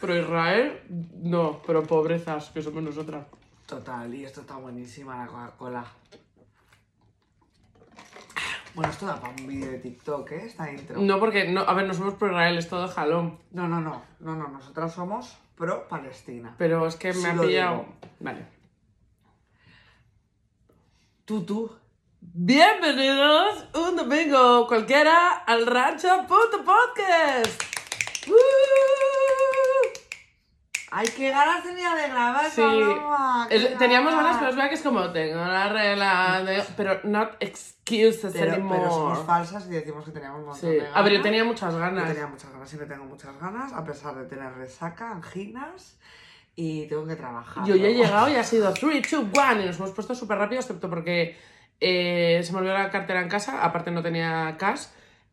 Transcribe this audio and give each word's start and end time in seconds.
Pro 0.00 0.16
Israel, 0.16 0.80
no, 1.22 1.60
pero 1.66 1.82
pobrezas, 1.82 2.50
que 2.50 2.62
somos 2.62 2.82
nosotras. 2.82 3.26
Total, 3.66 4.14
y 4.14 4.24
esto 4.24 4.42
está 4.42 4.56
buenísima 4.56 5.16
la 5.18 5.26
Coca-Cola. 5.26 5.84
Bueno, 8.74 8.92
esto 8.92 9.06
da 9.06 9.20
para 9.20 9.34
un 9.34 9.46
vídeo 9.46 9.72
de 9.72 9.78
TikTok, 9.78 10.30
¿eh? 10.32 10.46
Esta 10.46 10.70
intro. 10.70 11.00
No, 11.00 11.18
porque, 11.18 11.48
no, 11.48 11.62
a 11.62 11.74
ver, 11.74 11.86
no 11.86 11.94
somos 11.94 12.14
pro 12.14 12.28
Israel, 12.28 12.58
es 12.58 12.68
todo 12.68 12.86
jalón. 12.86 13.38
No, 13.50 13.66
no, 13.66 13.80
no, 13.80 14.04
no, 14.20 14.36
no, 14.36 14.48
nosotros 14.48 14.92
somos 14.92 15.36
pro 15.56 15.88
Palestina. 15.88 16.54
Pero 16.58 16.86
es 16.86 16.94
que 16.94 17.08
me 17.08 17.14
Sí 17.14 17.26
ha 17.26 17.32
pillado. 17.32 17.78
digo. 17.78 17.94
Vale. 18.20 18.46
Tú. 21.24 21.72
Bienvenidos 22.20 23.66
un 23.74 23.96
domingo 23.96 24.66
cualquiera 24.66 25.38
al 25.38 25.66
Rancho 25.66 26.08
Puto 26.28 26.64
Podcast. 26.64 27.62
¡Uh! 28.28 29.07
Ay, 30.90 31.06
qué 31.14 31.30
ganas 31.30 31.62
tenía 31.62 31.94
de 31.94 32.08
grabar, 32.08 32.48
Sí, 32.50 32.60
Paloma, 32.62 33.46
qué 33.48 33.56
Es- 33.56 33.76
teníamos 33.78 34.14
ganas, 34.14 34.36
pero 34.38 34.50
es 34.50 34.56
verdad 34.56 34.68
que 34.70 34.74
es 34.76 34.82
como 34.82 35.10
tengo 35.12 35.36
la 35.44 35.68
regla 35.68 36.42
de... 36.44 36.64
Pero 36.76 37.00
not 37.04 37.32
excuses 37.40 38.32
Pero, 38.32 38.52
anymore. 38.54 38.78
pero 38.80 38.90
somos 38.90 39.18
falsas 39.26 39.66
y 39.66 39.70
decimos 39.70 40.04
que 40.06 40.12
teníamos 40.12 40.40
montón 40.46 40.58
Sí. 40.70 40.76
ganas. 40.78 41.04
Ver, 41.04 41.12
yo 41.12 41.22
tenía 41.22 41.44
muchas 41.44 41.74
Yo 41.74 41.78
ganas. 41.78 42.08
tenía 42.08 42.26
muchas 42.26 42.50
ganas, 42.52 42.68
siempre 42.70 42.88
tengo 42.88 43.04
muchas 43.04 43.38
ganas, 43.38 43.72
a 43.74 43.84
pesar 43.84 44.14
de 44.16 44.24
tener 44.24 44.50
resaca, 44.54 45.10
anginas 45.10 45.98
y 46.56 46.86
tengo 46.86 47.06
que 47.06 47.16
trabajar. 47.16 47.64
Yo 47.66 47.76
ya 47.76 47.88
he 47.88 47.94
llegado 47.94 48.30
y 48.30 48.36
ha 48.36 48.44
sido 48.44 48.72
3, 48.72 49.10
2, 49.10 49.24
1 49.32 49.62
y 49.62 49.66
nos 49.66 49.76
hemos 49.76 49.90
puesto 49.90 50.14
súper 50.14 50.38
rápido, 50.38 50.60
excepto 50.60 50.88
porque 50.88 51.38
eh, 51.80 52.40
se 52.42 52.52
me 52.52 52.60
olvidó 52.60 52.72
la 52.74 52.90
cartera 52.90 53.20
en 53.20 53.28
casa, 53.28 53.62
aparte 53.62 53.90
no 53.90 54.02
tenía 54.02 54.56
cash, 54.58 54.86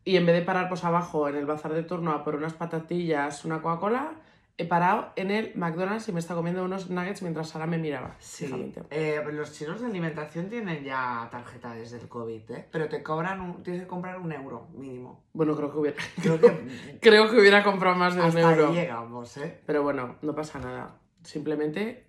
y 0.04 0.16
en 0.18 0.26
vez 0.26 0.36
de 0.36 0.42
parar 0.42 0.68
pues 0.68 0.84
abajo 0.84 1.28
en 1.28 1.34
el 1.36 1.46
bazar 1.46 1.72
de 1.72 1.82
turno 1.82 2.12
a 2.12 2.22
por 2.22 2.34
unas 2.36 2.52
patatillas, 2.52 3.44
una 3.46 3.60
Coca-Cola, 3.62 4.12
he 4.58 4.64
parado 4.64 5.12
en 5.16 5.30
el 5.30 5.52
McDonald's 5.54 6.08
y 6.08 6.12
me 6.12 6.20
está 6.20 6.34
comiendo 6.34 6.64
unos 6.64 6.88
nuggets 6.88 7.20
mientras 7.22 7.50
Sara 7.50 7.66
me 7.66 7.76
miraba. 7.76 8.16
Sí, 8.18 8.72
eh, 8.90 9.22
los 9.32 9.52
chinos 9.52 9.80
de 9.80 9.86
alimentación 9.86 10.48
tienen 10.48 10.82
ya 10.82 11.28
tarjeta 11.30 11.74
desde 11.74 11.98
el 11.98 12.08
COVID, 12.08 12.50
¿eh? 12.50 12.66
Pero 12.70 12.88
te 12.88 13.02
cobran, 13.02 13.40
un, 13.40 13.62
tienes 13.62 13.82
que 13.82 13.88
comprar 13.88 14.18
un 14.18 14.32
euro 14.32 14.68
mínimo. 14.74 15.24
Bueno, 15.34 15.54
creo 15.54 15.70
que 15.70 15.78
hubiera, 15.78 15.96
Creo 16.22 16.40
que 16.40 16.48
creo 17.02 17.30
que 17.30 17.38
hubiera 17.38 17.62
comprado 17.62 17.96
más 17.96 18.14
de 18.14 18.22
un 18.22 18.38
euro. 18.38 18.68
ahí 18.68 18.74
llegamos, 18.74 19.36
¿eh? 19.36 19.60
Pero 19.66 19.82
bueno, 19.82 20.16
no 20.22 20.34
pasa 20.34 20.58
nada. 20.58 21.00
Simplemente, 21.22 22.06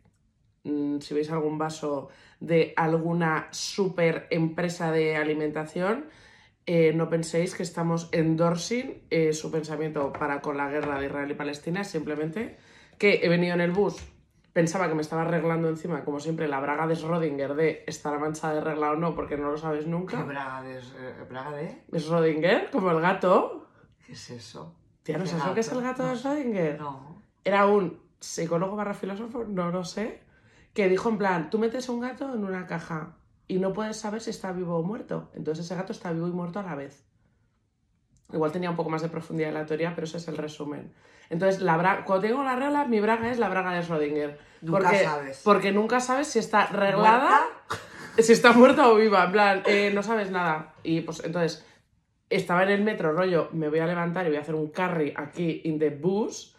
mm, 0.64 1.00
si 1.00 1.14
veis 1.14 1.30
algún 1.32 1.58
vaso 1.58 2.08
de 2.40 2.74
alguna 2.78 3.50
super 3.52 4.28
empresa 4.30 4.92
de 4.92 5.18
alimentación, 5.18 6.06
eh, 6.68 6.92
no 6.94 7.10
penséis 7.10 7.56
que 7.56 7.64
estamos 7.64 8.10
endorsing 8.12 9.02
eh, 9.10 9.34
su 9.34 9.50
pensamiento 9.50 10.12
para 10.14 10.42
con 10.42 10.58
la 10.58 10.70
guerra 10.70 11.00
de 11.00 11.08
Israel 11.08 11.32
y 11.32 11.34
Palestina, 11.34 11.84
simplemente 11.84 12.58
que 13.00 13.22
he 13.24 13.30
venido 13.30 13.54
en 13.56 13.62
el 13.62 13.72
bus, 13.72 13.96
pensaba 14.54 14.88
que 14.88 14.96
me 14.96 15.02
estaba 15.02 15.22
arreglando 15.22 15.70
encima, 15.70 16.04
como 16.04 16.20
siempre, 16.20 16.48
la 16.48 16.60
braga 16.60 16.86
de 16.88 16.96
Schrödinger 16.96 17.54
de 17.56 17.84
estar 17.88 18.20
manchada 18.20 18.56
de 18.56 18.62
regla 18.62 18.92
o 18.92 18.96
no, 18.96 19.16
porque 19.16 19.38
no 19.38 19.52
lo 19.52 19.58
sabes 19.58 19.86
¿Qué 19.86 19.90
nunca. 19.90 20.24
braga 20.24 20.62
de, 20.62 20.78
eh, 20.80 21.26
braga 21.30 21.52
de? 21.52 21.84
Schrödinger, 21.94 22.70
como 22.72 22.92
el 22.92 23.00
gato. 23.02 23.68
¿Qué 24.06 24.14
es 24.14 24.30
eso? 24.32 24.76
Tía, 25.04 25.18
¿no 25.18 25.24
¿Qué 25.24 25.30
sabes 25.30 25.46
lo 25.46 25.54
que 25.54 25.60
es 25.62 25.72
el 25.72 25.82
gato? 25.82 26.06
de. 26.06 26.16
Schrödinger? 26.16 26.78
No. 26.80 27.22
era 27.46 27.66
un 27.68 28.00
psicólogo 28.20 28.76
barra 28.76 28.94
filósofo, 28.94 29.46
no 29.46 29.72
lo 29.72 29.84
sé, 29.84 30.22
que 30.74 30.90
dijo 30.90 31.08
en 31.10 31.18
plan, 31.18 31.50
tú 31.50 31.60
metes 31.60 31.88
un 31.88 32.00
gato 32.02 32.34
en 32.34 32.44
una 32.44 32.66
caja 32.66 33.17
y 33.48 33.60
no 33.60 33.74
puedes 33.74 33.98
saber 33.98 34.22
si 34.22 34.30
está 34.30 34.52
vivo 34.52 34.78
o 34.78 34.84
muerto. 34.84 35.30
Entonces 35.34 35.66
ese 35.66 35.76
gato 35.76 35.92
está 35.94 36.12
vivo 36.12 36.28
y 36.28 36.32
muerto 36.32 36.60
a 36.60 36.64
la 36.64 36.76
vez. 36.76 37.06
Igual 38.34 38.52
tenía 38.52 38.70
un 38.70 38.76
poco 38.76 38.90
más 38.90 39.02
de 39.02 39.10
profundidad 39.10 39.50
en 39.50 39.56
la 39.56 39.66
teoría, 39.66 39.96
pero 39.96 40.06
ese 40.06 40.18
es 40.18 40.28
el 40.28 40.38
resumen. 40.38 40.92
Entonces, 41.30 41.62
la 41.62 42.04
cuando 42.06 42.28
tengo 42.28 42.44
la 42.44 42.56
regla, 42.56 42.86
mi 42.86 43.00
braga 43.00 43.32
es 43.32 43.40
la 43.40 43.50
braga 43.50 43.74
de 43.74 43.82
Schrödinger. 43.84 44.38
Nunca 44.62 44.80
porque, 44.80 45.04
sabes. 45.04 45.42
Porque 45.44 45.72
nunca 45.72 46.00
sabes 46.00 46.28
si 46.28 46.40
está 46.40 46.68
reglada, 46.68 47.30
¿Muerta? 47.30 47.86
si 48.20 48.34
está 48.34 48.54
muerta 48.54 48.90
o 48.90 48.96
viva. 48.96 49.26
En 49.26 49.32
plan, 49.32 49.64
eh, 49.66 49.92
no 49.94 50.04
sabes 50.04 50.32
nada. 50.32 50.74
Y 50.84 51.02
pues 51.02 51.24
entonces, 51.24 51.66
estaba 52.30 52.64
en 52.64 52.70
el 52.70 52.84
metro, 52.84 53.14
rollo, 53.14 53.50
me 53.54 53.70
voy 53.70 53.80
a 53.80 53.88
levantar 53.88 54.26
y 54.26 54.30
voy 54.30 54.38
a 54.38 54.42
hacer 54.42 54.56
un 54.56 54.68
carry 54.68 55.14
aquí 55.16 55.62
in 55.66 55.80
the 55.80 55.90
bus. 55.90 56.56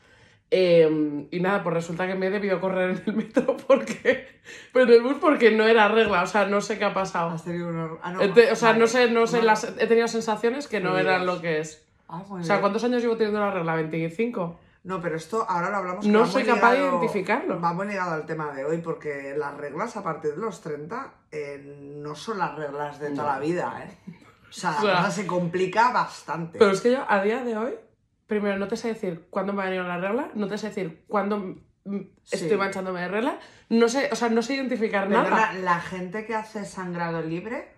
Eh, 0.51 1.27
y 1.31 1.41
nada, 1.41 1.63
pues 1.63 1.75
resulta 1.75 2.07
que 2.07 2.15
me 2.15 2.27
he 2.27 2.31
debido 2.31 2.61
correr 2.61 2.91
en 2.91 3.03
el 3.07 3.15
metro 3.17 3.57
porque. 3.67 4.39
Pero 4.73 4.87
en 4.87 4.93
el 4.93 5.03
bus 5.03 5.17
porque 5.21 5.51
no 5.51 5.65
era 5.65 5.89
regla, 5.89 6.23
o 6.23 6.27
sea, 6.27 6.47
no 6.47 6.61
sé 6.61 6.79
qué 6.79 6.85
ha 6.87 6.95
pasado. 6.95 7.31
Has 7.31 7.45
tenido 7.45 7.69
un... 7.69 7.99
Ah, 8.03 8.13
no. 8.13 8.21
Ente- 8.23 8.51
o 8.51 8.57
sea, 8.57 8.69
vale. 8.71 8.81
no 8.81 8.87
sé, 8.87 9.11
no 9.11 9.27
sé, 9.27 9.37
Vale. 9.39 9.47
las, 9.47 9.65
he 9.79 9.87
tenido 9.87 10.09
sensaciones 10.09 10.67
que 10.69 10.81
no 10.81 10.97
eran 10.97 11.27
lo 11.27 11.41
que 11.41 11.61
es. 11.61 11.85
Ah, 12.09 12.23
O 12.29 12.43
sea. 12.43 12.61
¿cuántos 12.61 12.83
años 12.85 13.03
llevo 13.03 13.17
teniendo 13.17 13.41
la 13.41 13.51
regla? 13.51 13.77
¿25? 13.77 14.57
No, 14.85 15.03
pero 15.03 15.17
esto 15.17 15.45
ahora 15.47 15.69
lo 15.69 15.77
hablamos. 15.77 16.07
No 16.07 16.25
soy 16.25 16.45
capaz 16.45 16.73
de 16.73 16.79
identificarlo. 16.85 17.61
Va 17.61 17.75
muy 17.75 17.87
ligado 17.89 18.13
al 18.13 18.25
tema 18.25 18.53
de 18.55 18.65
hoy, 18.65 18.79
porque 18.79 19.35
las 19.37 19.55
reglas 19.59 19.97
a 19.99 20.03
partir 20.03 20.31
de 20.31 20.39
los 20.39 20.63
30 20.63 21.13
eh, 21.31 21.93
no 21.97 22.15
son 22.15 22.39
las 22.39 22.55
reglas 22.55 22.99
de 22.99 23.11
toda 23.11 23.25
No. 23.25 23.33
la 23.35 23.39
vida, 23.41 23.85
¿eh? 23.87 24.15
O 24.49 24.53
sea, 24.53 24.71
la 24.71 24.79
O 24.79 24.81
sea- 24.83 24.97
cosa 24.97 25.11
se 25.11 25.27
complica 25.27 25.93
bastante. 25.93 26.59
Pero 26.59 26.71
es 26.71 26.81
que 26.81 26.93
yo 26.93 27.05
a 27.07 27.21
día 27.23 27.45
de 27.45 27.59
hoy, 27.59 27.75
primero, 28.29 28.57
no 28.59 28.69
te 28.69 28.77
sé 28.77 28.89
decir 28.89 29.27
cuándo 29.31 29.53
me 29.53 29.63
ha 29.63 29.65
venido 29.65 29.83
la 29.83 29.99
regla, 29.99 30.31
no 30.35 30.47
te 30.47 30.57
sé 30.59 30.69
decir 30.69 31.05
cuándo 31.09 31.57
Sí. 31.85 32.13
estoy 32.33 32.59
manchándome 32.59 33.01
de 33.01 33.09
regla, 33.09 33.39
no 33.71 33.89
sé, 33.89 34.11
o 34.13 34.17
sea, 34.17 34.29
no 34.29 34.43
sé 34.43 34.55
identificar 34.55 35.09
Perdona, 35.09 35.31
nada. 35.31 35.53
la 35.55 35.81
gente 35.81 36.27
que 36.27 36.35
hace 36.37 36.65
sangrado 36.67 37.23
libre. 37.23 37.73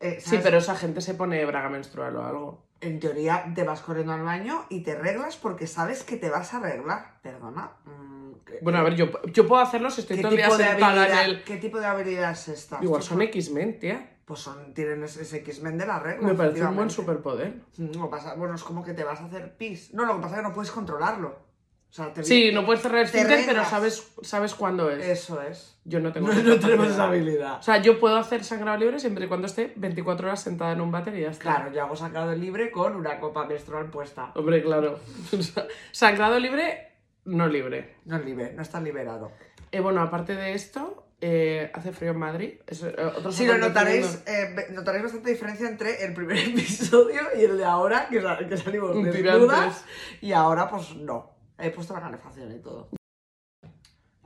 eh, 0.00 0.18
Sí, 0.20 0.38
pero 0.42 0.58
esa 0.58 0.76
gente 0.76 1.00
se 1.00 1.14
pone 1.14 1.42
braga 1.46 1.70
menstrual 1.70 2.14
o 2.16 2.24
algo. 2.24 2.66
En 2.82 3.00
teoría 3.00 3.46
te 3.54 3.62
vas 3.64 3.80
corriendo 3.80 4.12
al 4.12 4.22
baño 4.22 4.66
y 4.68 4.82
te 4.82 4.94
reglas 4.94 5.36
porque 5.38 5.66
sabes 5.66 6.02
que 6.04 6.16
te 6.18 6.28
vas 6.28 6.52
a 6.52 6.58
arreglar. 6.58 7.20
Perdona. 7.22 7.70
mm, 7.86 8.32
¿qué- 8.44 8.58
Bueno, 8.60 8.80
a 8.80 8.82
ver, 8.82 8.94
yo, 8.96 9.06
yo 9.32 9.48
puedo 9.48 9.62
hacerlo 9.62 9.90
si 9.90 10.02
estoy 10.02 10.16
¿Qué 10.16 10.22
todo 10.22 10.32
el 10.32 10.36
día 10.36 10.50
sentada 10.50 11.22
en 11.24 11.30
el... 11.30 11.44
¿Qué 11.44 11.56
tipo 11.56 11.80
de 11.80 11.86
habilidad 11.86 12.32
es 12.32 12.48
esta? 12.48 12.78
Igual 12.82 13.02
son 13.02 13.22
X-Men, 13.22 13.78
tía. 13.78 14.13
Pues 14.24 14.40
son, 14.40 14.72
tienen 14.72 15.02
ese, 15.04 15.22
ese 15.22 15.38
X-Men 15.38 15.76
de 15.76 15.86
la 15.86 15.98
regla. 15.98 16.26
Me 16.28 16.34
parece 16.34 16.64
un 16.64 16.76
buen 16.76 16.88
superpoder. 16.90 17.56
Mm, 17.76 17.98
lo 17.98 18.08
pasa- 18.08 18.34
bueno, 18.34 18.54
es 18.54 18.62
como 18.62 18.82
que 18.82 18.94
te 18.94 19.04
vas 19.04 19.20
a 19.20 19.26
hacer 19.26 19.56
pis. 19.56 19.92
No, 19.92 20.06
lo 20.06 20.16
que 20.16 20.22
pasa 20.22 20.36
es 20.36 20.40
que 20.42 20.48
no 20.48 20.54
puedes 20.54 20.70
controlarlo. 20.70 21.28
O 21.28 21.96
sea, 21.96 22.12
te 22.12 22.24
Sí, 22.24 22.50
no 22.52 22.64
puedes 22.66 22.82
cerrar 22.82 23.02
el 23.04 23.10
Te 23.10 23.18
esfínter, 23.20 23.44
pero 23.46 23.64
sabes, 23.64 24.12
sabes 24.22 24.54
cuándo 24.54 24.90
es. 24.90 25.04
Eso 25.06 25.40
es. 25.42 25.78
Yo 25.84 26.00
no 26.00 26.10
tengo 26.12 26.26
No, 26.32 26.42
no 26.42 26.58
tenemos 26.58 26.88
esa 26.88 27.04
habilidad. 27.04 27.58
O 27.60 27.62
sea, 27.62 27.80
yo 27.82 28.00
puedo 28.00 28.16
hacer 28.16 28.42
sangrado 28.42 28.78
libre 28.78 28.98
siempre 28.98 29.26
y 29.26 29.28
cuando 29.28 29.46
esté 29.46 29.72
24 29.76 30.26
horas 30.26 30.42
sentada 30.42 30.72
en 30.72 30.80
un 30.80 30.90
váter 30.90 31.14
y 31.16 31.20
ya 31.20 31.30
está. 31.30 31.42
Claro, 31.42 31.72
yo 31.72 31.82
hago 31.82 31.94
sacado 31.94 32.34
libre 32.34 32.70
con 32.72 32.96
una 32.96 33.20
copa 33.20 33.44
menstrual 33.46 33.90
puesta. 33.90 34.32
Hombre, 34.34 34.62
claro. 34.62 34.98
O 35.32 35.42
sea, 35.42 35.66
sangrado 35.92 36.38
libre, 36.40 36.94
no 37.26 37.46
libre. 37.46 37.96
No 38.06 38.18
libre, 38.18 38.54
no 38.54 38.62
está 38.62 38.80
liberado. 38.80 39.30
Eh, 39.70 39.78
bueno, 39.80 40.00
aparte 40.00 40.34
de 40.34 40.54
esto, 40.54 41.03
eh, 41.20 41.70
hace 41.74 41.92
frío 41.92 42.10
en 42.12 42.18
Madrid. 42.18 42.54
Es, 42.66 42.82
eh, 42.82 42.94
Sí, 43.30 43.46
lo 43.46 43.56
notaréis, 43.58 44.22
eh, 44.26 44.54
notaréis 44.72 45.04
bastante 45.04 45.30
diferencia 45.30 45.68
entre 45.68 46.04
el 46.04 46.12
primer 46.14 46.36
episodio 46.48 47.22
y 47.36 47.44
el 47.44 47.56
de 47.58 47.64
ahora, 47.64 48.08
que, 48.10 48.20
sa- 48.20 48.38
que 48.38 48.56
salimos 48.56 48.96
Un 48.96 49.04
desnudas, 49.10 49.84
y 50.20 50.32
ahora 50.32 50.68
pues 50.68 50.94
no. 50.96 51.30
He 51.58 51.70
puesto 51.70 51.94
la 51.94 52.00
calefacción 52.00 52.52
y 52.52 52.58
todo. 52.58 52.88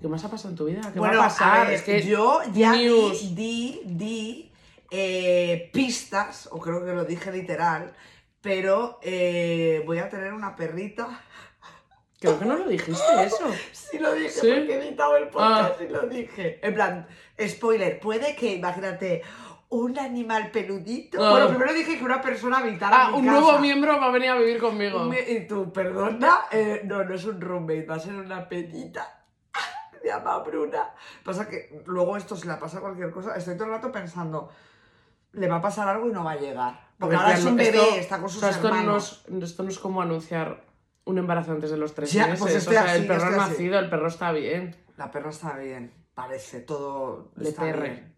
¿Qué 0.00 0.09
más 0.09 0.25
ha 0.25 0.31
pasado 0.31 0.50
en 0.50 0.56
tu 0.56 0.65
vida? 0.66 0.81
¿Qué 0.93 0.99
bueno, 0.99 1.19
va 1.19 1.26
a 1.26 1.28
pasar? 1.28 1.66
ver, 1.66 1.75
es 1.76 1.82
que 1.82 2.03
yo 2.03 2.41
ya 2.54 2.72
di, 2.72 2.84
news. 2.87 3.34
di, 3.34 3.81
di, 3.84 4.53
pistas, 5.72 6.49
o 6.53 6.59
creo 6.60 6.84
que 6.84 6.93
lo 6.93 7.05
dije 7.05 7.32
literal, 7.32 7.94
pero 8.41 9.00
voy 9.84 9.99
a 9.99 10.09
tener 10.09 10.32
una 10.32 10.55
perrita. 10.56 11.20
Creo 12.21 12.39
que 12.39 12.45
no 12.45 12.56
lo 12.56 12.67
dijiste 12.69 13.03
eso. 13.25 13.45
Sí 13.73 13.99
lo 13.99 14.12
dije, 14.12 14.29
¿Sí? 14.31 14.41
porque 14.56 14.75
he 14.75 14.89
editado 14.89 15.17
el 15.17 15.29
podcast 15.29 15.81
Ah. 15.81 15.84
y 15.84 15.89
lo 15.89 16.01
dije. 16.09 16.59
En 16.67 16.75
plan, 16.75 17.06
spoiler, 17.47 18.01
puede 18.01 18.34
que, 18.34 18.55
imagínate, 18.55 19.23
un 19.69 19.97
animal 19.99 20.51
peludito. 20.51 21.25
Ah. 21.25 21.31
Bueno, 21.31 21.49
primero 21.49 21.73
dije 21.73 21.97
que 21.97 22.05
una 22.05 22.21
persona 22.21 22.59
habitara 22.59 23.06
Ah, 23.06 23.11
mi 23.11 23.19
un 23.19 23.27
casa. 23.27 23.41
nuevo 23.41 23.59
miembro 23.61 24.01
va 24.01 24.06
a 24.06 24.11
venir 24.11 24.31
a 24.31 24.34
vivir 24.37 24.59
conmigo. 24.59 25.09
Y 25.15 25.47
tú, 25.47 25.73
perdona, 25.73 26.41
Eh, 26.50 26.81
no, 26.85 27.05
no 27.05 27.15
es 27.15 27.25
un 27.25 27.41
roommate, 27.41 27.87
va 27.87 27.94
a 27.97 28.00
ser 28.00 28.15
una 28.15 28.49
peñita. 28.49 29.23
Se 30.03 30.09
llama 30.09 30.38
Bruna. 30.38 30.91
Pasa 31.25 31.49
que 31.49 31.82
luego 31.87 32.17
esto, 32.17 32.35
si 32.35 32.49
le 32.49 32.55
pasa 32.55 32.81
cualquier 32.81 33.11
cosa, 33.12 33.37
estoy 33.37 33.55
todo 33.56 33.67
el 33.67 33.71
rato 33.73 33.93
pensando, 33.93 34.49
le 35.32 35.47
va 35.47 35.56
a 35.56 35.61
pasar 35.61 35.87
algo 35.88 36.09
y 36.09 36.12
no 36.12 36.25
va 36.25 36.32
a 36.32 36.37
llegar. 36.37 36.88
Porque 36.99 37.14
ahora 37.14 37.35
es 37.35 37.44
un 37.44 37.55
bebé, 37.55 37.79
esto- 37.79 37.94
está 37.97 38.19
con 38.19 38.29
sus 38.29 38.38
o 38.38 38.41
sea, 38.41 38.50
esto 38.50 38.69
no, 38.71 38.75
hermanos. 38.75 39.25
es, 39.29 39.43
esto 39.44 39.62
no 39.62 39.69
es 39.69 39.79
como 39.79 40.03
anunciar 40.03 40.64
un 41.08 41.19
embarazo 41.19 41.52
antes 41.52 41.70
de 41.70 41.76
los 41.76 41.94
tres 41.94 42.12
Ya, 42.12 42.25
meses. 42.26 42.40
pues 42.40 42.55
o 42.55 42.58
estoy 42.58 42.75
sea, 42.75 42.84
así, 42.84 43.00
el 43.00 43.06
perro 43.06 43.25
ha 43.25 43.28
así. 43.28 43.37
nacido, 43.38 43.78
el 43.78 43.90
perro 43.90 44.08
está 44.08 44.32
bien. 44.32 44.76
La 44.96 45.10
perra 45.10 45.31
está 45.31 45.56
bien, 45.56 45.93
parece, 46.14 46.60
todo 46.60 47.31
Le 47.37 47.49
está 47.50 47.62
perre. 47.62 47.88
bien. 47.90 48.14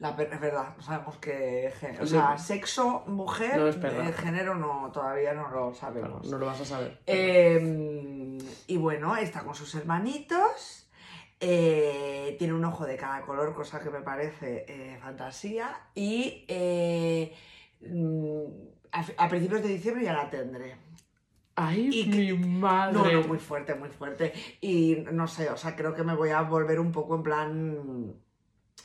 La 0.00 0.16
perra, 0.16 0.34
es 0.34 0.40
verdad, 0.40 0.74
sabemos 0.80 1.16
género. 1.80 2.02
O 2.02 2.06
sea, 2.06 2.36
sexo, 2.36 3.04
mujer, 3.06 3.56
No 3.58 3.68
eh, 3.68 4.12
género 4.12 4.54
no, 4.56 4.90
todavía 4.92 5.32
no 5.34 5.42
lo 5.44 5.50
Claro, 5.50 5.74
sabemos. 5.74 6.28
no 6.28 6.36
lo 6.38 6.46
vas 6.46 6.60
a 6.60 6.64
saber. 6.64 6.98
Eh, 7.06 8.38
y 8.66 8.76
bueno, 8.76 9.16
está 9.16 9.44
con 9.44 9.54
sus 9.54 9.74
hermanitos. 9.76 10.80
eh, 11.40 12.36
tiene 12.38 12.54
un 12.54 12.64
ojo 12.64 12.86
de 12.86 12.96
cada 12.96 13.20
color, 13.22 13.54
cosa 13.54 13.80
que 13.80 13.90
me 13.90 14.00
parece 14.00 14.64
eh, 14.68 14.98
fantasía. 15.00 15.76
Y 15.94 16.44
eh, 16.48 17.34
mm, 17.82 18.44
a, 18.92 19.04
a 19.24 19.28
principios 19.28 19.62
de 19.62 19.68
diciembre 19.68 20.04
ya 20.04 20.12
la 20.14 20.30
tendré. 20.30 20.76
Ay, 21.56 21.90
Y 22.00 22.06
mi 22.06 22.32
madre. 22.32 22.92
No, 22.94 23.22
no, 23.22 23.28
muy 23.28 23.38
fuerte, 23.38 23.74
muy 23.74 23.88
fuerte. 23.88 24.32
Y 24.60 25.04
no 25.12 25.26
sé, 25.28 25.50
o 25.50 25.56
sea, 25.56 25.76
creo 25.76 25.94
que 25.94 26.02
me 26.02 26.14
voy 26.14 26.30
a 26.30 26.42
volver 26.42 26.80
un 26.80 26.90
poco 26.92 27.14
en 27.16 27.22
plan. 27.22 28.14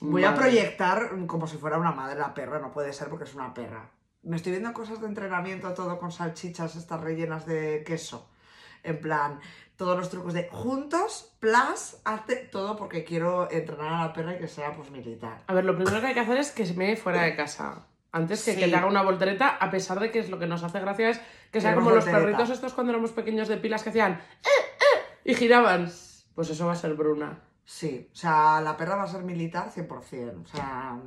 Voy 0.02 0.24
a 0.24 0.34
proyectar 0.36 1.10
como 1.28 1.48
si 1.48 1.58
fuera 1.58 1.78
una 1.78 1.92
madre 1.92 2.20
la 2.20 2.34
perra, 2.34 2.60
no 2.60 2.72
puede 2.72 2.94
ser 2.94 3.10
porque 3.10 3.26
es 3.26 3.34
una 3.36 3.54
perra. 3.54 3.90
Me 4.22 4.36
estoy 4.36 4.52
viendo 4.52 4.72
cosas 4.74 5.02
de 5.02 5.08
entrenamiento 5.08 5.74
todo 5.74 5.98
con 5.98 6.12
salchichas 6.12 6.76
estas 6.76 7.02
rellenas 7.02 7.46
de 7.46 7.84
queso. 7.86 8.30
En 8.84 9.00
plan, 9.02 9.40
todos 9.76 9.98
los 9.98 10.10
trucos 10.10 10.34
de 10.34 10.48
juntos, 10.50 11.36
plus, 11.40 11.98
hazte 12.06 12.36
todo 12.36 12.78
porque 12.78 13.04
quiero 13.04 13.50
entrenar 13.52 13.94
a 13.94 14.08
la 14.08 14.14
perra 14.14 14.36
y 14.36 14.40
que 14.40 14.48
sea 14.48 14.74
pues 14.74 14.90
militar. 14.92 15.44
A 15.48 15.54
ver, 15.54 15.66
lo 15.66 15.76
primero 15.76 16.00
que 16.00 16.08
hay 16.08 16.14
que 16.14 16.20
hacer 16.22 16.38
es 16.38 16.52
que 16.52 16.66
se 16.66 16.76
me 16.76 16.96
fuera 16.96 17.24
de 17.24 17.36
casa. 17.36 17.88
Antes 18.12 18.44
que, 18.44 18.54
Sí. 18.54 18.60
que 18.60 18.68
le 18.68 18.76
haga 18.76 18.88
una 18.88 19.04
voltereta, 19.04 19.50
a 19.50 19.70
pesar 19.70 20.00
de 20.00 20.12
que 20.12 20.20
es 20.20 20.30
lo 20.30 20.40
que 20.40 20.48
nos 20.48 20.64
hace 20.64 20.80
gracia 20.80 21.10
es 21.10 21.22
que 21.52 21.62
sea 21.62 21.76
como 21.76 21.92
los 21.92 22.06
perritos 22.06 22.50
estos 22.50 22.74
cuando 22.74 22.92
éramos 22.94 23.12
pequeños 23.12 23.48
de 23.48 23.58
pilas 23.58 23.84
que 23.84 23.90
hacían 23.90 24.14
¡eh, 24.14 24.20
eh! 24.46 25.00
y 25.26 25.34
giraban. 25.36 25.92
Pues 26.36 26.50
eso 26.50 26.66
va 26.68 26.74
a 26.74 26.76
ser 26.76 26.94
Bruna. 26.94 27.40
Sí, 27.66 28.10
o 28.12 28.16
sea, 28.16 28.62
la 28.62 28.76
perra 28.78 28.96
va 28.96 29.04
a 29.04 29.08
ser 29.08 29.22
militar 29.24 29.70
100%. 29.72 30.44
O 30.44 30.48
sea, 30.48 30.98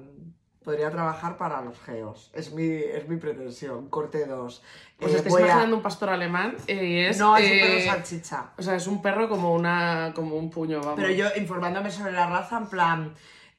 podría 0.62 0.90
trabajar 0.92 1.36
para 1.36 1.60
los 1.60 1.80
geos. 1.80 2.30
Es 2.34 2.52
mi, 2.52 2.68
es 2.68 3.08
mi 3.08 3.16
pretensión. 3.16 3.88
Corte 3.88 4.26
2. 4.26 4.62
Pues 4.98 5.12
Eh, 5.12 5.16
estáis 5.16 5.32
voy 5.32 5.42
a- 5.42 5.46
imaginando 5.46 5.76
un 5.76 5.82
pastor 5.82 6.10
alemán 6.10 6.56
y 6.68 7.00
es. 7.00 7.18
No, 7.18 7.36
es 7.36 7.44
un 7.44 7.50
eh, 7.50 7.60
perro 7.62 7.92
salchicha. 7.96 8.50
O 8.56 8.62
sea, 8.62 8.76
es 8.76 8.86
un 8.86 9.02
perro 9.02 9.28
como 9.28 9.54
una 9.54 10.12
como 10.14 10.36
un 10.36 10.50
puño, 10.50 10.78
vamos. 10.80 10.94
Pero 10.96 11.10
yo 11.10 11.26
informándome 11.36 11.90
sobre 11.90 12.12
la 12.12 12.28
raza, 12.28 12.58
en 12.58 12.66
plan. 12.66 13.14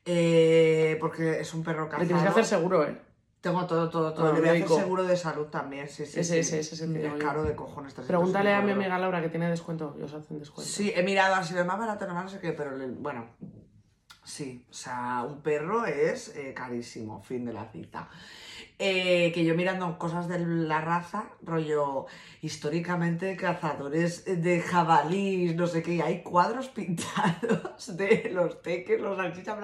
eh, 0.05 0.97
porque 0.99 1.39
es 1.41 1.53
un 1.53 1.63
perro 1.63 1.83
Le 1.85 1.89
cazado. 1.89 2.05
tienes 2.07 2.23
que 2.23 2.29
hacer 2.29 2.45
seguro, 2.45 2.83
¿eh? 2.87 2.97
Tengo 3.43 3.67
todo, 3.67 3.89
todo, 3.89 4.13
todo. 4.13 4.31
Le 4.31 4.39
voy 4.39 4.47
a 4.47 4.51
hacer 4.51 4.61
médico. 4.61 4.79
seguro 4.79 5.03
de 5.03 5.17
salud 5.17 5.47
también, 5.47 5.89
sí, 5.89 6.05
sí. 6.05 6.21
Ese, 6.21 6.35
sí. 6.35 6.55
ese, 6.55 6.59
ese 6.61 6.85
es 6.85 6.89
yo. 6.89 7.17
caro 7.19 7.43
de 7.43 7.53
cojones. 7.57 7.93
300 7.93 8.07
Pregúntale 8.07 8.53
a 8.53 8.61
mi 8.61 8.71
amiga 8.71 8.97
Laura 8.97 9.21
que 9.21 9.27
tiene 9.27 9.49
descuento 9.49 9.97
y 9.99 10.01
os 10.03 10.13
hacen 10.13 10.39
descuento. 10.39 10.71
Sí, 10.71 10.93
he 10.95 11.03
mirado 11.03 11.35
así 11.35 11.53
de 11.53 11.65
más 11.65 11.77
barato, 11.77 12.07
no 12.07 12.29
sé 12.29 12.39
qué, 12.39 12.53
pero 12.53 12.77
le- 12.77 12.87
bueno. 12.87 13.25
Sí, 14.23 14.63
o 14.69 14.73
sea, 14.73 15.25
un 15.27 15.41
perro 15.41 15.85
es 15.85 16.35
eh, 16.35 16.53
carísimo, 16.53 17.21
fin 17.21 17.45
de 17.45 17.53
la 17.53 17.65
cita. 17.65 18.09
Eh, 18.79 19.31
que 19.33 19.45
yo 19.45 19.53
mirando 19.55 19.97
cosas 19.97 20.27
de 20.27 20.39
la 20.39 20.81
raza, 20.81 21.25
rollo 21.43 22.05
históricamente 22.41 23.35
cazadores 23.35 24.25
de 24.25 24.61
jabalís, 24.61 25.55
no 25.55 25.67
sé 25.67 25.83
qué, 25.83 25.95
y 25.95 26.01
hay 26.01 26.23
cuadros 26.23 26.69
pintados 26.69 27.95
de 27.95 28.31
los 28.33 28.61
teques, 28.61 28.99
los 28.99 29.17
salchichas, 29.17 29.57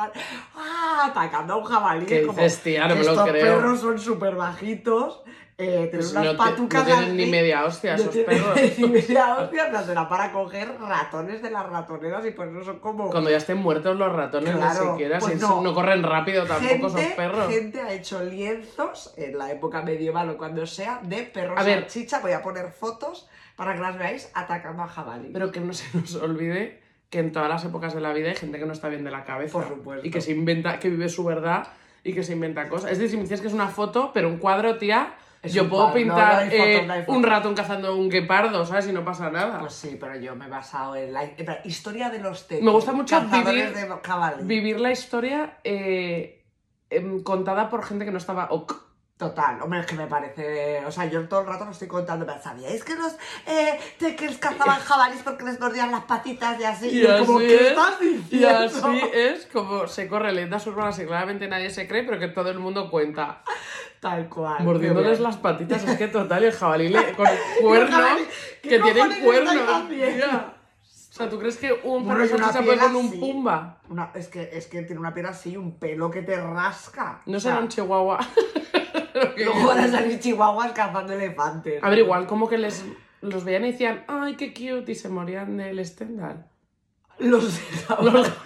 ¡ah! 0.56 1.08
atacando 1.10 1.54
a 1.54 1.58
un 1.58 1.64
jabalí. 1.64 2.06
¿Qué 2.06 2.22
es 2.22 2.28
como, 2.28 2.42
dices, 2.42 2.62
tía? 2.62 2.88
No 2.88 2.96
me 2.96 3.04
lo 3.04 3.12
estos 3.12 3.30
creo. 3.30 3.56
perros 3.58 3.80
son 3.80 4.00
súper 4.00 4.36
bajitos, 4.36 5.24
eh, 5.62 5.66
tienen 5.66 5.90
Pues 5.92 6.12
unas 6.14 6.24
no, 6.26 6.32
te- 6.32 6.38
patucas 6.38 6.88
no 6.88 6.96
tienen 6.96 7.18
ni 7.18 7.26
media 7.26 7.66
hostia 7.66 7.98
No 7.98 8.04
esos 8.04 8.16
perros. 8.16 8.56
ni 8.78 8.88
media 8.88 9.36
hostia, 9.38 9.68
pero 9.70 9.84
será 9.84 10.08
para 10.08 10.32
coger 10.32 10.80
ratones 10.80 11.42
de 11.42 11.52
las 11.52 11.70
ratoneras 11.70 12.26
y 12.26 12.32
por 12.32 12.48
eso 12.48 12.64
son 12.64 12.80
como... 12.80 13.10
Cuando 13.10 13.30
ya 13.30 13.38
estén 13.38 13.58
muertos 13.58 13.98
los 13.98 14.12
ratones, 14.12 14.56
Claro, 14.56 14.84
ni 14.86 14.92
siquiera. 14.92 15.20
pues 15.20 15.34
si 15.34 15.40
no. 15.40 15.62
no. 15.62 15.74
corren 15.74 16.02
rápido 16.02 16.46
tampoco 16.46 16.88
esos 16.88 16.96
gente, 17.00 17.16
perros. 17.16 17.48
gente 17.54 17.82
ha 17.82 17.92
hecho 17.94 18.24
lienzos 18.24 19.14
en 19.18 19.38
la 19.38 19.52
época 19.52 19.82
medieval 19.82 20.30
o 20.30 20.38
cuando 20.38 20.66
sea 20.66 21.02
de 21.04 21.24
perros 21.24 21.60
A 21.60 21.64
ver. 21.64 21.82
salchicha. 21.82 22.20
Voy 22.20 22.32
a 22.32 22.42
poner 22.42 22.70
fotos 22.72 23.28
para 23.56 23.74
que 23.76 23.82
las 23.82 23.98
veáis 23.98 24.32
atacando 24.34 24.84
a 24.84 24.88
jabalí. 24.88 25.30
Pero 25.34 25.52
que 25.52 25.60
no 25.60 25.74
se 25.74 25.86
nos 25.98 26.16
olvide 26.16 26.80
que 27.10 27.20
en 27.20 27.32
todas 27.32 27.50
las 27.50 27.66
épocas 27.66 27.94
de 27.94 28.00
la 28.02 28.14
vida 28.14 28.30
hay 28.30 28.36
gente 28.36 28.60
que 28.60 28.66
no 28.66 28.72
está 28.72 28.88
bien 28.88 29.04
de 29.04 29.12
la 29.12 29.26
cabeza. 29.26 29.52
Por 29.54 29.68
supuesto. 29.68 30.08
Y 30.08 30.12
que 30.12 30.22
se 30.22 30.32
inventa, 30.32 30.80
que 30.80 30.90
vive 30.90 31.10
su 31.10 31.24
verdad 31.26 31.68
y 32.04 32.14
que 32.14 32.24
se 32.24 32.34
inventa 32.34 32.70
cosas. 32.70 32.92
Es 32.92 33.00
decir, 33.00 33.10
si 33.12 33.18
me 33.18 33.24
dices 33.24 33.42
que 33.42 33.48
es 33.48 33.54
una 33.54 33.68
foto, 33.68 34.12
pero 34.14 34.30
un 34.30 34.38
cuadro, 34.38 34.78
tía, 34.78 35.16
Es 35.42 35.54
yo 35.54 35.70
puedo 35.70 35.88
no, 35.88 35.94
pintar 35.94 36.34
no 36.34 36.40
hay 36.40 36.50
foto, 36.50 36.64
eh, 36.64 37.06
no 37.08 37.14
un 37.14 37.24
ratón 37.24 37.56
cazando 37.56 37.96
un 37.96 38.10
guepardo, 38.10 38.66
¿sabes? 38.66 38.88
Y 38.88 38.92
no 38.92 39.06
pasa 39.06 39.30
nada. 39.32 39.60
Pues 39.60 39.74
sí, 39.74 39.98
pero 40.00 40.16
yo 40.20 40.36
me 40.36 40.46
he 40.46 40.50
basado 40.50 40.96
en 40.98 41.14
la 41.14 41.24
en 41.24 41.46
plan, 41.46 41.60
historia 41.64 42.10
de 42.10 42.20
los 42.20 42.48
teques. 42.48 42.64
Me 42.64 42.72
gusta 42.72 42.92
mucho 42.92 43.16
vivir- 43.22 43.74
de. 43.74 44.44
Vivir 44.44 44.80
la 44.82 44.92
historia 44.92 45.58
eh, 45.64 46.44
em, 46.90 47.24
contada 47.24 47.70
por 47.70 47.84
gente 47.86 48.04
que 48.06 48.12
no 48.12 48.18
estaba 48.18 48.48
ok. 48.52 48.89
Total, 49.20 49.62
hombre, 49.62 49.82
es 49.82 49.86
que 49.86 49.96
me 49.96 50.08
parece. 50.08 50.86
O 50.86 50.92
sea, 50.92 51.04
yo 51.04 51.28
todo 51.28 51.42
el 51.42 51.48
rato 51.48 51.66
lo 51.66 51.72
estoy 51.72 51.90
contando, 51.90 52.26
pero 52.26 52.42
¿sabíais 52.42 52.86
que 52.86 52.96
los 52.96 53.12
eh, 53.48 53.78
teques 53.98 54.38
cazaban 54.38 54.80
jabalís 54.80 55.22
porque 55.24 55.44
les 55.44 55.60
mordían 55.60 55.92
las 55.92 56.06
patitas 56.06 56.58
y 56.58 56.64
así? 56.64 56.88
Y 57.02 57.06
como, 57.06 57.38
así 57.40 57.48
¿qué 57.48 57.56
es, 57.56 57.62
estás 57.72 58.02
Y 58.02 58.06
diciendo? 58.14 58.58
así 58.58 59.02
es 59.14 59.46
como 59.48 59.88
se 59.90 60.08
corre 60.08 60.32
leyendas 60.32 60.66
urbanas 60.68 60.98
y 61.00 61.06
claramente 61.06 61.50
nadie 61.50 61.70
se 61.70 61.86
cree, 61.86 62.04
pero 62.04 62.18
que 62.18 62.30
todo 62.30 62.50
el 62.50 62.60
mundo 62.60 62.90
cuenta. 62.90 63.44
Tal 64.00 64.30
cual. 64.30 64.64
Mordiéndoles 64.64 65.20
las 65.20 65.36
patitas, 65.36 65.84
es 65.84 65.98
que 65.98 66.08
total, 66.08 66.44
y 66.44 66.46
el 66.46 66.54
jabalí 66.54 66.88
le- 66.88 67.12
con 67.12 67.28
cuernos, 67.62 67.90
jabalí, 68.00 68.24
¿qué 68.64 68.70
que 68.70 68.80
tienen 68.80 69.20
cuernos. 69.22 69.54
O 69.54 71.12
sea, 71.12 71.30
¿tú 71.30 71.38
crees 71.40 71.58
que 71.58 71.74
un 71.84 72.06
Bueno, 72.06 72.22
perro 72.22 72.26
y 72.26 72.34
una 72.40 72.54
salchicha 72.54 72.64
puede 72.66 72.80
con 72.80 72.96
un 72.96 73.08
así. 73.10 73.18
pumba? 73.18 73.78
Una- 73.90 74.12
es, 74.14 74.30
que, 74.30 74.50
es 74.54 74.68
que 74.68 74.84
tiene 74.84 75.02
una 75.02 75.14
piel 75.14 75.26
así, 75.26 75.58
un 75.58 75.78
pelo 75.78 76.10
que 76.10 76.22
te 76.22 76.38
rasca. 76.40 77.20
No 77.26 77.36
O 77.36 77.40
sea, 77.42 77.52
será 77.52 77.62
un 77.64 77.68
chihuahua. 77.68 78.20
Lo 79.14 79.36
que 79.36 79.46
Luego 79.46 79.68
van 79.68 79.80
a 79.80 79.88
salir 79.88 80.20
chihuahuas 80.20 80.72
cazando 80.72 81.14
elefantes. 81.14 81.84
A 81.84 81.90
ver, 81.90 82.00
igual 82.00 82.28
como 82.28 82.48
que 82.48 82.58
les 82.58 82.86
los 83.22 83.44
veían 83.44 83.66
y 83.66 83.72
decían, 83.72 84.06
ay, 84.08 84.36
qué 84.36 84.54
cute, 84.54 84.92
y 84.92 84.96
se 84.96 85.10
morían 85.10 85.58
del 85.58 85.86
Stendhal. 85.86 86.46
Los 87.18 87.60
Los 88.02 88.32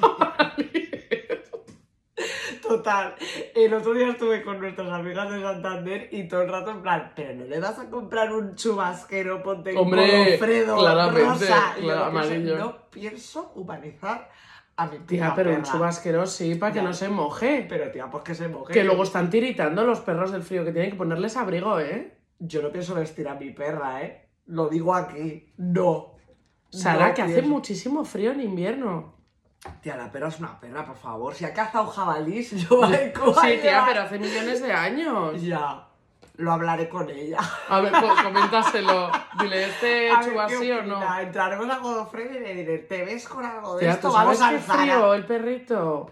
Total. 2.61 3.15
El 3.53 3.73
otro 3.73 3.93
día 3.93 4.09
estuve 4.09 4.41
con 4.41 4.59
nuestras 4.59 4.89
amigas 4.89 5.29
de 5.29 5.41
Santander 5.41 6.09
y 6.11 6.27
todo 6.27 6.41
el 6.41 6.49
rato 6.49 6.71
en 6.71 6.81
plan, 6.81 7.11
pero 7.15 7.35
no 7.35 7.45
le 7.45 7.59
vas 7.59 7.77
a 7.77 7.89
comprar 7.89 8.33
un 8.33 8.55
chubasquero, 8.55 9.43
ponte 9.43 9.77
Hombre, 9.77 10.37
Fredo, 10.39 10.77
claramente, 10.77 11.29
rosa. 11.29 11.75
Claro, 11.79 12.05
amarillo. 12.05 12.57
No 12.57 12.89
pienso 12.89 13.51
humanizar 13.55 14.31
a 14.75 14.87
mi 14.87 14.97
Tía, 14.99 15.33
pero 15.35 15.51
un 15.51 15.57
perra. 15.57 15.71
chubasquero 15.71 16.25
sí, 16.25 16.55
para 16.55 16.71
que 16.73 16.79
Ya. 16.79 16.83
no 16.83 16.93
se 16.93 17.09
moje. 17.09 17.65
Pero 17.69 17.91
tía, 17.91 18.09
pues 18.09 18.23
que 18.23 18.33
se 18.35 18.47
moje. 18.47 18.73
Que 18.73 18.83
luego 18.83 19.03
están 19.03 19.29
tiritando 19.29 19.83
los 19.85 19.99
perros 20.01 20.31
del 20.31 20.41
frío, 20.43 20.65
que 20.65 20.71
tienen 20.71 20.91
que 20.91 20.97
ponerles 20.97 21.37
abrigo, 21.37 21.79
¿eh? 21.79 22.17
Yo 22.39 22.61
no 22.61 22.71
pienso 22.71 22.95
vestir 22.95 23.27
a 23.27 23.35
mi 23.35 23.51
perra, 23.51 24.01
¿eh? 24.01 24.29
Lo 24.47 24.67
digo 24.69 24.93
aquí. 24.95 25.53
No. 25.57 26.15
Sara, 26.69 27.09
No 27.09 27.13
que 27.13 27.21
hace 27.21 27.41
muchísimo 27.43 28.03
frío 28.03 28.31
en 28.31 28.41
invierno. 28.41 29.13
Tía, 29.81 29.95
la 29.95 30.11
perra 30.11 30.27
es 30.27 30.39
una 30.39 30.59
perra, 30.59 30.85
por 30.85 30.97
favor. 30.97 31.33
Si 31.35 31.45
ha 31.45 31.53
cazado 31.53 31.85
jabalís, 31.87 32.51
yo 32.69 32.77
voy 32.77 33.11
con 33.13 33.33
Sí, 33.35 33.59
tía, 33.61 33.83
pero 33.87 34.01
hace 34.01 34.17
millones 34.19 34.61
de 34.61 34.73
años. 34.73 35.41
Ya. 35.41 35.87
Lo 36.35 36.51
hablaré 36.51 36.89
con 36.89 37.07
ella. 37.09 37.37
A 37.69 37.79
ver, 37.81 37.91
co- 37.91 38.23
coméntaselo. 38.23 39.11
Dile, 39.39 39.65
¿este 39.65 40.09
A 40.11 40.19
ver, 40.19 40.25
chuba 40.31 40.47
¿qué 40.47 40.57
sí 40.57 40.71
o 40.71 40.81
no? 40.83 41.19
Entraremos 41.19 41.69
a 41.69 41.77
Godofredo 41.77 42.33
y 42.35 42.39
le 42.39 42.55
diré, 42.55 42.77
¿te 42.79 43.05
ves 43.05 43.27
con 43.27 43.45
algo 43.45 43.75
de 43.75 43.81
Tía, 43.81 43.91
esto? 43.91 44.07
¿tú 44.07 44.13
Vamos 44.15 44.37
sabes 44.39 44.67
al 44.69 44.77
qué 44.77 44.83
frío 44.83 45.13
el 45.13 45.25
perrito? 45.25 46.11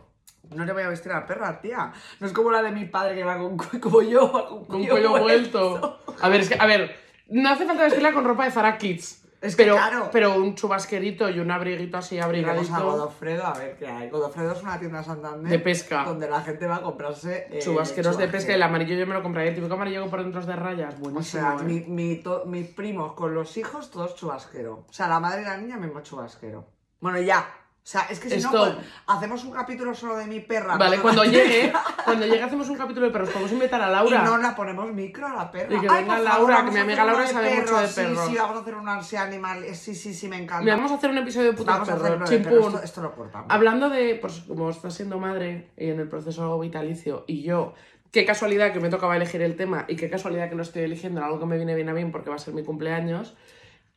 No 0.55 0.65
le 0.65 0.73
voy 0.73 0.83
a 0.83 0.89
vestir 0.89 1.11
a 1.11 1.21
la 1.21 1.25
perra, 1.25 1.59
tía. 1.61 1.91
No 2.19 2.27
es 2.27 2.33
como 2.33 2.51
la 2.51 2.61
de 2.61 2.71
mi 2.71 2.85
padre 2.85 3.15
que 3.15 3.23
va 3.23 3.37
con 3.37 3.57
cu- 3.57 3.79
como 3.79 4.01
yo, 4.01 4.31
va 4.31 4.47
con 4.47 4.65
Con 4.65 4.85
cuello, 4.85 5.09
cuello 5.11 5.23
vuelto. 5.23 5.99
A 6.21 6.29
ver, 6.29 6.41
es 6.41 6.49
que, 6.49 6.57
a 6.59 6.65
ver, 6.65 6.95
no 7.29 7.49
hace 7.49 7.65
falta 7.65 7.83
vestirla 7.83 8.11
con 8.11 8.25
ropa 8.25 8.43
de 8.45 8.51
Zara 8.51 8.77
Kids. 8.77 9.20
Es 9.41 9.55
que 9.55 9.63
pero, 9.63 9.73
claro. 9.75 10.09
pero 10.11 10.35
un 10.35 10.53
chubasquerito 10.53 11.27
y 11.29 11.39
un 11.39 11.49
abriguito 11.49 11.97
así 11.97 12.15
Iremos 12.15 12.23
a 12.23 12.27
abrigadito 12.27 12.85
Godofredo 12.85 13.43
a 13.43 13.53
ver 13.57 13.75
qué 13.75 13.87
hay. 13.87 14.07
Godofredo 14.09 14.51
es 14.53 14.61
una 14.61 14.79
tienda 14.79 14.99
de 14.99 15.03
Santander 15.05 15.51
de 15.51 15.57
pesca. 15.59 16.03
donde 16.03 16.29
la 16.29 16.41
gente 16.41 16.67
va 16.67 16.75
a 16.75 16.81
comprarse 16.83 17.47
eh, 17.49 17.57
Chubasqueros 17.59 18.17
de 18.19 18.27
pesca. 18.27 18.53
El 18.53 18.61
amarillo 18.61 18.95
yo 18.95 19.07
me 19.07 19.15
lo 19.15 19.23
compraría. 19.23 19.49
El 19.49 19.55
típico 19.55 19.73
amarillo 19.73 20.07
por 20.11 20.21
dentro 20.21 20.45
de 20.45 20.55
rayas. 20.55 20.93
O 20.93 20.99
Buenísimo. 20.99 21.23
sea, 21.41 21.57
¿eh? 21.59 21.63
mi- 21.63 21.81
mi 21.87 22.15
to- 22.17 22.43
mis 22.45 22.67
primos 22.67 23.13
con 23.13 23.33
los 23.33 23.57
hijos, 23.57 23.89
todos 23.89 24.15
chubasquero. 24.15 24.85
O 24.87 24.93
sea, 24.93 25.07
la 25.07 25.19
madre 25.19 25.41
y 25.41 25.45
la 25.45 25.57
niña, 25.57 25.77
mismo 25.77 26.01
chubasquero. 26.01 26.63
Bueno, 26.99 27.19
ya. 27.19 27.43
O 27.83 27.87
sea, 27.91 28.01
es 28.11 28.19
que 28.19 28.29
si 28.29 28.39
no, 28.43 28.51
pues, 28.51 28.73
hacemos 29.07 29.43
un 29.43 29.51
capítulo 29.51 29.93
solo 29.95 30.15
de 30.15 30.27
mi 30.27 30.39
perra. 30.39 30.77
Vale, 30.77 30.97
¿no? 30.97 31.01
cuando 31.01 31.23
llegue, 31.25 31.73
cuando 32.05 32.27
llegue 32.27 32.43
hacemos 32.43 32.69
un 32.69 32.77
capítulo 32.77 33.07
de 33.07 33.11
perros. 33.11 33.29
Podemos 33.29 33.51
invitar 33.51 33.81
a 33.81 33.89
Y 33.89 33.91
Laura. 33.91 34.23
no 34.23 34.37
la 34.37 34.55
ponemos 34.55 34.93
micro 34.93 35.25
a 35.27 35.33
la 35.35 35.51
perra. 35.51 35.75
Y 35.75 35.79
que 35.81 35.87
Ay, 35.89 36.03
venga 36.03 36.19
Laura, 36.19 36.55
favor, 36.57 36.65
que 36.65 36.71
mi 36.75 36.79
amiga 36.79 37.05
Laura 37.05 37.25
sabe 37.27 37.59
mucho 37.59 37.77
de 37.77 37.87
Sí, 37.87 37.95
perros. 37.95 38.27
sí, 38.27 38.35
vamos 38.37 38.57
a 38.57 38.59
hacer 38.61 38.75
un 38.75 38.87
ansia 38.87 39.23
animal. 39.23 39.63
Eh, 39.63 39.73
Sí, 39.73 39.95
sí, 39.95 40.13
sí, 40.13 40.27
me 40.27 40.37
encanta. 40.37 40.63
Mira, 40.63 40.75
vamos 40.75 40.91
a 40.91 40.95
hacer 40.95 41.09
un 41.09 41.17
episodio 41.17 41.47
de 41.51 41.57
putos 41.57 41.73
Vamos 41.73 41.89
a 41.89 41.97
perros. 41.97 42.29
de. 42.29 42.35
Esto, 42.37 42.81
esto 42.83 43.01
lo 43.01 43.15
cortamos. 43.15 43.47
Hablando 43.49 43.89
de, 43.89 44.15
pues 44.21 44.41
como 44.47 44.69
estás 44.69 44.93
siendo 44.93 45.17
madre 45.17 45.71
y 45.75 45.89
en 45.89 45.99
el 45.99 46.07
proceso 46.07 46.59
vitalicio 46.59 47.23
y 47.27 47.41
yo, 47.41 47.73
qué 48.11 48.25
casualidad 48.27 48.73
que 48.73 48.79
me 48.79 48.89
tocaba 48.89 49.15
elegir 49.15 49.41
el 49.41 49.55
tema 49.55 49.85
y 49.87 49.95
qué 49.95 50.07
casualidad 50.07 50.49
que 50.49 50.55
lo 50.55 50.61
estoy 50.61 50.83
eligiendo, 50.83 51.23
algo 51.25 51.39
que 51.39 51.47
me 51.47 51.57
viene 51.57 51.73
bien 51.73 51.89
a 51.89 51.93
mí 51.93 52.05
porque 52.05 52.29
va 52.29 52.35
a 52.35 52.39
ser 52.39 52.53
mi 52.53 52.63
cumpleaños, 52.63 53.35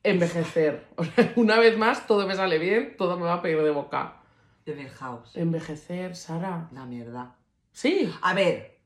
envejecer. 0.05 0.87
O 0.97 1.05
sea, 1.05 1.33
una 1.37 1.59
vez 1.59 1.77
más, 1.77 2.07
todo 2.07 2.27
me 2.29 2.37
sale 2.37 2.59
bien, 2.59 2.97
todo 2.97 3.17
me 3.17 3.25
va 3.25 3.35
a 3.35 3.43
pedir 3.43 3.61
de 3.63 3.71
boca. 3.71 4.21
De. 4.65 4.89
Envejecer, 5.35 6.15
Sara. 6.15 6.69
Una 6.71 6.87
mierda. 6.87 7.37
Sí. 7.73 8.15
A 8.23 8.33
ver, 8.35 8.79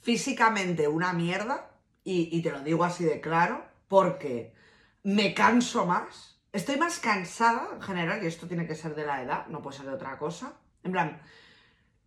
físicamente 0.00 0.86
una 0.86 1.12
mierda, 1.12 1.70
y, 2.04 2.28
y 2.36 2.42
te 2.42 2.50
lo 2.50 2.60
digo 2.60 2.84
así 2.84 3.04
de 3.04 3.20
claro, 3.20 3.64
porque 3.88 4.54
me 5.02 5.34
canso 5.34 5.86
más. 5.86 6.40
Estoy 6.52 6.76
más 6.76 7.00
cansada 7.00 7.68
en 7.74 7.82
general, 7.82 8.22
y 8.22 8.26
esto 8.26 8.46
tiene 8.46 8.66
que 8.66 8.76
ser 8.76 8.94
de 8.94 9.04
la 9.04 9.22
edad, 9.22 9.46
no 9.48 9.60
puede 9.60 9.76
ser 9.76 9.86
de 9.86 9.92
otra 9.94 10.18
cosa. 10.18 10.54
En 10.84 10.92
plan, 10.92 11.20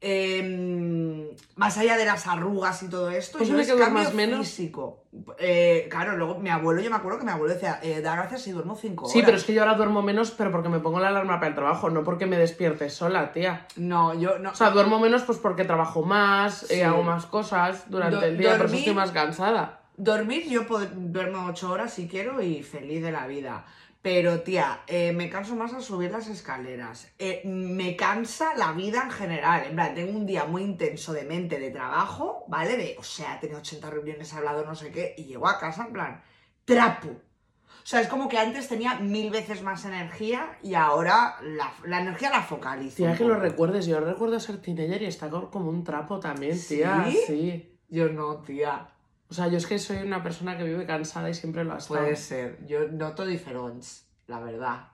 em, 0.01 1.27
más 1.55 1.77
allá 1.77 1.97
de 1.97 2.05
las 2.05 2.27
arrugas 2.27 2.83
y 2.83 2.89
todo 2.89 3.09
esto, 3.09 3.37
Pues 3.37 3.49
yo 3.49 3.59
es 3.59 3.67
cambio 3.73 4.11
menos. 4.11 4.47
físico. 4.47 5.03
Eh, 5.39 5.87
claro, 5.89 6.15
luego 6.15 6.37
mi 6.39 6.49
abuelo, 6.49 6.81
yo 6.81 6.89
me 6.89 6.95
acuerdo 6.95 7.19
que 7.19 7.25
mi 7.25 7.31
abuelo 7.31 7.53
decía, 7.53 7.79
eh, 7.81 8.01
da 8.01 8.15
gracias 8.15 8.43
si 8.43 8.51
duermo 8.51 8.75
cinco 8.75 9.05
horas. 9.05 9.13
Sí, 9.13 9.21
pero 9.25 9.37
es 9.37 9.43
que 9.43 9.53
yo 9.53 9.61
ahora 9.63 9.73
duermo 9.75 10.01
menos, 10.03 10.31
pero 10.31 10.51
porque 10.51 10.69
me 10.69 10.79
pongo 10.79 10.99
la 10.99 11.07
alarma 11.07 11.35
para 11.39 11.47
el 11.47 11.55
trabajo, 11.55 11.89
no 11.89 12.03
porque 12.03 12.25
me 12.27 12.37
despierte 12.37 12.89
sola, 12.89 13.31
tía. 13.31 13.65
No, 13.75 14.13
yo 14.13 14.37
no. 14.39 14.51
O 14.51 14.55
sea, 14.55 14.69
duermo 14.69 14.99
menos 14.99 15.23
pues 15.23 15.39
porque 15.39 15.63
trabajo 15.65 16.03
más, 16.03 16.63
eh, 16.63 16.75
Sí. 16.75 16.81
hago 16.81 17.01
más 17.03 17.25
cosas 17.25 17.89
durante 17.89 18.17
Do- 18.17 18.25
el 18.25 18.37
día, 18.37 18.57
dormir- 18.57 18.79
estoy 18.79 18.93
más 18.93 19.11
cansada. 19.11 19.81
Dormir, 19.99 20.47
yo 20.47 20.61
duermo 20.93 21.47
ocho 21.47 21.71
horas 21.71 21.91
si 21.91 22.07
quiero 22.07 22.39
y 22.41 22.61
feliz 22.61 23.01
de 23.01 23.11
la 23.11 23.25
vida. 23.25 23.65
Pero, 24.01 24.41
tía, 24.41 24.81
eh, 24.87 25.11
me 25.11 25.29
canso 25.29 25.55
más 25.55 25.73
al 25.73 25.81
subir 25.81 26.11
las 26.11 26.27
escaleras. 26.27 27.11
Eh, 27.19 27.41
me 27.45 27.95
cansa 27.95 28.53
la 28.55 28.71
vida 28.71 29.01
en 29.03 29.11
general. 29.11 29.63
En 29.65 29.75
plan, 29.75 29.95
tengo 29.95 30.17
un 30.17 30.25
día 30.25 30.45
muy 30.45 30.61
intenso 30.63 31.11
de 31.13 31.23
mente, 31.23 31.59
de 31.59 31.71
trabajo, 31.71 32.45
¿vale? 32.47 32.77
De, 32.77 32.95
o 32.99 33.03
sea, 33.03 33.35
he 33.35 33.39
tenido 33.39 33.59
80 33.59 33.89
reuniones, 33.89 34.31
he 34.31 34.37
hablado 34.37 34.63
no 34.65 34.75
sé 34.75 34.91
qué, 34.91 35.13
y 35.17 35.25
llego 35.25 35.47
a 35.47 35.59
casa 35.59 35.85
en 35.87 35.93
plan, 35.93 36.23
trapo. 36.63 37.09
O 37.09 37.89
sea, 37.89 38.01
es 38.01 38.07
como 38.07 38.27
que 38.29 38.37
antes 38.37 38.67
tenía 38.67 38.95
mil 38.99 39.29
veces 39.29 39.61
más 39.61 39.83
energía 39.85 40.57
y 40.61 40.73
ahora 40.73 41.37
la, 41.41 41.73
la 41.85 42.01
energía 42.01 42.29
la 42.29 42.41
focalizo. 42.43 42.97
Tía, 42.97 43.15
que 43.15 43.23
lo 43.25 43.35
recuerdes, 43.39 43.85
yo 43.87 43.99
recuerdo 43.99 44.39
ser 44.39 44.61
teenager 44.61 45.01
y 45.03 45.13
co- 45.17 45.49
como 45.49 45.69
un 45.69 45.83
trapo 45.85 46.19
también, 46.19 46.57
tía. 46.67 47.05
¿Sí? 47.09 47.17
Sí. 47.27 47.79
Yo 47.89 48.09
no, 48.09 48.37
tía. 48.41 48.89
O 49.29 49.33
sea, 49.33 49.47
yo 49.47 49.57
es 49.57 49.67
que 49.67 49.77
soy 49.77 49.97
una 49.97 50.23
persona 50.23 50.57
que 50.57 50.63
vive 50.63 50.85
cansada 50.85 51.29
y 51.29 51.33
siempre 51.33 51.63
lo 51.63 51.73
ha 51.73 51.77
estado. 51.77 52.01
Puede 52.01 52.15
ser. 52.15 52.65
Yo 52.65 52.87
noto 52.87 53.25
diferencia, 53.25 54.05
la 54.27 54.39
verdad. 54.39 54.87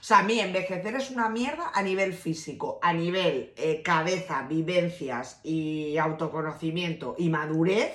O 0.00 0.02
sea, 0.02 0.20
a 0.20 0.22
mí 0.22 0.38
envejecer 0.38 0.94
es 0.94 1.10
una 1.10 1.28
mierda 1.28 1.72
a 1.74 1.82
nivel 1.82 2.14
físico, 2.14 2.78
a 2.80 2.92
nivel 2.92 3.52
eh, 3.56 3.82
cabeza, 3.82 4.46
vivencias 4.48 5.40
y 5.42 5.98
autoconocimiento 5.98 7.16
y 7.18 7.28
madurez, 7.28 7.94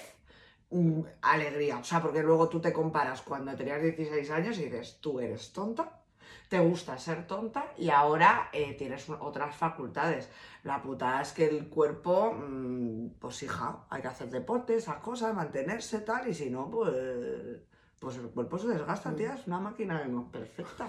mm, 0.70 1.02
alegría. 1.22 1.78
O 1.78 1.84
sea, 1.84 2.02
porque 2.02 2.22
luego 2.22 2.50
tú 2.50 2.60
te 2.60 2.74
comparas 2.74 3.22
cuando 3.22 3.56
tenías 3.56 3.82
16 3.82 4.30
años 4.32 4.60
y 4.60 4.66
dices, 4.66 4.98
tú 5.00 5.20
eres 5.22 5.54
tonta, 5.54 6.03
te 6.54 6.60
gusta 6.60 7.00
ser 7.00 7.26
tonta 7.26 7.66
y 7.80 7.90
ahora 7.90 8.50
eh, 8.54 8.76
tienes 8.78 9.10
otras 9.10 9.56
facultades. 9.56 10.30
La 10.64 10.84
putada 10.84 11.24
es 11.24 11.32
que 11.32 11.48
el 11.48 11.68
cuerpo, 11.68 12.32
mm, 12.32 13.14
pues 13.20 13.42
hija, 13.42 13.86
hay 13.90 14.04
que 14.04 14.08
hacer 14.10 14.30
deporte, 14.30 14.76
esas 14.76 14.98
cosas, 14.98 15.34
mantenerse 15.34 16.02
tal, 16.02 16.28
y 16.28 16.34
si 16.36 16.52
no, 16.52 16.70
pues, 16.70 16.94
pues 17.98 18.18
el 18.18 18.28
cuerpo 18.30 18.60
se 18.60 18.68
desgasta, 18.68 19.16
tía, 19.16 19.34
es 19.34 19.48
una 19.48 19.60
máquina 19.60 20.06
no 20.06 20.32
perfecta, 20.32 20.88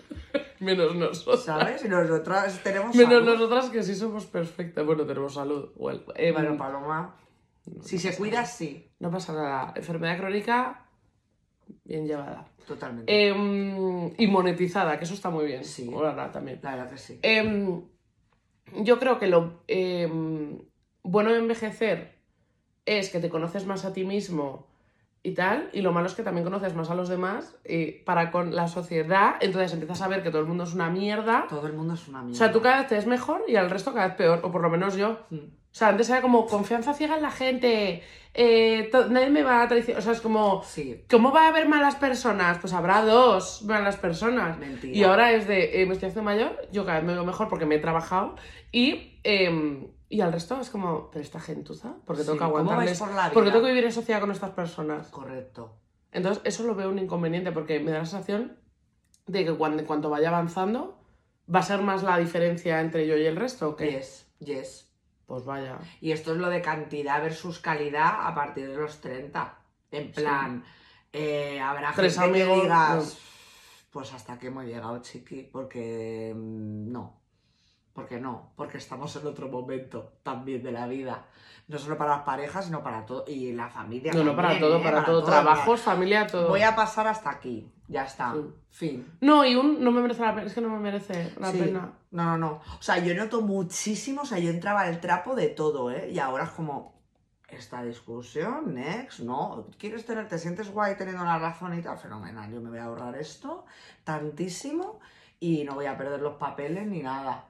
Menos 0.60 0.94
nosotras. 0.94 1.44
¿sabes? 1.44 1.82
Y 1.86 1.88
nosotras 1.88 2.62
tenemos 2.62 2.94
Menos 2.94 3.14
salud. 3.14 3.32
nosotras 3.32 3.70
que 3.70 3.82
sí 3.82 3.94
somos 3.94 4.26
perfectas. 4.26 4.84
Bueno, 4.84 5.06
tenemos 5.06 5.32
salud. 5.32 5.70
Em, 6.14 6.34
Bueno, 6.34 6.58
Paloma, 6.58 7.16
si 7.80 7.98
se 7.98 8.14
cuida, 8.14 8.44
sí, 8.44 8.92
no 8.98 9.10
pasa 9.10 9.32
nada. 9.32 9.72
Enfermedad 9.76 10.18
crónica, 10.18 10.85
bien 11.84 12.06
llevada. 12.06 12.48
totalmente. 12.66 13.28
Em, 13.28 14.12
y 14.18 14.26
monetizada, 14.26 14.98
que 14.98 15.04
eso 15.04 15.14
está 15.14 15.30
muy 15.30 15.46
bien. 15.46 15.64
Sí. 15.64 15.90
Ahora 15.92 16.30
también. 16.32 16.60
La 16.62 16.76
verdad 16.76 16.90
que 16.90 16.98
sí. 16.98 17.18
Em, 17.22 17.82
yo 18.82 18.98
creo 18.98 19.18
que 19.18 19.28
lo 19.28 19.62
em, 19.68 20.58
bueno 21.02 21.32
de 21.32 21.38
envejecer 21.38 22.16
es 22.84 23.10
que 23.10 23.20
te 23.20 23.28
conoces 23.28 23.66
más 23.66 23.84
a 23.84 23.92
ti 23.92 24.04
mismo 24.04 24.66
y 25.26 25.34
tal, 25.34 25.68
y 25.72 25.80
lo 25.82 25.92
malo 25.92 26.06
es 26.06 26.14
que 26.14 26.22
también 26.22 26.44
conoces 26.44 26.74
más 26.74 26.88
a 26.90 26.94
los 26.94 27.08
demás 27.08 27.56
eh, 27.64 28.02
para 28.06 28.30
con 28.30 28.54
la 28.54 28.68
sociedad, 28.68 29.34
entonces 29.40 29.72
empiezas 29.72 30.00
a 30.02 30.08
ver 30.08 30.22
que 30.22 30.30
todo 30.30 30.40
el 30.40 30.46
mundo 30.46 30.62
es 30.64 30.72
una 30.74 30.88
mierda. 30.88 31.46
Todo 31.48 31.66
el 31.66 31.72
mundo 31.72 31.94
es 31.94 32.06
una 32.06 32.20
O 32.20 32.24
mierda. 32.24 32.38
sea, 32.38 32.52
tú 32.52 32.60
cada 32.62 32.78
vez 32.78 32.86
te 32.88 32.94
ves 32.94 33.06
mejor 33.06 33.42
y 33.48 33.56
al 33.56 33.68
resto 33.68 33.92
cada 33.92 34.06
vez 34.08 34.16
peor, 34.16 34.40
o 34.44 34.52
por 34.52 34.62
lo 34.62 34.70
menos 34.70 34.94
yo. 34.96 35.18
Mm. 35.30 35.36
O 35.36 35.78
sea, 35.78 35.88
antes 35.88 36.08
era 36.08 36.22
como 36.22 36.46
confianza 36.46 36.94
ciega 36.94 37.16
en 37.16 37.22
la 37.22 37.30
gente, 37.30 38.02
eh, 38.34 38.90
nadie 39.10 39.28
me 39.30 39.42
va 39.42 39.62
a 39.62 39.68
traicionar, 39.68 39.98
o 40.00 40.02
sea, 40.02 40.12
es 40.12 40.20
como, 40.20 40.62
Sí, 40.64 41.04
¿cómo 41.10 41.32
va 41.32 41.46
a 41.46 41.48
haber 41.48 41.68
malas 41.68 41.96
personas? 41.96 42.58
Pues 42.58 42.72
habrá 42.72 43.02
dos 43.04 43.62
malas 43.64 43.96
personas. 43.96 44.58
mentira. 44.58 44.96
Y 44.96 45.02
ahora 45.04 45.32
es 45.32 45.46
de, 45.48 45.82
eh, 45.82 45.86
me 45.86 45.94
estoy 45.94 46.08
haciendo 46.08 46.22
mayor, 46.30 46.56
yo 46.72 46.86
cada 46.86 46.98
vez 46.98 47.06
me 47.06 47.12
veo 47.14 47.24
mejor 47.24 47.48
porque 47.48 47.66
me 47.66 47.74
he 47.74 47.78
trabajado 47.78 48.36
y, 48.72 49.18
eh, 49.24 49.86
y 50.08 50.20
al 50.20 50.32
resto 50.32 50.60
es 50.60 50.70
como, 50.70 51.10
pero 51.10 51.22
esta 51.22 51.40
gentuza, 51.40 51.96
porque 52.04 52.22
tengo 52.22 52.34
Sí, 52.34 52.38
que 52.38 52.44
¿cómo 52.44 52.54
vais 52.54 52.66
aguantarles, 52.66 52.98
por 52.98 53.32
porque 53.32 53.50
tengo 53.50 53.64
que 53.64 53.70
vivir 53.70 53.84
en 53.84 53.92
sociedad 53.92 54.20
con 54.20 54.30
estas 54.30 54.50
personas. 54.50 55.08
Correcto. 55.08 55.76
Entonces, 56.12 56.42
eso 56.44 56.64
lo 56.64 56.74
veo 56.74 56.88
un 56.88 56.98
inconveniente 56.98 57.52
porque 57.52 57.80
me 57.80 57.90
da 57.90 57.98
la 57.98 58.06
sensación 58.06 58.58
de 59.26 59.44
que 59.44 59.52
cuando, 59.52 59.80
en 59.80 59.86
cuanto 59.86 60.08
vaya 60.08 60.28
avanzando, 60.28 60.98
va 61.52 61.60
a 61.60 61.62
ser 61.62 61.82
más 61.82 62.02
la 62.02 62.18
diferencia 62.18 62.80
entre 62.80 63.06
yo 63.06 63.16
y 63.16 63.26
el 63.26 63.36
resto, 63.36 63.70
¿o 63.70 63.76
qué? 63.76 63.90
Yes, 63.92 64.28
yes. 64.38 64.92
Pues 65.26 65.44
vaya. 65.44 65.78
Y 66.00 66.12
esto 66.12 66.32
es 66.32 66.38
lo 66.38 66.48
de 66.48 66.62
cantidad 66.62 67.20
versus 67.20 67.58
calidad 67.58 68.26
a 68.26 68.34
partir 68.34 68.68
de 68.68 68.76
los 68.76 69.00
30. 69.00 69.58
En 69.90 70.12
plan, 70.12 70.64
eh, 71.12 71.60
habrá 71.60 71.92
Tres 71.92 72.16
gente 72.16 72.42
amigos, 72.42 72.58
que 72.58 72.62
digas, 72.62 73.18
pues 73.90 74.12
hasta 74.12 74.34
aquí 74.34 74.46
hemos 74.46 74.64
llegado, 74.64 75.02
chiqui, 75.02 75.42
porque 75.42 76.32
mm, 76.34 76.92
no. 76.92 77.20
Porque 77.96 78.20
no, 78.20 78.52
porque 78.54 78.78
estamos 78.78 79.16
en 79.16 79.26
otro 79.26 79.48
momento 79.48 80.12
también 80.22 80.62
de 80.62 80.70
la 80.70 80.86
vida. 80.86 81.24
No 81.66 81.78
solo 81.78 81.98
para 81.98 82.10
las 82.10 82.22
parejas, 82.22 82.66
sino 82.66 82.82
para 82.82 83.04
todo. 83.04 83.24
Y 83.26 83.52
la 83.52 83.68
familia. 83.68 84.12
No, 84.12 84.22
no, 84.22 84.36
para 84.36 84.50
también, 84.50 84.70
todo, 84.70 84.78
¿eh? 84.78 84.82
para 84.84 85.04
todo. 85.04 85.24
Trabajos, 85.24 85.80
familia, 85.80 86.26
todo. 86.28 86.48
Voy 86.48 86.62
a 86.62 86.76
pasar 86.76 87.08
hasta 87.08 87.30
aquí. 87.30 87.68
Ya 87.88 88.04
está. 88.04 88.34
Sí. 88.34 88.40
Fin. 88.70 89.12
No, 89.20 89.44
y 89.44 89.56
un 89.56 89.82
no 89.82 89.90
me 89.90 90.02
merece 90.02 90.20
la 90.22 90.34
pena, 90.34 90.46
es 90.46 90.54
que 90.54 90.60
no 90.60 90.68
me 90.68 90.78
merece 90.78 91.32
la 91.40 91.50
Sí. 91.50 91.58
pena. 91.58 91.92
No, 92.10 92.24
no, 92.24 92.38
no. 92.38 92.50
O 92.78 92.82
sea, 92.82 92.98
yo 92.98 93.14
noto 93.14 93.40
muchísimo, 93.40 94.22
o 94.22 94.26
sea, 94.26 94.38
yo 94.38 94.50
entraba 94.50 94.82
al 94.82 95.00
trapo 95.00 95.34
de 95.34 95.48
todo, 95.48 95.90
¿eh? 95.90 96.10
Y 96.12 96.18
ahora 96.18 96.44
es 96.44 96.50
como, 96.50 96.94
esta 97.48 97.82
discusión, 97.82 98.74
next, 98.74 99.20
no. 99.20 99.68
¿Quieres 99.78 100.04
tener, 100.04 100.28
te 100.28 100.38
sientes 100.38 100.70
guay 100.70 100.96
teniendo 100.96 101.24
la 101.24 101.38
razón 101.38 101.78
y 101.78 101.80
tal? 101.82 101.96
Fenomenal, 101.96 102.52
yo 102.52 102.60
me 102.60 102.68
voy 102.70 102.78
a 102.78 102.84
ahorrar 102.84 103.16
esto 103.16 103.64
tantísimo 104.04 105.00
y 105.40 105.64
no 105.64 105.74
voy 105.74 105.86
a 105.86 105.96
perder 105.96 106.20
los 106.20 106.34
papeles 106.34 106.86
ni 106.86 107.02
nada. 107.02 107.44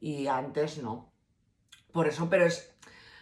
Y 0.00 0.26
antes 0.26 0.82
no. 0.82 1.12
Por 1.92 2.08
eso, 2.08 2.28
pero 2.30 2.46
es, 2.46 2.74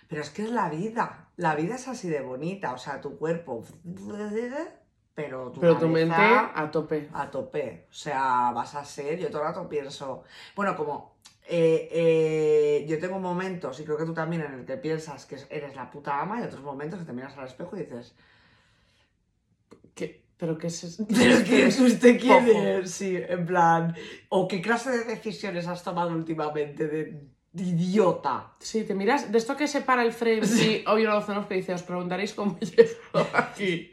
pero 0.08 0.22
es 0.22 0.30
que 0.30 0.42
es 0.42 0.50
la 0.50 0.68
vida. 0.68 1.30
La 1.36 1.54
vida 1.54 1.76
es 1.76 1.88
así 1.88 2.08
de 2.08 2.20
bonita, 2.20 2.72
o 2.72 2.78
sea, 2.78 3.00
tu 3.00 3.16
cuerpo, 3.18 3.64
pero 5.14 5.50
tu 5.50 5.60
Pero 5.60 5.76
tu 5.78 5.88
mente 5.88 6.14
a 6.14 6.70
tope. 6.70 7.08
a 7.12 7.30
tope. 7.30 7.86
O 7.90 7.94
sea, 7.94 8.52
vas 8.52 8.74
a 8.74 8.84
ser, 8.84 9.18
yo 9.18 9.28
todo 9.30 9.42
el 9.42 9.48
rato 9.48 9.68
pienso, 9.68 10.22
bueno, 10.54 10.76
como 10.76 11.18
eh, 11.50 11.88
eh, 11.90 12.86
yo 12.86 12.98
tengo 13.00 13.18
momentos, 13.18 13.80
y 13.80 13.84
creo 13.84 13.96
que 13.96 14.04
tú 14.04 14.14
también, 14.14 14.42
en 14.42 14.52
el 14.52 14.64
que 14.66 14.76
piensas 14.76 15.26
que 15.26 15.36
eres 15.50 15.74
la 15.74 15.90
puta 15.90 16.20
ama, 16.20 16.40
y 16.40 16.44
otros 16.44 16.62
momentos 16.62 17.00
que 17.00 17.04
te 17.06 17.12
miras 17.12 17.36
al 17.38 17.46
espejo 17.46 17.76
y 17.76 17.80
dices, 17.80 18.14
¿Qué? 19.94 20.27
¿Pero 20.38 20.56
qué 20.56 20.66
es 20.68 20.84
eso? 20.84 21.06
¿pero 21.06 21.44
qué 21.44 21.66
es 21.66 21.80
usted 21.80 22.16
es? 22.16 22.90
Sí, 22.90 23.16
en 23.16 23.44
plan, 23.44 23.94
o 24.28 24.48
qué 24.48 24.62
clase 24.62 24.90
de 24.90 25.04
decisiones 25.04 25.66
has 25.66 25.82
tomado 25.82 26.12
últimamente 26.12 26.86
de, 26.86 27.20
de 27.52 27.62
idiota. 27.62 28.52
Sí, 28.60 28.84
te 28.84 28.94
miras, 28.94 29.30
de 29.30 29.38
esto 29.38 29.56
que 29.56 29.66
separa 29.66 30.02
el 30.02 30.12
frame 30.12 30.42
y 30.46 30.84
hoy 30.86 31.02
lo 31.02 31.48
que 31.48 31.56
dice, 31.56 31.74
os 31.74 31.82
preguntaréis 31.82 32.32
cómo 32.34 32.58
llego 32.60 33.26
aquí. 33.34 33.92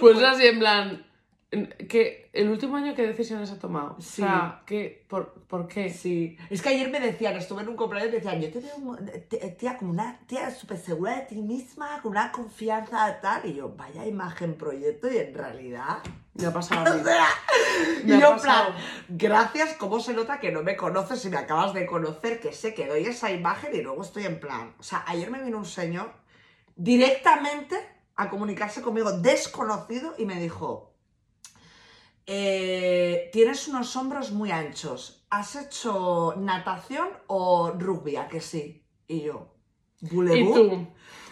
Pues 0.00 0.22
así, 0.22 0.46
en 0.46 0.58
plan, 0.58 1.06
que 1.50 2.30
el 2.32 2.48
último 2.48 2.76
año, 2.76 2.94
¿qué 2.94 3.04
decisiones 3.04 3.50
ha 3.50 3.58
tomado? 3.58 3.96
Sí. 3.98 4.22
O 4.22 4.26
sea, 4.26 4.62
¿qué, 4.66 5.04
por, 5.08 5.32
¿por 5.48 5.66
qué? 5.66 5.90
Sí, 5.90 6.38
es 6.48 6.62
que 6.62 6.68
ayer 6.68 6.88
me 6.90 7.00
decían, 7.00 7.34
estuve 7.36 7.62
en 7.62 7.68
un 7.68 7.76
cumpleaños 7.76 8.10
y 8.10 8.12
me 8.12 8.22
decían, 8.22 8.40
yo 8.40 8.52
te 8.52 8.60
veo 8.60 9.56
tía, 9.58 9.76
como 9.76 9.90
una 9.90 10.20
tía 10.28 10.48
súper 10.52 10.78
segura 10.78 11.16
de 11.16 11.22
ti 11.22 11.42
misma, 11.42 12.00
con 12.02 12.12
una 12.12 12.30
confianza 12.30 13.20
tal, 13.20 13.46
y 13.46 13.54
yo, 13.54 13.74
vaya 13.76 14.06
imagen 14.06 14.54
proyecto, 14.54 15.12
y 15.12 15.18
en 15.18 15.34
realidad 15.34 15.98
Me 16.34 16.46
ha 16.46 16.52
pasado. 16.52 17.00
O 17.00 17.04
sea, 17.04 17.26
Me 18.04 18.16
y 18.16 18.20
yo, 18.20 18.36
plan, 18.36 18.72
gracias, 19.08 19.74
¿cómo 19.74 19.98
se 19.98 20.14
nota 20.14 20.38
que 20.38 20.52
no 20.52 20.62
me 20.62 20.76
conoces 20.76 21.24
y 21.24 21.30
me 21.30 21.36
acabas 21.36 21.74
de 21.74 21.84
conocer? 21.84 22.38
Que 22.38 22.52
sé 22.52 22.74
que 22.74 22.86
doy 22.86 23.06
esa 23.06 23.32
imagen 23.32 23.74
y 23.74 23.82
luego 23.82 24.02
estoy 24.02 24.24
en 24.24 24.38
plan. 24.38 24.74
O 24.78 24.84
sea, 24.84 25.02
ayer 25.08 25.28
me 25.32 25.42
vino 25.42 25.58
un 25.58 25.66
señor 25.66 26.12
directamente 26.76 27.76
a 28.14 28.30
comunicarse 28.30 28.82
conmigo, 28.82 29.10
desconocido, 29.12 30.14
y 30.16 30.26
me 30.26 30.40
dijo: 30.40 30.89
eh, 32.32 33.28
Tienes 33.32 33.66
unos 33.66 33.96
hombros 33.96 34.30
muy 34.30 34.52
anchos. 34.52 35.26
¿Has 35.30 35.56
hecho 35.56 36.34
natación 36.38 37.08
o 37.26 37.72
rugby? 37.72 38.14
¿A 38.14 38.28
que 38.28 38.40
sí? 38.40 38.84
Y 39.08 39.22
yo, 39.22 39.48
¿Bulebú? 40.00 40.86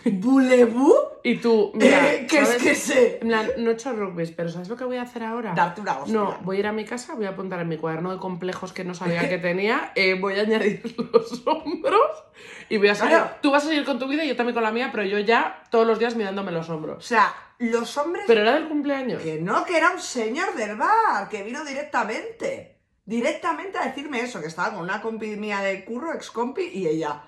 ¿Bulebú? 0.04 0.94
y 1.22 1.36
tú, 1.36 1.72
mira, 1.74 2.12
Eh, 2.14 2.26
¿Qué 2.28 2.38
es 2.38 2.56
que 2.56 2.74
sé? 2.74 3.18
En 3.20 3.28
plan, 3.28 3.50
no 3.58 3.70
he 3.70 3.74
hecho 3.74 3.92
rugby, 3.92 4.26
pero 4.36 4.48
¿sabes 4.48 4.68
lo 4.68 4.76
que 4.76 4.84
voy 4.84 4.96
a 4.96 5.02
hacer 5.02 5.22
ahora? 5.24 5.52
Darte 5.54 5.80
una 5.80 5.98
hostia. 5.98 6.14
No, 6.14 6.38
voy 6.42 6.56
a 6.56 6.60
ir 6.60 6.66
a 6.66 6.72
mi 6.72 6.84
casa, 6.84 7.14
voy 7.14 7.26
a 7.26 7.30
apuntar 7.30 7.60
en 7.60 7.68
mi 7.68 7.76
cuaderno 7.76 8.12
de 8.12 8.18
complejos 8.18 8.72
que 8.72 8.84
no 8.84 8.94
sabía 8.94 9.28
que 9.28 9.38
tenía, 9.38 9.92
eh, 9.94 10.14
voy 10.18 10.38
a 10.38 10.42
añadir 10.42 10.82
los 11.12 11.46
hombros 11.46 12.24
y 12.70 12.78
voy 12.78 12.88
a 12.88 12.94
salir. 12.94 13.16
Claro. 13.16 13.30
Tú 13.42 13.50
vas 13.50 13.64
a 13.64 13.68
seguir 13.68 13.84
con 13.84 13.98
tu 13.98 14.06
vida 14.08 14.24
y 14.24 14.28
yo 14.28 14.36
también 14.36 14.54
con 14.54 14.62
la 14.62 14.70
mía, 14.72 14.88
pero 14.92 15.04
yo 15.04 15.18
ya 15.18 15.62
todos 15.70 15.86
los 15.86 15.98
días 15.98 16.14
mirándome 16.16 16.52
los 16.52 16.68
O 16.70 16.74
hombros. 16.74 17.04
sea, 17.04 17.34
los 17.58 17.96
hombres 17.98 18.24
Pero 18.26 18.42
era 18.42 18.54
del 18.54 18.68
cumpleaños. 18.68 19.22
Que 19.22 19.40
no, 19.40 19.64
que 19.64 19.76
era 19.76 19.90
un 19.90 20.00
señor 20.00 20.54
del 20.54 20.76
bar, 20.76 21.28
que 21.28 21.42
vino 21.42 21.64
directamente. 21.64 22.76
Directamente 23.04 23.78
a 23.78 23.86
decirme 23.86 24.20
eso, 24.20 24.40
que 24.40 24.46
estaba 24.48 24.70
con 24.74 24.82
una 24.82 25.00
compi 25.00 25.36
mía 25.36 25.60
de 25.60 25.84
curro, 25.84 26.12
ex 26.14 26.30
compi, 26.30 26.62
y 26.72 26.86
ella. 26.86 27.22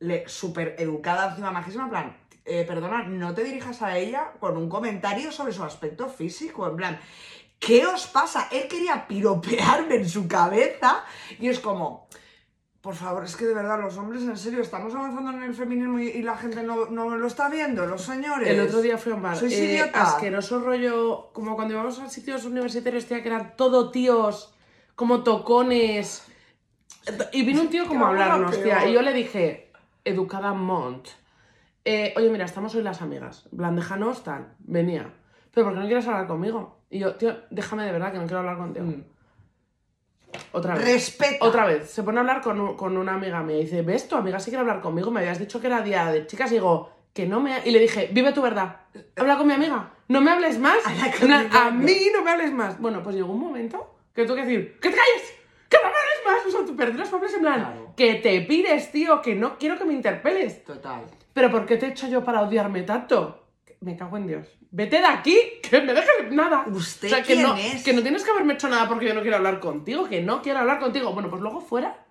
Le 0.00 0.28
súper 0.28 0.76
educada, 0.78 1.30
encima 1.30 1.50
majísima, 1.50 1.84
en 1.84 1.90
plan, 1.90 2.16
eh, 2.44 2.64
perdona, 2.66 3.02
no 3.04 3.34
te 3.34 3.44
dirijas 3.44 3.82
a 3.82 3.98
ella 3.98 4.32
con 4.38 4.56
un 4.56 4.68
comentario 4.68 5.32
sobre 5.32 5.52
su 5.52 5.64
aspecto 5.64 6.08
físico, 6.08 6.68
en 6.68 6.76
plan, 6.76 7.00
¿qué 7.58 7.86
os 7.86 8.06
pasa? 8.06 8.48
Él 8.50 8.68
quería 8.68 9.06
piropearme 9.08 9.96
en 9.96 10.08
su 10.08 10.28
cabeza 10.28 11.04
y 11.40 11.48
es 11.48 11.58
como, 11.58 12.06
por 12.86 12.94
favor, 12.94 13.24
es 13.24 13.34
que 13.34 13.46
de 13.46 13.52
verdad, 13.52 13.80
los 13.80 13.96
hombres, 13.96 14.22
en 14.22 14.36
serio, 14.36 14.60
estamos 14.60 14.94
avanzando 14.94 15.32
en 15.32 15.42
el 15.42 15.54
feminismo 15.54 15.98
y, 15.98 16.06
y 16.06 16.22
la 16.22 16.36
gente 16.36 16.62
no, 16.62 16.86
no 16.86 17.16
lo 17.16 17.26
está 17.26 17.48
viendo, 17.48 17.84
los 17.84 18.02
señores. 18.02 18.48
El 18.48 18.60
otro 18.60 18.80
día 18.80 18.96
fui 18.96 19.10
a 19.10 19.16
un 19.16 19.22
bar. 19.22 19.36
¿Sois 19.36 19.52
eh, 19.52 19.64
idiota? 19.64 20.02
asqueroso 20.02 20.60
rollo, 20.60 21.30
como 21.32 21.56
cuando 21.56 21.74
íbamos 21.74 21.98
a 21.98 22.08
sitios 22.08 22.44
universitarios, 22.44 23.06
tía, 23.06 23.22
que 23.22 23.28
eran 23.28 23.56
todo 23.56 23.90
tíos, 23.90 24.54
como 24.94 25.24
tocones. 25.24 26.26
Y 27.32 27.44
vino 27.44 27.62
un 27.62 27.70
tío 27.70 27.88
como 27.88 28.06
a 28.06 28.10
hablarnos, 28.10 28.62
tía. 28.62 28.86
Y 28.86 28.92
yo 28.92 29.02
le 29.02 29.12
dije, 29.12 29.65
educada 30.06 30.52
Mont. 30.54 31.08
eh, 31.84 32.14
Oye, 32.16 32.30
mira, 32.30 32.44
estamos 32.46 32.74
hoy 32.74 32.82
las 32.82 33.02
amigas. 33.02 33.48
Déjanos 33.52 34.24
tal. 34.24 34.54
Venía. 34.60 35.12
Pero 35.52 35.66
¿por 35.66 35.74
qué 35.74 35.80
no 35.80 35.86
quieres 35.86 36.06
hablar 36.08 36.26
conmigo? 36.26 36.80
Y 36.90 36.98
yo, 37.00 37.14
tío, 37.16 37.36
déjame 37.50 37.84
de 37.84 37.92
verdad 37.92 38.12
que 38.12 38.18
no 38.18 38.24
quiero 38.24 38.38
hablar 38.40 38.56
contigo. 38.58 38.86
Mm. 38.86 39.04
Otra 40.52 40.74
vez. 40.74 40.84
Respeta. 40.84 41.44
Otra 41.44 41.64
vez, 41.66 41.90
se 41.90 42.02
pone 42.02 42.18
a 42.18 42.20
hablar 42.20 42.40
con, 42.42 42.60
un- 42.60 42.76
con 42.76 42.96
una 42.96 43.14
amiga 43.14 43.42
mía 43.42 43.58
y 43.58 43.62
dice, 43.64 43.82
¿ves? 43.82 44.08
Tu 44.08 44.16
amiga 44.16 44.38
sí 44.38 44.50
quiere 44.50 44.60
hablar 44.60 44.80
conmigo, 44.80 45.10
me 45.10 45.20
habías 45.20 45.38
dicho 45.38 45.60
que 45.60 45.66
era 45.68 45.80
día 45.82 46.06
de 46.12 46.26
chicas 46.26 46.50
y 46.50 46.54
digo, 46.54 46.90
que 47.12 47.26
no 47.26 47.40
me... 47.40 47.54
ha-". 47.54 47.66
Y 47.66 47.70
le 47.70 47.78
dije, 47.80 48.10
vive 48.12 48.32
tu 48.32 48.42
verdad, 48.42 48.76
habla 49.16 49.38
con 49.38 49.46
mi 49.46 49.54
amiga, 49.54 49.92
no 50.08 50.20
me 50.20 50.30
hables 50.30 50.58
más, 50.58 50.78
amiga. 50.86 51.48
a 51.66 51.70
mí 51.70 51.96
no 52.12 52.22
me 52.22 52.30
hables 52.30 52.52
más. 52.52 52.78
Bueno, 52.80 53.02
pues 53.02 53.16
llegó 53.16 53.32
un 53.32 53.40
momento 53.40 53.96
que 54.14 54.24
tuve 54.26 54.36
que 54.42 54.46
decir, 54.46 54.78
¡que 54.80 54.90
te 54.90 54.96
calles! 54.96 55.34
¡Que 55.68 55.76
no 55.78 55.84
me 55.84 55.88
hables 55.88 56.24
más! 56.44 56.46
O 56.46 56.50
sea, 56.56 56.66
tú 56.66 56.76
perdí 56.76 56.96
los 56.98 57.08
papeles 57.08 57.34
en 57.34 57.40
plan, 57.40 57.60
Claro. 57.60 57.92
que 57.96 58.14
te 58.16 58.40
pires, 58.42 58.90
tío, 58.92 59.20
que 59.22 59.34
no 59.34 59.58
quiero 59.58 59.76
que 59.78 59.84
me 59.84 59.94
interpeles. 59.94 60.64
Total. 60.64 61.02
¿Pero 61.32 61.50
por 61.50 61.66
qué 61.66 61.76
te 61.76 61.86
he 61.86 61.88
hecho 61.90 62.08
yo 62.08 62.24
para 62.24 62.42
odiarme 62.42 62.82
tanto? 62.82 63.46
Me 63.80 63.96
cago 63.96 64.16
en 64.16 64.26
Dios. 64.26 64.46
Vete 64.70 64.98
de 65.00 65.06
aquí, 65.06 65.38
que 65.62 65.80
me 65.80 65.92
dejes 65.94 66.30
nada. 66.32 66.64
¿Usted 66.66 67.08
que 67.18 67.22
quién 67.22 67.42
no, 67.42 67.56
es? 67.56 67.82
que 67.84 67.92
no 67.92 68.02
tienes 68.02 68.24
que 68.24 68.30
haberme 68.30 68.54
hecho 68.54 68.68
nada 68.68 68.88
porque 68.88 69.06
yo 69.06 69.14
no 69.14 69.20
quiero 69.22 69.36
hablar 69.36 69.60
contigo, 69.60 70.08
que 70.08 70.22
no 70.22 70.42
quiero 70.42 70.58
hablar 70.60 70.78
contigo. 70.80 71.12
Bueno, 71.12 71.28
pues 71.30 71.40
luego 71.42 71.60
fuera, 71.60 72.04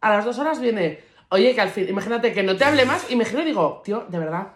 a 0.00 0.10
las 0.10 0.24
dos 0.24 0.38
horas 0.38 0.60
viene, 0.60 1.00
oye, 1.30 1.54
que 1.54 1.60
al 1.60 1.68
fin, 1.70 1.86
imagínate 1.88 2.32
que 2.32 2.42
no 2.42 2.56
te 2.56 2.64
hable 2.64 2.84
más 2.86 3.10
y 3.10 3.16
me 3.16 3.24
giro 3.24 3.42
y 3.42 3.46
digo, 3.46 3.82
tío, 3.84 4.04
de 4.08 4.18
verdad. 4.18 4.48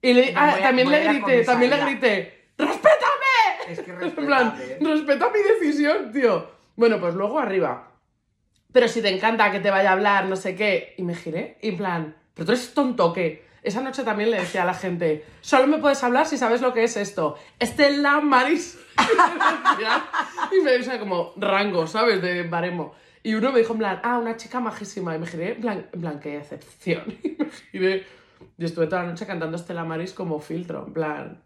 Y 0.00 0.12
le, 0.14 0.32
Me 0.32 0.38
ah, 0.38 0.50
voy 0.52 0.60
a- 0.60 0.62
también 0.64 0.88
voy 0.88 0.96
a 0.96 0.98
le 0.98 1.04
ir 1.04 1.08
a 1.10 1.12
grité, 1.12 1.44
también 1.44 1.70
le 1.70 1.78
comisaría. 1.78 2.00
grité, 2.00 2.44
¡respétame! 2.58 3.68
Es 3.68 3.80
que 3.80 3.90
En 4.20 4.26
plan, 4.26 4.56
respetable. 4.58 4.94
respeta 4.94 5.30
mi 5.30 5.42
decisión, 5.42 6.12
tío. 6.12 6.46
Bueno, 6.76 7.00
pues 7.00 7.14
luego 7.14 7.38
arriba. 7.38 7.92
Pero 8.72 8.88
si 8.88 9.02
te 9.02 9.14
encanta 9.14 9.50
que 9.50 9.60
te 9.60 9.70
vaya 9.70 9.90
a 9.90 9.92
hablar, 9.92 10.26
no 10.26 10.36
sé 10.36 10.54
qué. 10.54 10.94
Y 10.96 11.02
me 11.02 11.14
giré, 11.14 11.58
y 11.60 11.70
en 11.70 11.76
plan, 11.76 12.16
pero 12.34 12.46
tú 12.46 12.52
eres 12.52 12.72
tonto, 12.74 13.12
¿qué? 13.12 13.44
Esa 13.62 13.80
noche 13.80 14.02
también 14.02 14.30
le 14.30 14.40
decía 14.40 14.62
a 14.62 14.66
la 14.66 14.74
gente, 14.74 15.24
solo 15.40 15.68
me 15.68 15.78
puedes 15.78 16.02
hablar 16.02 16.26
si 16.26 16.36
sabes 16.36 16.60
lo 16.60 16.72
que 16.72 16.82
es 16.82 16.96
esto. 16.96 17.36
Estela 17.60 18.20
Maris. 18.20 18.78
y 20.52 20.64
me 20.64 20.72
decía 20.72 20.98
como 20.98 21.32
rango, 21.36 21.86
¿sabes? 21.86 22.20
De 22.20 22.42
baremo. 22.42 22.94
Y 23.22 23.34
uno 23.34 23.52
me 23.52 23.60
dijo 23.60 23.74
en 23.74 23.78
plan, 23.78 24.00
ah, 24.02 24.18
una 24.18 24.36
chica 24.36 24.58
majísima. 24.58 25.14
Y 25.14 25.20
me 25.20 25.26
giré, 25.26 25.52
en 25.52 26.00
plan, 26.00 26.20
qué 26.20 26.38
decepción. 26.38 27.04
Y 27.22 27.78
me 27.78 27.88
giré. 27.88 28.06
Y 28.58 28.64
estuve 28.64 28.86
toda 28.86 29.02
la 29.02 29.10
noche 29.10 29.26
cantando 29.26 29.56
Estela 29.56 29.84
Maris 29.84 30.12
como 30.12 30.40
filtro, 30.40 30.84
en 30.86 30.92
plan. 30.92 31.42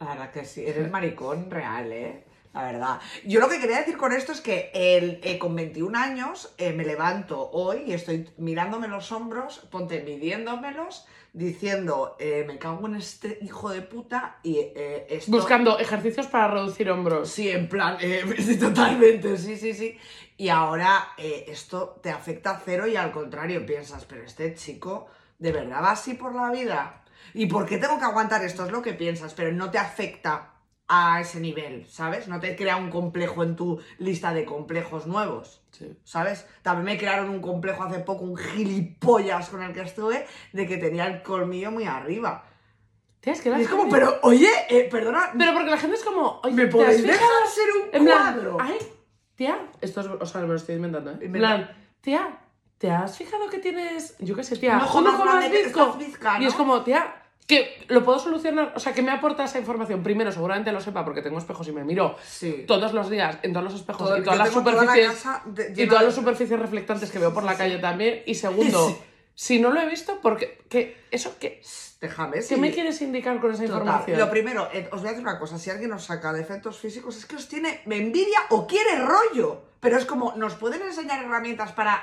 La 0.00 0.06
verdad 0.06 0.30
que 0.32 0.44
sí, 0.44 0.64
eres 0.66 0.90
maricón 0.90 1.48
real, 1.48 1.92
¿eh? 1.92 2.24
La 2.54 2.64
verdad. 2.64 3.00
Yo 3.24 3.40
lo 3.40 3.48
que 3.48 3.58
quería 3.58 3.78
decir 3.78 3.96
con 3.96 4.12
esto 4.12 4.32
es 4.32 4.42
que 4.42 4.70
el, 4.74 5.20
eh, 5.22 5.38
con 5.38 5.56
21 5.56 5.98
años 5.98 6.54
eh, 6.58 6.72
me 6.72 6.84
levanto 6.84 7.50
hoy 7.50 7.84
y 7.86 7.92
estoy 7.94 8.28
mirándome 8.36 8.88
los 8.88 9.10
hombros, 9.10 9.60
ponte 9.70 10.02
midiéndomelos, 10.02 11.06
diciendo, 11.32 12.14
eh, 12.18 12.44
me 12.46 12.58
cago 12.58 12.86
en 12.88 12.96
este 12.96 13.38
hijo 13.40 13.70
de 13.70 13.80
puta 13.80 14.38
y 14.42 14.58
esto... 15.08 15.32
Buscando 15.32 15.78
ejercicios 15.78 16.26
para 16.26 16.48
reducir 16.48 16.90
hombros. 16.90 17.30
Sí, 17.30 17.48
en 17.48 17.70
plan, 17.70 17.96
sí, 18.38 18.58
totalmente, 18.58 19.38
sí, 19.38 19.56
sí, 19.56 19.72
sí. 19.72 19.96
Y 20.36 20.50
ahora 20.50 21.12
esto 21.16 22.00
te 22.02 22.10
afecta 22.10 22.50
a 22.50 22.60
cero 22.62 22.86
y 22.86 22.96
al 22.96 23.12
contrario, 23.12 23.64
piensas, 23.64 24.04
pero 24.04 24.24
este 24.24 24.54
chico, 24.54 25.06
¿de 25.38 25.52
verdad 25.52 25.82
va 25.82 25.92
así 25.92 26.14
por 26.14 26.34
la 26.34 26.50
vida? 26.50 27.02
¿Y 27.32 27.46
por 27.46 27.64
qué 27.64 27.78
tengo 27.78 27.98
que 27.98 28.04
aguantar 28.04 28.44
esto? 28.44 28.66
Es 28.66 28.72
lo 28.72 28.82
que 28.82 28.92
piensas, 28.92 29.32
pero 29.32 29.52
no 29.52 29.70
te 29.70 29.78
afecta 29.78 30.51
a 30.94 31.20
ese 31.22 31.40
nivel, 31.40 31.86
¿sabes? 31.88 32.28
No 32.28 32.38
te 32.38 32.54
crea 32.54 32.76
un 32.76 32.90
complejo 32.90 33.42
en 33.42 33.56
tu 33.56 33.80
lista 33.96 34.34
de 34.34 34.44
complejos 34.44 35.06
nuevos. 35.06 35.62
Sí. 35.70 35.96
¿Sabes? 36.04 36.46
También 36.60 36.84
me 36.84 36.98
crearon 36.98 37.30
un 37.30 37.40
complejo 37.40 37.82
hace 37.84 38.00
poco, 38.00 38.24
un 38.24 38.36
gilipollas 38.36 39.48
con 39.48 39.62
el 39.62 39.72
que 39.72 39.80
estuve, 39.80 40.26
de 40.52 40.66
que 40.66 40.76
tenía 40.76 41.06
el 41.06 41.22
colmillo 41.22 41.70
muy 41.70 41.84
arriba. 41.86 42.44
Tía, 43.20 43.32
es 43.32 43.40
que 43.40 43.48
la 43.48 43.58
Y 43.58 43.62
es 43.62 43.68
como, 43.68 43.88
pero, 43.88 44.18
oye, 44.22 44.50
eh, 44.68 44.86
perdona, 44.90 45.30
Pero 45.38 45.54
porque 45.54 45.70
la 45.70 45.78
gente 45.78 45.96
es 45.96 46.04
como, 46.04 46.40
oye, 46.44 46.54
¿me 46.54 46.66
¿te 46.66 46.68
has 46.68 46.74
podéis 46.74 47.02
dejar 47.04 47.46
ser 47.48 47.64
un 47.82 47.88
En 47.94 48.04
plan, 48.04 48.34
cuadro? 48.34 48.56
ay, 48.60 48.76
tía, 49.34 49.58
esto 49.80 50.00
es, 50.02 50.06
o 50.08 50.26
sea, 50.26 50.42
me 50.42 50.48
lo 50.48 50.56
estoy 50.56 50.74
inventando, 50.74 51.12
¿eh? 51.12 51.18
En 51.22 51.32
plan, 51.32 51.70
tía, 52.02 52.38
¿te 52.76 52.90
has 52.90 53.16
fijado 53.16 53.48
que 53.48 53.58
tienes, 53.60 54.14
yo 54.18 54.36
qué 54.36 54.44
sé, 54.44 54.56
tía, 54.58 54.78
grande 54.78 55.50
que 55.50 55.64
bizco? 55.64 55.80
estás 55.84 55.98
bizca, 55.98 56.38
Y 56.38 56.44
es 56.44 56.52
¿no? 56.52 56.58
como, 56.58 56.82
tía, 56.82 57.21
que 57.56 57.84
lo 57.88 58.04
puedo 58.04 58.18
solucionar, 58.18 58.72
o 58.74 58.80
sea, 58.80 58.92
que 58.94 59.02
me 59.02 59.10
aporta 59.10 59.44
esa 59.44 59.58
información. 59.58 60.02
Primero, 60.02 60.32
seguramente 60.32 60.72
lo 60.72 60.80
sepa 60.80 61.04
porque 61.04 61.22
tengo 61.22 61.38
espejos 61.38 61.66
y 61.68 61.72
me 61.72 61.84
miro 61.84 62.16
Sí. 62.24 62.64
todos 62.66 62.92
los 62.92 63.10
días 63.10 63.38
en 63.42 63.52
todos 63.52 63.64
los 63.64 63.74
espejos 63.74 64.08
Todo- 64.08 64.18
y 64.18 64.22
todas 64.22 64.38
las 64.38 64.48
tengo 64.50 64.62
toda 64.62 64.84
la 64.84 64.92
superficies 64.92 65.24
de- 65.76 65.82
y 65.82 65.86
todas 65.86 66.00
de- 66.00 66.06
las 66.06 66.14
superficies 66.14 66.58
reflectantes 66.58 67.10
que 67.10 67.18
veo 67.18 67.32
por 67.34 67.44
la 67.44 67.56
calle 67.56 67.78
también. 67.78 68.22
Y 68.26 68.34
segundo, 68.34 68.88
Sí. 68.88 68.96
si 69.34 69.60
no 69.60 69.70
lo 69.70 69.80
he 69.80 69.86
visto, 69.86 70.18
porque 70.22 70.62
qué 70.68 70.96
eso 71.10 71.36
qué, 71.38 71.60
Déjame, 72.00 72.36
¿qué 72.38 72.42
sí. 72.42 72.56
me 72.56 72.72
quieres 72.72 73.00
indicar 73.02 73.38
con 73.40 73.52
esa 73.52 73.62
Total. 73.64 73.78
información? 73.78 74.18
Lo 74.18 74.30
primero, 74.30 74.68
eh, 74.72 74.88
os 74.90 75.00
voy 75.00 75.08
a 75.08 75.12
decir 75.12 75.26
una 75.26 75.38
cosa, 75.38 75.58
si 75.58 75.70
alguien 75.70 75.90
nos 75.90 76.04
saca 76.04 76.32
defectos 76.32 76.78
físicos 76.78 77.16
es 77.16 77.26
que 77.26 77.36
os 77.36 77.48
tiene 77.48 77.80
me 77.86 77.96
envidia 77.98 78.38
o 78.50 78.66
quiere 78.66 78.98
rollo. 78.98 79.62
Pero 79.80 79.96
es 79.98 80.04
como, 80.04 80.32
nos 80.36 80.54
pueden 80.54 80.82
enseñar 80.82 81.22
herramientas 81.24 81.72
para, 81.72 82.02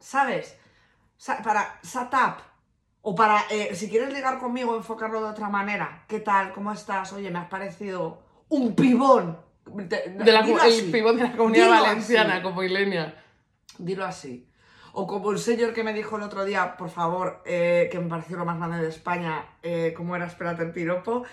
¿sabes? 0.00 0.56
Sa- 1.16 1.42
para 1.42 1.78
sat 1.82 2.12
up. 2.14 2.51
O 3.02 3.14
para, 3.14 3.44
eh, 3.50 3.74
si 3.74 3.88
quieres 3.90 4.12
ligar 4.12 4.38
conmigo, 4.38 4.76
enfocarlo 4.76 5.20
de 5.22 5.30
otra 5.30 5.48
manera. 5.48 6.04
¿Qué 6.08 6.20
tal? 6.20 6.52
¿Cómo 6.52 6.72
estás? 6.72 7.12
Oye, 7.12 7.30
me 7.30 7.40
has 7.40 7.48
parecido 7.48 8.22
un 8.48 8.74
pibón. 8.74 9.38
De 9.64 10.32
la, 10.32 10.40
el 10.40 10.90
pivot 10.90 11.16
de 11.16 11.22
la 11.22 11.36
comunidad 11.36 11.66
Dilo 11.66 11.82
valenciana, 11.82 12.34
así. 12.34 12.42
como 12.42 12.62
Ilenia. 12.62 13.14
Dilo 13.78 14.04
así. 14.04 14.48
O 14.92 15.06
como 15.06 15.30
el 15.32 15.38
señor 15.38 15.72
que 15.72 15.82
me 15.84 15.92
dijo 15.94 16.16
el 16.16 16.22
otro 16.22 16.44
día, 16.44 16.76
por 16.76 16.90
favor, 16.90 17.42
eh, 17.46 17.88
que 17.90 17.98
me 17.98 18.08
pareció 18.08 18.36
lo 18.36 18.44
más 18.44 18.58
grande 18.58 18.78
de 18.82 18.88
España, 18.88 19.46
eh, 19.62 19.94
¿cómo 19.96 20.14
era? 20.16 20.26
Espérate 20.26 20.62
el 20.62 20.72
piropo. 20.72 21.24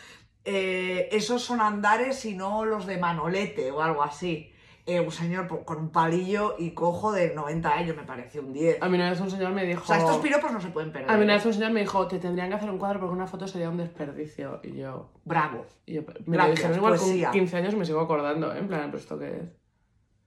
eh, 0.46 1.10
esos 1.12 1.44
son 1.44 1.60
andares 1.62 2.24
y 2.26 2.34
no 2.36 2.66
los 2.66 2.86
de 2.86 2.98
Manolete 2.98 3.72
o 3.72 3.82
algo 3.82 4.02
así. 4.04 4.54
Eh, 4.90 5.00
un 5.00 5.12
señor 5.12 5.48
con 5.66 5.78
un 5.78 5.90
palillo 5.92 6.56
y 6.58 6.72
cojo 6.72 7.12
de 7.12 7.34
90 7.36 7.70
años, 7.72 7.96
me 7.96 8.04
pareció 8.04 8.42
un 8.42 8.54
10. 8.54 8.82
A 8.82 8.90
mí 8.90 8.96
una 8.96 9.10
vez 9.12 9.20
un 9.22 9.30
señor 9.30 9.52
me 9.52 9.64
dijo... 9.66 9.84
O 9.84 9.86
sea, 9.86 9.98
estos 9.98 10.18
piropos 10.18 10.52
no 10.52 10.60
se 10.60 10.70
pueden 10.70 10.92
perder. 10.92 11.12
A 11.12 11.18
mí 11.18 11.24
una 11.24 11.36
vez 11.36 11.46
un 11.46 11.54
señor 11.54 11.72
me 11.72 11.82
dijo, 11.82 12.08
te 12.08 12.18
tendrían 12.18 12.50
que 12.50 12.56
hacer 12.56 12.70
un 12.70 12.78
cuadro 12.80 13.00
porque 13.00 13.14
una 13.14 13.28
foto 13.28 13.48
sería 13.48 13.70
un 13.70 13.78
desperdicio. 13.78 14.60
Y 14.64 14.78
yo, 14.78 15.12
Bravo. 15.26 15.66
y 15.86 15.94
yo 15.94 16.02
me 16.26 16.38
lo 16.38 16.44
Gracias, 16.44 16.56
dijeron 16.56 16.78
igual 16.78 16.96
poesía. 16.96 17.28
con 17.30 17.34
15 17.40 17.58
años 17.58 17.76
me 17.76 17.86
sigo 17.86 18.00
acordando, 18.00 18.54
¿eh? 18.54 18.58
En 18.60 18.68
plan, 18.68 18.86
¿pero 18.88 18.98
esto 18.98 19.20
qué 19.20 19.28
es? 19.28 19.44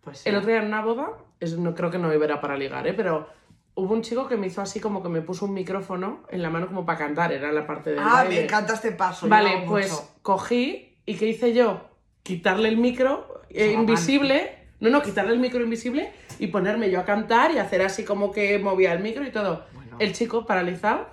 Pues 0.00 0.18
sí. 0.18 0.28
El 0.28 0.36
otro 0.36 0.48
día 0.48 0.60
en 0.60 0.66
una 0.66 0.82
boda, 0.82 1.10
es, 1.40 1.58
no 1.58 1.74
creo 1.74 1.90
que 1.90 1.98
no 1.98 2.12
era 2.12 2.40
para 2.40 2.56
ligar, 2.56 2.86
¿eh? 2.86 2.94
Pero 2.94 3.26
hubo 3.74 3.92
un 3.94 4.02
chico 4.02 4.28
que 4.28 4.36
me 4.36 4.46
hizo 4.46 4.60
así 4.60 4.78
como 4.80 5.02
que 5.02 5.08
me 5.08 5.22
puso 5.22 5.46
un 5.46 5.54
micrófono 5.54 6.22
en 6.28 6.40
la 6.42 6.50
mano 6.50 6.66
como 6.68 6.84
para 6.86 6.98
cantar, 6.98 7.32
era 7.32 7.50
la 7.52 7.66
parte 7.66 7.90
del 7.90 7.98
Ah, 7.98 8.22
baile. 8.24 8.36
me 8.36 8.44
encanta 8.44 8.74
este 8.74 8.92
paso. 8.92 9.26
lo 9.26 9.30
Vale, 9.30 9.64
pues 9.66 9.90
mucho. 9.90 10.08
cogí 10.22 10.98
y 11.04 11.16
¿qué 11.16 11.26
hice 11.26 11.52
yo? 11.52 11.88
Quitarle 12.22 12.68
el 12.68 12.76
micro 12.76 13.31
eh, 13.54 13.72
invisible. 13.72 14.58
No, 14.80 14.90
no, 14.90 15.00
quitarle 15.02 15.32
el 15.32 15.38
micro 15.38 15.62
invisible 15.62 16.12
y 16.40 16.48
ponerme 16.48 16.90
yo 16.90 16.98
a 17.00 17.04
cantar 17.04 17.52
y 17.52 17.58
hacer 17.58 17.82
así 17.82 18.04
como 18.04 18.32
que 18.32 18.58
movía 18.58 18.92
el 18.92 19.00
micro 19.00 19.24
y 19.24 19.30
todo. 19.30 19.64
Bueno. 19.74 19.96
El 20.00 20.12
chico 20.12 20.44
paralizado 20.44 21.08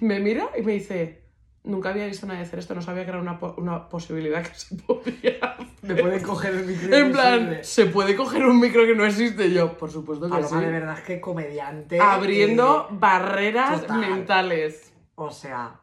me 0.00 0.20
mira 0.20 0.50
y 0.58 0.62
me 0.62 0.72
dice, 0.72 1.22
nunca 1.62 1.88
había 1.88 2.04
visto 2.04 2.26
a 2.26 2.28
nadie 2.28 2.42
hacer 2.42 2.58
esto, 2.58 2.74
no 2.74 2.82
sabía 2.82 3.04
que 3.04 3.10
era 3.10 3.20
una, 3.20 3.38
po- 3.38 3.54
una 3.56 3.88
posibilidad 3.88 4.42
que 4.46 4.54
se 4.54 4.74
podía 4.86 5.38
hacer". 5.42 5.66
Me 5.82 5.94
pueden 5.96 6.22
coger 6.22 6.54
el 6.54 6.66
micro 6.66 6.94
En 6.96 7.12
plan. 7.12 7.58
¿se 7.62 7.86
puede 7.86 8.14
coger 8.14 8.44
un 8.44 8.60
micro 8.60 8.84
que 8.84 8.94
no 8.94 9.06
existe? 9.06 9.50
Yo, 9.50 9.76
por 9.78 9.90
supuesto 9.90 10.28
que 10.28 10.36
sí. 10.36 10.42
Paloma, 10.42 10.60
de 10.60 10.70
verdad 10.72 11.02
que 11.02 11.18
comediante. 11.20 11.98
Abriendo 12.00 12.88
eh, 12.90 12.94
barreras 12.98 13.80
total. 13.80 14.00
mentales. 14.00 14.92
o 15.14 15.30
sea. 15.30 15.80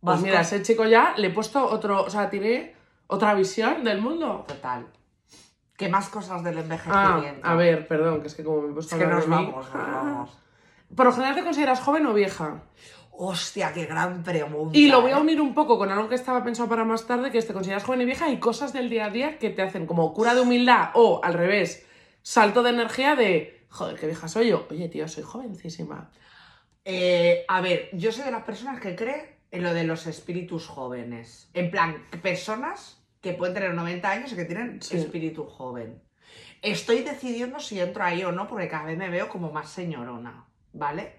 Pues 0.00 0.20
mira, 0.20 0.40
ese 0.40 0.62
chico 0.62 0.84
ya 0.86 1.14
le 1.16 1.28
he 1.28 1.30
puesto 1.30 1.64
otro, 1.64 2.02
o 2.02 2.10
sea, 2.10 2.28
tiene 2.28 2.74
otra 3.12 3.34
visión 3.34 3.84
del 3.84 4.00
mundo. 4.00 4.44
Total. 4.48 4.86
¿Qué 5.76 5.88
más 5.88 6.08
cosas 6.08 6.42
del 6.44 6.58
Ah, 6.58 6.60
envejecimiento? 6.60 7.46
a 7.46 7.54
ver, 7.54 7.86
perdón, 7.88 8.20
que 8.20 8.28
es 8.28 8.34
que 8.34 8.44
como 8.44 8.62
me 8.62 8.66
he 8.66 8.68
Es 8.70 8.74
puesto 8.74 8.96
que 8.96 9.04
a 9.04 9.06
hablar 9.06 9.20
nos 9.20 9.28
vamos, 9.28 9.74
nos 9.74 9.74
vamos. 9.74 10.38
Por 10.94 11.06
lo 11.06 11.12
general 11.12 11.34
te 11.34 11.42
consideras 11.42 11.80
joven 11.80 12.06
o 12.06 12.14
vieja. 12.14 12.62
Hostia, 13.10 13.72
qué 13.72 13.86
gran 13.86 14.22
pregunta. 14.22 14.76
Y 14.76 14.88
lo 14.88 15.00
voy 15.02 15.12
a 15.12 15.18
¿eh? 15.18 15.20
unir 15.20 15.40
un 15.40 15.54
poco 15.54 15.78
con 15.78 15.90
algo 15.90 16.08
que 16.08 16.14
estaba 16.14 16.42
pensado 16.44 16.68
para 16.68 16.84
más 16.84 17.06
tarde, 17.06 17.30
que 17.30 17.38
es 17.38 17.46
te 17.46 17.52
consideras 17.52 17.84
joven 17.84 18.00
y 18.02 18.04
vieja 18.04 18.28
y 18.30 18.38
cosas 18.38 18.72
del 18.72 18.88
día 18.88 19.06
a 19.06 19.10
día 19.10 19.38
que 19.38 19.50
te 19.50 19.62
hacen 19.62 19.86
como 19.86 20.12
cura 20.14 20.34
de 20.34 20.40
humildad 20.40 20.90
o 20.94 21.20
al 21.22 21.34
revés, 21.34 21.86
salto 22.22 22.62
de 22.62 22.70
energía 22.70 23.14
de, 23.16 23.66
joder, 23.68 23.98
qué 23.98 24.06
vieja 24.06 24.28
soy 24.28 24.48
yo. 24.48 24.66
Oye, 24.70 24.88
tío, 24.88 25.08
soy 25.08 25.24
jovencísima. 25.24 26.10
Eh, 26.84 27.44
a 27.48 27.60
ver, 27.60 27.90
yo 27.92 28.12
soy 28.12 28.24
de 28.24 28.30
las 28.30 28.44
personas 28.44 28.80
que 28.80 28.96
cree 28.96 29.38
en 29.50 29.62
lo 29.62 29.74
de 29.74 29.84
los 29.84 30.06
espíritus 30.06 30.66
jóvenes. 30.66 31.50
En 31.54 31.70
plan, 31.70 32.06
personas 32.22 33.01
que 33.22 33.32
pueden 33.32 33.54
tener 33.54 33.72
90 33.72 34.10
años 34.10 34.32
y 34.32 34.36
que 34.36 34.44
tienen 34.44 34.82
Sí. 34.82 34.98
espíritu 34.98 35.44
joven. 35.44 36.02
Estoy 36.60 37.02
decidiendo 37.02 37.58
si 37.60 37.80
entro 37.80 38.04
ahí 38.04 38.22
o 38.24 38.32
no, 38.32 38.46
porque 38.48 38.68
cada 38.68 38.84
vez 38.84 38.98
me 38.98 39.08
veo 39.08 39.28
como 39.28 39.50
más 39.50 39.70
señorona, 39.70 40.44
¿vale? 40.72 41.14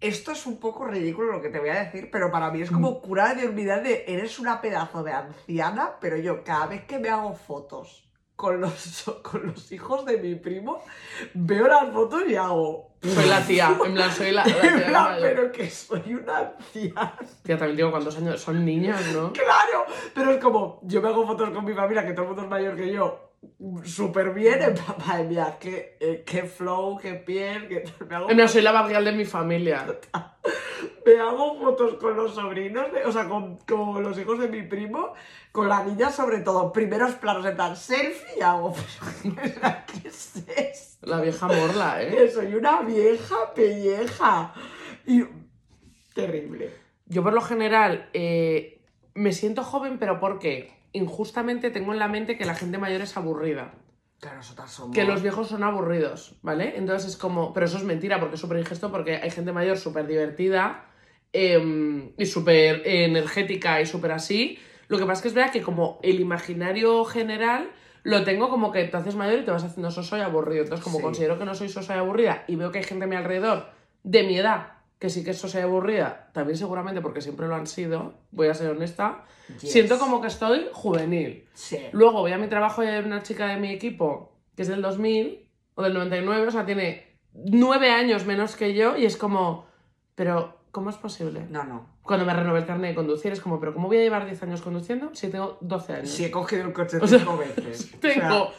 Esto 0.00 0.30
es 0.30 0.46
un 0.46 0.58
poco 0.60 0.84
ridículo 0.86 1.32
lo 1.32 1.42
que 1.42 1.48
te 1.48 1.58
voy 1.58 1.70
a 1.70 1.82
decir, 1.84 2.10
pero 2.12 2.30
para 2.30 2.50
mí 2.52 2.60
es 2.62 2.70
como 2.70 3.00
curar 3.00 3.36
de 3.36 3.48
unidad 3.48 3.82
de 3.82 4.04
eres 4.06 4.38
una 4.38 4.60
pedazo 4.60 5.02
de 5.02 5.12
anciana, 5.12 5.96
pero 6.00 6.16
yo 6.16 6.44
cada 6.44 6.66
vez 6.66 6.84
que 6.84 6.98
me 6.98 7.08
hago 7.08 7.34
fotos 7.34 8.07
con 8.38 8.60
los, 8.60 9.04
con 9.24 9.48
los 9.48 9.72
hijos 9.72 10.04
de 10.04 10.16
mi 10.18 10.36
primo, 10.36 10.80
veo 11.34 11.66
las 11.66 11.92
fotos 11.92 12.22
y 12.28 12.36
hago... 12.36 12.92
Soy 13.02 13.28
la 13.28 13.44
tía, 13.44 13.76
en 13.84 13.94
plan, 13.94 14.12
soy 14.16 14.30
la, 14.30 14.46
la 14.46 14.60
tía 14.60 14.70
En 14.70 14.84
plan, 14.84 15.16
pero 15.20 15.50
que 15.50 15.68
soy 15.68 16.14
una 16.14 16.38
anciana. 16.38 17.18
Tía, 17.42 17.58
también 17.58 17.76
digo 17.76 17.90
cuántos 17.90 18.16
años. 18.16 18.40
Son 18.40 18.64
niñas, 18.64 19.04
¿no? 19.12 19.32
Claro, 19.32 19.86
pero 20.14 20.30
es 20.30 20.40
como, 20.40 20.78
yo 20.84 21.02
me 21.02 21.08
hago 21.08 21.26
fotos 21.26 21.50
con 21.50 21.64
mi 21.64 21.74
familia, 21.74 22.06
que 22.06 22.12
todo 22.12 22.22
el 22.22 22.28
mundo 22.28 22.42
es 22.44 22.48
mayor 22.48 22.76
que 22.76 22.92
yo, 22.92 23.27
súper 23.84 24.32
bien, 24.34 24.60
madre 25.06 25.24
mía, 25.24 25.56
qué, 25.60 25.96
eh, 26.00 26.22
qué 26.26 26.42
flow, 26.44 26.96
qué 26.98 27.14
piel, 27.14 27.68
que 27.68 27.84
me 28.08 28.14
hago, 28.16 28.28
plan, 28.28 28.48
soy 28.48 28.62
la 28.62 28.72
barrial 28.72 29.04
de 29.04 29.12
mi 29.12 29.24
familia. 29.24 29.86
me 31.06 31.18
hago 31.20 31.58
fotos 31.58 31.94
con 31.94 32.16
los 32.16 32.34
sobrinos, 32.34 32.92
de- 32.92 33.04
o 33.04 33.12
sea, 33.12 33.28
con, 33.28 33.58
con 33.58 34.02
los 34.02 34.18
hijos 34.18 34.38
de 34.38 34.48
mi 34.48 34.62
primo, 34.62 35.12
con 35.52 35.68
la 35.68 35.82
niña 35.84 36.10
sobre 36.10 36.40
todo, 36.40 36.72
primeros 36.72 37.14
planos, 37.14 37.44
en 37.46 37.56
plan, 37.56 37.76
selfie, 37.76 38.38
y 38.38 38.42
hago, 38.42 38.74
¿qué 39.22 40.08
es 40.08 40.36
esto? 40.56 41.06
La 41.06 41.20
vieja 41.20 41.46
morla, 41.46 42.02
¿eh? 42.02 42.10
Que 42.10 42.30
soy 42.30 42.54
una 42.54 42.82
vieja 42.82 43.54
pelleja. 43.54 44.52
Y, 45.06 45.24
terrible. 46.14 46.74
Yo 47.06 47.22
por 47.22 47.32
lo 47.32 47.40
general 47.40 48.10
eh, 48.12 48.82
me 49.14 49.32
siento 49.32 49.62
joven, 49.62 49.98
pero 49.98 50.20
porque 50.20 50.77
injustamente 50.92 51.70
tengo 51.70 51.92
en 51.92 51.98
la 51.98 52.08
mente 52.08 52.36
que 52.36 52.44
la 52.44 52.54
gente 52.54 52.78
mayor 52.78 53.00
es 53.00 53.16
aburrida. 53.16 53.74
Claro, 54.20 54.38
nosotras 54.38 54.70
somos... 54.70 54.94
Que 54.94 55.04
los 55.04 55.22
viejos 55.22 55.48
son 55.48 55.62
aburridos, 55.62 56.38
¿vale? 56.42 56.74
Entonces 56.76 57.10
es 57.10 57.16
como... 57.16 57.52
Pero 57.52 57.66
eso 57.66 57.76
es 57.78 57.84
mentira, 57.84 58.18
porque 58.18 58.34
es 58.34 58.40
súper 58.40 58.58
ingesto, 58.58 58.90
porque 58.90 59.16
hay 59.16 59.30
gente 59.30 59.52
mayor 59.52 59.78
súper 59.78 60.06
divertida 60.06 60.86
eh, 61.32 62.12
y 62.16 62.26
súper 62.26 62.82
energética 62.84 63.80
y 63.80 63.86
súper 63.86 64.12
así. 64.12 64.58
Lo 64.88 64.98
que 64.98 65.04
pasa 65.04 65.18
es 65.18 65.22
que 65.22 65.28
es 65.28 65.34
verdad 65.34 65.52
que 65.52 65.62
como 65.62 66.00
el 66.02 66.18
imaginario 66.20 67.04
general 67.04 67.70
lo 68.02 68.24
tengo 68.24 68.48
como 68.48 68.72
que 68.72 68.84
te 68.84 68.96
haces 68.96 69.14
mayor 69.14 69.40
y 69.40 69.44
te 69.44 69.50
vas 69.50 69.62
haciendo 69.64 69.90
soso 69.90 70.16
y 70.16 70.20
aburrido. 70.22 70.62
Entonces 70.64 70.82
como 70.82 70.98
Sí. 70.98 71.04
considero 71.04 71.38
que 71.38 71.44
no 71.44 71.54
soy 71.54 71.68
sosa 71.68 71.94
y 71.94 71.98
aburrida 71.98 72.44
y 72.48 72.56
veo 72.56 72.72
que 72.72 72.78
hay 72.78 72.84
gente 72.84 73.04
a 73.04 73.08
mi 73.08 73.16
alrededor 73.16 73.66
de 74.02 74.22
mi 74.22 74.38
edad 74.38 74.77
que 74.98 75.10
sí 75.10 75.22
que 75.22 75.30
es 75.30 75.38
sosa 75.38 75.60
y 75.60 75.62
aburrida, 75.62 76.30
también 76.32 76.56
seguramente 76.58 77.00
porque 77.00 77.20
siempre 77.20 77.46
lo 77.46 77.54
han 77.54 77.66
sido, 77.66 78.14
voy 78.30 78.48
a 78.48 78.54
ser 78.54 78.70
honesta, 78.70 79.24
Yes. 79.62 79.72
siento 79.72 79.98
como 79.98 80.20
que 80.20 80.26
estoy 80.26 80.68
juvenil. 80.72 81.46
Sí. 81.54 81.78
Luego 81.92 82.20
voy 82.20 82.32
a 82.32 82.38
mi 82.38 82.48
trabajo 82.48 82.82
y 82.82 82.86
hay 82.86 83.02
una 83.02 83.22
chica 83.22 83.46
de 83.46 83.56
mi 83.56 83.70
equipo 83.72 84.32
que 84.54 84.62
es 84.62 84.68
del 84.68 84.82
2000 84.82 85.48
o 85.74 85.82
del 85.82 85.94
99, 85.94 86.48
o 86.48 86.50
sea, 86.50 86.66
tiene 86.66 87.16
nueve 87.32 87.90
años 87.90 88.26
menos 88.26 88.56
que 88.56 88.74
yo 88.74 88.96
y 88.96 89.06
es 89.06 89.16
como, 89.16 89.66
pero 90.14 90.58
¿cómo 90.70 90.90
es 90.90 90.96
posible? 90.96 91.46
No, 91.48 91.64
no. 91.64 91.86
Cuando 92.02 92.26
me 92.26 92.34
renové 92.34 92.58
el 92.60 92.66
carnet 92.66 92.90
de 92.90 92.94
conducir 92.96 93.32
es 93.32 93.40
como, 93.40 93.60
pero 93.60 93.72
¿cómo 93.72 93.86
voy 93.88 93.98
a 93.98 94.00
llevar 94.00 94.24
10 94.26 94.42
años 94.42 94.62
conduciendo 94.62 95.10
si 95.14 95.28
tengo 95.28 95.58
12 95.60 95.92
años? 95.92 96.10
Si 96.10 96.24
he 96.24 96.30
cogido 96.30 96.64
el 96.66 96.72
coche 96.72 96.98
O 97.00 97.06
sea, 97.06 97.18
cinco 97.20 97.36
veces. 97.36 97.90
Tengo 98.00 98.26
O 98.26 98.50
sea, 98.50 98.54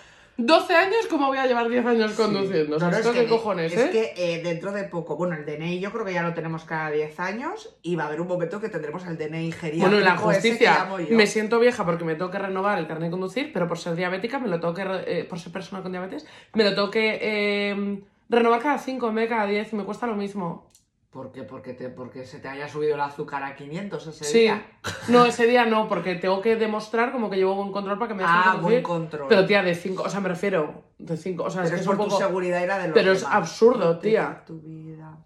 12 0.46 0.74
años, 0.74 1.06
¿cómo 1.10 1.28
voy 1.28 1.38
a 1.38 1.46
llevar 1.48 1.68
10 1.68 1.86
años 1.86 2.14
conduciendo? 2.14 2.78
O 2.78 2.80
sea, 2.80 2.88
No, 2.88 2.92
no, 2.94 2.98
¿esto 3.00 3.12
es 3.12 3.20
que- 3.20 3.28
cojones, 3.28 3.74
es 3.74 3.80
eh? 3.80 3.90
que 3.92 4.14
eh, 4.36 4.42
dentro 4.42 4.72
de 4.72 4.86
poco, 4.86 5.18
bueno, 5.18 5.36
el 5.36 5.46
DNI 5.46 5.82
yo 5.82 5.92
creo 5.92 6.06
que 6.06 6.14
ya 6.14 6.24
lo 6.24 6.34
tenemos 6.34 6.64
cada 6.64 6.90
10 6.92 7.20
años 7.20 7.76
y 7.82 7.96
va 7.98 8.04
a 8.04 8.08
haber 8.08 8.22
un 8.22 8.28
momento 8.28 8.62
que 8.62 8.70
tendremos 8.70 9.06
el 9.06 9.18
DNI 9.18 9.52
geriátrico 9.52 9.82
Bueno, 9.88 9.98
en 9.98 10.06
la 10.06 10.16
justicia 10.18 10.88
me 11.10 11.28
siento 11.28 11.60
vieja 11.60 11.84
porque 11.86 12.06
me 12.06 12.16
tengo 12.16 12.32
que 12.32 12.40
renovar 12.40 12.80
el 12.80 12.88
carnet 12.88 13.08
de 13.08 13.12
conducir, 13.12 13.52
pero 13.52 13.68
por 13.68 13.78
ser 13.78 13.96
diabética, 13.96 14.40
me 14.40 14.48
lo 14.48 14.60
tengo 14.62 14.74
que, 14.74 14.84
eh, 15.08 15.26
por 15.26 15.40
ser 15.40 15.52
persona 15.52 15.82
con 15.82 15.92
diabetes, 15.92 16.26
me 16.54 16.64
lo 16.64 16.74
tengo 16.74 16.90
que 16.90 17.20
eh, 17.22 18.00
renovar 18.30 18.62
cada 18.62 18.78
5 18.78 19.10
en 19.10 19.16
vez 19.16 19.26
de 19.30 19.36
cada 19.36 19.46
10 19.46 19.74
y 19.74 19.76
me 19.76 19.84
cuesta 19.84 20.08
lo 20.08 20.16
mismo. 20.16 20.70
¿Por 21.12 21.32
qué? 21.32 21.42
Porque, 21.42 21.74
te, 21.74 21.90
porque 21.90 22.24
se 22.24 22.38
te 22.40 22.48
haya 22.50 22.68
subido 22.68 22.94
el 22.94 23.02
azúcar 23.02 23.42
a 23.44 23.56
500 23.56 24.06
ese 24.08 24.24
Sí. 24.26 24.40
día. 24.42 24.64
No, 25.08 25.26
ese 25.26 25.48
día 25.48 25.66
no, 25.66 25.88
porque 25.90 26.14
tengo 26.16 26.40
que 26.42 26.56
demostrar 26.56 27.12
como 27.12 27.30
que 27.32 27.38
llevo 27.38 27.56
buen 27.56 27.72
control 27.72 27.98
para 27.98 28.10
que 28.10 28.14
me 28.14 28.24
Ah, 28.26 28.60
buen 28.62 28.84
control. 28.84 29.28
Pero 29.28 29.46
tía, 29.48 29.64
de 29.64 29.74
5, 29.74 30.04
o 30.04 30.10
sea, 30.10 30.20
me 30.20 30.30
refiero, 30.30 30.84
de 31.00 31.18
5, 31.18 31.44
o 31.44 31.50
sea, 31.50 31.64
Pero 31.64 31.66
es 31.66 31.72
es 31.72 31.76
que 31.78 31.82
es 31.82 31.86
por 31.88 31.96
un 31.96 32.04
tu 32.04 32.10
poco... 32.12 32.22
seguridad 32.28 32.64
y 32.64 32.68
la 32.68 32.78
de 32.78 32.88
los 32.90 32.94
Pero 32.94 33.12
es 33.14 33.22
demás. 33.22 33.36
absurdo, 33.36 33.80
Protege 33.80 34.10
tía. 34.12 34.44
tu 34.46 34.60
vida. 34.62 35.10
O 35.18 35.22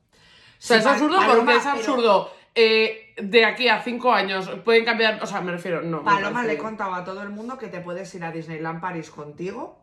sea, 0.58 0.78
es 0.78 0.84
Sí, 0.84 0.90
absurdo 0.90 1.18
Paloma, 1.18 1.36
porque 1.36 1.52
es 1.58 1.64
pero- 1.64 1.76
absurdo. 1.76 2.32
eh, 2.56 3.14
de 3.22 3.44
aquí 3.46 3.68
a 3.68 3.82
5 3.82 4.14
años 4.14 4.50
pueden 4.64 4.86
cambiar, 4.86 5.22
o 5.22 5.26
sea, 5.26 5.42
me 5.42 5.52
refiero, 5.52 5.82
no. 5.82 6.02
Paloma 6.04 6.44
le 6.46 6.54
he 6.54 6.58
contado 6.58 6.94
a 6.94 7.04
todo 7.04 7.22
el 7.24 7.30
mundo 7.30 7.58
que 7.58 7.68
te 7.68 7.82
puedes 7.82 8.16
ir 8.16 8.24
a 8.24 8.32
Disneyland 8.32 8.80
París 8.80 9.10
contigo 9.12 9.83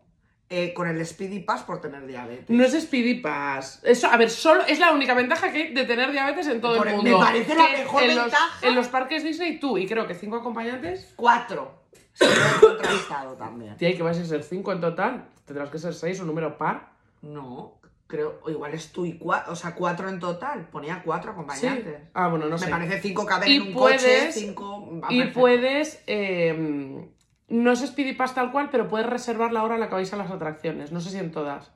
eh, 0.53 0.75
con 0.75 0.89
el 0.89 1.07
Speedy 1.07 1.39
Pass 1.41 1.63
por 1.63 1.81
tener 1.81 2.05
diabetes. 2.07 2.51
No 2.51 2.65
es 2.65 2.73
Speedy 2.83 3.21
Pass. 3.21 3.81
Eso, 3.85 4.09
a 4.09 4.17
ver, 4.17 4.29
solo 4.31 4.63
es 4.67 4.81
la 4.81 4.91
única 4.93 5.15
ventaja 5.15 5.53
que 5.53 5.63
hay 5.69 5.73
de 5.75 5.85
tener 5.85 6.11
diabetes 6.11 6.49
en 6.49 6.61
todo 6.61 6.77
Por- 6.77 6.89
el 6.89 6.97
me 6.97 7.03
mundo. 7.03 7.21
parece 7.21 7.55
la 7.55 7.69
mejor 7.69 8.03
en 8.03 8.09
los, 8.17 8.25
ventaja. 8.25 8.67
en 8.67 8.75
los 8.75 8.89
parques 8.89 9.23
Disney 9.23 9.61
tú 9.61 9.79
y 9.79 9.87
creo 9.87 10.07
que 10.09 10.15
cinco 10.17 10.37
acompañantes. 10.37 11.13
Cuatro. 11.17 11.81
Se 12.13 12.25
lo 12.27 12.33
he 12.33 12.61
contrastado 12.61 13.35
también. 13.37 13.77
Tía, 13.77 13.91
¿y 13.91 13.95
que 13.97 14.03
vais 14.03 14.19
a 14.19 14.25
ser 14.25 14.43
cinco 14.43 14.73
en 14.73 14.81
total? 14.81 15.29
Tendrás 15.47 15.71
que 15.71 15.79
ser 15.79 15.95
seis, 15.95 16.19
un 16.21 16.27
número 16.27 16.59
par. 16.59 16.91
No, 17.23 17.79
creo, 18.09 18.41
o 18.43 18.51
igual 18.51 18.75
es 18.75 18.91
tú 18.91 19.07
y 19.07 19.17
cuatro, 19.19 19.53
o 19.53 19.57
sea, 19.57 19.75
cuatro 19.77 20.09
en 20.09 20.19
total. 20.19 20.67
Ponía 20.73 21.01
cuatro 21.05 21.31
Sí. 21.31 21.35
acompañantes. 21.35 22.01
Ah, 22.13 22.27
bueno, 22.27 22.47
no 22.47 22.57
Me 22.57 22.59
sé. 22.59 22.69
parece 22.69 23.01
cinco 23.01 23.25
caben 23.25 23.49
Y 23.49 23.57
en 23.57 23.63
un 23.69 23.73
puedes- 23.73 24.03
coche, 24.03 24.33
cinco... 24.33 24.89
Y 25.11 25.19
perfecto. 25.19 25.41
puedes. 25.41 26.03
eh, 26.09 27.09
no 27.51 27.73
es 27.73 27.81
Speedy 27.81 28.15
Pass 28.15 28.35
tal 28.35 28.51
cual, 28.53 28.69
pero 28.71 28.89
puedes 28.89 29.07
reservar 29.07 29.53
la 29.53 29.63
hora 29.63 29.75
a 29.75 29.79
la 29.79 29.89
que 29.89 29.95
vais 29.95 30.13
a 30.13 30.17
las 30.17 30.31
atracciones. 30.31 30.91
No 30.93 31.01
sé 31.01 31.11
si 31.11 31.19
en 31.19 31.31
todas. 31.31 31.69
O 31.69 31.73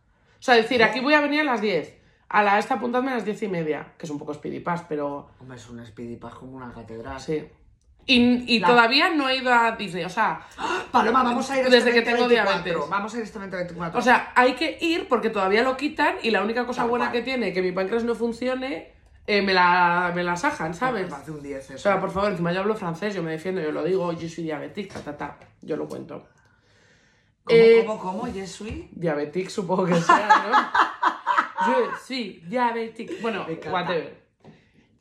sea, 0.47 0.55
decir, 0.55 0.83
aquí 0.83 1.01
voy 1.01 1.15
a 1.15 1.21
venir 1.21 1.41
a 1.41 1.45
las 1.45 1.61
10. 1.61 2.01
A 2.29 2.43
la 2.43 2.59
esta 2.59 2.75
apuntadme 2.75 3.11
a 3.13 3.15
las 3.15 3.25
10 3.25 3.43
y 3.45 3.49
media. 3.49 3.93
Que 3.99 4.07
es 4.07 4.11
un 4.11 4.19
poco 4.19 4.33
Speedy 4.35 4.61
Pass, 4.61 4.85
pero. 4.89 5.29
Hombre, 5.41 5.57
es 5.57 5.69
un 5.69 5.85
Speedy 5.85 6.17
Pass 6.17 6.35
como 6.35 6.53
una 6.57 6.73
catedral. 6.73 7.21
Sí. 7.21 7.45
Y, 8.07 8.55
y 8.57 8.59
La- 8.61 8.67
todavía 8.69 9.09
no 9.15 9.29
he 9.29 9.37
ido 9.39 9.53
a 9.53 9.73
Disney. 9.73 10.05
O 10.05 10.09
sea, 10.11 10.41
Paloma, 10.93 11.23
vamos 11.23 11.51
a 11.51 11.59
ir 11.59 11.65
Desde 11.65 11.79
este 11.79 11.93
que 11.93 12.03
tengo 12.03 12.19
2024. 12.29 12.63
diabetes. 12.65 12.91
Vamos 12.91 13.15
a 13.15 13.17
ir 13.19 13.23
este 13.25 13.39
2024. 13.39 13.99
O 13.99 14.03
sea, 14.03 14.33
hay 14.35 14.53
que 14.55 14.77
ir 14.81 15.09
porque 15.09 15.31
todavía 15.31 15.63
lo 15.63 15.77
quitan 15.77 16.17
y 16.23 16.31
la 16.31 16.43
única 16.43 16.67
cosa 16.67 16.83
Tal 16.83 16.91
buena 16.91 17.07
cual. 17.07 17.13
que 17.19 17.23
tiene 17.23 17.53
que 17.53 17.63
mi 17.63 17.73
páncreas 17.73 18.05
no 18.05 18.15
funcione, 18.15 18.93
eh, 19.27 19.43
me, 19.43 19.53
la, 19.55 20.13
me 20.15 20.23
la 20.23 20.37
sajan, 20.37 20.75
¿sabes? 20.75 21.05
Me 21.05 21.11
parece 21.11 21.31
un 21.31 21.43
10 21.43 21.59
eso. 21.65 21.75
O 21.75 21.79
sea, 21.79 22.01
por 22.01 22.11
favor, 22.11 22.31
encima 22.31 22.53
yo 22.53 22.61
hablo 22.61 22.75
francés, 22.75 23.15
yo 23.15 23.23
me 23.23 23.33
defiendo, 23.33 23.61
yo 23.63 23.73
lo 23.73 23.83
digo, 23.85 24.13
yo 24.13 24.29
soy 24.29 24.45
diabética, 24.45 25.01
ta, 25.01 25.17
ta, 25.17 25.39
yo 25.63 25.77
lo 25.77 25.87
cuento. 25.89 26.27
¿Cómo, 27.45 27.59
eh, 27.59 27.85
cómo, 27.87 27.99
cómo? 28.01 28.29
¿Yes, 28.33 28.53
sweet? 28.53 28.89
Diabetic 28.93 29.49
supongo 29.51 29.85
que 29.85 29.95
sea, 29.97 30.47
¿no? 30.51 30.85
Yo 31.67 31.91
sí, 32.03 32.43
diabetic. 32.47 33.21
Bueno, 33.23 33.47
Me 33.47 33.71
whatever. 33.71 34.23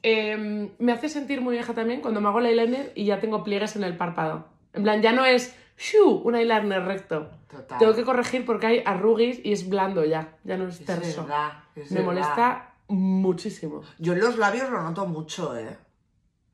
Em, 0.02 0.70
me 0.80 0.92
hace 0.92 1.08
sentir 1.10 1.40
muy 1.42 1.56
vieja 1.56 1.74
también 1.74 2.02
cuando 2.02 2.20
me 2.22 2.28
hago 2.28 2.40
el 2.40 2.46
eyeliner 2.48 2.92
y 2.96 3.06
ya 3.06 3.20
tengo 3.20 3.44
pliegues 3.44 3.76
en 3.78 3.84
el 3.84 3.96
párpado. 3.98 4.48
En 4.74 4.84
plan, 4.84 5.02
ya 5.02 5.14
no 5.14 5.24
es 5.26 5.56
¡shu! 5.78 6.22
un 6.24 6.36
eyeliner 6.36 6.84
recto. 6.84 7.32
Total. 7.50 7.80
Tengo 7.80 7.94
que 7.96 8.04
corregir 8.04 8.46
porque 8.46 8.68
hay 8.68 8.84
arruguis 8.86 9.40
y 9.44 9.54
es 9.54 9.70
blando 9.70 10.04
ya, 10.06 10.38
ya 10.44 10.58
no 10.58 10.68
es 10.68 10.80
Es 10.82 10.86
terso. 10.86 11.22
verdad, 11.24 11.52
es 11.76 11.92
Me 11.92 12.00
verdad. 12.02 12.06
molesta 12.14 12.73
muchísimo. 12.88 13.82
Yo 14.00 14.14
en 14.14 14.20
los 14.20 14.38
labios 14.38 14.70
lo 14.70 14.82
noto 14.82 15.06
mucho, 15.06 15.58
¿eh? 15.58 15.78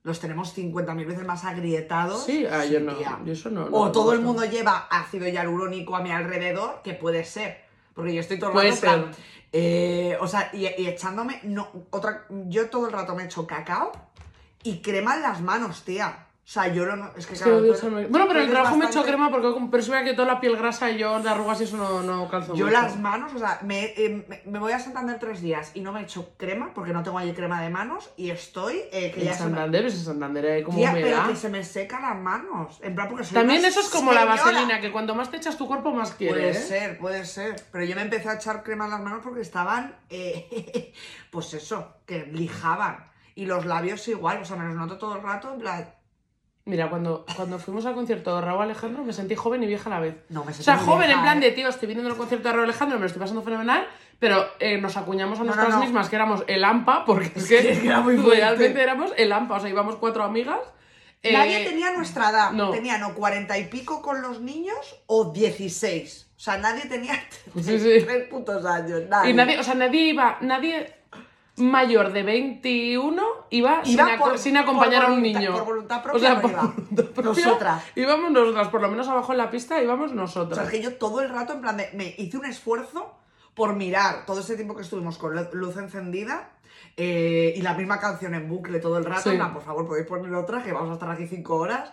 Los 0.04 0.20
tenemos 0.20 0.58
50.000 0.58 1.06
veces 1.06 1.26
más 1.26 1.44
agrietados. 1.44 2.24
Sí, 2.24 2.46
ah, 2.46 2.66
yo 2.66 2.80
no, 2.80 2.94
yo 3.26 3.34
eso 3.34 3.50
no. 3.50 3.70
no 3.70 3.78
O 3.78 3.92
todo 3.92 4.14
el 4.14 4.22
mundo 4.22 4.46
lleva 4.46 4.88
ácido 4.90 5.28
hialurónico 5.28 5.96
a 5.96 6.02
mi 6.02 6.12
alrededor, 6.12 6.82
que 6.84 6.94
puede 6.94 7.26
ser. 7.26 7.66
Porque 7.94 8.14
yo 8.14 8.22
estoy 8.22 8.40
todo 8.40 8.60
el 8.62 8.70
rato 8.70 8.82
plan, 8.82 9.12
eh, 9.52 10.18
o 10.22 10.28
sea, 10.28 10.52
y, 10.54 10.68
y 10.82 10.88
echándome. 10.88 11.42
No, 11.44 11.70
otra, 11.90 12.26
yo 12.30 12.70
todo 12.70 12.88
el 12.88 12.94
rato 12.94 13.14
me 13.14 13.26
echo 13.26 13.46
cacao 13.46 13.92
y 14.64 14.82
crema 14.82 15.16
en 15.16 15.22
las 15.24 15.42
manos, 15.42 15.84
tía. 15.84 16.29
O 16.50 16.52
sea, 16.52 16.68
yo 16.74 16.84
no. 16.84 17.12
Es 17.16 17.28
que 17.28 17.36
Es 17.36 17.46
odio 17.46 17.76
Bueno, 18.10 18.26
pero 18.28 18.40
el 18.42 18.50
trabajo 18.50 18.76
me 18.76 18.86
he 18.86 18.88
hecho 18.88 19.04
crema 19.04 19.30
porque 19.30 19.48
ve 19.92 20.04
que 20.04 20.14
toda 20.16 20.28
la 20.34 20.40
piel 20.40 20.58
grasa 20.58 20.90
y 20.90 20.98
yo 20.98 21.20
de 21.22 21.30
arrugas 21.30 21.62
y 21.62 21.66
eso 21.66 21.78
no, 21.78 22.02
no 22.02 22.28
calzo 22.28 22.56
Yo 22.56 22.66
mucho. 22.66 22.76
las 22.82 22.98
manos, 22.98 23.32
o 23.36 23.38
sea, 23.38 23.60
me, 23.62 23.86
eh, 23.96 24.26
me- 24.28 24.42
me 24.46 24.58
voy 24.58 24.72
a 24.72 24.80
Santander 24.80 25.20
tres 25.20 25.42
días 25.42 25.70
y 25.76 25.82
no 25.82 25.92
me 25.92 26.00
he 26.00 26.04
hecho 26.06 26.34
crema 26.38 26.74
porque 26.74 26.92
no 26.92 27.04
tengo 27.04 27.20
ahí 27.20 27.34
crema 27.34 27.62
de 27.62 27.70
manos 27.70 28.10
y 28.18 28.32
estoy 28.32 28.78
eh, 28.92 29.12
que 29.12 29.20
En 29.20 29.26
ya 29.28 29.32
me, 29.34 29.38
Santander, 29.38 29.86
es 29.86 29.94
en 29.94 30.06
Santander 30.06 30.46
hay 30.48 30.64
como 30.64 30.80
Tía, 30.80 30.92
pero 30.92 31.28
que 31.28 31.36
se 31.36 31.50
me 31.50 31.64
secan 31.64 32.02
las 32.02 32.18
manos. 32.18 32.80
En 32.82 32.96
plan, 32.96 33.10
porque 33.10 33.26
soy 33.26 33.36
También 33.36 33.64
eso 33.64 33.82
es 33.82 33.90
como 33.90 34.12
la 34.12 34.26
vaselina, 34.26 34.82
que 34.82 34.92
cuanto 34.92 35.14
más 35.14 35.30
te 35.30 35.38
echas 35.38 35.56
tu 35.56 35.68
cuerpo, 35.68 35.92
más 35.92 36.14
Puede 36.14 36.32
quieres. 36.32 36.58
¿eh? 36.58 36.68
ser, 36.68 36.98
puede 36.98 37.26
ser. 37.26 37.64
Pero 37.72 37.86
yo 37.86 37.96
me 37.96 38.02
empecé 38.02 38.28
a 38.28 38.34
echar 38.34 38.64
crema 38.64 38.86
en 38.86 38.90
las 38.92 39.02
manos 39.02 39.20
porque 39.24 39.42
estaban, 39.42 39.96
eh, 40.10 40.94
pues 41.30 41.54
eso, 41.54 41.98
que 42.08 42.26
lijaban. 42.26 43.08
Y 43.36 43.46
los 43.46 43.68
labios 43.68 44.08
igual, 44.08 44.42
o 44.42 44.46
sea, 44.46 44.56
me 44.58 44.66
los 44.66 44.76
noto 44.76 44.98
todo 44.98 45.16
el 45.16 45.22
rato, 45.22 45.54
en 45.54 45.60
plan, 45.60 45.94
Mira, 46.66 46.90
cuando, 46.90 47.26
cuando 47.36 47.58
fuimos 47.58 47.86
al 47.88 47.96
concierto 47.96 48.36
de 48.36 48.42
Raúl 48.42 48.62
Alejandro 48.64 49.04
me 49.04 49.12
sentí 49.14 49.34
joven 49.36 49.64
y 49.64 49.68
vieja 49.68 49.90
a 49.90 49.94
la 49.96 50.00
vez. 50.00 50.16
No, 50.30 50.44
me 50.44 50.52
O 50.52 50.54
sea, 50.54 50.76
sentí 50.78 50.92
joven 50.92 51.10
en 51.10 51.22
plan 51.22 51.38
¿eh? 51.42 51.48
de, 51.48 51.52
tío, 51.54 51.68
estoy 51.68 51.88
viniendo 51.88 52.12
al 52.12 52.18
concierto 52.18 52.48
de 52.48 52.54
Raúl 52.54 52.66
Alejandro, 52.66 52.98
me 52.98 53.02
lo 53.02 53.08
estoy 53.08 53.20
pasando 53.20 53.42
fenomenal, 53.42 53.88
pero 54.20 54.46
eh, 54.60 54.78
nos 54.80 54.96
acuñamos 54.98 55.40
a 55.40 55.44
No, 55.44 55.50
no, 55.50 55.56
nosotras 55.56 55.76
no. 55.80 55.84
mismas 55.86 56.10
que 56.10 56.16
éramos 56.16 56.44
el 56.48 56.64
AMPA, 56.64 57.06
porque 57.06 57.32
es 57.36 57.48
que 57.48 57.58
que 57.80 57.88
era 57.88 58.02
muy 58.02 58.18
realmente 58.18 58.82
éramos 58.82 59.12
el 59.18 59.32
AMPA, 59.32 59.56
o 59.56 59.60
sea, 59.62 59.70
íbamos 59.70 59.96
cuatro 59.96 60.24
amigas. 60.24 60.60
eh, 61.24 61.34
Nadie 61.34 61.66
tenía 61.66 61.92
nuestra 61.94 62.30
edad. 62.30 62.52
no. 62.52 62.70
Tenían 62.72 63.02
o 63.04 63.16
cuarenta 63.16 63.58
y 63.58 63.66
pico 63.66 64.02
con 64.04 64.22
los 64.22 64.40
niños 64.42 65.02
o 65.08 65.32
16. 65.32 66.28
O 66.36 66.40
sea, 66.40 66.58
nadie 66.58 66.86
tenía 66.86 67.14
Sí, 67.56 67.80
sí. 67.80 68.04
tres 68.06 68.28
putos 68.30 68.64
años. 68.66 69.02
Nadie. 69.10 69.32
Y 69.32 69.34
nadie, 69.34 69.58
o 69.60 69.64
sea, 69.64 69.74
nadie 69.74 70.02
iba, 70.10 70.38
nadie 70.42 70.94
mayor 71.60 72.12
de 72.14 72.24
21 72.24 73.22
iba, 73.50 73.84
sin, 73.86 73.94
Iba 73.94 74.18
por- 74.18 74.38
sin 74.38 74.58
acompañar 74.58 75.06
a 75.06 75.12
un 75.14 75.22
niño. 75.22 75.54
por 75.54 75.66
voluntad 75.66 76.00
o 76.00 76.04
propia 76.04 76.20
sea, 76.22 76.36
no 76.36 76.42
por 76.42 76.52
iba. 76.52 76.74
propia, 77.14 77.24
Nosotras. 77.24 77.84
Íbamos 77.96 78.32
nosotras, 78.32 78.68
por 78.70 78.82
lo 78.82 78.90
menos 78.90 79.08
abajo 79.08 79.32
en 79.32 79.38
la 79.38 79.50
pista 79.52 79.82
íbamos 79.82 80.12
O 80.12 80.16
nosotras. 80.16 80.58
sea, 80.58 80.66
es 80.66 80.72
que 80.72 80.82
yo 80.82 80.96
todo 80.96 81.22
el 81.22 81.30
rato, 81.30 81.54
en 81.54 81.62
plan, 81.62 81.78
de- 81.78 81.90
me 81.94 82.16
hice 82.18 82.38
un 82.38 82.46
esfuerzo 82.46 83.14
por 83.54 83.76
mirar 83.76 84.26
todo 84.26 84.40
ese 84.40 84.56
tiempo 84.56 84.76
que 84.76 84.84
estuvimos 84.84 85.18
con 85.18 85.36
lu- 85.36 85.50
luz 85.54 85.76
encendida 85.78 86.52
eh, 86.96 87.54
y 87.56 87.62
la 87.62 87.74
misma 87.74 88.00
canción 88.00 88.34
en 88.36 88.48
bucle 88.50 88.80
todo 88.80 88.98
el 88.98 89.06
rato. 89.06 89.30
Sí. 89.30 89.36
Plan, 89.36 89.54
por 89.54 89.64
favor, 89.64 89.88
podéis 89.88 90.08
poner 90.08 90.34
otra, 90.36 90.62
que 90.64 90.72
vamos 90.74 90.90
a 90.92 90.94
estar 90.94 91.10
aquí 91.10 91.28
cinco 91.28 91.56
horas. 91.56 91.92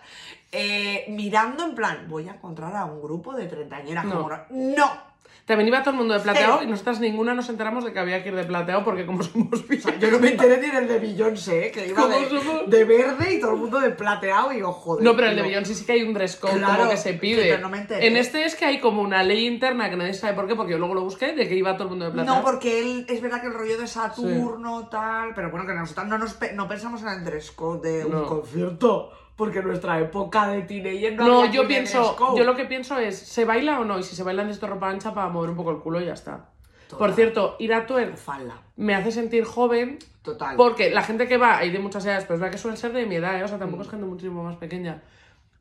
eh, 0.51 1.05
mirando, 1.09 1.65
en 1.65 1.75
plan, 1.75 2.05
voy 2.07 2.27
a 2.29 2.33
encontrar 2.33 2.73
a 2.75 2.85
un 2.85 3.01
grupo 3.01 3.33
de 3.33 3.47
treintañeras. 3.47 4.05
No. 4.05 4.15
como 4.15 4.29
no. 4.29 4.37
¡No! 4.49 5.06
También 5.47 5.69
iba 5.69 5.79
todo 5.81 5.91
el 5.91 5.97
mundo 5.97 6.13
de 6.13 6.19
plateado 6.19 6.61
y 6.61 6.67
nosotras 6.67 6.99
ninguna 6.99 7.33
nos 7.33 7.47
enteramos 7.47 7.85
de 7.85 7.93
que 7.93 7.99
había 7.99 8.21
que 8.21 8.27
ir 8.29 8.35
de 8.35 8.43
plateado 8.43 8.83
porque 8.83 9.05
como 9.05 9.23
somos 9.23 9.61
O 9.61 9.79
sea, 9.81 9.97
yo 9.99 10.11
no 10.11 10.19
me 10.19 10.31
enteré 10.31 10.57
ni 10.59 10.67
del 10.69 10.89
de 10.89 10.99
Beyoncé, 10.99 11.67
¿eh? 11.67 11.71
que 11.71 11.87
iba 11.87 12.01
¿Cómo 12.01 12.19
de, 12.19 12.27
somos? 12.29 12.69
de 12.69 12.83
verde 12.83 13.33
y 13.33 13.39
todo 13.39 13.51
el 13.51 13.57
mundo 13.57 13.79
de 13.79 13.91
plateado 13.91 14.51
y 14.51 14.59
yo, 14.59 14.73
joder. 14.73 15.05
No, 15.05 15.15
pero 15.15 15.29
el 15.29 15.37
de. 15.37 15.43
Beyoncé 15.43 15.73
sí 15.73 15.85
que 15.85 15.93
hay 15.93 16.03
un 16.03 16.13
dress 16.13 16.35
code 16.35 16.57
Claro, 16.57 16.77
como 16.79 16.89
que 16.89 16.97
se 16.97 17.13
sí, 17.13 17.17
pide. 17.17 17.43
pero 17.43 17.61
no 17.61 17.69
me 17.69 17.77
enteré. 17.77 18.05
en 18.07 18.17
este 18.17 18.43
es 18.43 18.55
que 18.55 18.65
hay 18.65 18.81
como 18.81 19.01
una 19.01 19.23
ley 19.23 19.47
interna 19.47 19.89
que 19.89 19.95
nadie 19.95 20.13
sabe 20.13 20.33
por 20.33 20.47
qué, 20.47 20.55
porque 20.55 20.73
yo 20.73 20.79
luego 20.79 20.93
lo 20.95 21.03
busqué, 21.05 21.31
de 21.31 21.47
que 21.47 21.55
iba 21.55 21.73
todo 21.77 21.83
el 21.85 21.89
mundo 21.91 22.05
de 22.05 22.11
plateado. 22.11 22.39
No, 22.39 22.43
porque 22.43 22.81
él 22.81 23.05
es 23.07 23.21
verdad 23.21 23.39
que 23.39 23.47
el 23.47 23.53
rollo 23.53 23.77
de 23.77 23.87
Saturno, 23.87 24.89
tal, 24.89 25.33
pero 25.33 25.49
bueno, 25.49 25.65
que 25.65 25.73
nosotros 25.73 26.07
no, 26.07 26.17
nos 26.17 26.37
no 26.55 26.67
pensamos 26.67 27.01
en 27.03 27.07
el 27.07 27.23
dress 27.23 27.51
code 27.51 27.89
de 27.89 28.03
No. 28.09 28.23
un 28.23 28.25
concierto, 28.25 29.11
porque 29.37 29.61
nuestra 29.61 29.97
época 29.99 30.47
de 30.49 30.63
teenager 30.63 31.13
no, 31.15 31.25
No, 31.27 31.39
había 31.41 31.51
yo 31.51 31.61
de 31.61 31.67
pienso, 31.69 32.35
yo 32.35 32.43
lo 32.43 32.55
que 32.55 32.65
pienso 32.65 32.97
es, 32.97 33.17
¿se 33.17 33.45
baila 33.45 33.79
o 33.79 33.85
no? 33.85 33.97
Y 33.99 34.03
si 34.03 34.15
se 34.15 34.23
baila 34.23 34.43
necesito 34.43 34.67
ropa 34.67 34.89
ancha 34.89 35.13
para 35.13 35.29
mover 35.29 35.51
un 35.51 35.55
poco 35.55 35.71
el 35.71 35.77
culo 35.77 36.01
y 36.01 36.05
ya 36.05 36.13
está. 36.13 36.49
Total. 36.89 36.97
Por 36.99 37.13
cierto, 37.15 37.55
ir 37.59 37.73
a 37.73 37.85
Twerk 37.85 38.15
Falda, 38.17 38.61
me 38.77 38.95
hace 38.95 39.11
sentir 39.11 39.43
joven 39.45 39.99
total. 40.23 40.55
porque 40.57 40.89
la 40.89 41.03
gente 41.03 41.27
que 41.27 41.37
va, 41.37 41.57
hay 41.57 41.69
de 41.69 41.79
muchas 41.79 42.05
edades, 42.05 42.23
pero 42.23 42.35
es 42.35 42.39
verdad 42.41 42.51
que 42.51 42.57
suelen 42.57 42.77
ser 42.77 42.93
de 42.93 43.05
mi 43.05 43.15
edad, 43.15 43.37
¿eh? 43.39 43.43
o 43.43 43.47
sea, 43.47 43.57
tampoco 43.59 43.83
Mm. 43.83 43.85
es 43.85 43.91
gente 43.91 44.05
muchísimo 44.05 44.43
más 44.43 44.55
pequeña. 44.57 45.01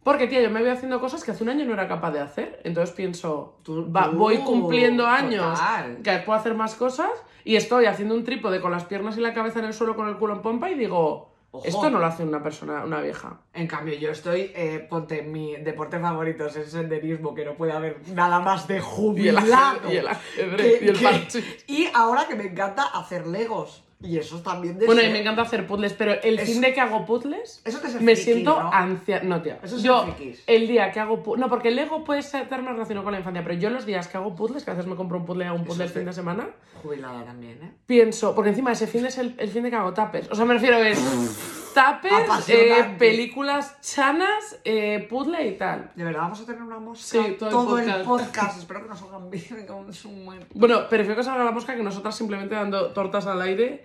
Porque, 0.05 0.29
tía, 0.29 0.41
yo 0.41 0.51
me 0.51 0.63
veo 0.63 0.73
haciendo 0.73 1.01
cosas 1.01 1.25
que 1.25 1.33
hace 1.33 1.43
un 1.43 1.49
año 1.51 1.65
no 1.65 1.73
era 1.75 1.89
capaz 1.89 2.13
de 2.13 2.21
hacer. 2.21 2.61
Entonces 2.63 2.95
pienso, 2.95 3.59
Tú- 3.65 3.91
va- 3.93 4.09
tú, 4.09 4.17
voy 4.17 4.39
cumpliendo 4.39 5.05
años 5.05 5.59
total. 5.59 5.99
que 6.05 6.19
puedo 6.19 6.39
hacer 6.39 6.55
más 6.55 6.77
cosas 6.77 7.11
y 7.45 7.57
estoy 7.57 7.87
haciendo 7.87 8.15
un 8.15 8.23
trípode 8.23 8.61
con 8.61 8.71
las 8.71 8.85
piernas 8.85 9.19
y 9.19 9.21
la 9.21 9.35
cabeza 9.35 9.59
en 9.59 9.65
el 9.65 9.75
suelo 9.75 9.97
con 9.97 10.09
el 10.09 10.17
culo 10.17 10.35
en 10.35 10.43
pompa 10.43 10.71
y 10.71 10.77
digo, 10.77 11.33
Ojo. 11.53 11.67
esto 11.67 11.89
no 11.89 11.99
lo 11.99 12.07
hace 12.07 12.23
una 12.23 12.43
persona, 12.43 12.85
una 12.85 13.01
vieja. 13.01 13.41
En 13.55 13.67
cambio, 13.67 13.95
yo 13.95 14.11
estoy, 14.11 14.53
eh, 14.55 14.87
ponte, 14.91 15.23
mi 15.23 15.57
deporte 15.57 15.99
favorito 15.99 16.47
es 16.47 16.57
el 16.57 16.67
senderismo, 16.67 17.35
que 17.35 17.45
no 17.47 17.55
puede 17.55 17.73
haber 17.73 17.97
nada 18.09 18.41
más 18.41 18.69
de 18.69 18.75
Y 18.75 18.77
el 18.79 18.83
jubilado. 18.83 19.55
ajedrez, 19.89 19.93
y 19.93 19.97
el, 19.97 20.09
ajedrez, 20.09 20.79
que- 20.79 20.85
y 20.85 20.89
el 20.89 20.99
que- 20.99 21.05
parche. 21.05 21.45
y 21.67 21.89
ahora 21.95 22.27
que 22.29 22.35
me 22.35 22.45
encanta 22.49 22.83
hacer 22.85 23.27
legos. 23.27 23.85
Y 24.03 24.19
eso 24.19 24.41
también 24.43 24.79
de 24.79 24.85
Bueno, 24.85 25.01
y 25.01 25.05
ser- 25.05 25.13
me 25.15 25.21
encanta 25.21 25.41
hacer 25.43 25.67
puzzles, 25.67 25.95
pero 25.95 26.13
el 26.23 26.39
Es- 26.39 26.45
fin 26.51 26.61
de 26.61 26.75
que 26.75 26.81
hago 26.83 27.07
puzzles, 27.07 27.63
Eso 27.65 27.79
te 27.81 27.89
me 27.99 28.15
friki, 28.15 28.17
siento 28.17 28.63
¿no? 28.63 28.71
anciana. 28.71 29.25
No, 29.25 29.43
tía. 29.43 29.59
Eso 29.63 29.77
es 29.77 29.83
yo, 29.83 30.03
frikis. 30.05 30.43
el 30.47 30.69
día 30.69 30.93
que 30.93 31.01
hago 31.01 31.23
puzzles. 31.23 31.41
No, 31.41 31.49
porque 31.49 31.69
el 31.69 31.77
Lego 31.77 32.05
puede 32.05 32.21
ser 32.23 32.43
estar 32.43 32.61
más 32.63 32.75
relacionado 32.75 33.05
con 33.05 33.13
la 33.13 33.19
infancia, 33.21 33.43
pero 33.43 33.55
yo 33.59 33.71
los 33.71 33.87
días 33.87 34.07
que 34.07 34.19
hago 34.19 34.37
puzzles, 34.37 34.65
que 34.65 34.71
a 34.71 34.75
veces 34.75 34.87
me 34.89 34.97
compro 34.97 35.17
un 35.19 35.25
puzzle 35.25 35.47
a 35.47 35.53
un 35.55 35.65
puzzle 35.65 35.85
el 35.85 35.89
es 35.91 35.95
fin 35.97 36.05
de 36.05 36.13
semana, 36.13 36.49
Jubilada 36.83 37.25
también, 37.25 37.59
¿eh? 37.63 37.73
pienso. 37.87 38.35
Porque 38.35 38.51
encima 38.51 38.71
ese 38.73 38.87
fin 38.87 39.07
es 39.07 39.17
el, 39.17 39.35
el 39.39 39.49
fin 39.49 39.63
de 39.63 39.71
que 39.71 39.77
hago 39.77 39.95
tuppers. 39.95 40.31
O 40.31 40.35
sea, 40.35 40.45
me 40.45 40.53
refiero 40.55 40.77
a 40.77 40.87
es 40.89 40.99
Apasionante. 41.79 42.81
eh, 42.81 42.97
películas 42.99 43.81
chanas, 43.81 44.59
eh, 44.65 45.07
puzzle 45.09 45.47
y 45.47 45.57
tal. 45.57 45.91
De 45.95 46.05
verdad, 46.05 46.21
vamos 46.23 46.41
a 46.41 46.47
tener 46.47 46.63
una 46.63 46.79
mosca 46.79 47.05
Sí, 47.23 47.37
todo 47.39 47.79
el 47.79 47.89
el 47.89 48.03
podcast. 48.03 48.27
podcast. 48.27 48.59
Espero 48.59 48.83
que 48.83 48.89
nos 48.89 49.03
hagan 49.03 49.31
bien 49.31 49.93
su 49.93 50.09
muerte. 50.11 50.47
Bueno, 50.55 50.89
prefiero 50.89 51.17
que 51.17 51.23
salga 51.23 51.45
la 51.45 51.51
mosca 51.53 51.77
que 51.77 51.83
nosotras 51.83 52.15
simplemente 52.17 52.55
dando 52.55 52.93
tortas 52.93 53.27
al 53.27 53.41
aire 53.43 53.85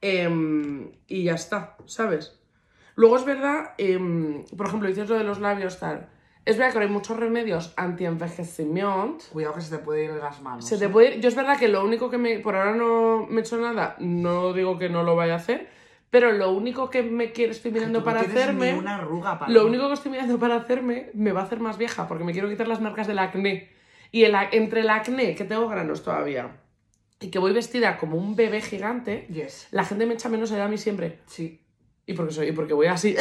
em, 0.00 0.90
y 1.06 1.24
ya 1.24 1.34
está, 1.34 1.76
¿sabes? 1.86 2.38
Luego 2.94 3.16
es 3.16 3.24
verdad, 3.24 3.70
em, 3.78 4.44
por 4.56 4.66
ejemplo, 4.66 4.88
dices 4.88 5.08
lo 5.08 5.16
de 5.16 5.24
los 5.24 5.38
labios, 5.40 5.78
tal. 5.78 6.08
Es 6.44 6.58
verdad 6.58 6.72
que 6.72 6.78
ahora 6.78 6.86
hay 6.88 6.92
muchos 6.92 7.16
remedios 7.16 7.72
anti-envejecimiento. 7.76 9.24
Cuidado 9.32 9.54
que 9.54 9.60
se 9.60 9.76
te 9.76 9.82
puede 9.82 10.04
ir 10.04 10.12
de 10.12 10.18
las 10.18 10.40
manos. 10.42 10.66
Se 10.66 10.76
te 10.76 10.86
¿eh? 10.86 10.88
puede 10.88 11.16
ir- 11.16 11.20
Yo 11.20 11.28
es 11.28 11.36
verdad 11.36 11.56
que 11.58 11.68
lo 11.68 11.84
único 11.84 12.10
que 12.10 12.18
me. 12.18 12.38
Por 12.40 12.56
ahora 12.56 12.74
no 12.74 13.26
me 13.28 13.38
he 13.40 13.44
hecho 13.44 13.56
nada, 13.58 13.94
no 14.00 14.52
digo 14.52 14.78
que 14.78 14.88
no 14.88 15.04
lo 15.04 15.14
vaya 15.14 15.34
a 15.34 15.36
hacer, 15.36 15.70
pero 16.12 16.30
lo 16.30 16.52
único 16.52 16.90
que 16.90 17.02
me 17.02 17.32
quiero, 17.32 17.52
estoy 17.52 17.72
Que 17.72 17.78
mirando 17.78 18.00
tú 18.00 18.04
no 18.04 18.12
para 18.12 18.20
hacerme. 18.20 18.70
Arruga 18.86 19.38
para 19.38 19.50
Lo 19.50 19.64
único 19.66 19.88
que 19.88 19.94
estoy 19.94 20.10
mirando 20.12 20.38
para 20.38 20.56
hacerme 20.56 21.08
me 21.14 21.32
va 21.32 21.40
a 21.40 21.44
hacer 21.44 21.58
más 21.58 21.78
vieja, 21.78 22.06
porque 22.06 22.22
me 22.22 22.32
quiero 22.32 22.50
quitar 22.50 22.68
las 22.68 22.82
marcas 22.82 23.06
del 23.06 23.18
acné. 23.18 23.70
Y 24.10 24.24
el, 24.24 24.34
entre 24.52 24.82
el 24.82 24.90
acné, 24.90 25.34
que 25.34 25.44
tengo 25.44 25.66
granos 25.68 26.02
todavía, 26.04 26.50
y 27.18 27.28
que 27.30 27.38
voy 27.38 27.52
vestida 27.54 27.96
como 27.96 28.18
un 28.18 28.36
bebé 28.36 28.60
gigante, 28.60 29.26
Yes. 29.30 29.68
la 29.70 29.86
gente 29.86 30.04
me 30.04 30.12
echa 30.12 30.28
menos 30.28 30.50
edad 30.50 30.66
a 30.66 30.68
mí 30.68 30.76
siempre. 30.76 31.20
Sí. 31.26 31.58
Y 32.04 32.12
porque, 32.12 32.32
soy, 32.34 32.48
y 32.48 32.52
porque 32.52 32.74
voy 32.74 32.88
así. 32.88 33.16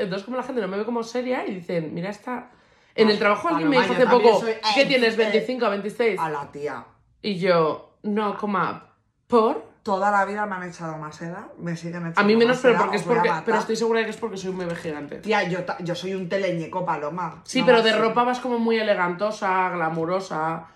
Entonces, 0.00 0.24
como 0.24 0.36
la 0.36 0.42
gente 0.42 0.60
no 0.60 0.68
me 0.68 0.76
ve 0.76 0.84
como 0.84 1.02
seria 1.02 1.46
y 1.46 1.54
dicen, 1.54 1.94
mira 1.94 2.10
esta. 2.10 2.50
En 2.94 3.08
el 3.08 3.18
trabajo 3.18 3.48
alguien 3.48 3.70
me 3.70 3.80
dijo 3.80 3.94
hace 3.94 4.06
poco, 4.06 4.40
soy- 4.40 4.54
¿qué 4.74 4.84
tienes? 4.86 5.18
eh, 5.18 5.46
¿25 5.48 5.62
o 5.66 5.70
26? 5.70 6.20
A 6.20 6.28
la 6.30 6.52
tía. 6.52 6.84
Y 7.22 7.38
yo, 7.38 7.96
no, 8.02 8.36
coma, 8.36 8.96
¿por? 9.26 9.72
Toda 9.84 10.10
la 10.10 10.24
vida 10.24 10.46
me 10.46 10.56
han 10.56 10.62
echado 10.64 10.96
más 10.98 11.20
edad. 11.22 11.46
Me 11.58 11.76
siguen 11.76 12.00
echando 12.00 12.20
A 12.20 12.24
mí 12.24 12.34
menos, 12.34 12.56
más 12.56 12.62
pero 12.62 12.78
porque 12.78 12.96
es 12.96 13.02
porque. 13.04 13.30
Pero 13.44 13.58
estoy 13.58 13.76
segura 13.76 14.00
de 14.00 14.06
que 14.06 14.10
es 14.12 14.16
porque 14.16 14.36
soy 14.38 14.50
un 14.50 14.58
bebé 14.58 14.74
gigante. 14.74 15.16
Tía, 15.18 15.46
yo, 15.48 15.58
yo 15.80 15.94
soy 15.94 16.14
un 16.14 16.28
teleñeco 16.28 16.84
paloma. 16.84 17.42
Sí, 17.44 17.60
No 17.60 17.66
pero 17.66 17.82
de 17.82 17.92
ropa 17.96 18.24
vas 18.24 18.40
como 18.40 18.58
muy 18.58 18.78
elegantosa, 18.78 19.68
glamurosa. 19.70 20.68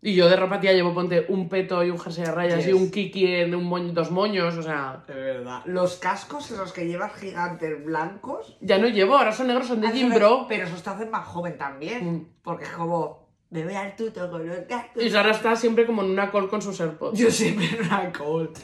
Y 0.00 0.14
yo 0.14 0.28
de 0.28 0.36
ropa, 0.36 0.60
tía, 0.60 0.72
llevo, 0.72 0.94
ponte, 0.94 1.26
un 1.28 1.48
peto 1.48 1.82
y 1.84 1.90
un 1.90 1.98
jersey 1.98 2.24
de 2.24 2.30
rayas 2.32 2.58
Yes. 2.58 2.68
y 2.68 2.72
un 2.72 2.90
kiki 2.90 3.26
en 3.34 3.54
un 3.54 3.64
moño- 3.64 3.92
dos 3.92 4.12
moños, 4.12 4.56
o 4.56 4.62
sea... 4.62 5.02
De 5.08 5.14
verdad. 5.14 5.62
Los 5.64 5.96
cascos 5.96 6.48
esos 6.52 6.72
que 6.72 6.86
llevas 6.86 7.14
gigantes 7.14 7.84
blancos. 7.84 8.56
Ya 8.60 8.78
no 8.78 8.86
llevo, 8.86 9.16
ahora 9.18 9.32
son 9.32 9.48
negros, 9.48 9.66
son 9.66 9.80
de 9.80 9.88
Ah, 9.88 9.90
Jim 9.90 10.10
pero- 10.12 10.36
Bro. 10.38 10.46
Pero 10.48 10.66
eso 10.66 10.80
te 10.80 10.90
hace 10.90 11.06
más 11.06 11.26
joven 11.26 11.58
también. 11.58 12.12
Mm. 12.12 12.26
Porque 12.42 12.64
es 12.64 12.70
como. 12.70 13.27
Me 13.50 13.64
voy 13.64 13.74
al 13.74 13.96
tuto 13.96 14.30
con 14.30 14.46
los 14.46 14.58
cascos. 14.68 15.02
Y 15.02 15.10
Sara 15.10 15.30
está 15.30 15.56
siempre 15.56 15.86
como 15.86 16.02
en 16.02 16.10
una 16.10 16.30
call 16.30 16.48
con 16.50 16.60
sus 16.60 16.80
AirPods. 16.80 17.18
Yo 17.18 17.30
siempre 17.30 17.66
en 17.66 17.86
una 17.86 18.12
cold. 18.12 18.56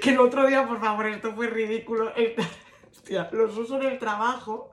Que 0.00 0.10
el 0.10 0.20
otro 0.20 0.46
día, 0.46 0.66
por 0.66 0.80
favor, 0.80 1.06
esto 1.06 1.34
fue 1.34 1.48
ridículo. 1.48 2.14
Esta- 2.16 2.42
Hostia, 2.90 3.28
los 3.32 3.56
uso 3.58 3.76
en 3.80 3.86
el 3.86 3.98
trabajo 3.98 4.72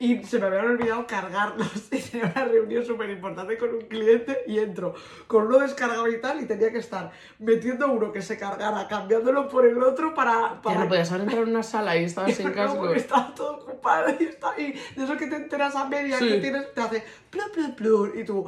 y 0.00 0.24
se 0.24 0.38
me 0.38 0.46
habían 0.46 0.64
olvidado 0.64 1.06
cargarlos. 1.06 1.68
Y 1.92 1.98
tenía 2.00 2.32
una 2.34 2.44
reunión 2.46 2.84
súper 2.84 3.10
importante 3.10 3.58
con 3.58 3.74
un 3.74 3.82
cliente 3.82 4.42
y 4.46 4.58
entro 4.58 4.94
con 5.26 5.46
uno 5.46 5.58
descargado 5.58 6.08
y 6.08 6.20
tal 6.20 6.40
y 6.40 6.46
tenía 6.46 6.72
que 6.72 6.78
estar 6.78 7.12
metiendo 7.38 7.92
uno 7.92 8.10
que 8.10 8.22
se 8.22 8.38
cargara, 8.38 8.88
cambiándolo 8.88 9.48
por 9.48 9.66
el 9.66 9.80
otro 9.82 10.14
para... 10.14 10.54
Ya 10.54 10.62
para 10.62 10.80
no 10.80 10.88
podías 10.88 11.10
haber 11.10 11.22
entrado 11.24 11.44
en 11.44 11.50
una 11.50 11.62
sala 11.62 11.96
y 11.98 12.04
estabas 12.04 12.34
sin 12.36 12.48
no, 12.48 12.54
casco. 12.54 12.78
porque 12.78 12.98
estaba 12.98 13.34
todo 13.34 13.58
ocupado 13.58 14.08
y, 14.18 14.24
está, 14.24 14.58
y 14.58 14.72
de 14.72 15.04
eso 15.04 15.16
que 15.16 15.26
te 15.26 15.36
enteras 15.36 15.76
a 15.76 15.84
media 15.86 16.18
Sí. 16.18 16.28
que 16.28 16.38
tienes, 16.38 16.72
te 16.72 16.80
hace 16.80 17.04
plum, 17.28 17.50
plum, 17.52 17.74
plum, 17.74 18.10
y 18.18 18.24
tú, 18.24 18.46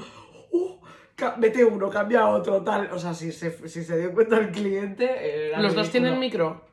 uh, 0.52 0.78
mete 1.36 1.64
uno, 1.64 1.90
cambia 1.90 2.26
otro, 2.28 2.62
tal. 2.62 2.90
O 2.92 2.98
sea, 2.98 3.12
si 3.12 3.30
se, 3.30 3.68
si 3.68 3.84
se 3.84 3.98
dio 3.98 4.12
cuenta 4.12 4.38
el 4.38 4.50
cliente. 4.50 5.48
era 5.48 5.60
¿Los 5.60 5.74
dos 5.74 5.90
tienen 5.90 6.18
micro? 6.18 6.71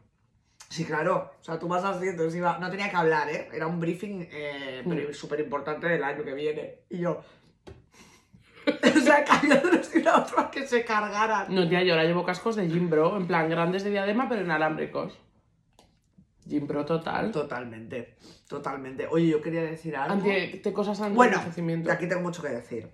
Sí, 0.69 0.85
claro. 0.85 1.31
O 1.41 1.43
sea, 1.43 1.57
tú 1.57 1.67
vas 1.67 1.83
entonces 2.01 2.35
iba. 2.35 2.57
No 2.59 2.69
tenía 2.69 2.89
que 2.89 2.95
hablar, 2.95 3.27
¿eh? 3.29 3.49
Era 3.51 3.65
un 3.67 3.79
briefing 3.79 4.27
eh, 4.31 4.83
Mm. 4.85 5.13
súper 5.13 5.39
importante 5.39 5.87
del 5.87 6.03
año 6.03 6.23
que 6.23 6.33
viene. 6.33 6.75
Y 6.89 6.99
yo. 6.99 7.21
o 8.95 8.99
sea, 8.99 9.23
cambiándolos 9.23 9.91
de 9.91 9.99
una 9.99 10.17
otra 10.17 10.51
que 10.51 10.67
se 10.67 10.85
cargaran. 10.85 11.53
No, 11.53 11.67
tía, 11.67 11.81
yo 11.83 11.93
ahora 11.93 12.05
llevo 12.05 12.23
cascos 12.23 12.55
de 12.55 12.67
Jim 12.69 12.87
Bro, 12.89 13.17
en 13.17 13.25
plan 13.25 13.49
grandes 13.49 13.83
de 13.83 13.89
diadema, 13.89 14.29
pero 14.29 14.41
inalámbricos. 14.43 15.17
Jim 16.47 16.67
Bro 16.67 16.85
total. 16.85 17.31
Totalmente, 17.31 18.15
totalmente. 18.47 19.07
Oye, 19.09 19.27
yo 19.27 19.41
quería 19.41 19.63
decir 19.63 19.95
algo. 19.95 20.13
Anti, 20.13 20.59
te 20.59 20.71
cosas 20.73 20.99
anti 21.01 21.15
Bueno, 21.15 21.33
envejecimiento. 21.37 21.91
aquí 21.91 22.07
tengo 22.07 22.21
mucho 22.21 22.41
que 22.43 22.49
decir. 22.49 22.89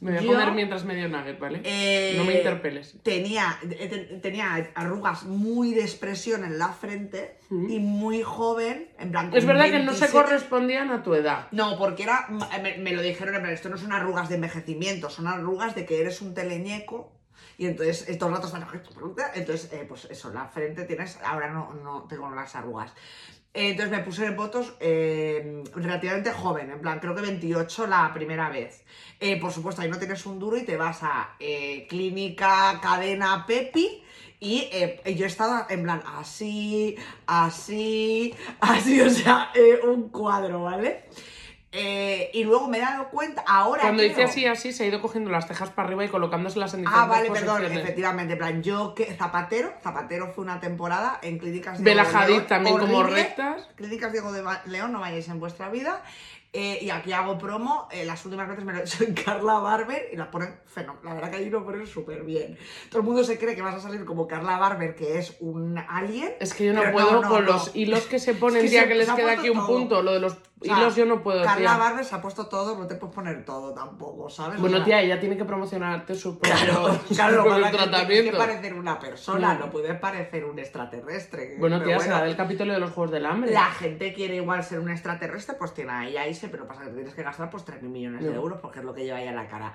Me 0.00 0.10
voy 0.10 0.18
a 0.18 0.22
yo- 0.22 0.32
comer 0.32 0.52
mientras 0.52 0.84
medio 0.84 1.08
nugget, 1.08 1.38
¿vale? 1.38 1.62
Eh, 1.64 2.14
No 2.18 2.24
me 2.24 2.34
interpeles. 2.34 2.96
Tenía, 3.02 3.58
eh, 3.62 3.88
te- 3.88 4.18
tenía 4.18 4.70
arrugas 4.74 5.24
muy 5.24 5.72
de 5.72 5.80
expresión 5.80 6.44
en 6.44 6.58
la 6.58 6.68
frente 6.68 7.38
Mm. 7.48 7.70
y 7.70 7.78
muy 7.78 8.22
joven, 8.22 8.90
en 8.98 9.10
plan. 9.10 9.30
Es 9.34 9.46
verdad 9.46 9.64
que 9.70 9.78
no 9.78 9.94
se 9.94 10.00
27. 10.00 10.12
correspondían 10.12 10.90
a 10.90 11.02
tu 11.02 11.14
edad. 11.14 11.48
No, 11.50 11.78
porque 11.78 12.02
era. 12.02 12.26
Me, 12.62 12.76
me 12.76 12.92
lo 12.92 13.00
dijeron, 13.00 13.34
plan, 13.40 13.52
esto 13.52 13.70
no 13.70 13.78
son 13.78 13.92
arrugas 13.92 14.28
de 14.28 14.34
envejecimiento, 14.34 15.08
son 15.08 15.28
arrugas 15.28 15.74
de 15.74 15.86
que 15.86 16.00
eres 16.00 16.20
un 16.20 16.34
teleñeco 16.34 17.12
Y 17.58 17.66
entonces, 17.66 18.06
estos 18.10 18.30
ratos 18.30 18.52
están... 18.52 18.66
Entonces, 19.34 19.72
eh, 19.72 19.86
pues 19.88 20.06
eso, 20.10 20.30
la 20.30 20.44
frente 20.46 20.84
tienes... 20.84 21.18
Ahora 21.24 21.50
no, 21.50 21.72
no 21.72 22.02
tengo 22.06 22.28
las 22.30 22.54
arrugas. 22.54 22.92
Entonces 23.58 23.90
me 23.90 24.04
puse 24.04 24.30
botox 24.30 24.74
eh, 24.80 25.64
relativamente 25.74 26.30
joven, 26.30 26.70
en 26.70 26.80
plan, 26.80 26.98
creo 27.00 27.14
que 27.14 27.22
28 27.22 27.86
la 27.86 28.12
primera 28.12 28.50
vez. 28.50 28.84
Eh, 29.18 29.40
por 29.40 29.50
supuesto, 29.50 29.80
ahí 29.80 29.88
no 29.88 29.98
tienes 29.98 30.26
un 30.26 30.38
duro 30.38 30.58
y 30.58 30.64
te 30.64 30.76
vas 30.76 31.02
a 31.02 31.36
eh, 31.40 31.86
clínica, 31.88 32.78
cadena, 32.82 33.46
Pepi. 33.46 34.02
Y 34.38 34.68
eh, 34.70 35.00
yo 35.16 35.24
he 35.24 35.28
estado 35.28 35.64
en 35.70 35.84
plan 35.84 36.02
así, 36.18 36.96
así, 37.26 38.34
así, 38.60 39.00
o 39.00 39.08
sea, 39.08 39.50
un 39.84 40.10
cuadro, 40.10 40.64
¿vale? 40.64 41.04
Eh, 41.78 42.30
y 42.32 42.44
luego 42.44 42.68
me 42.68 42.78
he 42.78 42.80
dado 42.80 43.08
cuenta, 43.10 43.44
ahora 43.46 43.82
Cuando 43.82 43.98
creo- 44.02 44.08
dice 44.08 44.22
así, 44.24 44.46
así, 44.46 44.72
se 44.72 44.84
ha 44.84 44.86
ido 44.86 45.02
cogiendo 45.02 45.30
las 45.30 45.46
cejas 45.46 45.68
para 45.70 45.88
arriba 45.88 46.04
y 46.04 46.08
colocándoselas 46.08 46.72
en 46.72 46.80
diferentes 46.80 47.04
Ah, 47.04 47.06
vale, 47.06 47.30
perdón, 47.30 47.64
efectivamente, 47.66 48.32
en 48.32 48.38
plan, 48.38 48.62
yo 48.62 48.94
que 48.94 49.04
Zapatero, 49.14 49.74
Zapatero 49.82 50.32
fue 50.32 50.42
una 50.44 50.58
temporada 50.58 51.18
en 51.22 51.38
clínicas 51.38 51.82
Bela 51.82 52.04
Diego 52.04 52.20
de 52.20 52.28
León, 52.28 52.46
también 52.46 52.78
como 52.78 53.02
rectas. 53.02 53.68
Clínicas 53.76 54.10
Diego 54.12 54.32
de 54.32 54.42
León, 54.66 54.92
no 54.92 55.00
vayáis 55.00 55.28
en 55.28 55.38
vuestra 55.38 55.68
vida. 55.68 56.02
Eh, 56.58 56.78
y 56.80 56.88
aquí 56.88 57.12
hago 57.12 57.36
promo, 57.36 57.86
eh, 57.90 58.06
las 58.06 58.24
últimas 58.24 58.48
veces 58.48 58.64
me 58.64 58.72
lo 58.72 58.78
he 58.78 58.82
hecho 58.82 59.04
en 59.04 59.12
Carla 59.26 59.58
Barber 59.58 60.08
y 60.10 60.16
la 60.16 60.30
ponen 60.30 60.58
fenómeno. 60.64 61.04
La 61.06 61.12
verdad 61.14 61.30
que 61.30 61.36
ahí 61.36 61.50
lo 61.50 61.62
ponen 61.62 61.86
súper 61.86 62.22
bien. 62.22 62.56
Todo 62.88 63.00
el 63.00 63.04
mundo 63.04 63.24
se 63.24 63.38
cree 63.38 63.54
que 63.54 63.60
vas 63.60 63.74
a 63.74 63.80
salir 63.80 64.06
como 64.06 64.26
Carla 64.26 64.56
Barber, 64.56 64.94
que 64.94 65.18
es 65.18 65.36
un 65.40 65.76
alien. 65.76 66.32
Es 66.40 66.54
que 66.54 66.64
yo 66.66 66.72
no 66.72 66.80
puedo 66.92 67.12
no, 67.12 67.20
no, 67.22 67.28
con 67.28 67.44
no. 67.44 67.52
los 67.52 67.76
hilos 67.76 68.06
que 68.06 68.18
se 68.18 68.32
ponen, 68.34 68.64
Es 68.64 68.70
que 68.70 68.80
se- 68.80 68.88
que 68.88 68.94
les 68.94 69.10
queda 69.10 69.32
aquí 69.32 69.50
un 69.50 69.58
todo. 69.58 69.66
punto. 69.66 70.02
Lo 70.02 70.14
de 70.14 70.20
los 70.20 70.38
sea, 70.66 70.78
hilos 70.78 70.96
yo 70.96 71.06
no 71.06 71.22
puedo, 71.22 71.42
Carla 71.44 71.56
tía. 71.72 71.76
Barber 71.78 72.04
se 72.04 72.14
ha 72.14 72.20
puesto 72.20 72.46
todo, 72.46 72.76
no 72.78 72.86
te 72.86 72.94
puedes 72.96 73.14
poner 73.14 73.44
todo 73.44 73.72
tampoco, 73.74 74.28
¿sabes? 74.28 74.58
O 74.58 74.60
Bueno, 74.62 74.76
sea, 74.76 74.84
tía, 74.84 75.00
ella 75.02 75.18
tiene 75.18 75.36
que 75.36 75.44
promocionarte 75.44 76.14
su 76.14 76.38
propio, 76.38 76.56
Claro, 76.64 77.00
su 77.08 77.14
claro, 77.14 77.42
propio 77.42 77.54
que 77.54 77.60
tienes 77.62 77.70
que 77.70 77.88
tratamiento. 77.90 78.38
parecer 78.38 78.74
una 78.74 78.98
persona, 78.98 79.54
No. 79.54 79.60
no 79.66 79.70
puedes 79.70 79.98
parecer 79.98 80.44
un 80.44 80.58
extraterrestre. 80.58 81.56
Bueno, 81.58 81.82
tía, 81.82 81.98
será 82.00 82.22
del 82.22 82.36
capítulo 82.36 82.72
de 82.72 82.80
los 82.80 82.90
Juegos 82.90 83.10
del 83.12 83.26
Hambre. 83.26 83.52
La 83.52 83.66
gente 83.66 84.12
quiere 84.12 84.36
igual 84.36 84.62
ser 84.64 84.80
un 84.80 84.90
extraterrestre, 84.90 85.54
pues 85.58 85.72
tiene 85.74 85.92
ahí 85.92 86.16
a 86.16 86.28
irse, 86.28 86.48
pero 86.48 86.66
pasa 86.66 86.84
que 86.84 86.90
tienes 86.90 87.14
que 87.14 87.22
gastar 87.22 87.50
pues 87.50 87.64
3.000 87.64 87.82
millones 87.82 88.22
de 88.24 88.34
euros 88.34 88.58
porque 88.60 88.80
es 88.80 88.84
lo 88.84 88.94
que 88.94 89.04
lleva 89.04 89.18
ahí 89.18 89.28
a 89.28 89.32
la 89.32 89.46
cara. 89.46 89.74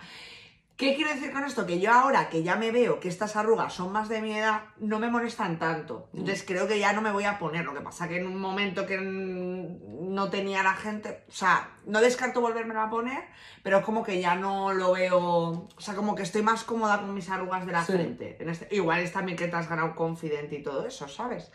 ¿Qué 0.81 0.95
quiero 0.95 1.11
decir 1.11 1.31
con 1.31 1.43
esto? 1.43 1.67
Que 1.67 1.79
yo 1.79 1.91
ahora 1.93 2.27
que 2.27 2.41
ya 2.41 2.55
me 2.55 2.71
veo 2.71 2.99
que 2.99 3.07
estas 3.07 3.35
arrugas 3.35 3.71
son 3.71 3.91
más 3.91 4.09
de 4.09 4.19
mi 4.19 4.35
edad, 4.35 4.61
no 4.79 4.97
me 4.97 5.11
molestan 5.11 5.59
tanto. 5.59 6.09
Entonces 6.11 6.43
creo 6.43 6.67
que 6.67 6.79
ya 6.79 6.91
no 6.91 7.03
me 7.03 7.11
voy 7.11 7.25
a 7.25 7.37
poner. 7.37 7.63
Lo 7.65 7.75
que 7.75 7.81
pasa 7.81 8.07
que 8.07 8.17
en 8.17 8.25
un 8.25 8.39
momento 8.39 8.87
que 8.87 8.97
no 8.99 10.29
tenía 10.31 10.63
la 10.63 10.73
gente, 10.73 11.23
o 11.29 11.31
sea, 11.31 11.69
no 11.85 12.01
descarto 12.01 12.41
volvérmelo 12.41 12.81
a 12.81 12.89
poner, 12.89 13.25
pero 13.61 13.77
es 13.77 13.85
como 13.85 14.01
que 14.01 14.19
ya 14.19 14.33
no 14.33 14.73
lo 14.73 14.93
veo, 14.93 15.19
o 15.19 15.69
sea, 15.77 15.93
como 15.93 16.15
que 16.15 16.23
estoy 16.23 16.41
más 16.41 16.63
cómoda 16.63 16.99
con 16.99 17.13
mis 17.13 17.29
arrugas 17.29 17.63
de 17.67 17.73
la 17.73 17.85
Sí. 17.85 17.93
frente. 17.93 18.37
En 18.39 18.49
este- 18.49 18.67
igual 18.75 19.01
es 19.01 19.13
también 19.13 19.37
que 19.37 19.47
te 19.47 19.55
has 19.55 19.69
ganado 19.69 19.93
confidente 19.93 20.55
y 20.55 20.63
todo 20.63 20.87
eso, 20.87 21.07
¿sabes? 21.07 21.51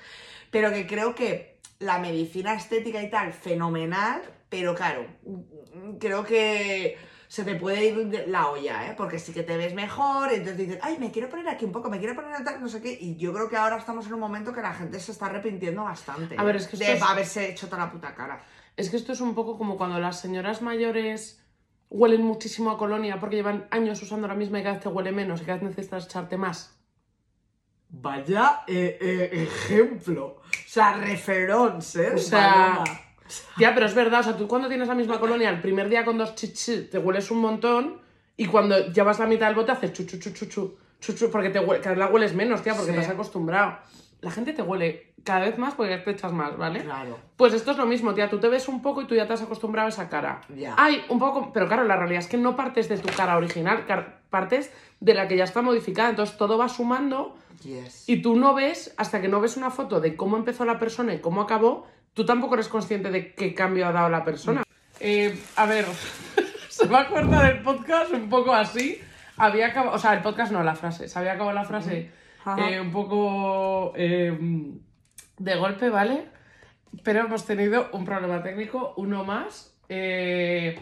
Pero 0.53 0.71
que 0.71 0.87
creo 0.87 1.17
que 1.17 1.59
la 1.81 1.99
medicina 1.99 2.55
estética 2.55 3.03
y 3.03 3.11
tal, 3.11 3.33
fenomenal, 3.33 4.23
pero 4.49 4.77
claro, 4.77 5.05
mm, 5.25 5.97
creo 5.99 6.23
que 6.23 6.97
se 7.29 7.45
te 7.45 7.55
puede 7.57 7.85
ir 7.87 8.25
la 8.29 8.49
olla, 8.49 8.89
¿eh? 8.91 8.95
Porque 8.97 9.19
sí 9.19 9.33
que 9.33 9.43
te 9.43 9.57
ves 9.57 9.75
mejor, 9.75 10.33
entonces 10.33 10.57
dices, 10.59 10.79
ay, 10.83 10.97
me 10.99 11.11
quiero 11.11 11.29
poner 11.29 11.49
aquí 11.49 11.65
un 11.65 11.73
poco, 11.73 11.91
me 11.91 11.99
quiero 11.99 12.15
poner 12.15 12.45
tal, 12.45 12.61
no 12.61 12.69
sé 12.69 12.81
qué, 12.81 12.97
y 13.01 13.17
yo 13.17 13.33
creo 13.33 13.49
que 13.49 13.57
ahora 13.57 13.77
estamos 13.77 14.07
en 14.07 14.15
un 14.15 14.21
momento 14.21 14.53
que 14.53 14.62
la 14.62 14.73
gente 14.75 15.01
se 15.01 15.12
está 15.12 15.27
arrepintiendo 15.27 15.83
bastante 15.85 16.37
A 16.39 16.45
ver, 16.45 16.57
es 16.57 16.67
que 16.69 16.77
esto 16.77 16.87
de 16.87 16.93
es- 16.97 17.03
haberse 17.03 17.51
hecho 17.51 17.67
toda 17.69 17.85
la 17.87 17.91
puta 17.91 18.15
cara. 18.15 18.41
Es 18.77 18.91
que 18.91 18.97
esto 18.97 19.12
es 19.12 19.21
un 19.21 19.35
poco 19.35 19.57
como 19.59 19.77
cuando 19.77 19.99
las 19.99 20.21
señoras 20.21 20.61
mayores 20.62 21.43
huelen 21.89 22.23
muchísimo 22.23 22.71
a 22.71 22.79
colonia 22.79 23.19
porque 23.21 23.37
llevan 23.37 23.67
años 23.71 24.03
usando 24.03 24.27
la 24.29 24.35
misma 24.35 24.59
y 24.61 24.62
cada 24.62 24.75
vez 24.75 24.83
te 24.83 24.89
huele 24.89 25.12
menos 25.12 25.41
y 25.41 25.45
cada 25.45 25.59
vez 25.59 25.69
necesitas 25.71 26.05
echarte 26.07 26.37
más. 26.37 26.73
Vaya 27.89 28.62
eh, 28.67 29.31
ejemplo, 29.33 30.27
o 30.27 30.43
sea, 30.67 30.95
referons, 30.95 31.97
¿eh? 31.97 32.12
O 32.15 32.19
sea, 32.19 32.83
Ya, 33.59 33.75
pero 33.75 33.87
es 33.87 33.95
verdad, 33.95 34.21
o 34.21 34.23
sea, 34.23 34.37
tú 34.37 34.47
cuando 34.49 34.69
tienes 34.69 34.89
la 34.89 34.95
misma 34.95 35.19
colonia, 35.21 35.49
el 35.51 35.61
primer 35.61 35.89
día 35.89 36.05
con 36.05 36.19
dos 36.19 36.35
chichi 36.35 36.89
te 36.91 36.99
hueles 36.99 37.31
un 37.31 37.39
montón 37.39 37.99
y 38.37 38.47
cuando 38.47 38.89
llevas 38.93 39.19
la 39.19 39.27
mitad 39.27 39.47
del 39.47 39.55
bote 39.57 39.73
haces 39.73 39.93
chu 39.93 40.05
chu 40.07 40.19
chu 40.19 40.31
chu 40.33 40.47
chu, 40.47 40.77
chu, 41.01 41.12
chu, 41.15 41.31
porque 41.31 41.51
te 41.51 41.59
huele, 41.61 41.83
cada 41.83 41.97
la 41.97 42.07
hueles 42.09 42.35
menos, 42.35 42.62
tía, 42.62 42.75
porque 42.75 42.93
Sí. 42.93 42.99
te 42.99 43.05
has 43.05 43.11
acostumbrado. 43.11 43.79
La 44.21 44.31
gente 44.31 44.53
te 44.53 44.62
huele 44.62 45.12
cada 45.25 45.41
vez 45.41 45.59
más 45.59 45.75
porque 45.75 45.97
te 45.99 46.11
echas 46.12 46.33
más, 46.33 46.57
¿vale? 46.57 46.83
Claro. 46.83 47.19
Pues 47.37 47.53
esto 47.53 47.73
es 47.73 47.77
lo 47.77 47.87
mismo, 47.87 48.15
tía, 48.15 48.31
tú 48.31 48.39
te 48.39 48.49
ves 48.49 48.69
un 48.69 48.81
poco 48.81 49.03
y 49.03 49.07
tú 49.07 49.15
ya 49.15 49.27
te 49.27 49.33
has 49.35 49.43
acostumbrado 49.43 49.87
a 49.87 49.89
esa 49.91 50.09
cara. 50.09 50.41
Ya. 50.57 50.75
Hay 50.79 51.05
un 51.09 51.19
poco, 51.19 51.53
pero 51.53 51.67
claro, 51.67 51.85
la 51.85 51.97
realidad 51.97 52.21
es 52.21 52.29
que 52.29 52.37
no 52.39 52.57
partes 52.57 52.89
de 52.89 52.97
tu 52.99 53.09
cara 53.15 53.37
original, 53.37 53.85
partes 54.31 54.71
de 55.01 55.15
la 55.15 55.29
que 55.29 55.37
ya 55.37 55.45
está 55.45 55.62
modificada, 55.62 56.11
entonces 56.11 56.37
todo 56.39 56.57
va 56.59 56.69
sumando 56.69 57.37
Yes. 57.62 58.09
y 58.09 58.23
tú 58.23 58.37
no 58.37 58.55
ves, 58.55 58.95
hasta 58.97 59.21
que 59.21 59.29
no 59.29 59.41
ves 59.41 59.57
una 59.57 59.71
foto 59.71 60.01
de 60.01 60.15
cómo 60.15 60.37
empezó 60.37 60.65
la 60.65 60.79
persona 60.79 61.15
y 61.15 61.21
cómo 61.21 61.41
acabó, 61.41 61.87
tú 62.16 62.24
tampoco 62.24 62.55
eres 62.55 62.68
consciente 62.68 63.11
de 63.11 63.35
qué 63.35 63.52
cambio 63.52 63.87
ha 63.87 63.92
dado 63.92 64.09
la 64.09 64.24
persona. 64.24 64.62
Eh, 64.98 65.38
a 65.57 65.66
ver, 65.66 65.85
se 66.70 66.87
va 66.87 67.02
a 67.02 67.09
cortar 67.09 67.52
el 67.52 67.62
podcast 67.62 68.11
un 68.12 68.31
poco 68.31 68.55
así. 68.55 68.98
Había 69.37 69.66
acabado, 69.66 69.94
o 69.94 69.98
sea, 69.98 70.14
el 70.14 70.22
podcast 70.22 70.50
no, 70.50 70.62
la 70.62 70.74
frase. 70.74 71.09
Se 71.09 71.18
había 71.18 71.33
acabado 71.33 71.52
la 71.52 71.64
frase 71.64 72.11
eh, 72.57 72.81
un 72.81 72.90
poco 72.90 73.92
eh, 73.94 74.35
de 75.37 75.57
golpe, 75.57 75.90
¿vale? 75.90 76.24
Pero 77.02 77.20
hemos 77.20 77.44
tenido 77.44 77.90
un 77.92 78.07
problema 78.07 78.42
técnico, 78.42 78.94
uno 78.96 79.22
más. 79.22 79.76
Eh, 79.90 80.81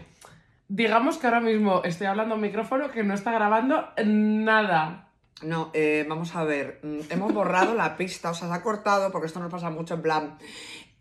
digamos 0.69 1.19
que 1.19 1.27
ahora 1.27 1.41
mismo 1.41 1.83
estoy 1.83 2.07
hablando 2.07 2.35
a 2.35 2.37
un 2.37 2.43
micrófono 2.43 2.93
que 2.93 3.03
no 3.03 3.13
está 3.13 3.33
grabando 3.33 3.89
nada. 4.05 5.09
No, 5.43 5.71
eh, 5.75 6.07
vamos 6.09 6.35
a 6.37 6.45
ver. 6.45 6.81
mm, 6.83 7.11
Hemos 7.11 7.33
borrado 7.33 7.75
la 7.75 7.97
pista, 7.97 8.31
o 8.31 8.35
sea, 8.35 8.49
se 8.49 8.55
ha 8.55 8.63
cortado 8.63 9.11
porque 9.11 9.27
esto 9.27 9.41
nos 9.41 9.51
pasa 9.51 9.69
mucho 9.71 9.95
en 9.95 10.03
plan. 10.03 10.39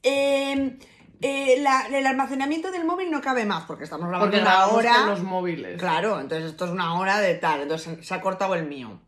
Eh, 0.03 0.77
eh, 1.21 1.55
la- 1.61 1.87
el 1.87 2.05
almacenamiento 2.05 2.71
del 2.71 2.85
móvil 2.85 3.09
no 3.09 3.21
cabe 3.21 3.45
más 3.45 3.63
porque 3.63 3.85
estamos 3.85 4.07
grabando 4.09 4.25
Porque 4.31 4.41
una 4.41 4.51
grabamos 4.51 4.75
hora. 4.75 4.93
con 4.95 5.09
los 5.09 5.23
móviles. 5.23 5.79
Claro, 5.79 6.19
entonces 6.19 6.51
esto 6.51 6.65
es 6.65 6.71
una 6.71 6.93
hora 6.99 7.19
de 7.19 7.35
tal, 7.35 7.61
entonces 7.61 8.05
se 8.05 8.13
ha 8.13 8.21
cortado 8.21 8.55
el 8.55 8.65
mío. 8.65 8.99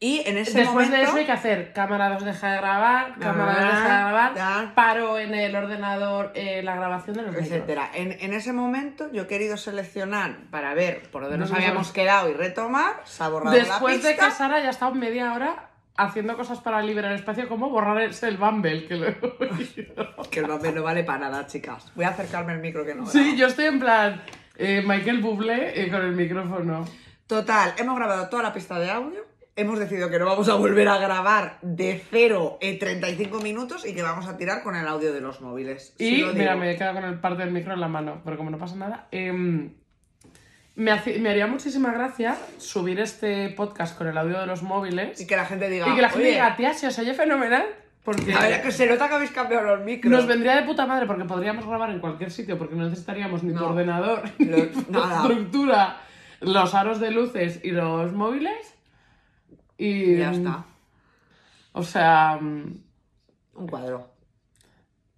Y 0.00 0.20
en 0.28 0.36
ese 0.36 0.58
Después 0.58 0.88
momento. 0.88 0.96
de 0.96 1.02
eso 1.04 1.16
hay 1.16 1.26
que 1.26 1.30
hacer 1.32 1.72
cámara 1.72 2.08
2 2.08 2.24
deja 2.24 2.50
de 2.50 2.56
grabar, 2.56 3.14
cámara 3.20 3.52
2 3.52 3.64
deja 3.72 3.82
de 3.82 3.88
grabar, 4.32 4.74
paro 4.74 5.16
en 5.20 5.32
el 5.32 5.54
ordenador 5.54 6.32
eh, 6.34 6.60
la 6.64 6.74
grabación 6.74 7.14
de 7.18 7.22
los 7.22 7.36
etcétera. 7.36 7.88
En, 7.94 8.10
en 8.20 8.32
ese 8.32 8.52
momento 8.52 9.12
yo 9.12 9.22
he 9.22 9.26
querido 9.28 9.56
seleccionar 9.56 10.38
para 10.50 10.74
ver 10.74 11.08
por 11.12 11.22
dónde 11.22 11.38
nos 11.38 11.50
No, 11.50 11.54
no, 11.56 11.62
habíamos 11.62 11.92
quedado 11.92 12.28
y 12.28 12.32
retomar. 12.32 13.00
Se 13.04 13.22
ha 13.22 13.28
borrado 13.28 13.54
Después 13.56 14.02
la 14.02 14.08
de 14.08 14.14
pista. 14.14 14.26
que 14.28 14.34
Sara 14.34 14.58
ya 14.60 14.66
ha 14.66 14.70
estado 14.70 14.92
media 14.94 15.34
hora 15.34 15.68
haciendo 15.96 16.36
cosas 16.36 16.60
para 16.60 16.82
liberar 16.82 17.12
espacio, 17.12 17.48
como 17.48 17.70
borrar 17.70 18.00
el, 18.00 18.36
Bumble, 18.36 18.86
que 18.86 18.96
lo 18.96 19.08
he 19.08 19.16
oído. 19.40 20.28
Que 20.30 20.40
el 20.40 20.46
papel 20.46 20.74
no 20.74 20.82
vale 20.82 21.04
para 21.04 21.18
nada, 21.30 21.46
chicas. 21.46 21.92
Voy 21.94 22.04
a 22.04 22.10
acercarme 22.10 22.52
al 22.52 22.60
micro 22.60 22.84
que 22.84 22.94
no. 22.94 23.06
Sí, 23.06 23.20
grabo. 23.20 23.36
yo 23.36 23.46
estoy 23.46 23.66
en 23.66 23.80
plan 23.80 24.22
eh, 24.56 24.82
Michael 24.86 25.20
Bublé 25.20 25.82
eh, 25.82 25.90
con 25.90 26.02
el 26.02 26.12
micrófono. 26.12 26.86
Total, 27.26 27.74
hemos 27.78 27.96
grabado 27.96 28.28
toda 28.28 28.42
la 28.42 28.52
pista 28.52 28.78
de 28.78 28.90
audio. 28.90 29.24
Hemos 29.54 29.78
decidido 29.78 30.08
que 30.08 30.18
no 30.18 30.24
vamos 30.24 30.48
a 30.48 30.54
volver 30.54 30.88
a 30.88 30.96
grabar 30.96 31.58
de 31.60 32.02
cero 32.10 32.56
en 32.62 32.78
35 32.78 33.40
minutos 33.40 33.86
y 33.86 33.94
que 33.94 34.02
vamos 34.02 34.26
a 34.26 34.38
tirar 34.38 34.62
con 34.62 34.76
el 34.76 34.88
audio 34.88 35.12
de 35.12 35.20
los 35.20 35.42
móviles. 35.42 35.94
Y 35.98 36.24
mira, 36.34 36.56
me 36.56 36.70
he 36.70 36.76
quedado 36.76 36.94
con 36.94 37.04
el 37.04 37.20
parte 37.20 37.42
del 37.44 37.52
micro 37.52 37.74
en 37.74 37.80
la 37.80 37.88
mano, 37.88 38.22
pero 38.24 38.38
como 38.38 38.50
no 38.50 38.56
pasa 38.56 38.76
nada, 38.76 39.08
em, 39.10 39.74
me, 40.74 40.90
hace- 40.90 41.18
me 41.18 41.30
haría 41.30 41.46
muchísima 41.46 41.92
gracia 41.92 42.36
subir 42.58 43.00
este 43.00 43.48
podcast 43.50 43.96
con 43.96 44.06
el 44.06 44.16
audio 44.16 44.40
de 44.40 44.46
los 44.46 44.62
móviles 44.62 45.20
Y 45.20 45.26
que 45.26 45.36
la 45.36 45.44
gente 45.44 45.68
diga. 45.68 45.88
y 45.88 45.94
que 45.94 46.02
la 46.02 46.08
gente 46.08 46.24
"Oye, 46.24 46.32
diga, 46.34 46.56
tía, 46.56 46.74
se 46.74 46.86
os 46.86 46.98
oye 46.98 47.14
fenomenal. 47.14 47.64
Porque 48.04 48.34
A 48.34 48.40
ver, 48.40 48.62
que 48.62 48.72
se 48.72 48.86
nota 48.88 49.08
que 49.08 49.14
habéis 49.14 49.30
cambiado 49.30 49.76
los 49.76 49.84
micros. 49.84 50.10
nos 50.10 50.26
vendría 50.26 50.56
de 50.56 50.62
puta 50.62 50.86
madre 50.86 51.06
porque 51.06 51.24
podríamos 51.24 51.64
grabar 51.66 51.90
en 51.90 52.00
cualquier 52.00 52.32
sitio 52.32 52.58
porque 52.58 52.74
no 52.74 52.84
necesitaríamos 52.84 53.44
ni 53.44 53.52
tu 53.52 53.60
No. 53.60 53.68
ordenador, 53.68 54.24
ni 54.38 54.46
tu 54.66 54.90
nada. 54.92 55.18
estructura, 55.22 56.00
los 56.40 56.74
aros 56.74 56.98
de 56.98 57.12
luces 57.12 57.60
y 57.62 57.70
los 57.70 58.12
móviles. 58.12 58.74
Y 59.78 60.16
ya 60.16 60.32
está. 60.32 60.64
O 61.72 61.82
sea, 61.84 62.38
Un 62.40 62.84
cuadro. 63.70 64.10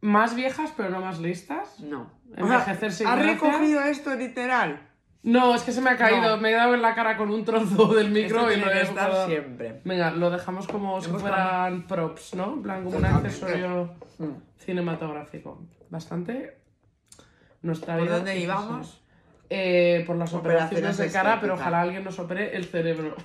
más 0.03 0.35
viejas 0.35 0.71
pero 0.77 0.91
no 0.91 1.01
más 1.01 1.21
listas. 1.21 1.81
No. 1.81 2.11
Envejecer 2.37 2.93
sin 2.93 3.07
¿Has 3.07 3.17
gracia. 3.17 3.33
recogido 3.33 3.81
esto 3.81 4.15
literal? 4.15 4.81
No, 5.25 5.55
es 5.55 5.63
que 5.63 5.73
se 5.73 5.81
me 5.81 5.91
ha 5.91 5.97
caído, 5.97 6.37
No. 6.37 6.37
me 6.37 6.51
he 6.51 6.55
dado 6.55 6.75
en 6.75 6.83
la 6.83 6.95
cara 6.95 7.17
con 7.17 7.31
un 7.31 7.45
trozo 7.45 7.87
del 7.95 8.11
micro 8.11 8.41
Esto 8.49 8.53
y 8.53 8.57
lo 8.61 8.71
que 8.71 8.79
he 8.79 8.83
estar 8.83 9.27
siempre. 9.27 9.81
Venga, 9.85 10.11
lo 10.11 10.31
dejamos 10.31 10.67
como 10.69 11.01
si 11.01 11.09
Hemos 11.09 11.23
fueran 11.23 11.87
props, 11.87 12.35
¿no? 12.35 12.53
En 12.55 12.63
plan, 12.63 12.85
como 12.85 12.99
un 12.99 13.05
accesorio 13.07 13.95
Mm. 14.19 14.31
cinematográfico. 14.59 15.61
Bastante. 15.91 16.59
Nuestra 17.63 17.95
¿Por 17.95 18.05
vida. 18.05 18.17
dónde 18.17 18.33
pues, 18.33 18.43
íbamos? 18.45 19.01
Eh, 19.51 20.05
por 20.07 20.17
las 20.17 20.33
operaciones, 20.35 20.79
Operaciones 20.79 20.99
de 20.99 21.19
cara, 21.19 21.39
pero 21.41 21.55
ojalá 21.55 21.81
alguien 21.81 22.05
nos 22.05 22.19
opere 22.19 22.55
el 22.57 22.65
cerebro. 22.67 23.17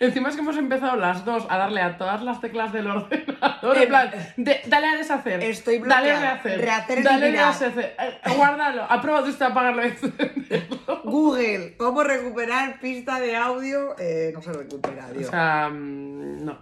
Encima 0.00 0.30
es 0.30 0.34
que 0.34 0.40
hemos 0.40 0.56
empezado 0.56 0.96
las 0.96 1.24
dos 1.26 1.46
a 1.50 1.58
darle 1.58 1.82
a 1.82 1.98
todas 1.98 2.22
las 2.22 2.40
teclas 2.40 2.72
del 2.72 2.86
ordenador. 2.86 3.76
En 3.76 3.88
plan, 3.88 4.10
de- 4.38 4.60
dale 4.66 4.86
a 4.88 4.96
deshacer. 4.96 5.42
Estoy 5.44 5.78
Dale 5.78 5.84
bloqueada. 6.12 6.18
a 6.18 6.20
rehacer. 6.34 6.60
Rehacer 6.60 7.02
dale 7.04 7.26
a 7.38 7.46
deshacer. 7.48 7.96
Eh, 7.98 8.18
Guárdalo. 8.34 8.86
Ha 8.88 9.00
probado 9.02 9.26
usted 9.28 9.44
a 9.44 9.48
apagarlo 9.48 9.84
y 9.84 9.88
encenderlo. 9.90 11.02
Google, 11.04 11.76
¿cómo 11.76 12.02
recuperar 12.02 12.80
pista 12.80 13.20
de 13.20 13.36
audio? 13.36 13.94
Eh, 13.98 14.30
no 14.32 14.40
se 14.40 14.52
recupera, 14.54 15.06
O 15.10 15.12
Dios. 15.12 15.30
sea, 15.30 15.68
mm, 15.70 16.44
no. 16.46 16.58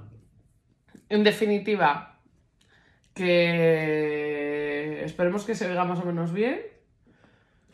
En 1.08 1.22
definitiva, 1.24 2.18
que 3.14 5.04
esperemos 5.04 5.44
que 5.44 5.54
se 5.54 5.66
oiga 5.68 5.84
más 5.84 6.00
o 6.00 6.04
menos 6.04 6.32
bien. 6.32 6.60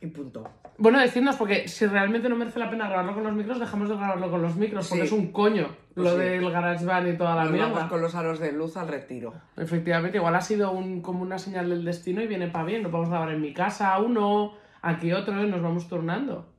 y 0.00 0.06
punto. 0.08 0.44
Bueno, 0.76 0.98
decidnos, 0.98 1.36
porque 1.36 1.68
si 1.68 1.86
realmente 1.86 2.28
no 2.28 2.34
merece 2.36 2.58
la 2.58 2.68
pena 2.68 2.88
grabarlo 2.88 3.14
con 3.14 3.22
los 3.22 3.32
micros, 3.32 3.60
dejamos 3.60 3.88
de 3.88 3.96
grabarlo 3.96 4.28
con 4.30 4.42
los 4.42 4.56
micros, 4.56 4.88
porque 4.88 5.02
Sí. 5.02 5.06
es 5.06 5.12
un 5.12 5.30
coño 5.30 5.68
Pues 5.94 6.04
lo 6.04 6.10
sí. 6.14 6.18
del 6.18 6.50
GarageBand 6.50 7.08
y 7.14 7.16
toda 7.16 7.36
la 7.36 7.42
Nos 7.44 7.52
mierda. 7.52 7.70
vamos 7.72 7.88
con 7.90 8.00
los 8.02 8.14
aros 8.16 8.40
de 8.40 8.50
luz 8.52 8.76
al 8.76 8.88
retiro. 8.88 9.34
Efectivamente, 9.56 10.18
igual 10.18 10.34
ha 10.34 10.40
sido 10.40 10.72
un, 10.72 11.00
como 11.00 11.22
una 11.22 11.38
señal 11.38 11.70
del 11.70 11.84
destino 11.84 12.20
y 12.22 12.26
viene 12.26 12.48
para 12.48 12.64
bien. 12.64 12.82
Nos 12.82 12.90
vamos 12.90 13.06
a 13.08 13.12
grabar 13.12 13.30
en 13.30 13.40
mi 13.40 13.52
casa 13.54 13.96
uno, 13.98 14.54
aquí 14.82 15.12
otro, 15.12 15.44
y 15.44 15.48
nos 15.48 15.62
vamos 15.62 15.88
turnando. 15.88 16.52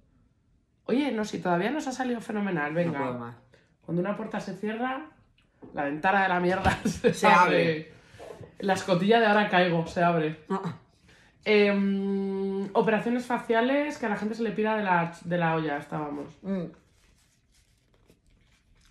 Oye, 0.86 1.12
no, 1.12 1.26
si 1.26 1.40
todavía 1.42 1.72
nos 1.72 1.88
ha 1.88 1.92
salido 1.92 2.22
fenomenal, 2.22 2.74
No 2.74 2.80
puedo 2.92 2.92
venga. 2.94 3.12
más. 3.18 3.36
Cuando 3.82 4.02
una 4.02 4.16
puerta 4.16 4.40
se 4.40 4.56
cierra, 4.56 5.08
la 5.74 5.84
ventana 5.84 6.24
de 6.24 6.30
la 6.30 6.40
mierda 6.40 6.72
se, 6.86 7.14
Se 7.14 7.28
abre. 7.28 7.92
La 8.60 8.74
escotilla 8.74 9.20
de 9.20 9.26
ahora 9.26 9.50
caigo, 9.50 9.86
se 9.88 10.02
abre. 10.04 10.40
Em, 11.46 12.70
operaciones 12.74 13.26
faciales 13.26 13.98
que 14.00 14.08
a 14.08 14.10
la 14.10 14.18
gente 14.18 14.34
se 14.36 14.42
le 14.44 14.52
pira 14.52 14.76
de 14.76 14.84
la, 14.84 15.14
de 15.24 15.38
la 15.38 15.56
olla, 15.56 15.78
estábamos. 15.78 16.26
mm. 16.42 16.64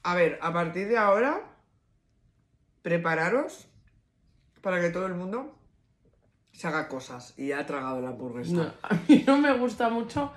A 0.05 0.15
ver, 0.15 0.39
a 0.43 0.53
partir 0.53 0.87
de 0.87 0.99
ahora, 0.99 1.41
prepararos 2.83 3.67
para 4.61 4.81
que 4.81 4.91
todo 4.91 5.07
el 5.07 5.15
mundo 5.15 5.59
se 6.53 6.69
haga 6.69 6.89
cosas 6.89 7.37
y 7.39 7.53
ha 7.53 7.65
tragado 7.67 8.01
la 8.01 8.09
hamburguesa. 8.11 8.53
No, 8.53 8.63
a 8.83 8.95
mí 9.09 9.25
no 9.27 9.39
me 9.39 9.53
gusta 9.57 9.89
mucho. 9.89 10.33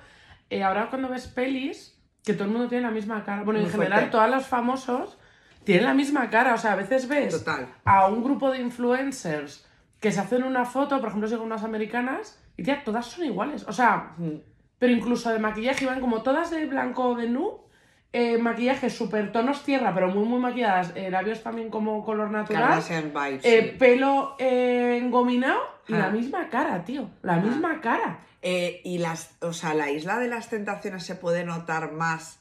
eh, 0.49 0.63
ahora 0.63 0.89
cuando 0.89 1.09
ves 1.09 1.27
pelis, 1.27 1.99
que 2.23 2.33
todo 2.33 2.45
el 2.45 2.51
mundo 2.51 2.67
tiene 2.69 2.83
la 2.83 2.91
misma 2.91 3.23
cara. 3.23 3.43
Bueno, 3.43 3.59
en 3.59 3.69
general 3.69 3.99
fuerte. 3.99 4.11
todos 4.11 4.29
los 4.29 4.45
famosos 4.47 5.17
tienen 5.65 5.83
la 5.85 5.93
misma 5.93 6.29
cara. 6.29 6.53
O 6.55 6.57
sea, 6.57 6.73
a 6.73 6.75
veces 6.77 7.07
ves 7.09 7.37
Total. 7.37 7.67
a 7.83 8.07
un 8.07 8.23
grupo 8.23 8.49
de 8.51 8.59
influencers 8.59 9.66
que 9.99 10.11
se 10.11 10.19
hacen 10.19 10.43
una 10.43 10.65
foto, 10.65 10.99
por 10.99 11.09
ejemplo, 11.09 11.29
con 11.37 11.45
unas 11.47 11.63
americanas, 11.63 12.39
y 12.57 12.63
tía, 12.63 12.83
todas 12.83 13.05
son 13.05 13.25
iguales. 13.25 13.65
O 13.67 13.73
sea, 13.73 14.13
Mm. 14.17 14.37
pero 14.79 14.93
incluso 14.93 15.31
de 15.31 15.39
maquillaje 15.39 15.85
van 15.85 15.99
como 16.01 16.21
todas 16.21 16.51
de 16.51 16.65
blanco 16.65 17.15
de 17.15 17.29
nu. 17.29 17.65
eh, 18.13 18.37
maquillaje 18.37 18.89
super 18.89 19.31
tonos 19.33 19.63
tierra, 19.63 19.93
pero 19.93 20.07
muy 20.07 20.25
muy 20.27 20.39
maquilladas. 20.39 20.93
eh, 20.95 21.11
labios 21.11 21.43
también 21.43 21.69
como 21.69 22.03
color 22.05 22.31
natural. 22.31 22.81
Vibes. 23.13 23.43
eh, 23.45 23.69
sí. 23.71 23.77
pelo 23.77 24.35
eh, 24.39 24.97
engominado 25.03 25.59
y 25.87 25.93
Ah. 25.93 25.97
la 25.99 26.09
misma 26.09 26.47
cara, 26.49 26.83
tío. 26.85 27.09
La 27.21 27.35
Ah. 27.35 27.39
misma 27.41 27.81
cara. 27.81 28.19
Eh, 28.41 28.79
y 28.85 28.99
las, 28.99 29.35
o 29.41 29.51
sea, 29.51 29.73
la 29.73 29.91
isla 29.91 30.17
de 30.19 30.29
las 30.29 30.49
tentaciones 30.49 31.03
se 31.05 31.15
puede 31.15 31.43
notar 31.43 31.91
más 31.91 32.36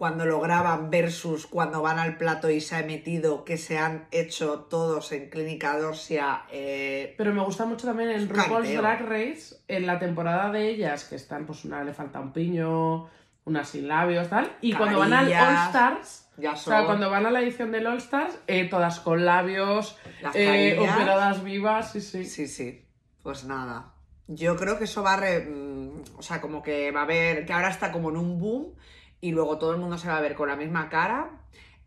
cuando 0.00 0.24
lo 0.24 0.40
graban 0.40 0.88
versus 0.88 1.46
cuando 1.46 1.82
van 1.82 1.98
al 1.98 2.16
plato 2.16 2.48
y 2.48 2.62
se 2.62 2.74
ha 2.76 2.80
emitido 2.80 3.44
que 3.44 3.58
se 3.58 3.76
han 3.76 4.06
hecho 4.12 4.60
todos 4.60 5.12
en 5.12 5.28
Clínica 5.28 5.76
Dorsia. 5.78 6.44
eh, 6.50 7.14
Pero 7.18 7.34
me 7.34 7.42
gusta 7.44 7.66
mucho 7.66 7.86
también 7.86 8.08
en 8.08 8.26
RuPaul's. 8.26 8.72
Drag 8.74 9.06
Race, 9.06 9.56
en 9.68 9.86
la 9.86 9.98
temporada 9.98 10.50
de 10.50 10.70
ellas, 10.70 11.04
que 11.04 11.16
están, 11.16 11.44
pues 11.44 11.66
una 11.66 11.84
le 11.84 11.92
falta 11.92 12.18
un 12.18 12.32
piño, 12.32 13.10
una 13.44 13.62
sin 13.62 13.88
labios, 13.88 14.30
tal. 14.30 14.50
Y 14.62 14.72
cuando 14.72 15.00
van 15.00 15.12
al. 15.12 15.26
All 15.26 15.66
Stars, 15.68 16.30
ya 16.38 16.52
o 16.52 16.56
son 16.56 16.72
sea, 16.72 16.86
cuando 16.86 17.10
van 17.10 17.26
a 17.26 17.30
la 17.30 17.42
edición 17.42 17.70
del 17.70 17.86
All 17.86 17.98
Stars, 17.98 18.38
eh, 18.46 18.64
todas 18.70 19.00
con 19.00 19.26
labios, 19.26 19.98
eh, 20.32 20.78
operadas 20.80 21.44
vivas, 21.44 21.92
sí, 21.92 22.00
sí. 22.00 22.24
Sí, 22.24 22.48
sí. 22.48 22.86
Pues 23.22 23.44
nada. 23.44 23.92
Yo 24.28 24.56
creo 24.56 24.78
que 24.78 24.84
eso 24.84 25.02
va 25.02 25.12
a... 25.12 25.16
re- 25.18 25.44
mm, 25.44 26.04
O 26.16 26.22
sea, 26.22 26.40
como 26.40 26.62
que 26.62 26.90
va 26.90 27.00
a 27.00 27.02
haber... 27.02 27.44
Que 27.44 27.52
ahora 27.52 27.68
está 27.68 27.92
como 27.92 28.08
en 28.08 28.16
un 28.16 28.38
boom 28.38 28.72
y 29.20 29.32
luego 29.32 29.58
todo 29.58 29.72
el 29.72 29.78
mundo 29.78 29.98
se 29.98 30.08
va 30.08 30.16
a 30.16 30.20
ver 30.20 30.34
con 30.34 30.48
la 30.48 30.56
misma 30.56 30.88
cara. 30.88 31.30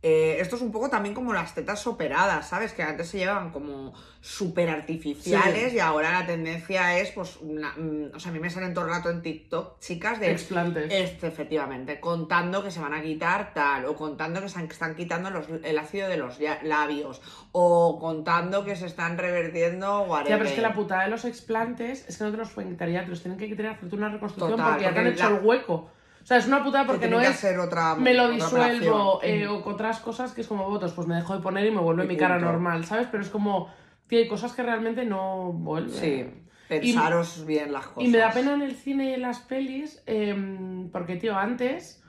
Eh, 0.05 0.41
esto 0.41 0.57
es 0.57 0.61
un 0.61 0.73
poco 0.73 0.89
también 0.89 1.15
como 1.15 1.31
las 1.33 1.55
tetas 1.55 1.87
operadas, 1.87 2.49
¿sabes? 2.49 2.73
Que 2.73 2.83
antes 2.83 3.07
se 3.07 3.19
llevaban 3.19 3.51
como 3.51 3.93
súper 4.19 4.69
artificiales 4.69 5.69
Sí. 5.71 5.77
y 5.77 5.79
ahora 5.79 6.11
la 6.19 6.25
tendencia 6.25 6.99
es, 6.99 7.11
pues, 7.11 7.37
una- 7.39 7.71
mm, 7.77 8.11
o 8.13 8.19
sea, 8.19 8.31
a 8.31 8.33
mí 8.33 8.39
me 8.41 8.49
salen 8.49 8.73
todo 8.73 8.83
el 8.83 8.91
rato 8.91 9.09
en 9.09 9.21
TikTok 9.21 9.79
chicas 9.79 10.19
de... 10.19 10.31
Explantes. 10.31 10.91
Este, 10.91 11.27
efectivamente, 11.27 12.01
contando 12.01 12.61
que 12.61 12.69
se 12.69 12.81
van 12.81 12.93
a 12.93 13.01
quitar 13.01 13.53
tal, 13.53 13.85
o 13.85 13.95
contando 13.95 14.41
que 14.41 14.49
se 14.49 14.59
han- 14.59 14.65
están 14.65 14.93
quitando 14.95 15.29
los- 15.29 15.47
el 15.63 15.77
ácido 15.77 16.09
de 16.09 16.17
los 16.17 16.37
labios, 16.63 17.21
o 17.53 17.97
contando 17.97 18.65
que 18.65 18.75
se 18.75 18.87
están 18.87 19.17
revertiendo 19.17 20.01
whatever. 20.01 20.29
Ya, 20.31 20.37
pero 20.37 20.49
es 20.49 20.55
que 20.55 20.61
la 20.61 20.73
putada 20.73 21.03
de 21.05 21.11
los 21.11 21.23
explantes 21.23 22.05
es 22.09 22.17
que 22.17 22.25
no 22.25 22.31
te 22.31 22.37
los 22.37 22.49
pueden 22.49 22.71
quitar 22.71 22.89
ya, 22.89 23.05
te 23.05 23.09
los 23.09 23.21
tienen 23.21 23.39
que 23.39 23.47
quitar 23.47 23.65
y 23.67 23.69
hacerte 23.69 23.95
una 23.95 24.09
reconstrucción 24.09 24.57
Total, 24.57 24.71
porque 24.73 24.83
ya 24.83 24.93
te 24.93 24.99
han 24.99 25.05
porque 25.05 25.17
hecho 25.17 25.29
la- 25.29 25.37
el 25.37 25.45
hueco. 25.45 25.89
O 26.23 26.25
sea, 26.25 26.37
es 26.37 26.47
una 26.47 26.63
putada 26.63 26.85
Que 26.85 26.91
porque 26.93 27.07
no 27.09 27.19
que 27.19 27.25
es 27.25 27.31
hacer 27.31 27.59
otra 27.59 27.95
me 27.95 28.13
lo 28.13 28.23
otra 28.23 28.33
disuelvo 28.35 29.19
eh, 29.21 29.45
o 29.47 29.61
con 29.61 29.73
otras 29.73 29.99
cosas 29.99 30.31
que 30.31 30.39
es 30.41 30.47
como 30.47 30.69
votos, 30.69 30.93
pues 30.93 31.05
me 31.05 31.15
dejo 31.15 31.35
de 31.35 31.41
poner 31.41 31.65
y 31.65 31.71
me 31.71 31.81
vuelve 31.81 32.05
Y 32.05 32.07
mi 32.07 32.17
cara 32.17 32.39
normal, 32.39 32.85
¿sabes? 32.85 33.07
Pero 33.11 33.23
es 33.23 33.29
como, 33.29 33.69
tío, 34.07 34.19
hay 34.19 34.27
cosas 34.27 34.53
que 34.53 34.63
realmente 34.63 35.03
no 35.05 35.51
vuelven. 35.51 35.93
Sí, 35.93 36.25
pensaros 36.69 37.45
bien 37.45 37.73
las 37.73 37.87
cosas. 37.87 38.07
Y 38.07 38.11
me 38.11 38.19
da 38.19 38.31
pena 38.31 38.53
en 38.53 38.61
el 38.61 38.75
cine 38.75 39.09
y 39.09 39.13
en 39.15 39.21
las 39.21 39.39
pelis, 39.39 40.01
em, 40.05 40.89
porque, 40.91 41.17
tío, 41.17 41.37
antes 41.37 42.01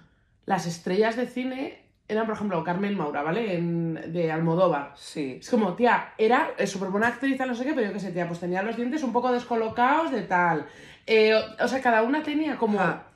las 0.47 0.67
estrellas 0.67 1.17
de 1.17 1.27
cine 1.27 1.83
eran, 2.07 2.27
por 2.27 2.35
ejemplo, 2.37 2.63
Carmen 2.63 2.97
Maura, 2.97 3.23
¿vale? 3.23 3.55
En- 3.57 4.13
de 4.13 4.31
Almodóvar. 4.31 4.93
Sí, 4.95 5.39
Es 5.41 5.49
como, 5.51 5.75
tía, 5.75 6.13
era 6.19 6.51
súper 6.67 6.91
buena 6.91 7.09
actriz, 7.09 7.39
no 7.41 7.55
sé 7.55 7.65
qué, 7.65 7.73
pero 7.73 7.87
yo 7.89 7.93
qué 7.95 8.01
sé, 8.01 8.13
tía, 8.13 8.29
pues 8.29 8.39
tenía 8.41 8.63
los 8.63 8.77
dientes 8.77 9.03
un 9.03 9.13
poco 9.13 9.33
descolocados 9.33 10.13
de 10.13 10.23
tal. 10.23 10.67
Eh, 11.07 11.35
o, 11.35 11.65
o 11.65 11.69
sea, 11.69 11.81
cada 11.81 12.03
una 12.03 12.23
tenía 12.23 12.57
como... 12.57 12.79
Ah. 12.81 13.07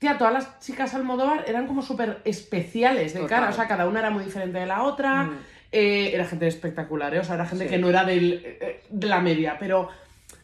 Tía, 0.00 0.18
todas 0.18 0.32
las 0.32 0.58
chicas 0.60 0.94
Almodóvar 0.94 1.44
eran 1.46 1.66
como 1.68 1.82
súper 1.82 2.20
especiales 2.24 3.12
de 3.14 3.20
Total. 3.20 3.38
cara, 3.40 3.50
o 3.50 3.52
sea, 3.52 3.68
cada 3.68 3.86
una 3.86 4.00
era 4.00 4.10
muy 4.10 4.24
diferente 4.24 4.58
de 4.58 4.66
la 4.66 4.82
otra. 4.82 5.24
Mm. 5.24 5.38
Eh, 5.72 6.10
era 6.14 6.26
gente 6.26 6.48
espectacular, 6.48 7.14
¿eh? 7.14 7.20
O 7.20 7.24
sea, 7.24 7.36
era 7.36 7.46
gente 7.46 7.64
Sí. 7.66 7.70
que 7.70 7.78
no 7.78 7.88
era 7.90 8.04
del, 8.04 8.42
eh, 8.44 8.82
de 8.90 9.06
la 9.06 9.20
media, 9.20 9.56
pero 9.60 9.88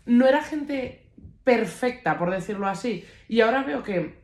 no 0.05 0.27
era 0.29 0.43
gente 0.43 1.07
perfecta, 1.43 2.19
por 2.19 2.31
decirlo 2.31 2.67
así. 2.69 3.05
Y 3.29 3.41
ahora 3.41 3.63
veo 3.63 3.83
que, 3.83 4.19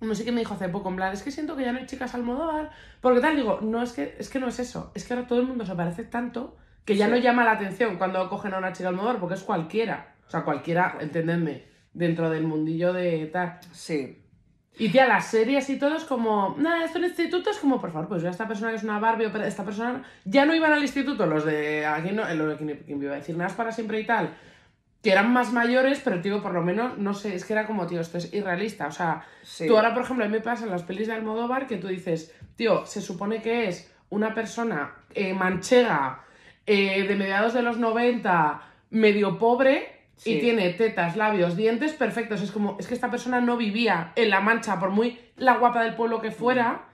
no 0.00 0.14
sé 0.14 0.24
qué 0.24 0.32
me 0.32 0.40
dijo 0.40 0.54
hace 0.54 0.68
poco, 0.68 0.88
en 0.90 0.96
plan, 0.96 1.12
es 1.12 1.22
que 1.22 1.30
siento 1.30 1.56
que 1.56 1.62
ya 1.64 1.72
no 1.72 1.78
hay 1.78 1.86
chicas 1.86 2.14
Almodóvar, 2.14 2.70
porque 3.00 3.20
tal, 3.20 3.36
digo, 3.36 3.60
no, 3.62 3.80
es 3.82 3.92
que, 3.92 4.16
es 4.18 4.28
que 4.28 4.38
no 4.40 4.48
es 4.48 4.58
eso, 4.58 4.90
es 4.94 5.04
que 5.06 5.14
ahora 5.14 5.26
todo 5.26 5.40
el 5.40 5.46
mundo 5.46 5.64
se 5.64 5.74
parece 5.76 6.04
tanto 6.04 6.56
que 6.84 6.96
ya 6.96 7.06
Sí. 7.06 7.12
no 7.12 7.16
llama 7.18 7.44
la 7.44 7.52
atención 7.52 7.96
cuando 7.96 8.28
cogen 8.28 8.52
a 8.54 8.58
una 8.58 8.72
chica 8.72 8.88
Almodóvar, 8.88 9.18
porque 9.18 9.36
es 9.36 9.42
cualquiera. 9.44 10.14
O 10.26 10.30
sea, 10.30 10.42
cualquiera, 10.42 10.96
entendedme, 11.00 11.64
dentro 11.92 12.28
del 12.28 12.42
mundillo 12.44 12.92
de 12.92 13.26
tal. 13.26 13.60
sí. 13.72 14.18
Y 14.76 14.88
tía, 14.88 15.06
las 15.06 15.26
series 15.26 15.70
y 15.70 15.78
todo 15.78 15.96
es 15.96 16.04
como, 16.04 16.56
nada, 16.58 16.84
esto 16.84 16.98
en 16.98 17.04
instituto 17.04 17.50
es 17.50 17.58
como, 17.58 17.80
por 17.80 17.92
favor, 17.92 18.08
pues 18.08 18.22
yo 18.22 18.28
a 18.28 18.32
esta 18.32 18.48
persona 18.48 18.70
que 18.70 18.76
es 18.76 18.82
una 18.82 18.98
Barbie, 18.98 19.26
o 19.26 19.36
esta 19.42 19.64
persona 19.64 20.02
ya 20.24 20.44
no 20.46 20.54
iban 20.54 20.72
al 20.72 20.82
instituto, 20.82 21.26
los 21.26 21.44
de 21.44 21.86
aquí 21.86 22.10
no, 22.10 22.22
los 22.34 22.58
de 22.58 22.78
quien, 22.84 23.02
iba 23.02 23.12
a 23.12 23.16
decir 23.16 23.36
nada 23.36 23.50
es 23.50 23.56
para 23.56 23.70
siempre 23.70 24.00
y 24.00 24.04
tal, 24.06 24.34
que 25.00 25.12
eran 25.12 25.32
más 25.32 25.52
mayores, 25.52 26.00
pero 26.02 26.20
tío, 26.20 26.42
por 26.42 26.52
lo 26.52 26.62
menos, 26.62 26.98
no 26.98 27.14
sé, 27.14 27.36
es 27.36 27.44
que 27.44 27.52
era 27.52 27.66
como, 27.66 27.86
tío, 27.86 28.00
esto 28.00 28.18
es 28.18 28.32
irrealista. 28.34 28.86
O 28.88 28.90
sea, 28.90 29.22
Sí. 29.42 29.68
tú 29.68 29.76
ahora, 29.76 29.94
por 29.94 30.02
ejemplo, 30.02 30.24
a 30.24 30.28
mí 30.28 30.32
me 30.32 30.40
pasa 30.40 30.64
en 30.64 30.70
las 30.70 30.82
pelis 30.82 31.06
de 31.06 31.12
Almodóvar 31.12 31.66
que 31.66 31.76
tú 31.76 31.88
dices, 31.88 32.34
tío, 32.56 32.84
se 32.86 33.00
supone 33.00 33.42
que 33.42 33.68
es 33.68 33.94
una 34.08 34.34
persona 34.34 34.94
eh, 35.14 35.34
manchega, 35.34 36.24
eh, 36.66 37.06
de 37.06 37.14
mediados 37.16 37.52
de 37.52 37.62
los 37.62 37.76
90, 37.78 38.62
medio 38.90 39.38
pobre. 39.38 39.93
Y 40.24 40.40
tiene 40.40 40.70
tetas, 40.70 41.16
labios, 41.16 41.56
dientes 41.56 41.92
perfectos. 41.92 42.40
Es 42.42 42.50
como, 42.50 42.76
es 42.78 42.86
que 42.86 42.94
esta 42.94 43.10
persona 43.10 43.40
no 43.40 43.56
vivía 43.56 44.12
en 44.16 44.30
La 44.30 44.40
Mancha, 44.40 44.78
por 44.78 44.90
muy 44.90 45.18
la 45.36 45.56
guapa 45.58 45.82
del 45.82 45.94
pueblo 45.94 46.20
que 46.20 46.30
fuera, 46.30 46.86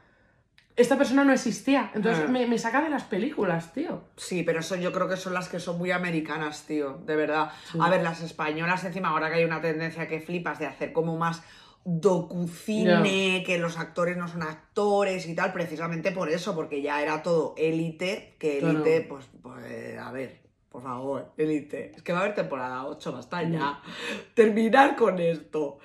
esta 0.77 0.97
persona 0.97 1.25
no 1.25 1.33
existía. 1.33 1.91
Entonces 1.95 2.25
Ah. 2.27 2.31
me, 2.31 2.47
me 2.47 2.57
saca 2.59 2.81
de 2.81 2.89
las 2.89 3.05
películas, 3.05 3.75
tío. 3.75 4.05
Sí, 4.17 4.43
pero 4.43 4.61
eso 4.61 4.77
yo 4.77 4.93
creo 4.93 5.09
que 5.09 5.17
son 5.17 5.35
las 5.35 5.49
que 5.49 5.61
son 5.61 5.77
muy 5.79 5.91
americanas, 5.91 6.65
tío, 6.67 6.99
de 7.05 7.17
verdad. 7.17 7.51
A 7.79 7.91
ver, 7.91 8.03
las 8.03 8.23
españolas 8.23 8.83
encima, 8.85 9.09
ahora 9.11 9.29
que 9.29 9.37
hay 9.37 9.45
una 9.45 9.61
tendencia 9.61 10.09
que 10.09 10.21
flipas 10.21 10.59
de 10.59 10.67
hacer 10.67 10.93
como 10.95 11.17
más 11.19 11.43
docucine, 11.85 13.43
que 13.45 13.59
los 13.59 13.79
actores 13.79 14.17
no 14.17 14.29
son 14.29 14.43
actores 14.43 15.27
y 15.29 15.35
tal, 15.35 15.53
precisamente 15.53 16.13
por 16.13 16.29
eso, 16.31 16.55
porque 16.55 16.83
ya 16.83 17.03
era 17.03 17.23
todo 17.23 17.55
élite, 17.57 18.37
que 18.39 18.59
Claro. 18.59 18.79
élite, 18.85 19.01
pues, 19.03 19.27
pues, 19.43 19.99
a 19.99 20.11
ver, 20.13 20.41
por 20.71 20.83
favor, 20.83 21.33
élite. 21.37 21.93
Es 21.97 22.03
que 22.03 22.13
va 22.13 22.21
a 22.21 22.23
haber 22.23 22.35
temporada 22.35 22.87
8, 22.87 23.13
basta 23.13 23.43
ya. 23.43 23.81
Terminar 24.35 24.97
con 24.97 25.19
esto. 25.19 25.79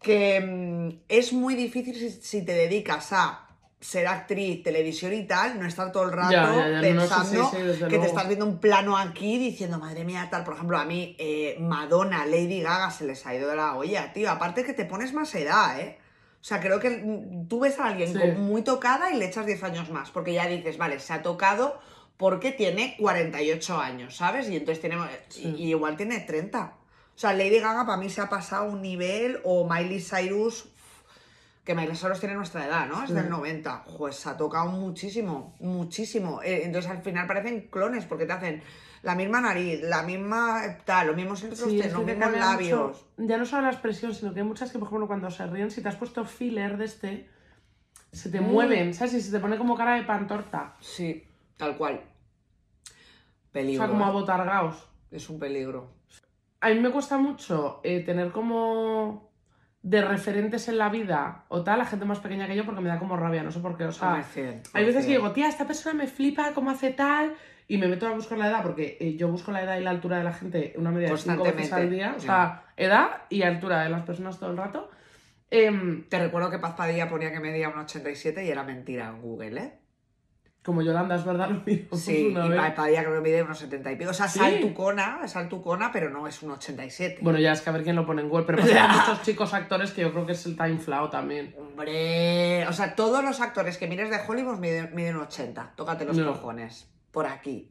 Que 0.00 0.40
mm, 0.40 1.04
es 1.08 1.32
muy 1.32 1.54
difícil 1.54 1.94
si, 1.94 2.10
si 2.10 2.44
te 2.44 2.52
dedicas 2.52 3.12
a 3.12 3.46
ser 3.78 4.06
actriz, 4.06 4.62
televisión 4.62 5.12
y 5.12 5.24
tal, 5.26 5.58
no 5.58 5.66
estar 5.66 5.90
todo 5.90 6.04
el 6.04 6.12
rato 6.12 6.30
Ya, 6.30 6.54
ya, 6.54 6.68
ya, 6.68 6.76
no, 6.76 6.82
sí, 6.82 6.88
pensando 6.88 7.44
sí, 7.50 7.56
sí, 7.56 7.62
desde 7.62 7.78
que 7.84 7.90
luego. 7.90 8.02
te 8.04 8.08
estás 8.08 8.26
viendo 8.28 8.46
un 8.46 8.58
plano 8.58 8.96
aquí 8.96 9.38
diciendo, 9.38 9.78
madre 9.78 10.04
mía, 10.04 10.28
tal. 10.30 10.44
Por 10.44 10.54
ejemplo, 10.54 10.78
a 10.78 10.84
mí, 10.84 11.16
eh, 11.18 11.56
Madonna, 11.60 12.24
Lady 12.26 12.60
Gaga 12.62 12.90
se 12.90 13.04
les 13.06 13.24
ha 13.26 13.34
ido 13.34 13.48
de 13.48 13.56
la 13.56 13.74
olla, 13.76 14.12
tío. 14.12 14.30
Aparte 14.30 14.64
que 14.64 14.72
te 14.72 14.84
pones 14.84 15.12
más 15.12 15.34
edad, 15.34 15.80
¿eh? 15.80 15.98
O 16.40 16.44
sea, 16.44 16.60
creo 16.60 16.80
que 16.80 16.90
mm, 16.90 17.46
tú 17.48 17.60
ves 17.60 17.78
a 17.78 17.86
alguien 17.86 18.12
Sí. 18.12 18.18
muy 18.38 18.62
tocada 18.62 19.10
y 19.12 19.16
le 19.18 19.26
echas 19.26 19.46
10 19.46 19.62
años 19.64 19.90
más, 19.90 20.10
porque 20.10 20.32
ya 20.32 20.46
dices, 20.48 20.78
vale, 20.78 20.98
se 21.00 21.12
ha 21.12 21.22
tocado 21.22 21.78
porque 22.22 22.52
tiene 22.52 22.94
48 23.00 23.78
años, 23.80 24.14
¿sabes? 24.14 24.48
Y 24.48 24.54
entonces 24.56 24.80
tiene, 24.80 24.96
Sí. 25.28 25.56
y, 25.58 25.64
y 25.64 25.68
igual 25.70 25.96
tiene 25.96 26.20
30. 26.20 26.74
O 27.16 27.18
sea, 27.18 27.32
Lady 27.32 27.58
Gaga 27.58 27.84
para 27.84 27.98
mí 27.98 28.08
se 28.08 28.20
ha 28.20 28.28
pasado 28.28 28.64
un 28.70 28.80
nivel, 28.80 29.40
o 29.42 29.68
Miley 29.68 30.00
Cyrus, 30.00 30.68
que 31.64 31.74
Miley 31.74 31.96
Cyrus 31.96 32.20
tiene 32.20 32.36
nuestra 32.36 32.64
edad, 32.64 32.86
¿no? 32.86 33.02
Es 33.02 33.08
Sí. 33.08 33.14
del 33.16 33.28
90. 33.28 33.84
Pues 33.98 34.14
se 34.14 34.28
ha 34.28 34.36
tocado 34.36 34.70
muchísimo, 34.70 35.56
muchísimo. 35.58 36.40
Eh, 36.44 36.62
entonces 36.64 36.92
al 36.92 37.02
final 37.02 37.26
parecen 37.26 37.62
clones, 37.72 38.04
porque 38.04 38.24
te 38.24 38.32
hacen 38.34 38.62
la 39.02 39.16
misma 39.16 39.40
nariz, 39.40 39.80
la 39.82 40.04
misma 40.04 40.78
tal, 40.84 41.08
los 41.08 41.16
mismos 41.16 41.40
Sí, 41.40 41.78
labios. 42.38 42.88
mucho, 42.88 43.06
ya 43.18 43.36
no 43.36 43.44
solo 43.46 43.62
la 43.62 43.72
expresión, 43.72 44.14
sino 44.14 44.32
que 44.32 44.38
hay 44.42 44.46
muchas 44.46 44.70
que, 44.70 44.78
por 44.78 44.86
ejemplo, 44.86 45.08
cuando 45.08 45.28
se 45.28 45.44
ríen, 45.48 45.72
si 45.72 45.82
te 45.82 45.88
has 45.88 45.96
puesto 45.96 46.24
filler 46.24 46.76
de 46.76 46.84
este, 46.84 47.28
se 48.12 48.30
te 48.30 48.40
Mm. 48.40 48.44
mueven, 48.44 48.94
¿sabes? 48.94 49.14
Y 49.14 49.20
se 49.22 49.32
te 49.32 49.40
pone 49.40 49.58
como 49.58 49.76
cara 49.76 49.96
de 49.96 50.04
pantorta. 50.04 50.76
Sí, 50.80 51.24
tal 51.56 51.76
cual. 51.76 52.00
O 53.52 53.54
Peligro. 53.54 53.84
sea, 53.84 53.92
como 53.92 54.04
¿eh? 54.06 54.08
abotargaos. 54.08 54.88
Es 55.10 55.28
un 55.28 55.38
peligro. 55.38 55.92
A 56.60 56.70
mí 56.70 56.80
me 56.80 56.90
cuesta 56.90 57.18
mucho 57.18 57.80
eh, 57.84 58.00
tener 58.00 58.32
como 58.32 59.30
de 59.82 60.00
referentes 60.00 60.68
en 60.68 60.78
la 60.78 60.88
vida 60.88 61.44
o 61.48 61.62
tal 61.62 61.80
a 61.80 61.84
gente 61.84 62.06
más 62.06 62.20
pequeña 62.20 62.46
que 62.46 62.56
yo 62.56 62.64
porque 62.64 62.80
me 62.80 62.88
da 62.88 62.98
como 62.98 63.16
rabia, 63.16 63.42
no 63.42 63.50
sé 63.50 63.60
por 63.60 63.76
qué. 63.76 63.84
O 63.84 63.92
sea, 63.92 64.24
hay 64.72 64.84
veces 64.84 65.04
que 65.04 65.12
digo, 65.12 65.32
tía, 65.32 65.48
esta 65.48 65.66
persona 65.66 65.94
me 65.94 66.06
flipa, 66.06 66.52
cómo 66.54 66.70
hace 66.70 66.92
tal, 66.92 67.34
y 67.68 67.76
me 67.78 67.88
meto 67.88 68.06
a 68.06 68.12
buscar 68.12 68.38
la 68.38 68.48
edad 68.48 68.62
porque 68.62 68.96
eh, 69.00 69.16
yo 69.16 69.28
busco 69.28 69.50
la 69.50 69.62
edad 69.62 69.76
y 69.76 69.82
la 69.82 69.90
altura 69.90 70.18
de 70.18 70.24
la 70.24 70.32
gente 70.32 70.72
una 70.76 70.90
media 70.90 71.10
de 71.10 71.16
cinco 71.18 71.42
veces 71.42 71.72
al 71.72 71.90
día. 71.90 72.14
O 72.16 72.20
sea, 72.20 72.64
edad 72.76 73.22
y 73.28 73.42
altura 73.42 73.82
de 73.82 73.90
las 73.90 74.02
personas 74.02 74.38
todo 74.38 74.50
el 74.50 74.56
rato. 74.56 74.88
Em, 75.50 76.08
Te 76.08 76.18
recuerdo 76.18 76.50
que 76.50 76.58
Paz 76.58 76.74
Padilla 76.74 77.10
ponía 77.10 77.30
que 77.30 77.40
medía 77.40 77.68
un 77.68 77.78
87 77.78 78.44
y 78.44 78.48
era 78.48 78.62
mentira 78.62 79.08
en 79.08 79.20
Google, 79.20 79.60
¿eh? 79.60 79.78
Como 80.64 80.80
Yolanda, 80.82 81.16
es 81.16 81.24
verdad, 81.24 81.48
lo 81.50 81.60
mismo. 81.64 81.96
Sí, 81.96 82.28
una 82.30 82.46
y 82.46 82.50
vez. 82.50 82.72
Padilla 82.74 83.02
creo 83.02 83.14
que 83.14 83.20
mide 83.20 83.42
unos 83.42 83.58
70 83.58 83.92
y 83.92 83.96
pico. 83.96 84.10
O 84.10 84.14
sea, 84.14 84.28
¿Sí? 84.28 84.38
saltucona, 84.38 85.20
es 85.24 85.34
altucona, 85.36 85.90
pero 85.92 86.08
no 86.10 86.26
es 86.28 86.42
un 86.42 86.52
87. 86.52 87.18
Bueno, 87.20 87.38
ya 87.40 87.52
es 87.52 87.60
que 87.62 87.70
a 87.70 87.72
ver 87.72 87.82
quién 87.82 87.96
lo 87.96 88.06
pone 88.06 88.22
en 88.22 88.28
Google, 88.28 88.44
pero 88.46 88.62
hay 88.62 88.68
muchos 88.96 89.22
chicos 89.22 89.52
actores 89.54 89.90
que 89.92 90.02
yo 90.02 90.12
creo 90.12 90.24
que 90.26 90.32
es 90.32 90.46
el 90.46 90.56
time 90.56 90.70
inflado 90.70 91.10
también. 91.10 91.54
Hombre, 91.58 92.66
o 92.68 92.72
sea, 92.72 92.94
todos 92.94 93.24
los 93.24 93.40
actores 93.40 93.76
que 93.78 93.86
mires 93.88 94.10
de 94.10 94.18
Hollywood 94.26 94.58
miden, 94.58 94.94
miden 94.94 95.16
un 95.16 95.22
80. 95.22 95.72
Tócate 95.76 96.04
los 96.04 96.16
No. 96.16 96.32
cojones. 96.32 96.88
Por 97.10 97.26
aquí. 97.26 97.68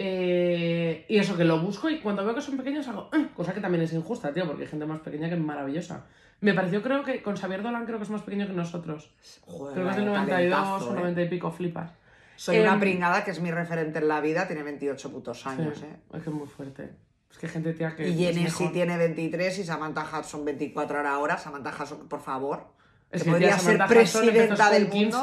Eh, 0.00 1.06
y 1.08 1.18
eso, 1.18 1.36
que 1.36 1.44
lo 1.44 1.58
busco 1.60 1.90
y 1.90 1.98
cuando 2.00 2.24
veo 2.24 2.34
que 2.34 2.40
son 2.40 2.56
pequeños 2.56 2.86
hago, 2.86 3.10
"Eh", 3.12 3.28
cosa 3.34 3.52
que 3.52 3.60
también 3.60 3.82
es 3.82 3.92
injusta, 3.92 4.32
tío, 4.32 4.46
porque 4.46 4.62
hay 4.62 4.68
gente 4.68 4.86
más 4.86 5.00
pequeña 5.00 5.28
que 5.28 5.34
es 5.34 5.40
maravillosa. 5.40 6.06
Me 6.40 6.54
pareció, 6.54 6.82
creo 6.82 7.02
que 7.02 7.22
con 7.22 7.36
Xavier 7.36 7.62
Dolan 7.62 7.84
creo 7.84 7.98
que 7.98 8.04
es 8.04 8.10
más 8.10 8.22
pequeño 8.22 8.46
que 8.46 8.52
nosotros. 8.52 9.12
Joder, 9.42 9.74
Creo 9.74 9.86
que 9.86 9.90
es 9.90 9.96
del 9.96 10.08
vaya 10.08 10.20
92 10.20 10.50
talentazo, 10.50 10.90
o 10.90 10.92
¿eh? 10.92 11.00
90 11.00 11.22
y 11.22 11.28
pico, 11.28 11.50
flipas. 11.50 11.90
Soy 12.36 12.56
Em, 12.56 12.62
una 12.62 12.78
pringada 12.78 13.24
que 13.24 13.32
es 13.32 13.40
mi 13.40 13.50
referente 13.50 13.98
en 13.98 14.06
la 14.06 14.20
vida, 14.20 14.46
tiene 14.46 14.62
28 14.62 15.10
putos 15.10 15.46
años, 15.46 15.78
Sí, 15.78 15.84
¿eh? 15.86 15.96
Es 16.14 16.22
que 16.22 16.30
es 16.30 16.36
muy 16.36 16.46
fuerte. 16.46 16.90
Es 17.30 17.38
que 17.38 17.48
gente, 17.48 17.72
tía, 17.74 17.94
que. 17.94 18.08
Y 18.08 18.32
mejor. 18.32 18.72
tiene 18.72 18.96
23 18.96 19.58
y 19.58 19.64
Samantha 19.64 20.04
Hudson 20.04 20.44
24 20.44 20.96
ahora 20.98 21.12
ahora. 21.12 21.38
Samantha 21.38 21.74
Hudson, 21.78 22.08
por 22.08 22.20
favor. 22.20 22.68
Es 23.10 23.24
que 23.24 23.30
podría 23.30 23.58
ser 23.58 23.78
presidenta 23.86 24.70
del 24.70 24.88
mundo. 24.88 25.20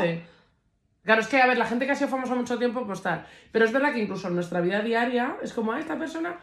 Claro, 1.04 1.22
es 1.22 1.28
que, 1.28 1.40
a 1.40 1.46
ver, 1.46 1.58
la 1.58 1.66
gente 1.66 1.86
que 1.86 1.92
ha 1.92 1.96
sido 1.96 2.10
famosa 2.10 2.34
mucho 2.34 2.58
tiempo, 2.58 2.86
pues 2.86 3.02
tal. 3.02 3.26
Pero 3.52 3.66
es 3.66 3.72
verdad 3.72 3.94
que 3.94 4.00
incluso 4.00 4.28
en 4.28 4.34
nuestra 4.36 4.60
vida 4.60 4.82
diaria 4.82 5.38
es 5.42 5.54
como, 5.54 5.72
ah, 5.72 5.80
esta 5.80 5.98
persona. 5.98 6.40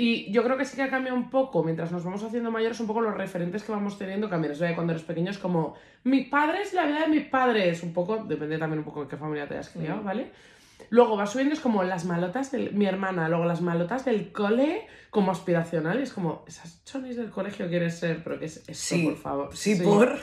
Y 0.00 0.30
yo 0.30 0.44
creo 0.44 0.56
que 0.56 0.64
sí 0.64 0.76
que 0.76 0.84
ha 0.84 0.90
cambiado 0.90 1.18
un 1.18 1.28
poco, 1.28 1.64
mientras 1.64 1.90
nos 1.90 2.04
vamos 2.04 2.22
haciendo 2.22 2.52
mayores, 2.52 2.78
un 2.78 2.86
poco 2.86 3.00
los 3.00 3.14
referentes 3.14 3.64
que 3.64 3.72
vamos 3.72 3.98
teniendo 3.98 4.30
cambian. 4.30 4.52
Es 4.52 4.60
verdad 4.60 4.76
cuando 4.76 4.92
eres 4.92 5.04
pequeño 5.04 5.32
es 5.32 5.38
como, 5.38 5.74
mi 6.04 6.22
padre 6.22 6.62
es 6.62 6.72
la 6.72 6.86
vida 6.86 7.00
de 7.00 7.08
mis 7.08 7.24
padres. 7.24 7.82
Un 7.82 7.92
poco, 7.92 8.18
depende 8.18 8.58
también 8.58 8.78
un 8.78 8.84
poco 8.84 9.02
de 9.02 9.08
qué 9.08 9.16
familia 9.16 9.48
te 9.48 9.54
hayas 9.54 9.70
criado. 9.70 10.00
¿vale? 10.04 10.30
Luego 10.90 11.16
va 11.16 11.26
subiendo, 11.26 11.52
es 11.52 11.58
como 11.58 11.82
las 11.82 12.04
malotas 12.04 12.52
de 12.52 12.70
mi 12.70 12.86
hermana, 12.86 13.28
luego 13.28 13.44
las 13.44 13.60
malotas 13.60 14.04
del 14.04 14.30
cole 14.30 14.86
como 15.10 15.32
aspiracional. 15.32 15.98
Y 15.98 16.04
es 16.04 16.12
como, 16.12 16.44
esas 16.46 16.84
chonis 16.84 17.16
del 17.16 17.30
colegio 17.30 17.68
quieres 17.68 17.98
ser, 17.98 18.22
pero 18.22 18.38
que 18.38 18.44
es 18.44 18.58
esto, 18.58 18.72
Sí, 18.74 19.02
por 19.02 19.16
favor. 19.16 19.56
Sí, 19.56 19.82
por. 19.82 20.16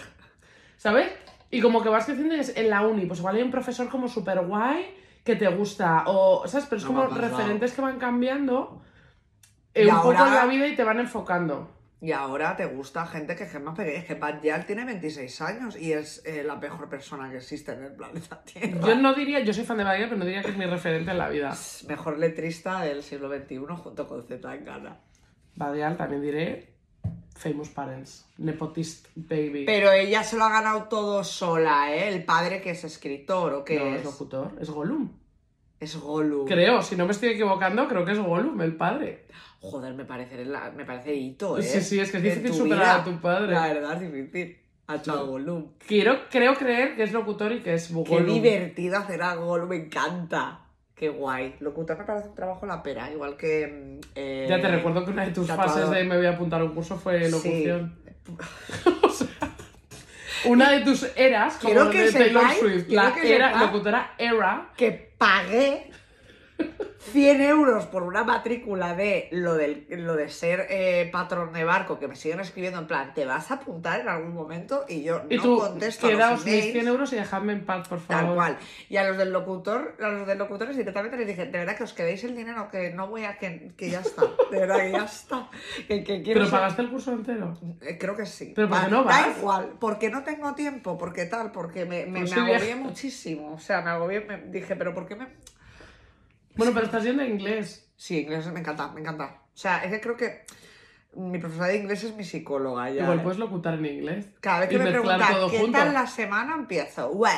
¿Sabes? 0.77 1.11
Y 1.51 1.59
como 1.59 1.83
que 1.83 1.89
vas 1.89 2.05
creciendo 2.05 2.33
y 2.33 2.39
es 2.39 2.55
en 2.55 2.69
la 2.69 2.87
uni, 2.87 3.07
pues 3.07 3.19
igual 3.19 3.35
hay 3.35 3.43
un 3.43 3.51
profesor 3.51 3.89
como 3.89 4.07
súper 4.07 4.39
guay 4.39 4.85
que 5.25 5.35
te 5.35 5.49
gusta, 5.49 6.05
o, 6.07 6.47
¿sabes? 6.47 6.65
Pero 6.69 6.77
es 6.77 6.85
No 6.85 6.93
como 6.93 7.07
referentes 7.07 7.73
que 7.73 7.81
van 7.81 7.99
cambiando 7.99 8.81
eh, 9.75 9.87
un 9.87 9.95
poco 9.97 10.09
ahora- 10.09 10.27
en 10.27 10.33
la 10.35 10.45
vida 10.45 10.67
y 10.67 10.75
te 10.75 10.83
van 10.83 10.99
enfocando. 10.99 11.71
Y 12.01 12.11
ahora 12.11 12.55
te 12.55 12.65
gusta 12.65 13.05
gente 13.07 13.35
que 13.35 13.45
es 13.45 13.61
más 13.61 13.75
pequeña. 13.75 13.99
Es 13.99 14.05
que 14.05 14.15
Pat 14.15 14.43
Yal 14.43 14.65
tiene 14.65 14.85
26 14.85 15.41
años 15.41 15.75
y 15.77 15.93
es 15.93 16.21
eh, 16.25 16.43
la 16.43 16.55
mejor 16.55 16.87
persona 16.89 17.29
que 17.31 17.37
existe 17.37 17.71
en 17.71 17.83
el 17.83 17.93
planeta 17.93 18.43
Tierra. 18.43 18.87
Yo 18.87 18.95
no 18.95 19.13
diría, 19.13 19.39
yo 19.39 19.53
soy 19.53 19.63
fan 19.63 19.77
de 19.77 19.85
Badía, 19.85 20.05
pero 20.05 20.17
no 20.17 20.25
diría 20.25 20.43
que 20.43 20.51
es 20.51 20.57
mi 20.57 20.65
referente 20.65 21.11
en 21.11 21.17
la 21.17 21.29
vida. 21.29 21.55
Mejor 21.87 22.19
letrista 22.19 22.81
del 22.81 23.01
siglo 23.01 23.29
XXI 23.29 23.57
junto 23.81 24.07
con 24.07 24.23
Z 24.27 24.39
Tangana. 24.41 24.99
Badial 25.55 25.95
también 25.97 26.21
diré 26.21 26.75
Famous 27.35 27.69
Parents, 27.69 28.27
Nepotist 28.37 29.07
Baby. 29.15 29.63
Pero 29.65 29.91
ella 29.91 30.23
se 30.23 30.37
lo 30.37 30.43
ha 30.43 30.49
ganado 30.49 30.83
todo 30.83 31.23
sola, 31.23 31.95
¿eh? 31.95 32.09
El 32.09 32.23
padre 32.23 32.61
que 32.61 32.71
es 32.71 32.83
escritor 32.83 33.53
o 33.53 33.63
que 33.63 33.79
no, 33.79 33.85
es. 33.87 33.99
es 33.99 34.03
locutor, 34.05 34.51
es 34.59 34.69
Gollum. 34.69 35.11
Es 35.79 35.95
Gollum. 35.97 36.45
Creo, 36.45 36.81
si 36.81 36.95
no 36.95 37.05
me 37.05 37.11
estoy 37.13 37.29
equivocando, 37.29 37.87
creo 37.87 38.05
que 38.05 38.11
es 38.11 38.19
Gollum, 38.19 38.61
el 38.61 38.75
padre. 38.75 39.25
Joder, 39.71 39.93
me 39.93 40.05
parece, 40.05 40.45
la- 40.45 40.71
me 40.71 40.85
parece 40.85 41.13
hito, 41.15 41.57
¿eh? 41.57 41.63
Sí, 41.63 41.81
sí, 41.81 41.99
es 41.99 42.11
que 42.11 42.17
es 42.17 42.23
difícil 42.23 42.53
superar 42.53 43.01
a 43.01 43.03
tu 43.03 43.19
padre. 43.19 43.53
La 43.53 43.67
verdad, 43.67 44.01
es 44.01 44.11
difícil. 44.13 44.57
Ha 44.87 44.97
hecho 44.97 45.13
a 45.13 45.21
Gollum. 45.23 45.71
Quiero, 45.87 46.29
creo 46.29 46.53
creer 46.53 46.95
que 46.95 47.03
es 47.03 47.11
locutor 47.11 47.51
y 47.51 47.61
que 47.63 47.73
es 47.73 47.87
Qué 47.87 47.93
Gollum. 47.93 48.33
divertido 48.41 48.97
hacer 48.97 49.21
a 49.23 49.33
Gollum, 49.35 49.69
me 49.69 49.75
encanta. 49.77 50.61
Qué 50.93 51.09
guay. 51.09 51.55
Locutor 51.59 51.97
me 51.97 52.03
parece 52.05 52.29
un 52.29 52.35
trabajo 52.35 52.65
la 52.65 52.81
pera, 52.83 53.11
igual 53.11 53.35
que. 53.35 53.99
mm, 54.01 54.07
eh, 54.15 54.45
Ya 54.47 54.61
te 54.61 54.67
recuerdo 54.69 55.03
que 55.03 55.11
una 55.11 55.25
de 55.25 55.31
tus 55.31 55.47
fases 55.47 55.89
de 55.89 56.03
me 56.03 56.15
voy 56.17 56.25
a 56.25 56.31
apuntar 56.31 56.61
a 56.61 56.63
un 56.65 56.73
curso 56.75 56.95
fue 56.97 57.25
Sí. 57.25 57.31
locución. 57.31 57.99
O 59.01 59.09
sea, 59.09 59.27
una 60.45 60.71
de 60.71 60.81
tus 60.85 61.05
eras, 61.17 61.55
como 61.57 61.73
Quiero 61.73 61.89
que 61.89 62.03
de 62.03 62.11
Taylor 62.11 62.43
sepáis- 62.43 62.59
Swift, 62.59 62.89
la 62.89 63.13
que 63.13 63.35
era, 63.35 63.51
sepáis- 63.53 63.61
locutora 63.65 64.11
era. 64.17 64.69
que 64.77 65.13
pagué 65.17 65.89
100 67.11 67.41
euros 67.41 67.85
por 67.85 68.03
una 68.03 68.23
matrícula 68.23 68.95
de 68.95 69.27
lo, 69.31 69.53
del, 69.55 69.85
lo 69.89 70.15
de 70.15 70.29
ser 70.29 70.67
eh, 70.69 71.09
patrón 71.11 71.53
de 71.53 71.63
barco, 71.63 71.99
que 71.99 72.07
me 72.07 72.15
siguen 72.15 72.39
escribiendo 72.39 72.79
en 72.79 72.87
plan, 72.87 73.13
¿te 73.13 73.25
vas 73.25 73.51
a 73.51 73.55
apuntar 73.55 73.99
en 74.01 74.09
algún 74.09 74.33
momento? 74.33 74.85
Y 74.87 75.03
yo 75.03 75.21
Y 75.29 75.37
no 75.37 75.43
tú, 75.43 75.57
contesto 75.59 76.07
quedaos 76.07 76.43
mis 76.45 76.53
emails. 76.53 76.71
100 76.73 76.87
euros 76.87 77.13
y 77.13 77.15
dejadme 77.17 77.53
en 77.53 77.65
paz, 77.65 77.87
por 77.87 77.99
favor. 77.99 78.25
Tal 78.25 78.35
cual. 78.35 78.57
Y 78.89 78.97
a 78.97 79.07
los 79.07 79.17
del 79.17 79.31
locutor, 79.31 79.95
a 80.01 80.09
los 80.09 80.27
del 80.27 80.37
locutores 80.37 80.75
directamente 80.75 81.17
les 81.17 81.27
dije, 81.27 81.45
de 81.45 81.57
verdad 81.57 81.77
que 81.77 81.83
os 81.83 81.93
quedéis 81.93 82.23
el 82.23 82.35
dinero, 82.35 82.67
que 82.71 82.89
no 82.91 83.07
voy 83.07 83.23
a, 83.25 83.37
que, 83.37 83.71
que 83.77 83.89
ya 83.89 83.99
está. 84.01 84.23
De 84.51 84.59
verdad 84.59 84.77
que 84.77 84.91
ya 84.91 85.05
está. 85.05 85.49
Que, 85.87 86.03
que 86.03 86.21
quiero 86.21 86.39
Pero 86.39 86.45
ser- 86.45 86.51
pagaste 86.51 86.81
el 86.81 86.89
curso 86.89 87.11
entero. 87.13 87.53
Eh, 87.81 87.97
Creo 87.97 88.15
que 88.15 88.25
sí. 88.25 88.53
¿Pero 88.55 88.67
por 88.67 88.77
qué 88.79 88.83
Va- 88.85 88.89
no 88.89 89.03
Da 89.03 89.27
vas? 89.27 89.37
igual, 89.37 89.73
porque 89.79 90.09
no 90.09 90.23
tengo 90.23 90.53
tiempo, 90.55 90.97
porque 90.97 91.25
tal, 91.25 91.51
porque 91.51 91.85
me, 91.85 92.05
me, 92.05 92.21
Pues 92.21 92.35
me 92.35 92.41
agobié 92.53 92.75
muchísimo. 92.75 93.53
O 93.53 93.59
sea, 93.59 93.81
me 93.81 93.91
agobié, 93.91 94.21
me 94.21 94.37
dije, 94.47 94.75
pero 94.75 94.93
¿por 94.93 95.05
qué 95.07 95.15
me...? 95.15 95.27
Bueno, 96.55 96.73
pero 96.73 96.85
estás 96.85 97.03
yendo 97.03 97.23
a 97.23 97.25
inglés. 97.25 97.89
Sí, 97.95 98.21
inglés 98.21 98.45
me 98.51 98.59
encanta, 98.59 98.89
me 98.89 99.01
encanta. 99.01 99.41
O 99.53 99.57
sea, 99.57 99.83
es 99.83 99.91
que 99.91 100.01
creo 100.01 100.17
que 100.17 100.45
mi 101.15 101.37
profesora 101.39 101.67
de 101.67 101.77
inglés 101.77 102.03
es 102.03 102.13
mi 102.15 102.23
psicóloga 102.23 102.89
ya. 102.89 103.03
Igual 103.03 103.19
¿eh? 103.19 103.23
puedes 103.23 103.39
locutar 103.39 103.75
en 103.75 103.85
inglés. 103.85 104.27
Cada 104.41 104.61
vez 104.61 104.69
que 104.69 104.77
me 104.79 104.89
preguntan 104.91 105.19
qué 105.49 105.59
junto. 105.59 105.77
tal 105.77 105.93
la 105.93 106.07
semana, 106.07 106.55
empiezo. 106.55 107.09
Well. 107.11 107.31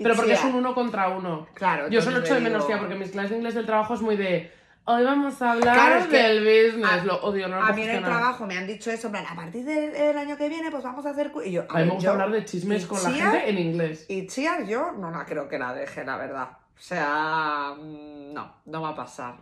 Pero 0.00 0.14
porque 0.14 0.30
it's 0.32 0.38
es 0.40 0.44
un 0.44 0.50
here". 0.52 0.58
uno 0.60 0.74
contra 0.74 1.08
uno. 1.08 1.46
Claro, 1.54 1.88
Yo 1.88 2.00
solo 2.00 2.20
echo 2.20 2.34
de 2.34 2.40
menos, 2.40 2.66
tía, 2.66 2.78
porque 2.78 2.94
mis 2.94 3.10
clases 3.10 3.30
de 3.32 3.36
inglés 3.38 3.54
del 3.54 3.66
trabajo 3.66 3.94
es 3.94 4.00
muy 4.00 4.16
de. 4.16 4.50
Hoy 4.84 5.04
vamos 5.04 5.42
a 5.42 5.52
hablar 5.52 5.74
Claro, 5.74 5.96
es 6.00 6.06
que 6.06 6.16
del 6.16 6.38
business. 6.40 6.90
a- 6.90 7.04
lo 7.04 7.16
odio, 7.22 7.46
no 7.48 7.56
lo 7.56 7.62
A 7.62 7.72
mí 7.74 7.82
en 7.82 7.90
el 7.90 8.02
trabajo 8.04 8.46
me 8.46 8.56
han 8.56 8.66
dicho 8.66 8.90
eso, 8.90 9.08
en 9.08 9.12
plan, 9.12 9.26
a 9.28 9.34
partir 9.36 9.62
del, 9.62 9.92
del 9.92 10.16
año 10.16 10.38
que 10.38 10.48
viene, 10.48 10.70
pues 10.70 10.82
vamos 10.82 11.04
a 11.04 11.10
hacer... 11.10 11.30
cu-". 11.30 11.42
Y 11.42 11.52
yo, 11.52 11.66
A 11.68 11.80
mí 11.80 11.84
me 11.84 11.90
gusta 11.90 12.04
yo- 12.04 12.12
hablar 12.12 12.30
de 12.30 12.42
chismes 12.46 12.86
con 12.86 13.02
la 13.02 13.10
Chia- 13.10 13.30
gente 13.32 13.50
en 13.50 13.58
inglés. 13.58 14.06
Y 14.08 14.26
Chia, 14.28 14.62
yo 14.62 14.92
no 14.92 15.10
la 15.10 15.26
creo 15.26 15.46
que 15.46 15.58
la 15.58 15.74
deje, 15.74 16.04
la 16.06 16.16
verdad. 16.16 16.48
O 16.78 16.80
sea, 16.80 17.74
mm, 17.76 18.32
no, 18.32 18.52
no 18.66 18.82
va 18.82 18.90
a 18.90 18.94
pasar. 18.94 19.36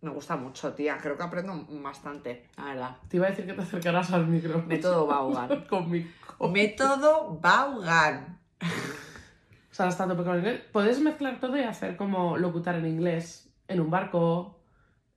Me 0.00 0.10
gusta 0.10 0.36
mucho, 0.36 0.72
tía. 0.72 0.98
Creo 0.98 1.16
que 1.16 1.22
aprendo 1.22 1.64
bastante, 1.82 2.48
la 2.56 2.64
verdad. 2.64 2.96
Te 3.08 3.18
iba 3.18 3.26
a 3.26 3.30
decir 3.30 3.46
que 3.46 3.52
te 3.52 3.62
acercaras 3.62 4.10
al 4.12 4.26
micro. 4.26 4.62
Método 4.66 5.06
Vaughan. 5.06 5.64
con 5.68 5.90
mi 5.90 6.04
co- 6.38 6.48
Método 6.48 7.38
Vaughan. 7.40 8.40
O 8.60 9.74
sea, 9.74 9.86
hasta 9.86 10.08
tope 10.08 10.24
con 10.24 10.36
inglés. 10.38 10.60
Puedes 10.72 10.98
mezclar 11.00 11.38
todo 11.40 11.56
y 11.56 11.62
hacer 11.62 11.96
como 11.96 12.36
locutar 12.36 12.74
en 12.76 12.86
inglés, 12.86 13.48
en 13.68 13.80
un 13.80 13.90
barco. 13.90 14.58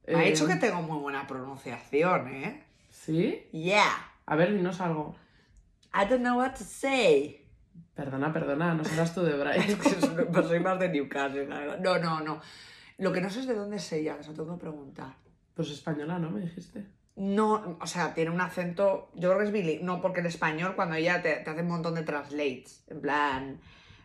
Me 0.08 0.16
ha 0.16 0.24
eh, 0.26 0.32
dicho 0.32 0.46
que 0.46 0.56
tengo 0.56 0.82
muy 0.82 1.00
buena 1.00 1.26
pronunciación, 1.26 2.28
¿eh? 2.28 2.64
¿Sí? 2.90 3.48
Yeah. 3.52 4.12
A 4.28 4.36
ver, 4.36 4.54
dinos 4.54 4.80
algo. 4.82 5.16
I 5.94 6.06
don't 6.08 6.22
know 6.22 6.38
what 6.38 6.52
to 6.54 6.64
say. 6.64 7.45
Perdona, 7.96 8.32
perdona, 8.34 8.74
no 8.74 8.84
serás 8.84 9.14
tú 9.16 9.22
de 9.24 9.32
Es 9.36 9.40
Bright. 9.40 9.82
que 9.82 10.24
pues 10.26 10.48
soy 10.48 10.60
más 10.60 10.78
de 10.80 10.90
Newcastle, 10.90 11.48
la 11.48 11.60
verdad. 11.60 11.80
No, 11.80 11.98
no, 11.98 12.20
no. 12.22 12.42
Lo 12.98 13.12
que 13.12 13.22
no 13.22 13.30
sé 13.30 13.40
es 13.42 13.48
de 13.48 13.56
dónde 13.56 13.78
es 13.78 13.92
ella, 13.94 14.18
lo 14.18 14.34
tengo 14.34 14.56
que 14.58 14.62
preguntar. 14.62 15.16
Pues 15.54 15.70
española, 15.72 16.20
¿no? 16.20 16.30
Me 16.32 16.42
dijiste. 16.42 16.86
no, 17.16 17.78
o 17.82 17.88
sea, 17.88 18.14
tiene 18.14 18.32
un 18.32 18.42
acento, 18.42 19.10
yo 19.16 19.30
creo 19.30 19.40
que 19.40 19.46
es 19.46 19.52
Billy, 19.52 19.80
no, 19.82 20.02
porque 20.02 20.20
el 20.20 20.26
español 20.26 20.76
cuando 20.76 20.96
ella 20.96 21.22
te, 21.22 21.36
te 21.38 21.50
hace 21.50 21.62
un 21.62 21.68
montón 21.70 21.96
de 21.96 22.04
translates, 22.04 22.84
en 22.88 23.00
plan, 23.02 23.60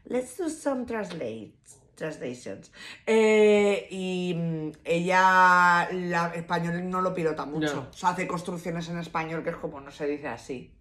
let's 0.04 0.36
do 0.38 0.48
some 0.48 0.84
translates, 0.86 1.80
translations. 1.96 2.70
Eh, 3.06 3.88
y 3.90 4.34
mm, 4.36 4.70
ella, 4.84 5.88
la 5.92 6.32
español 6.36 6.88
no 6.88 7.00
lo 7.00 7.12
pilota 7.12 7.44
mucho, 7.46 7.66
Ya. 7.84 7.88
o 7.90 7.92
sea, 7.92 8.08
hace 8.10 8.28
construcciones 8.28 8.88
en 8.88 8.98
español 8.98 9.42
que 9.42 9.50
es 9.50 9.56
como 9.56 9.80
no 9.80 9.90
se 9.90 10.06
dice 10.06 10.28
así, 10.28 10.72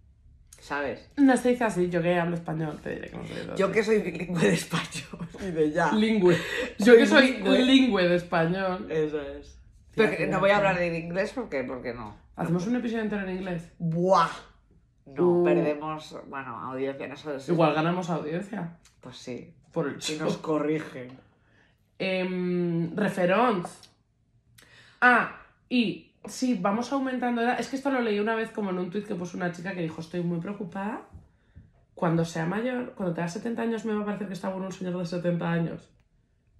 ¿sabes? 0.60 1.10
No 1.16 1.36
se 1.36 1.50
dice 1.50 1.64
así, 1.64 1.90
yo 1.90 2.00
que 2.00 2.16
hablo 2.18 2.36
español 2.36 2.78
te 2.82 2.90
diré 2.90 3.08
que 3.10 3.16
no 3.16 3.26
se 3.26 3.34
dice 3.34 3.46
Yo 3.56 3.66
así. 3.66 3.74
que 3.74 3.82
soy 3.82 3.98
bilingüe 3.98 4.40
de 4.42 4.54
español 4.54 5.28
y 5.40 5.50
de 5.50 5.70
ya. 5.72 5.90
Lingüe. 5.92 6.36
Yo 6.78 6.96
que 6.96 7.06
soy 7.06 7.32
bilingüe. 7.32 7.58
lingüe 7.64 8.08
de 8.08 8.16
español. 8.16 8.86
Eso 8.90 9.20
es. 9.20 9.58
Pero 9.96 10.16
que 10.16 10.26
no 10.28 10.38
voy 10.40 10.50
a 10.50 10.58
hablar 10.58 10.78
de 10.78 10.96
inglés 10.98 11.32
porque, 11.34 11.64
porque 11.64 11.92
no. 11.92 12.14
Hacemos 12.36 12.66
un 12.68 12.76
episodio 12.76 13.02
entero 13.02 13.22
en 13.28 13.36
inglés. 13.36 13.68
¡Buah! 13.78 14.28
No, 15.06 15.40
Uh. 15.40 15.44
perdemos, 15.44 16.16
bueno, 16.28 16.56
audiencia, 16.70 17.08
no 17.08 17.16
sé 17.16 17.40
si- 17.40 17.50
Igual 17.52 17.74
ganamos 17.74 18.08
audiencia. 18.10 18.76
Pues 19.00 19.16
sí, 19.16 19.52
Por 19.72 19.88
el 19.88 20.00
si 20.00 20.16
show. 20.16 20.26
nos 20.26 20.36
corrigen. 20.38 21.08
Em, 21.98 22.94
referons. 22.96 23.90
Ah, 25.00 25.40
y 25.68 26.09
sí, 26.26 26.58
vamos 26.60 26.92
aumentando 26.92 27.42
edad. 27.42 27.58
Es 27.60 27.68
que 27.68 27.76
esto 27.76 27.90
lo 27.90 28.00
leí 28.00 28.18
una 28.20 28.34
vez 28.34 28.50
como 28.50 28.70
en 28.70 28.78
un 28.78 28.90
tuit 28.90 29.06
que 29.06 29.14
puso 29.14 29.36
una 29.36 29.52
chica 29.52 29.72
que 29.74 29.82
dijo, 29.82 30.00
estoy 30.00 30.22
muy 30.22 30.40
preocupada. 30.40 31.02
Cuando 31.94 32.24
sea 32.24 32.46
mayor, 32.46 32.94
cuando 32.94 33.14
tenga 33.14 33.28
70 33.28 33.62
años, 33.62 33.84
me 33.84 33.92
va 33.94 34.02
a 34.02 34.04
parecer 34.06 34.26
que 34.26 34.32
está 34.34 34.48
bueno 34.48 34.66
un 34.66 34.72
señor 34.72 34.96
de 34.98 35.04
70 35.04 35.50
años. 35.50 35.88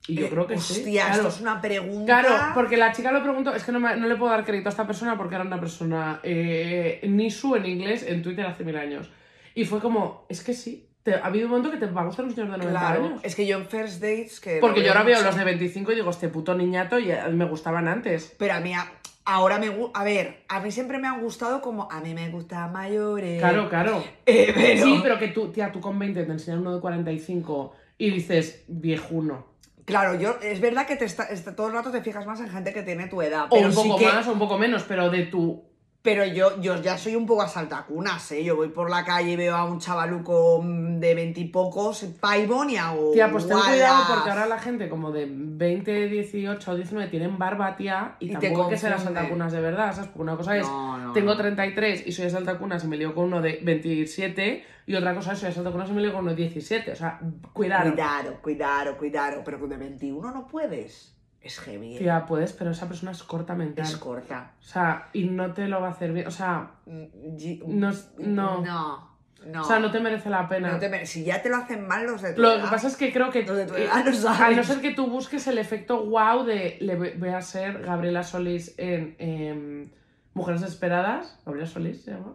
Y 0.07 0.15
yo 0.17 0.27
Eh, 0.27 0.31
creo 0.31 0.47
que 0.47 0.59
sí. 0.59 0.81
Hostia, 0.81 1.07
Claro. 1.07 1.17
esto 1.17 1.29
es 1.29 1.41
una 1.41 1.61
pregunta. 1.61 2.21
Claro, 2.21 2.55
porque 2.55 2.77
la 2.77 2.93
chica 2.93 3.13
lo 3.13 3.23
preguntó, 3.23 3.55
es 3.55 3.65
que 3.65 3.73
no, 3.73 3.81
me- 3.81 3.97
no 3.97 4.07
le 4.07 4.17
puedo 4.17 4.31
dar 4.33 4.45
crédito 4.45 4.69
a 4.69 4.71
esta 4.71 4.87
persona 4.87 5.17
porque 5.17 5.35
era 5.37 5.45
una 5.45 5.61
persona 5.61 6.21
eh, 6.23 7.01
Nisu 7.09 7.57
en 7.57 7.67
inglés 7.67 8.05
en 8.07 8.23
Twitter 8.23 8.45
hace 8.47 8.65
mil 8.65 8.77
años. 8.77 9.11
Y 9.55 9.65
fue 9.65 9.81
como, 9.81 10.27
es 10.29 10.43
que 10.43 10.53
sí, 10.55 10.89
te- 11.03 11.15
ha 11.15 11.25
habido 11.27 11.47
un 11.47 11.51
momento 11.53 11.71
que 11.71 11.77
te 11.79 11.87
va 11.87 12.03
a 12.03 12.05
gustar 12.07 12.25
un 12.25 12.31
señor 12.35 12.51
de 12.51 12.59
90 12.59 12.79
Claro, 12.81 13.05
años. 13.05 13.21
es 13.23 13.35
que 13.35 13.47
yo 13.47 13.57
en 13.59 13.67
First 13.67 14.01
Dates 14.03 14.41
que... 14.41 14.59
Porque 14.59 14.83
yo 14.83 14.89
ahora 14.89 15.03
veo 15.05 15.17
mucho, 15.17 15.27
los 15.27 15.37
de 15.37 15.45
25 15.45 15.93
y 15.93 15.95
digo, 15.97 16.11
este 16.11 16.29
puto 16.29 16.55
niñato 16.55 16.99
y 16.99 17.11
me 17.33 17.45
gustaban 17.47 17.87
antes. 17.89 18.35
Pero 18.39 18.55
a 18.55 18.61
mí, 18.61 18.73
a- 18.75 18.91
ahora 19.25 19.59
me 19.59 19.69
gusta... 19.69 20.01
A 20.01 20.05
ver, 20.05 20.45
a 20.49 20.61
mí 20.61 20.71
siempre 20.71 20.99
me 20.99 21.09
han 21.09 21.21
gustado 21.21 21.61
como... 21.61 21.91
A 21.91 22.01
mí 22.01 22.15
me 22.15 22.29
gustan 22.31 22.73
mayores. 22.73 23.39
Claro, 23.41 23.69
claro. 23.69 24.03
Eh, 24.27 24.53
pero... 24.55 24.85
Sí, 24.85 25.01
pero 25.03 25.19
que 25.19 25.29
tú, 25.29 25.49
tía, 25.53 25.71
tú 25.73 25.81
con 25.81 25.99
20 25.99 26.25
te 26.25 26.33
enseñan 26.33 26.61
uno 26.61 26.75
de 26.75 26.81
45 26.81 27.73
y 27.99 28.11
dices, 28.11 28.65
viejuno. 28.69 29.47
Claro, 29.85 30.15
yo... 30.15 30.37
Es 30.43 30.61
verdad 30.61 30.87
que 30.87 30.97
te 30.97 31.05
está, 31.05 31.25
está- 31.25 31.55
todo 31.55 31.69
el 31.69 31.73
rato 31.73 31.91
te 31.91 32.03
fijas 32.03 32.27
más 32.27 32.41
en 32.41 32.49
gente 32.49 32.73
que 32.73 32.83
tiene 32.83 33.07
tu 33.09 33.21
edad. 33.23 33.47
O 33.51 33.59
un 33.59 33.73
sí 33.73 33.77
poco 33.89 33.99
que- 33.99 34.07
más 34.07 34.27
o 34.27 34.33
un 34.33 34.39
poco 34.39 34.59
menos, 34.59 34.85
pero 34.85 35.11
de 35.11 35.25
tu... 35.27 35.63
Pero 36.03 36.25
yo, 36.25 36.59
yo 36.63 36.81
ya 36.81 36.97
soy 36.97 37.15
un 37.15 37.27
poco 37.27 37.43
a 37.43 37.49
saltacunas, 37.49 38.33
¿eh? 38.33 38.43
Yo 38.43 38.57
voy 38.57 38.69
por 38.69 38.89
la 38.89 39.05
calle 39.05 39.33
y 39.33 39.37
veo 39.37 39.55
a 39.55 39.65
un 39.65 39.81
chavaluco 39.81 40.63
mm, 40.63 40.99
de 40.99 41.15
veintipocos, 41.15 42.05
paibón 42.19 42.71
y 42.71 42.79
hago... 42.79 43.13
Tía, 43.13 43.31
pues 43.31 43.47
ten 43.47 43.59
cuidado 43.59 44.05
porque 44.15 44.31
ahora 44.31 44.47
la 44.47 44.59
gente 44.59 44.89
como 44.89 45.13
de 45.13 45.29
20, 45.31 46.09
18 46.09 46.71
o 46.71 46.75
19 46.75 47.11
tienen 47.11 47.37
barba, 47.37 47.77
tía, 47.77 48.17
y, 48.19 48.27
Y 48.27 48.29
te 48.29 48.49
tampoco 48.49 48.65
hay 48.65 48.71
que 48.71 48.79
ser 48.79 48.93
confunde. 48.93 49.19
asaltacunas 49.19 49.53
de 49.53 49.61
verdad, 49.61 49.93
¿sabes? 49.93 50.09
Porque 50.09 50.23
una 50.23 50.37
cosa 50.39 50.57
es, 50.57 50.67
No, 50.67 50.97
no, 50.97 51.13
tengo 51.13 51.33
no. 51.33 51.37
33 51.37 52.07
y 52.07 52.13
soy 52.13 52.27
asaltacunas 52.27 52.83
y 52.83 52.87
me 52.89 52.97
lío 52.97 53.15
con 53.15 53.25
uno 53.25 53.43
de 53.43 53.61
27, 53.63 54.65
y 54.87 54.95
otra 54.95 55.15
cosa 55.15 55.35
es, 55.35 55.39
soy 55.39 55.51
asaltacunas 55.51 55.91
y 55.91 55.93
me 55.93 56.01
lío 56.01 56.13
con 56.13 56.23
uno 56.23 56.31
de 56.31 56.37
17. 56.37 56.93
O 56.93 56.97
sea, 56.97 57.21
cuidado. 57.53 57.91
Cuidado, 57.91 58.39
cuidado, 58.41 58.97
cuidado. 58.97 59.43
Pero 59.45 59.59
de 59.69 59.77
21 59.77 60.33
no 60.33 60.47
puedes. 60.47 61.15
Es 61.43 61.59
heavy. 61.61 61.97
¿eh? 61.97 61.99
Tía, 61.99 62.27
puedes, 62.27 62.53
pero 62.53 62.71
esa 62.73 62.87
persona 62.87 63.13
es 63.13 63.23
corta 63.23 63.55
mental. 63.55 63.85
Es 63.87 63.97
corta. 63.97 64.53
O 64.61 64.63
sea, 64.63 65.09
y 65.15 65.25
no 65.25 65.53
te 65.55 65.69
lo 65.69 65.81
va 65.81 65.89
a 65.89 65.91
hacer 65.93 66.13
bien. 66.13 66.27
O 66.27 66.31
sea, 66.31 66.73
No 66.87 67.93
no. 68.19 68.61
No. 68.63 69.11
No. 69.47 69.63
o 69.63 69.65
sea 69.65 69.79
no 69.79 69.91
te 69.91 70.01
merece 70.01 70.29
la 70.29 70.47
pena. 70.47 70.73
No 70.73 70.79
te 70.79 70.91
mere- 70.91 71.07
Si 71.07 71.25
ya 71.25 71.41
te 71.41 71.49
lo 71.49 71.57
hacen 71.57 71.87
mal 71.87 72.05
los 72.07 72.21
de 72.21 72.35
tu 72.35 72.43
Lo 72.43 72.53
edad, 72.53 72.65
que 72.65 72.71
pasa 72.71 72.89
es 72.89 72.97
que 72.99 73.11
creo 73.11 73.31
que 73.31 73.43
Los 73.43 73.57
de 73.57 73.65
tu 73.65 73.75
eh, 73.75 73.85
edad 73.85 74.05
no 74.05 74.13
saben. 74.13 74.43
a 74.53 74.57
no 74.57 74.63
ser 74.63 74.83
que 74.83 74.91
tú 74.93 75.07
busques 75.07 75.47
el 75.47 75.57
efecto 75.57 76.05
wow 76.05 76.45
de 76.45 76.77
le 76.81 76.97
voy 76.97 77.31
a 77.31 77.41
ser 77.41 77.81
Gabriela 77.81 78.23
Solís 78.23 78.75
en 78.77 79.17
em, 79.19 79.91
Mujeres 80.35 80.61
Esperadas. 80.61 81.39
¿Gabriela 81.47 81.67
Solís 81.67 82.03
se 82.03 82.11
llama? 82.11 82.35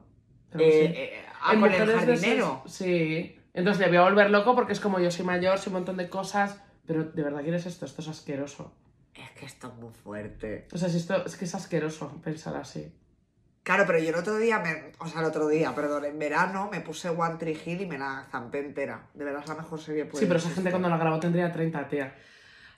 Eh, 0.58 0.58
sí. 0.58 1.00
eh, 1.00 1.14
ah, 1.44 1.54
En 1.54 1.60
con 1.60 1.72
el 1.72 1.92
jardinero. 1.92 2.64
Sí. 2.66 3.38
Entonces 3.54 3.82
le 3.82 3.88
voy 3.90 3.98
a 3.98 4.02
volver 4.10 4.32
loco 4.32 4.56
porque 4.56 4.74
es 4.74 4.80
como 4.80 5.00
yo 5.00 5.12
soy 5.12 5.26
mayor, 5.26 5.60
soy 5.60 5.70
un 5.72 5.76
montón 5.76 5.98
de 5.98 6.10
cosas, 6.10 6.60
pero 6.88 7.04
¿de 7.04 7.22
verdad 7.22 7.44
quieres 7.44 7.68
esto? 7.68 7.86
Esto 7.86 8.02
es 8.02 8.08
asqueroso. 8.08 8.74
Que 9.36 9.46
esto 9.46 9.68
es 9.68 9.74
muy 9.76 9.94
fuerte. 9.94 10.68
O 10.74 10.78
sea, 10.78 10.90
si 10.90 10.98
esto 10.98 11.26
es 11.26 11.36
que 11.36 11.46
es 11.46 11.54
asqueroso 11.54 12.22
pensar 12.24 12.56
así. 12.56 12.92
Claro, 13.64 13.84
pero 13.88 14.00
yo 14.00 14.10
el 14.10 14.16
otro 14.16 14.38
día, 14.38 14.60
me, 14.60 14.92
o 15.00 15.08
sea, 15.08 15.22
el 15.22 15.26
otro 15.26 15.48
día, 15.48 15.74
perdón, 15.74 16.06
en 16.06 16.20
verano 16.20 16.70
me 16.72 16.82
puse 16.82 17.10
One 17.10 17.36
Tree 17.38 17.60
Hill 17.66 17.82
y 17.82 17.86
me 17.88 17.98
la 17.98 18.26
zampé 18.32 18.60
entera. 18.60 19.08
De 19.14 19.26
verdad 19.26 19.42
es 19.42 19.50
la 19.50 19.56
mejor 19.56 19.80
serie. 19.80 20.08
sí, 20.14 20.26
pero 20.26 20.38
esa 20.38 20.52
gente 20.52 20.70
cuando 20.70 20.88
la 20.88 20.98
grabó 20.98 21.20
tendría 21.20 21.52
30, 21.52 21.88
tía. 21.88 22.16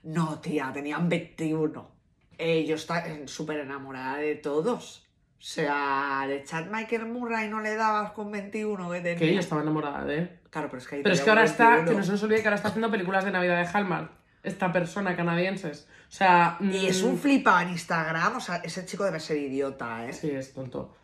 No, 0.04 0.40
tía, 0.40 0.72
tenían 0.74 1.10
21. 1.10 1.92
Eh, 2.38 2.66
yo 2.66 2.76
estaba 2.76 3.06
eh, 3.06 3.28
súper 3.28 3.60
enamorada 3.60 4.18
de 4.18 4.36
todos. 4.36 5.08
O 5.38 5.44
sea, 5.44 6.26
de 6.28 6.44
Chad 6.44 6.68
Michael 6.68 7.06
Murray 7.06 7.50
no 7.50 7.60
le 7.60 7.76
dabas 7.76 8.12
con 8.12 8.32
21 8.32 8.90
que 8.90 9.02
tenía. 9.02 9.20
Que 9.20 9.30
ella 9.30 9.40
estaba 9.42 9.62
enamorada 9.62 10.06
de 10.06 10.18
él. 10.18 10.40
Claro, 10.50 10.70
pero 10.70 10.82
es 10.82 10.88
que 10.88 10.96
ahí 10.96 11.04
Pero 11.04 11.14
es 11.14 11.22
que 11.22 11.30
ahora 11.30 11.44
está, 11.44 11.76
21. 11.76 11.92
que 11.92 11.98
no 11.98 12.04
se 12.04 12.12
nos 12.14 12.24
olvide 12.24 12.42
que 12.42 12.48
ahora 12.48 12.56
está 12.56 12.70
haciendo 12.70 12.90
películas 12.90 13.26
de 13.26 13.32
Navidad 13.32 13.58
de 13.58 13.68
Hallmark. 13.68 14.10
Esta 14.42 14.72
persona 14.72 15.16
canadiense. 15.16 15.72
O 16.08 16.12
sea. 16.12 16.58
Y 16.60 16.88
es 16.88 17.04
mm, 17.04 17.08
un 17.08 17.18
flipado 17.18 17.60
en 17.62 17.70
Instagram, 17.70 18.38
o 18.38 18.40
sea, 18.40 18.58
ese 18.58 18.86
chico 18.86 19.04
debe 19.04 19.20
ser 19.20 19.38
idiota, 19.38 20.08
¿eh? 20.08 20.14
Sí, 20.14 20.30
es 20.32 20.54
tonto. 20.54 20.96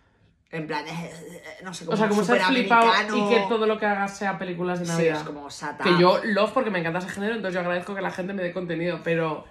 En 0.49 0.67
plan, 0.67 0.87
eh, 0.87 1.11
eh, 1.11 1.41
no 1.63 1.73
sé, 1.73 1.83
como 1.83 1.95
O 1.95 1.97
sea, 1.97 2.07
como 2.07 2.23
ser 2.23 2.39
flipado 2.41 2.91
y 3.17 3.29
que 3.29 3.45
todo 3.49 3.65
lo 3.65 3.79
que 3.79 3.87
hagas 3.87 4.15
sea 4.15 4.37
películas 4.37 4.79
de 4.79 4.85
Sí, 4.85 4.91
Navidad. 4.91 5.17
es 5.17 5.23
como 5.23 5.49
Satan. 5.49 5.87
Que 5.95 5.99
yo 5.99 6.19
love 6.23 6.51
porque 6.51 6.69
me 6.69 6.79
encanta 6.79 6.99
ese 6.99 7.09
género, 7.09 7.33
entonces 7.35 7.55
yo 7.55 7.61
agradezco 7.61 7.95
que 7.95 8.01
la 8.01 8.11
gente 8.11 8.33
me 8.33 8.43
dé 8.43 8.53
contenido, 8.53 9.01
pero. 9.03 9.45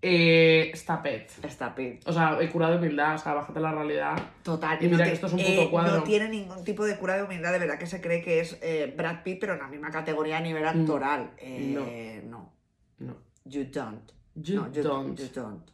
Eh, 0.00 0.70
está 0.72 1.02
pet. 1.02 1.28
Está 1.42 1.74
pit. 1.74 2.02
O 2.06 2.12
sea, 2.12 2.38
he 2.40 2.48
curado 2.50 2.76
humildad, 2.76 3.16
o 3.16 3.18
sea, 3.18 3.34
bájate 3.34 3.58
la 3.58 3.72
realidad. 3.72 4.16
Total. 4.44 4.78
Y 4.80 4.86
mira 4.86 4.98
no 4.98 5.04
que 5.04 5.12
esto 5.12 5.26
es 5.26 5.32
un 5.32 5.40
eh, 5.40 5.56
puto 5.56 5.70
cuadro. 5.70 5.96
No 5.96 6.02
tiene 6.04 6.28
ningún 6.28 6.62
tipo 6.64 6.84
de 6.84 6.96
cura 6.96 7.16
de 7.16 7.24
humildad, 7.24 7.52
de 7.52 7.58
verdad 7.58 7.78
que 7.78 7.86
se 7.86 8.00
cree 8.00 8.22
que 8.22 8.40
es 8.40 8.58
eh, 8.62 8.92
Brad 8.96 9.22
Pitt, 9.24 9.40
pero 9.40 9.54
en 9.54 9.58
la 9.58 9.66
misma 9.66 9.90
categoría 9.90 10.38
a 10.38 10.40
nivel 10.40 10.66
actoral. 10.66 11.30
Eh, 11.38 12.22
no. 12.24 12.52
No. 12.98 13.16
You 13.44 13.64
don't. 13.72 14.17
You 14.42 14.56
No, 14.56 14.72
you 14.72 14.82
don't. 14.82 15.18
You 15.18 15.28
don't. 15.34 15.70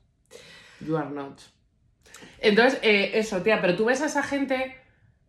You 0.81 0.97
are 0.97 1.11
not. 1.11 1.41
Entonces, 2.41 2.79
eh, 2.83 3.13
eso, 3.15 3.43
tía, 3.43 3.61
pero 3.61 3.77
tú 3.77 3.85
ves 3.87 4.01
a 4.03 4.07
esa 4.07 4.23
gente, 4.23 4.77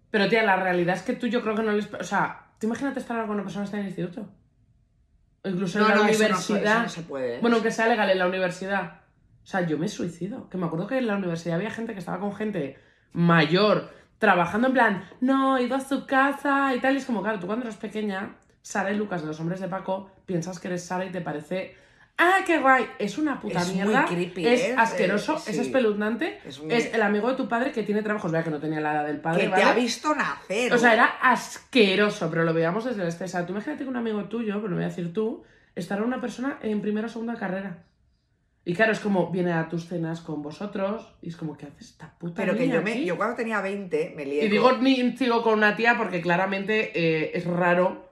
pero 0.09 0.29
tía, 0.29 0.43
la 0.43 0.55
realidad 0.55 0.95
es 0.95 1.03
que 1.03 1.13
tú 1.13 1.27
yo 1.27 1.41
creo 1.41 1.55
que 1.55 1.63
no 1.63 1.71
les... 1.71 1.91
O 1.93 2.03
sea, 2.03 2.51
tú 2.59 2.67
imagínate 2.67 2.99
estar 2.99 3.25
con 3.25 3.35
una 3.35 3.43
persona 3.43 3.63
que 3.63 3.65
está 3.65 3.77
en 3.77 3.83
el 3.83 3.89
instituto. 3.89 4.27
O 5.43 5.49
incluso 5.49 5.79
en 5.79 5.83
la 5.83 5.89
eso 5.89 5.97
no, 5.97 6.03
universidad. 6.03 6.73
eso 6.73 6.83
no 6.83 6.89
se 6.89 7.01
puede. 7.03 7.39
Bueno, 7.39 7.57
aunque 7.57 7.71
sea 7.71 7.87
legal 7.87 8.09
en 8.09 8.19
la 8.19 8.27
universidad. 8.27 9.01
O 9.43 9.47
sea, 9.47 9.61
yo 9.61 9.77
me 9.77 9.87
suicido. 9.87 10.49
Que 10.49 10.57
me 10.57 10.65
acuerdo 10.65 10.87
que 10.87 10.97
en 10.97 11.07
la 11.07 11.15
universidad 11.15 11.55
había 11.55 11.71
gente 11.71 11.93
que 11.93 11.99
estaba 11.99 12.19
con 12.19 12.35
gente 12.35 12.77
mayor, 13.13 13.91
trabajando 14.17 14.67
en 14.67 14.73
plan, 14.73 15.09
no, 15.21 15.57
he 15.57 15.63
ido 15.63 15.75
a 15.75 15.79
su 15.79 16.05
casa 16.05 16.73
y 16.75 16.79
tal. 16.79 16.95
Y 16.95 16.97
es 16.97 17.05
como, 17.05 17.21
claro, 17.21 17.39
tú 17.39 17.47
cuando 17.47 17.65
eres 17.65 17.77
pequeña, 17.77 18.35
Sara 18.61 18.91
y 18.91 18.97
Lucas 18.97 19.21
de 19.21 19.27
los 19.27 19.39
hombres 19.39 19.59
de 19.59 19.67
Paco, 19.67 20.09
piensas 20.25 20.59
que 20.59 20.67
eres 20.67 20.83
Sara 20.83 21.05
y 21.05 21.11
te 21.11 21.21
parece, 21.21 21.75
ah, 22.17 22.39
qué 22.45 22.59
guay. 22.59 22.85
Es 22.99 23.17
una 23.17 23.39
puta 23.39 23.59
Es 23.59 23.67
muy 23.67 23.75
mierda. 23.75 24.05
creepy, 24.05 24.47
es 24.47 24.61
¿eh? 24.61 24.75
asqueroso, 24.77 25.37
Eh, 25.37 25.51
es 25.51 25.57
espeluznante. 25.57 26.39
Es 26.69 26.93
el 26.93 27.01
amigo 27.01 27.29
de 27.29 27.35
tu 27.37 27.47
padre 27.47 27.71
que 27.71 27.83
tiene 27.83 28.01
trabajos, 28.03 28.31
vea 28.31 28.43
que 28.43 28.49
no 28.51 28.59
tenía 28.59 28.79
la 28.81 28.93
edad 28.93 29.05
del 29.05 29.19
padre. 29.21 29.45
que 29.49 29.55
te 29.55 29.63
ha 29.63 29.73
visto 29.73 30.13
nacer. 30.15 30.73
O 30.73 30.77
sea, 30.77 30.93
era 30.93 31.05
asqueroso, 31.05 32.29
pero 32.29 32.43
lo 32.43 32.53
veíamos 32.53 32.85
desde 32.85 33.01
el 33.01 33.07
este. 33.07 33.25
O 33.25 33.27
sea, 33.27 33.45
tú 33.45 33.53
imagínate 33.53 33.83
que 33.83 33.89
un 33.89 33.95
amigo 33.97 34.23
tuyo, 34.25 34.55
pero 34.55 34.69
lo 34.69 34.75
voy 34.75 34.85
a 34.85 34.87
decir 34.89 35.13
tú, 35.13 35.43
estará 35.75 36.03
una 36.03 36.21
persona 36.21 36.59
en 36.61 36.81
primera 36.81 37.07
o 37.07 37.09
segunda 37.09 37.35
carrera. 37.35 37.83
Y 38.67 38.73
claro, 38.73 38.93
es 38.93 38.99
como, 38.99 39.29
viene 39.29 39.53
a 39.53 39.69
tus 39.69 39.87
cenas 39.87 40.21
con 40.21 40.41
vosotros, 40.41 41.13
y 41.21 41.29
es 41.29 41.35
como, 41.35 41.55
¿qué 41.55 41.67
hace 41.67 41.83
esta 41.83 42.17
puta 42.17 42.33
Pero 42.41 42.57
que 42.57 42.67
yo, 42.67 42.81
me, 42.81 43.05
yo 43.05 43.15
cuando 43.15 43.35
tenía 43.35 43.61
20 43.61 44.13
me 44.15 44.25
lié 44.25 44.45
Y 44.45 44.49
digo, 44.49 44.71
ni 44.77 45.15
sigo 45.15 45.43
con 45.43 45.53
una 45.53 45.75
tía 45.75 45.95
porque 45.97 46.19
claramente 46.19 46.91
eh, 46.95 47.31
es 47.35 47.45
raro. 47.45 48.09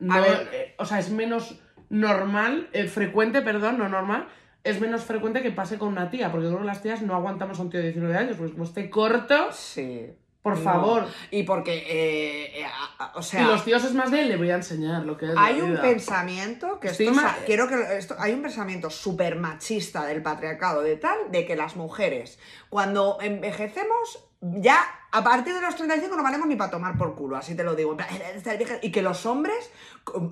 No, 0.00 0.20
ver. 0.20 0.50
eh, 0.52 0.74
o 0.76 0.84
sea, 0.84 0.98
es 0.98 1.08
menos 1.10 1.58
normal, 1.94 2.68
eh, 2.72 2.86
frecuente, 2.88 3.40
perdón, 3.42 3.78
no 3.78 3.88
normal. 3.88 4.26
Es 4.64 4.80
menos 4.80 5.04
frecuente 5.04 5.42
que 5.42 5.50
pase 5.50 5.78
con 5.78 5.88
una 5.88 6.10
tía, 6.10 6.32
porque 6.32 6.46
creo 6.48 6.58
que 6.60 6.64
las 6.64 6.82
tías 6.82 7.02
no 7.02 7.14
aguantamos 7.14 7.58
a 7.58 7.62
un 7.62 7.70
tío 7.70 7.80
de 7.80 7.86
19 7.86 8.16
años, 8.16 8.36
pues 8.38 8.50
como 8.52 8.64
esté 8.64 8.88
corto, 8.90 9.48
Sí. 9.52 10.06
por 10.42 10.56
No. 10.56 10.62
favor. 10.62 11.06
Y 11.30 11.42
porque, 11.44 11.74
eh, 11.86 12.60
eh, 12.62 12.66
o 13.14 13.22
sea... 13.22 13.42
y 13.42 13.44
los 13.44 13.64
tíos 13.64 13.84
es 13.84 13.94
más 13.94 14.10
de 14.10 14.24
le 14.24 14.36
voy 14.36 14.50
a 14.50 14.56
enseñar 14.56 15.04
lo 15.04 15.16
que 15.16 15.26
es. 15.26 15.32
Hay 15.36 15.60
un 15.60 15.76
pensamiento 15.76 16.80
que 16.80 16.88
esto, 16.88 17.10
o 17.10 17.14
sea, 17.14 17.38
quiero 17.46 17.68
que 17.68 17.96
esto, 17.98 18.16
hay 18.18 18.32
un 18.32 18.42
pensamiento 18.42 18.90
súper 18.90 19.36
machista 19.36 20.04
del 20.04 20.20
patriarcado 20.22 20.82
de 20.82 20.96
tal 20.96 21.16
de 21.30 21.46
que 21.46 21.56
las 21.56 21.76
mujeres 21.76 22.38
cuando 22.70 23.18
envejecemos 23.20 24.26
ya 24.60 24.78
a 25.10 25.22
partir 25.22 25.54
de 25.54 25.60
los 25.60 25.74
35 25.76 26.16
no 26.16 26.22
valemos 26.22 26.46
ni 26.46 26.56
para 26.56 26.70
tomar 26.70 26.98
por 26.98 27.14
culo, 27.14 27.36
así 27.36 27.56
te 27.56 27.64
lo 27.64 27.74
digo. 27.74 27.96
Y 28.82 28.90
que 28.90 29.02
los 29.02 29.24
hombres 29.26 29.70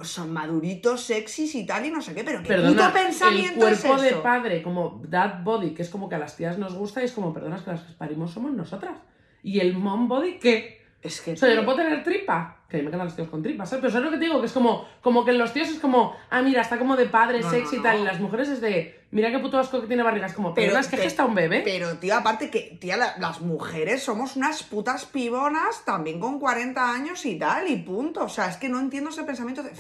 son 0.03 0.33
maduritos, 0.33 1.03
sexys 1.03 1.55
y 1.55 1.65
tal 1.65 1.87
y 1.87 1.91
no 1.91 2.03
sé 2.03 2.15
qué, 2.15 2.25
pero 2.25 2.43
qué 2.43 2.49
Perdona, 2.49 2.89
puto 2.89 2.93
pensamiento 2.93 3.69
el 3.69 3.75
es 3.75 3.81
cuerpo 3.81 4.03
de 4.03 4.09
eso? 4.11 4.23
padre, 4.23 4.63
como 4.63 5.01
dad 5.09 5.43
body, 5.43 5.71
que 5.71 5.83
es 5.83 5.89
como 5.89 6.09
que 6.09 6.17
a 6.17 6.19
las 6.19 6.37
tías 6.37 6.59
nos 6.59 6.75
gusta, 6.75 7.01
y 7.01 7.05
es 7.05 7.13
como, 7.13 7.33
perdona, 7.33 7.57
es 7.57 7.63
que 7.63 7.71
las 7.71 7.83
que 7.83 7.93
parimos 7.95 8.33
somos 8.33 8.53
nosotras. 8.53 8.99
¿Y 9.43 9.61
el 9.61 9.75
mom 9.75 10.09
body 10.09 10.39
qué? 10.39 10.83
Es 11.01 11.21
que. 11.21 11.33
O 11.33 11.37
sea, 11.37 11.49
yo 11.49 11.57
no 11.57 11.65
puedo 11.65 11.79
tener 11.79 12.03
tripa. 12.05 12.62
Que 12.73 12.79
a 12.79 12.81
mí 12.81 12.85
me 12.85 12.89
encantan 12.89 13.07
los 13.09 13.17
tíos 13.17 13.29
con 13.29 13.43
tripas, 13.43 13.69
¿sabes? 13.69 13.83
Pero 13.83 13.93
¿sabes 13.93 14.07
lo 14.07 14.11
que 14.11 14.17
te 14.17 14.25
digo? 14.25 14.41
Que 14.41 14.47
es 14.47 14.53
como, 14.53 14.89
como 15.03 15.25
que 15.27 15.31
en 15.33 15.39
los 15.39 15.53
tíos 15.53 15.69
es 15.69 15.79
como, 15.79 16.17
ah, 16.31 16.41
mira, 16.41 16.63
está 16.63 16.79
como 16.79 16.97
de 16.97 17.05
padre, 17.05 17.41
No, 17.41 17.51
sexy 17.51 17.77
no, 17.77 17.81
y 17.81 17.85
tal. 17.85 17.97
no. 17.99 18.03
Y 18.03 18.07
las 18.07 18.19
mujeres 18.19 18.49
es 18.49 18.61
de, 18.63 18.99
mira 19.11 19.31
qué 19.31 19.39
puto 19.41 19.59
asco 19.59 19.81
que 19.83 19.87
tiene 19.87 20.03
barriga. 20.03 20.27
Es 20.27 20.33
como, 20.33 20.55
pero 20.55 20.69
Pero 20.69 20.81
es 20.81 20.89
que 20.89 20.97
gesta 20.97 21.27
un 21.27 21.35
bebé. 21.35 21.61
Pero, 21.63 21.99
tío, 21.99 22.17
aparte 22.17 22.49
que, 22.51 22.79
tía, 22.81 22.97
la- 22.97 23.15
las 23.19 23.43
mujeres 23.43 24.03
somos 24.03 24.37
unas 24.37 24.63
putas 24.63 25.05
pibonas 25.05 25.85
también 25.85 26.19
con 26.19 26.41
40 26.41 26.93
años 26.95 27.27
y 27.27 27.39
tal, 27.39 27.69
y 27.69 27.77
punto. 27.77 28.25
O 28.25 28.29
sea, 28.31 28.47
es 28.49 28.57
que 28.57 28.71
no 28.71 28.81
entiendo 28.81 29.11
ese 29.11 29.23
pensamiento 29.25 29.63
de. 29.63 29.71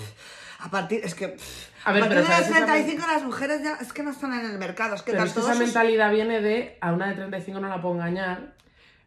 A 0.60 0.70
partir, 0.70 1.00
es 1.02 1.14
que. 1.14 1.34
A 1.84 1.92
ver, 1.92 2.02
partir 2.02 2.08
pero 2.08 2.14
de 2.14 2.20
los 2.20 2.28
¿sabes 2.28 2.46
esa 2.50 2.66
35 2.66 3.06
las 3.10 3.24
mujeres 3.24 3.62
ya 3.64 3.72
es 3.80 3.92
que 3.92 4.02
no 4.02 4.10
están 4.10 4.32
en 4.38 4.46
el 4.50 4.58
mercado. 4.58 4.94
Es 4.94 5.02
que 5.02 5.12
Pero 5.12 5.24
es 5.24 5.32
que 5.32 5.40
esa 5.40 5.54
mentalidad 5.54 6.12
viene 6.12 6.40
de 6.40 6.76
a 6.80 6.92
una 6.92 7.08
de 7.08 7.14
35 7.14 7.58
no 7.58 7.68
la 7.68 7.80
puedo 7.80 7.94
engañar. 7.94 8.52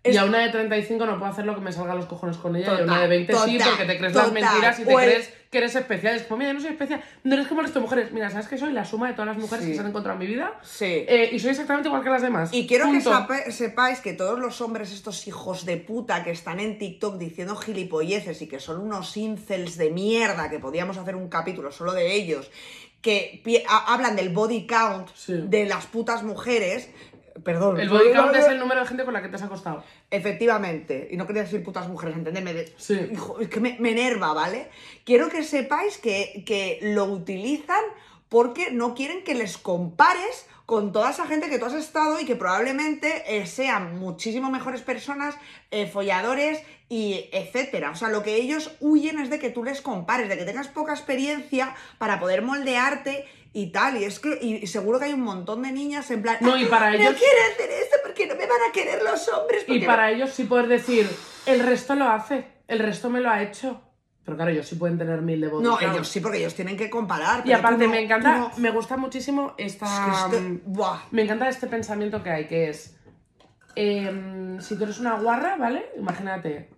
Y 0.05 0.17
a 0.17 0.25
una 0.25 0.39
de 0.39 0.49
35 0.49 1.05
no 1.05 1.17
puedo 1.17 1.31
hacer 1.31 1.45
lo 1.45 1.55
que 1.55 1.61
me 1.61 1.71
salga 1.71 1.93
a 1.93 1.95
los 1.95 2.05
cojones 2.05 2.37
con 2.37 2.55
ella. 2.55 2.75
y 2.77 2.81
a 2.81 2.83
una 2.83 3.01
de 3.01 3.07
20 3.07 3.33
sí, 3.33 3.57
porque 3.63 3.85
te 3.85 3.97
crees 3.97 4.13
total. 4.13 4.33
las 4.33 4.33
mentiras 4.33 4.79
y 4.79 4.83
te 4.83 4.89
el- 4.91 4.95
crees 4.97 5.33
que 5.49 5.57
eres 5.59 5.75
especial. 5.75 6.15
Es 6.15 6.23
como, 6.23 6.37
mira, 6.39 6.49
yo 6.49 6.55
no 6.55 6.61
soy 6.61 6.71
especial. 6.71 7.01
No 7.23 7.33
eres 7.35 7.47
como 7.47 7.63
de 7.63 7.79
mujeres. 7.79 8.11
Mira, 8.11 8.29
¿sabes 8.29 8.47
que 8.47 8.57
soy? 8.57 8.73
La 8.73 8.83
suma 8.85 9.07
de 9.07 9.13
todas 9.13 9.27
las 9.27 9.37
mujeres 9.37 9.63
Sí. 9.63 9.71
que 9.71 9.75
se 9.75 9.81
han 9.81 9.87
encontrado 9.87 10.19
en 10.21 10.27
mi 10.27 10.33
vida. 10.33 10.53
Sí. 10.63 10.85
Eh, 10.85 11.29
y 11.31 11.39
soy 11.39 11.51
exactamente 11.51 11.87
igual 11.87 12.03
que 12.03 12.09
las 12.09 12.21
demás. 12.21 12.49
Y 12.51 12.67
quiero 12.67 12.85
Punto. 12.85 13.09
que 13.09 13.15
sape- 13.15 13.51
sepáis 13.51 13.99
que 13.99 14.13
todos 14.13 14.37
los 14.39 14.59
hombres, 14.61 14.91
estos 14.91 15.27
hijos 15.27 15.65
de 15.65 15.77
puta 15.77 16.23
que 16.23 16.31
están 16.31 16.59
en 16.59 16.77
TikTok 16.77 17.17
diciendo 17.17 17.55
gilipolleces 17.55 18.41
y 18.41 18.47
que 18.47 18.59
son 18.59 18.81
unos 18.81 19.15
incels 19.17 19.77
de 19.77 19.91
mierda, 19.91 20.49
que 20.49 20.59
podíamos 20.59 20.97
hacer 20.97 21.15
un 21.15 21.29
capítulo 21.29 21.71
solo 21.71 21.93
de 21.93 22.13
ellos, 22.13 22.51
que 23.01 23.41
hablan 23.69 24.15
del 24.15 24.29
body 24.29 24.65
count 24.67 25.09
Sí. 25.15 25.33
de 25.47 25.65
las 25.65 25.85
putas 25.85 26.23
mujeres. 26.23 26.89
Perdón. 27.43 27.79
El 27.79 27.89
body 27.89 28.13
count 28.13 28.35
es 28.35 28.45
el 28.47 28.57
número 28.59 28.81
de 28.81 28.87
gente 28.87 29.03
con 29.03 29.13
la 29.13 29.21
que 29.21 29.27
te 29.29 29.35
has 29.35 29.43
acostado. 29.43 29.83
Efectivamente, 30.09 31.07
y 31.11 31.17
no 31.17 31.27
quería 31.27 31.43
decir 31.43 31.63
putas 31.63 31.87
mujeres, 31.87 32.15
entendedme, 32.17 32.53
de- 32.53 32.73
Sí. 32.77 32.97
hijo, 33.11 33.39
es 33.39 33.49
que 33.49 33.59
me, 33.59 33.75
me 33.79 33.91
enerva, 33.91 34.33
¿vale? 34.33 34.69
Quiero 35.03 35.29
que 35.29 35.43
sepáis 35.43 35.97
que, 35.97 36.43
que 36.45 36.79
lo 36.81 37.05
utilizan 37.05 37.83
porque 38.29 38.71
no 38.71 38.95
quieren 38.95 39.23
que 39.23 39.35
les 39.35 39.57
compares 39.57 40.47
con 40.65 40.91
toda 40.91 41.11
esa 41.11 41.27
gente 41.27 41.47
que 41.49 41.59
tú 41.59 41.65
has 41.65 41.73
estado 41.75 42.19
y 42.19 42.25
que 42.25 42.35
probablemente 42.35 43.23
eh, 43.37 43.45
sean 43.45 43.99
muchísimo 43.99 44.49
mejores 44.49 44.81
personas, 44.81 45.35
eh, 45.69 45.85
folladores 45.87 46.59
y 46.89 47.29
etcétera. 47.31 47.91
O 47.91 47.95
sea, 47.95 48.09
lo 48.09 48.23
que 48.23 48.35
ellos 48.35 48.75
huyen 48.79 49.19
es 49.19 49.29
de 49.29 49.37
que 49.39 49.51
tú 49.51 49.63
les 49.63 49.81
compares, 49.81 50.27
de 50.27 50.37
que 50.37 50.45
tengas 50.45 50.67
poca 50.69 50.93
experiencia 50.93 51.75
para 51.99 52.19
poder 52.19 52.41
moldearte 52.41 53.25
y 53.57 53.67
tal. 53.71 53.97
Y 53.97 54.03
es 54.03 54.19
que, 54.19 54.37
y, 54.41 54.67
seguro 54.67 54.99
que 54.99 55.05
hay 55.05 55.13
un 55.13 55.21
montón 55.21 55.63
de 55.63 55.71
niñas 55.71 56.11
en 56.11 56.21
plan, 56.21 56.37
No, 56.41 56.57
y 56.57 56.65
para 56.65 56.89
no 56.91 56.97
ellos- 56.97 57.15
quiero 57.17 57.39
hacer 57.53 57.71
esto 57.71 57.95
porque 58.03 58.27
no 58.27 58.35
me 58.35 58.45
van 58.45 58.59
a 58.69 58.71
querer 58.73 59.01
los 59.01 59.27
hombres. 59.29 59.63
Y 59.67 59.79
para 59.79 60.11
ellos 60.11 60.31
sí 60.31 60.43
poder 60.43 60.67
decir, 60.67 61.09
el 61.45 61.61
resto 61.61 61.95
lo 61.95 62.09
hace, 62.09 62.45
el 62.67 62.79
resto 62.79 63.09
me 63.09 63.21
lo 63.21 63.29
ha 63.29 63.41
hecho. 63.41 63.81
Pero 64.25 64.35
claro, 64.37 64.51
ellos 64.51 64.67
sí 64.67 64.75
pueden 64.75 64.97
tener 64.97 65.21
mil 65.21 65.39
de 65.39 65.47
body 65.47 65.63
No, 65.63 65.79
ellos 65.79 66.07
sí, 66.07 66.19
porque 66.19 66.39
ellos 66.39 66.53
tienen 66.55 66.75
que 66.75 66.89
comparar. 66.89 67.47
Y 67.47 67.53
aparte 67.53 67.85
no- 67.85 67.91
me 67.91 68.01
encanta, 68.03 68.37
no- 68.37 68.51
me 68.57 68.71
gusta 68.71 68.97
muchísimo 68.97 69.53
esta... 69.57 69.85
Es 69.85 70.31
que 70.31 70.37
esto- 70.37 70.61
buah. 70.65 70.99
Me 71.11 71.21
encanta 71.21 71.47
este 71.47 71.67
pensamiento 71.67 72.21
que 72.23 72.29
hay, 72.31 72.47
que 72.47 72.69
es, 72.69 72.97
em, 73.75 74.59
si 74.59 74.75
tú 74.77 74.83
eres 74.83 74.99
una 74.99 75.13
guarra, 75.19 75.55
¿vale? 75.57 75.91
Imagínate, 75.97 76.69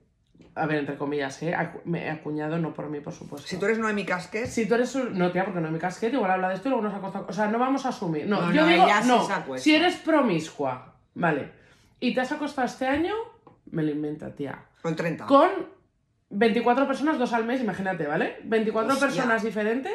a 0.55 0.65
ver, 0.65 0.79
entre 0.79 0.95
comillas, 0.97 1.41
¿eh? 1.43 1.53
Acu- 1.55 1.81
me 1.85 2.05
he 2.05 2.09
acuñado, 2.09 2.57
no 2.57 2.73
por 2.73 2.89
mí, 2.89 2.99
por 2.99 3.13
supuesto. 3.13 3.47
Si 3.47 3.57
tú 3.57 3.65
eres 3.65 3.77
Noemi 3.79 4.05
Casquez, 4.05 4.51
Si 4.51 4.67
tú 4.67 4.75
eres. 4.75 4.95
No, 4.95 5.31
tía, 5.31 5.45
porque 5.45 5.59
no 5.59 5.67
es 5.67 5.73
mi 5.73 5.79
casquete, 5.79 6.15
igual 6.15 6.31
habla 6.31 6.49
de 6.49 6.55
esto 6.55 6.67
y 6.67 6.71
luego 6.71 6.83
nos 6.87 6.95
ha 6.95 6.99
costado... 6.99 7.25
O 7.29 7.33
sea, 7.33 7.47
no 7.47 7.59
vamos 7.59 7.85
a 7.85 7.89
asumir. 7.89 8.27
No, 8.27 8.41
No, 8.41 8.51
yo 8.53 8.61
no, 8.61 8.67
digo, 8.67 8.85
no, 9.05 9.57
si 9.57 9.75
eres 9.75 9.95
promiscua, 9.97 10.95
¿vale? 11.13 11.51
Y 11.99 12.13
te 12.13 12.21
has 12.21 12.31
acostado 12.31 12.65
este 12.67 12.87
año, 12.87 13.13
me 13.71 13.83
lo 13.83 13.91
inventa, 13.91 14.33
tía. 14.33 14.63
con 14.81 14.95
30. 14.95 15.25
Con 15.27 15.49
24 16.29 16.87
personas, 16.87 17.17
dos 17.19 17.33
al 17.33 17.45
mes, 17.45 17.61
imagínate, 17.61 18.05
¿vale? 18.07 18.37
24 18.43 18.93
Hostia. 18.93 19.07
personas 19.07 19.43
diferentes. 19.43 19.93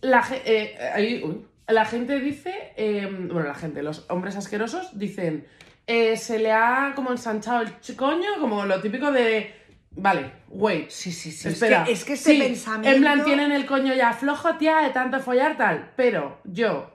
La, 0.00 0.24
eh, 0.44 0.76
ahí- 0.94 1.22
uy. 1.24 1.46
la 1.68 1.84
gente 1.84 2.18
dice, 2.20 2.72
eh, 2.76 3.06
bueno, 3.30 3.46
la 3.48 3.54
gente, 3.54 3.82
los 3.82 4.04
hombres 4.10 4.36
asquerosos 4.36 4.98
dicen, 4.98 5.46
eh, 5.86 6.16
se 6.16 6.38
le 6.38 6.52
ha 6.52 6.92
como 6.94 7.10
ensanchado 7.10 7.62
el 7.62 7.72
coño, 7.96 8.28
como 8.40 8.64
lo 8.64 8.80
típico 8.80 9.10
de, 9.12 9.54
vale, 9.92 10.32
wait. 10.48 10.88
Sí, 10.90 11.12
sí, 11.12 11.30
sí. 11.32 11.48
Espera, 11.48 11.82
Es 11.82 11.86
que, 11.86 11.92
es 11.92 12.04
que 12.04 12.12
ese 12.14 12.32
sí, 12.34 12.38
pensamiento. 12.40 12.96
En 12.96 13.02
plan, 13.02 13.24
tienen 13.24 13.52
el 13.52 13.66
coño 13.66 13.94
ya 13.94 14.12
flojo, 14.12 14.56
tía, 14.56 14.78
de 14.78 14.90
tanto 14.90 15.18
follar, 15.20 15.56
tal. 15.56 15.90
Pero 15.96 16.40
yo, 16.44 16.90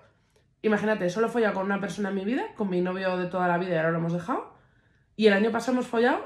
imagínate, 0.61 1.09
solo 1.09 1.27
he 1.27 1.29
follado 1.29 1.53
con 1.55 1.65
una 1.65 1.79
persona 1.79 2.09
en 2.09 2.15
mi 2.15 2.25
vida, 2.25 2.43
con 2.55 2.69
mi 2.69 2.81
novio 2.81 3.17
de 3.17 3.27
toda 3.27 3.47
la 3.47 3.57
vida 3.57 3.73
y 3.73 3.77
ahora 3.77 3.91
lo 3.91 3.97
hemos 3.99 4.13
dejado. 4.13 4.53
Y 5.15 5.27
el 5.27 5.33
año 5.33 5.51
pasado 5.51 5.73
hemos 5.73 5.87
follado 5.87 6.25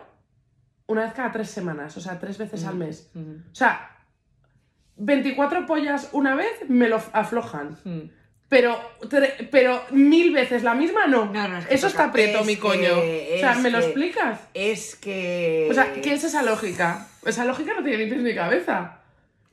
una 0.87 1.03
vez 1.03 1.13
cada 1.13 1.31
tres 1.31 1.49
semanas, 1.49 1.95
o 1.95 2.01
sea, 2.01 2.19
tres 2.19 2.37
veces 2.37 2.65
al 2.65 2.75
mes. 2.75 3.09
Mm, 3.13 3.35
O 3.51 3.55
sea, 3.55 3.97
24 4.97 5.65
pollas 5.65 6.09
una 6.11 6.35
vez 6.35 6.51
me 6.67 6.87
lo 6.89 6.97
aflojan. 7.13 7.77
mm. 7.83 8.20
Pero, 8.51 8.77
pero 9.49 9.81
mil 9.91 10.33
veces 10.33 10.61
la 10.63 10.73
misma 10.75 11.07
no. 11.07 11.31
No, 11.31 11.47
no, 11.47 11.57
es 11.59 11.67
que 11.67 11.73
Eso 11.73 11.87
toca- 11.87 12.01
está 12.03 12.11
prieto, 12.11 12.39
es 12.39 12.45
mi 12.45 12.55
que- 12.55 12.61
coño. 12.61 12.97
o 12.99 13.39
sea, 13.39 13.55
¿me 13.55 13.69
lo 13.69 13.77
explicas? 13.79 14.41
Es 14.53 14.97
que. 14.97 15.69
O 15.71 15.73
sea, 15.73 15.93
¿qué 15.93 16.11
es 16.15 16.25
esa 16.25 16.43
lógica? 16.43 17.07
Esa 17.25 17.45
lógica 17.45 17.71
no 17.73 17.81
tiene 17.81 18.03
ni 18.03 18.11
pies 18.11 18.21
ni 18.21 18.35
cabeza. 18.35 18.97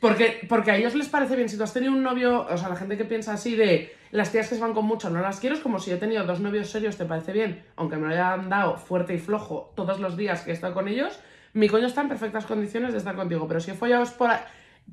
Porque, 0.01 0.41
porque 0.49 0.73
a 0.73 0.77
ellos 0.77 0.97
les 0.97 1.09
parece 1.09 1.37
bien. 1.37 1.49
Si 1.49 1.57
tú 1.57 1.63
has 1.63 1.73
tenido 1.73 1.93
un 1.93 2.03
novio, 2.03 2.45
o 2.51 2.57
sea, 2.59 2.69
la 2.71 2.75
gente 2.75 2.97
que 2.97 3.05
piensa 3.05 3.35
así 3.35 3.55
de 3.55 3.95
las 4.11 4.33
tías 4.33 4.49
que 4.49 4.57
se 4.57 4.61
van 4.61 4.75
con 4.75 4.85
mucho 4.85 5.11
no 5.11 5.21
las 5.21 5.39
quiero, 5.39 5.55
es 5.55 5.63
como 5.63 5.79
si 5.79 5.93
he 5.93 5.97
tenido 5.97 6.25
dos 6.25 6.41
novios 6.41 6.69
serios, 6.69 6.97
¿te 6.97 7.05
parece 7.05 7.33
bien? 7.33 7.65
Aunque 7.77 7.97
me 7.99 8.09
lo 8.09 8.13
hayan 8.15 8.49
dado 8.49 8.79
fuerte 8.79 9.15
y 9.15 9.19
flojo 9.19 9.73
todos 9.77 10.01
los 10.01 10.17
días 10.17 10.41
que 10.41 10.51
he 10.51 10.55
estado 10.55 10.75
con 10.75 10.89
ellos, 10.89 11.21
mi 11.53 11.69
coño 11.69 11.87
está 11.87 12.01
en 12.01 12.09
perfectas 12.09 12.47
condiciones 12.47 12.91
de 12.93 12.99
estar 12.99 13.15
contigo. 13.15 13.47
Pero 13.47 13.61
si 13.61 13.71
he 13.71 13.75
follado 13.75 14.05
por 14.17 14.31
ahí, 14.31 14.41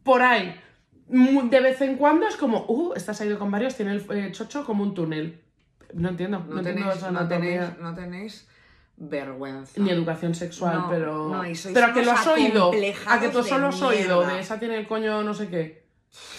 por 0.03 0.22
ahí 0.22 0.62
de 1.08 1.60
vez 1.60 1.82
en 1.82 1.97
cuando, 1.97 2.28
es 2.28 2.36
como, 2.36 2.66
uh, 2.68 2.93
estás 2.95 3.22
ido 3.22 3.38
con 3.38 3.51
varios, 3.51 3.76
tiene 3.76 3.93
el 3.93 4.06
eh, 4.12 4.32
chocho 4.32 4.66
como 4.66 4.84
un 4.84 4.93
túnel. 4.93 5.41
No 5.93 6.10
entiendo, 6.10 6.39
no, 6.47 6.56
No, 6.56 6.62
tenéis, 6.62 6.86
no, 7.12 7.28
tenéis, 7.28 7.62
no 7.80 7.93
tenéis 7.93 8.47
vergüenza. 8.97 9.74
Ni 9.82 9.89
educación 9.91 10.34
sexual, 10.36 10.78
No, 10.80 10.89
pero. 10.89 11.30
no, 11.30 11.45
y 11.45 11.56
sois 11.56 11.74
pero 11.74 11.88
a 11.88 11.93
que 11.93 12.03
lo 12.03 12.12
has 12.12 12.28
oído. 12.28 12.72
A 13.08 13.20
que 13.20 13.30
tú 13.30 13.43
solo 13.43 13.68
has 13.68 13.82
oído. 13.82 14.26
De 14.26 14.39
esa 14.39 14.60
tiene 14.60 14.78
el 14.78 14.88
coño 14.88 15.22
no 15.24 15.34
sé 15.34 15.47
qué. 15.49 15.86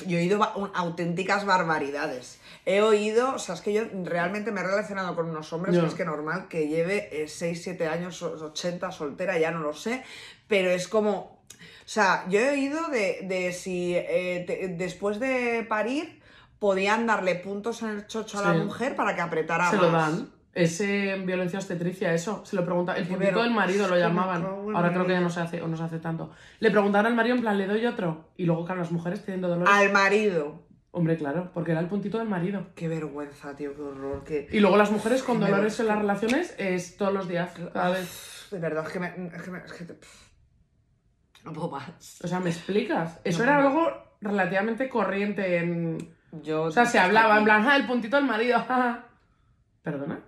Yo 0.07 0.17
he 0.17 0.23
oído 0.23 0.39
ba- 0.39 0.55
auténticas 0.75 1.45
barbaridades. 1.45 2.41
He 2.65 2.81
oído, 2.81 3.35
o 3.35 3.39
sea, 3.39 3.55
es 3.55 3.61
que 3.61 3.73
yo 3.75 3.83
realmente 4.05 4.51
me 4.51 4.61
he 4.61 4.65
relacionado 4.65 5.15
con 5.15 5.29
unos 5.29 5.53
hombres 5.53 5.79
que 5.79 5.87
es 5.87 5.95
que 5.95 6.05
normal 6.07 6.49
que 6.49 6.67
lleve 6.67 7.27
6, 7.29 7.63
7 7.63 7.87
años, 7.87 8.21
o- 8.23 8.33
80 8.47 8.91
soltera, 8.91 9.39
ya 9.39 9.51
no 9.51 9.61
lo 9.61 9.75
sé, 9.75 10.03
pero 10.49 10.71
es 10.71 10.89
como, 10.89 11.36
o 11.55 11.89
sea, 11.89 12.25
yo 12.29 12.41
he 12.41 12.51
oído 12.51 12.89
de, 12.89 13.21
de 13.25 13.53
si 13.53 13.95
eh, 13.95 14.45
te- 14.47 14.69
después 14.69 15.21
de 15.21 15.65
parir 15.69 16.21
podían 16.59 17.07
darle 17.07 17.35
puntos 17.37 17.83
en 17.83 17.91
el 17.91 18.07
chocho 18.07 18.39
a 18.39 18.43
la 18.43 18.53
mujer 18.65 18.97
para 18.97 19.15
que 19.15 19.21
apretara 19.21 19.71
Se 19.71 19.77
lo 19.77 19.91
dan. 19.91 20.31
Es 20.55 20.81
eh, 20.81 21.21
violencia 21.23 21.59
obstetricia, 21.59 22.15
eso. 22.15 22.43
Se 22.47 22.57
lo 22.57 22.65
pregunta. 22.65 22.97
El 22.97 23.07
puntito 23.07 23.43
del 23.43 23.51
marido 23.53 23.87
lo 23.89 23.99
llamaban. 23.99 24.43
Ahora 24.75 24.91
creo 24.91 25.07
que 25.07 25.13
ya 25.13 25.21
no 25.21 25.29
se 25.29 25.41
hace 25.41 25.61
o 25.61 25.69
no 25.69 25.77
se 25.77 25.83
hace 25.83 25.99
tanto. 25.99 26.31
Le 26.61 26.71
preguntaron 26.71 27.07
al 27.07 27.15
marido 27.15 27.35
en 27.37 27.43
plan, 27.43 27.59
¿le 27.59 27.67
doy 27.67 27.85
otro? 27.85 28.31
Y 28.39 28.47
luego, 28.47 28.65
claro, 28.65 28.81
las 28.81 28.91
mujeres 28.91 29.23
teniendo 29.23 29.49
dolores. 29.49 29.73
Al 29.73 29.93
marido. 29.93 30.63
Hombre, 30.93 31.19
claro, 31.19 31.51
porque 31.53 31.73
era 31.73 31.81
el 31.81 31.89
puntito 31.89 32.17
del 32.17 32.29
marido. 32.31 32.69
Qué 32.75 32.89
vergüenza, 32.89 33.55
tío, 33.55 33.75
qué 33.77 33.83
horror. 33.83 34.25
Y 34.51 34.61
luego 34.61 34.79
las 34.79 34.91
mujeres 34.91 35.23
con 35.23 35.39
dolores 35.41 35.79
en 35.79 35.89
las 35.89 35.99
relaciones 35.99 36.55
es 36.57 36.97
todos 36.97 37.13
los 37.13 37.29
días, 37.29 37.51
cada 37.75 37.91
vez. 37.91 38.47
De 38.51 38.59
verdad, 38.59 38.87
es 38.87 38.93
que 38.95 38.99
me... 39.01 39.09
Es 39.09 39.43
que 39.43 39.51
me- 39.51 39.59
es 39.59 39.73
que 39.75 39.85
te- 39.85 39.99
No 41.47 41.53
puedo 41.53 41.71
más. 41.71 42.21
O 42.23 42.29
sea, 42.29 42.41
¿me 42.41 42.51
explicas? 42.51 43.19
Eso 43.25 43.39
No, 43.39 43.45
era 43.45 43.61
no. 43.63 43.69
algo 43.69 43.93
relativamente 44.21 44.89
corriente 44.89 45.59
en... 45.59 46.15
Yo... 46.43 46.65
O 46.65 46.71
sea, 46.71 46.85
se 46.85 46.99
hablaba 46.99 47.39
en 47.39 47.45
plan, 47.45 47.67
ah, 47.67 47.77
el 47.77 47.87
puntito 47.87 48.17
del 48.17 48.27
marido. 48.27 48.63
¿Perdona? 49.83 50.21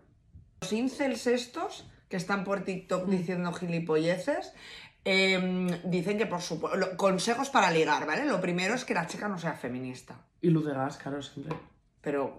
Los 0.63 0.73
incels 0.73 1.27
estos 1.27 1.87
que 2.09 2.17
están 2.17 2.45
por 2.45 2.61
TikTok 2.65 3.07
Mm. 3.07 3.11
diciendo 3.11 3.53
gilipolleces, 3.53 4.55
em, 5.05 5.67
dicen 5.85 6.17
que 6.19 6.27
por 6.27 6.41
supuesto... 6.41 6.97
Consejos 6.97 7.51
para 7.51 7.71
ligar, 7.71 8.07
¿vale? 8.07 8.25
Lo 8.25 8.41
primero 8.41 8.75
es 8.75 8.85
que 8.85 8.95
la 8.95 9.07
chica 9.07 9.29
no 9.29 9.39
sea 9.39 9.53
feminista. 9.55 10.17
Y 10.41 10.51
luz 10.51 10.65
de 10.67 10.73
gas, 10.75 10.97
claro, 10.99 11.21
siempre. 11.21 11.57
Pero... 12.01 12.39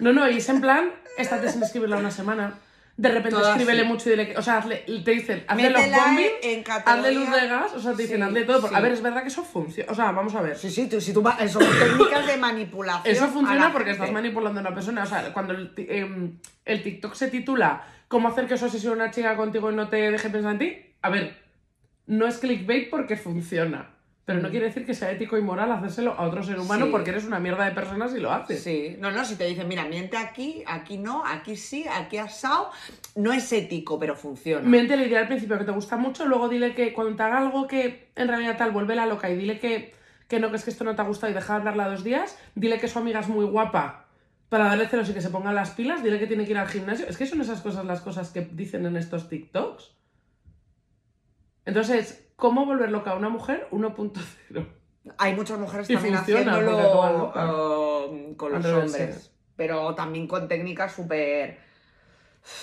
No, 0.00 0.12
no, 0.12 0.28
y 0.30 0.38
es 0.38 0.48
en 0.48 0.60
plan, 0.60 0.90
estate 1.18 1.50
sin 1.50 1.62
escribirla 1.62 1.98
una 1.98 2.10
semana. 2.10 2.54
De 2.98 3.08
repente 3.10 3.30
Todas 3.30 3.50
escríbele 3.50 3.82
sí. 3.82 3.88
mucho 3.88 4.08
y 4.08 4.10
dile 4.10 4.26
que. 4.28 4.36
O 4.36 4.42
sea, 4.42 4.60
hazle- 4.60 4.84
te 5.04 5.10
dicen, 5.12 5.44
hazle 5.46 5.70
los 5.70 5.80
Métela 5.80 6.04
bombing, 6.04 6.26
en 6.42 6.64
hazle 6.84 7.12
luz 7.12 7.30
de 7.30 7.46
gas, 7.46 7.72
o 7.72 7.80
sea, 7.80 7.92
te 7.92 8.02
dicen, 8.02 8.16
Sí, 8.18 8.22
hazle 8.24 8.42
todo. 8.44 8.68
sí. 8.68 8.74
A 8.74 8.80
ver, 8.80 8.90
es 8.92 9.02
verdad 9.02 9.22
que 9.22 9.28
eso 9.28 9.44
funciona. 9.44 9.92
O 9.92 9.94
sea, 9.94 10.10
vamos 10.10 10.34
a 10.34 10.42
ver. 10.42 10.58
Sí, 10.58 10.68
sí, 10.68 10.88
tú, 10.88 11.00
si 11.00 11.12
tú 11.12 11.22
va- 11.22 11.38
son 11.48 11.62
técnicas 11.78 12.26
de 12.26 12.36
manipulación. 12.36 13.14
Eso 13.14 13.28
funciona 13.28 13.72
porque 13.72 13.90
gente. 13.90 14.02
estás 14.02 14.12
manipulando 14.12 14.58
a 14.58 14.62
una 14.62 14.74
persona. 14.74 15.04
O 15.04 15.06
sea, 15.06 15.32
cuando 15.32 15.52
el, 15.54 15.72
em, 15.76 16.38
el 16.64 16.82
TikTok 16.82 17.14
se 17.14 17.28
titula 17.28 17.84
¿Cómo 18.08 18.28
hacer 18.28 18.46
que 18.48 18.54
eso 18.54 18.64
obsesione 18.66 18.96
una 18.96 19.10
chica 19.10 19.36
contigo 19.36 19.70
y 19.70 19.74
no 19.76 19.88
te 19.88 20.10
deje 20.10 20.30
pensar 20.30 20.52
en 20.52 20.58
ti? 20.58 20.76
A 21.02 21.10
ver, 21.10 21.36
no 22.06 22.26
es 22.26 22.38
clickbait 22.38 22.88
porque 22.90 23.16
funciona. 23.16 23.90
Pero 24.28 24.42
no 24.42 24.50
quiere 24.50 24.66
decir 24.66 24.84
que 24.84 24.92
sea 24.92 25.10
ético 25.10 25.38
y 25.38 25.40
moral 25.40 25.72
hacérselo 25.72 26.12
a 26.12 26.26
otro 26.26 26.42
ser 26.42 26.58
humano 26.60 26.84
Sí. 26.84 26.92
porque 26.92 27.08
eres 27.08 27.24
una 27.24 27.38
mierda 27.40 27.64
de 27.64 27.70
persona 27.70 28.08
si 28.08 28.20
lo 28.20 28.30
haces. 28.30 28.62
Sí, 28.62 28.94
no, 28.98 29.10
no, 29.10 29.24
si 29.24 29.36
te 29.36 29.46
dicen, 29.46 29.66
mira, 29.66 29.86
miente 29.86 30.18
aquí, 30.18 30.62
aquí 30.66 30.98
no, 30.98 31.24
aquí 31.24 31.56
sí, 31.56 31.86
aquí 31.90 32.18
asado, 32.18 32.70
no 33.14 33.32
es 33.32 33.50
ético, 33.54 33.98
pero 33.98 34.14
funciona. 34.14 34.68
Mente 34.68 34.98
le 34.98 35.04
diré 35.04 35.16
al 35.16 35.28
principio 35.28 35.56
que 35.56 35.64
te 35.64 35.70
gusta 35.70 35.96
mucho, 35.96 36.26
luego 36.26 36.50
dile 36.50 36.74
que 36.74 36.92
cuando 36.92 37.16
te 37.16 37.22
haga 37.22 37.38
algo 37.38 37.66
que 37.66 38.10
en 38.16 38.28
realidad 38.28 38.58
tal, 38.58 38.70
vuelve 38.70 38.94
la 38.94 39.06
loca 39.06 39.30
y 39.30 39.36
dile 39.38 39.58
que, 39.58 39.94
que 40.28 40.38
no, 40.38 40.50
que 40.50 40.56
es 40.56 40.64
que 40.64 40.72
esto 40.72 40.84
no 40.84 40.94
te 40.94 41.00
ha 41.00 41.06
gustado 41.06 41.30
y 41.32 41.34
deja 41.34 41.54
de 41.54 41.60
hablarla 41.60 41.88
dos 41.88 42.04
días, 42.04 42.36
dile 42.54 42.78
que 42.78 42.88
su 42.88 42.98
amiga 42.98 43.20
es 43.20 43.28
muy 43.28 43.46
guapa 43.46 44.08
para 44.50 44.64
darle 44.66 44.88
celos 44.88 45.08
y 45.08 45.14
que 45.14 45.22
se 45.22 45.30
ponga 45.30 45.54
las 45.54 45.70
pilas, 45.70 46.02
dile 46.02 46.18
que 46.18 46.26
tiene 46.26 46.44
que 46.44 46.50
ir 46.50 46.58
al 46.58 46.68
gimnasio. 46.68 47.06
Es 47.08 47.16
que 47.16 47.24
son 47.24 47.40
esas 47.40 47.62
cosas 47.62 47.86
las 47.86 48.02
cosas 48.02 48.28
que 48.28 48.42
dicen 48.42 48.84
en 48.84 48.98
estos 48.98 49.30
TikToks. 49.30 49.96
Entonces, 51.64 52.27
¿cómo 52.38 52.64
volver 52.64 52.90
loca 52.90 53.10
a 53.10 53.16
una 53.16 53.28
mujer 53.28 53.66
1.0? 53.72 54.66
Hay 55.18 55.34
muchas 55.34 55.58
mujeres 55.58 55.90
Y 55.90 55.94
también 55.94 56.14
funciona, 56.16 56.52
haciéndolo 56.52 57.32
eh, 57.34 58.34
con 58.36 58.52
los 58.52 58.64
hombres, 58.64 59.32
pero 59.56 59.94
también 59.94 60.28
con 60.28 60.46
técnicas 60.46 60.92
súper 60.92 61.58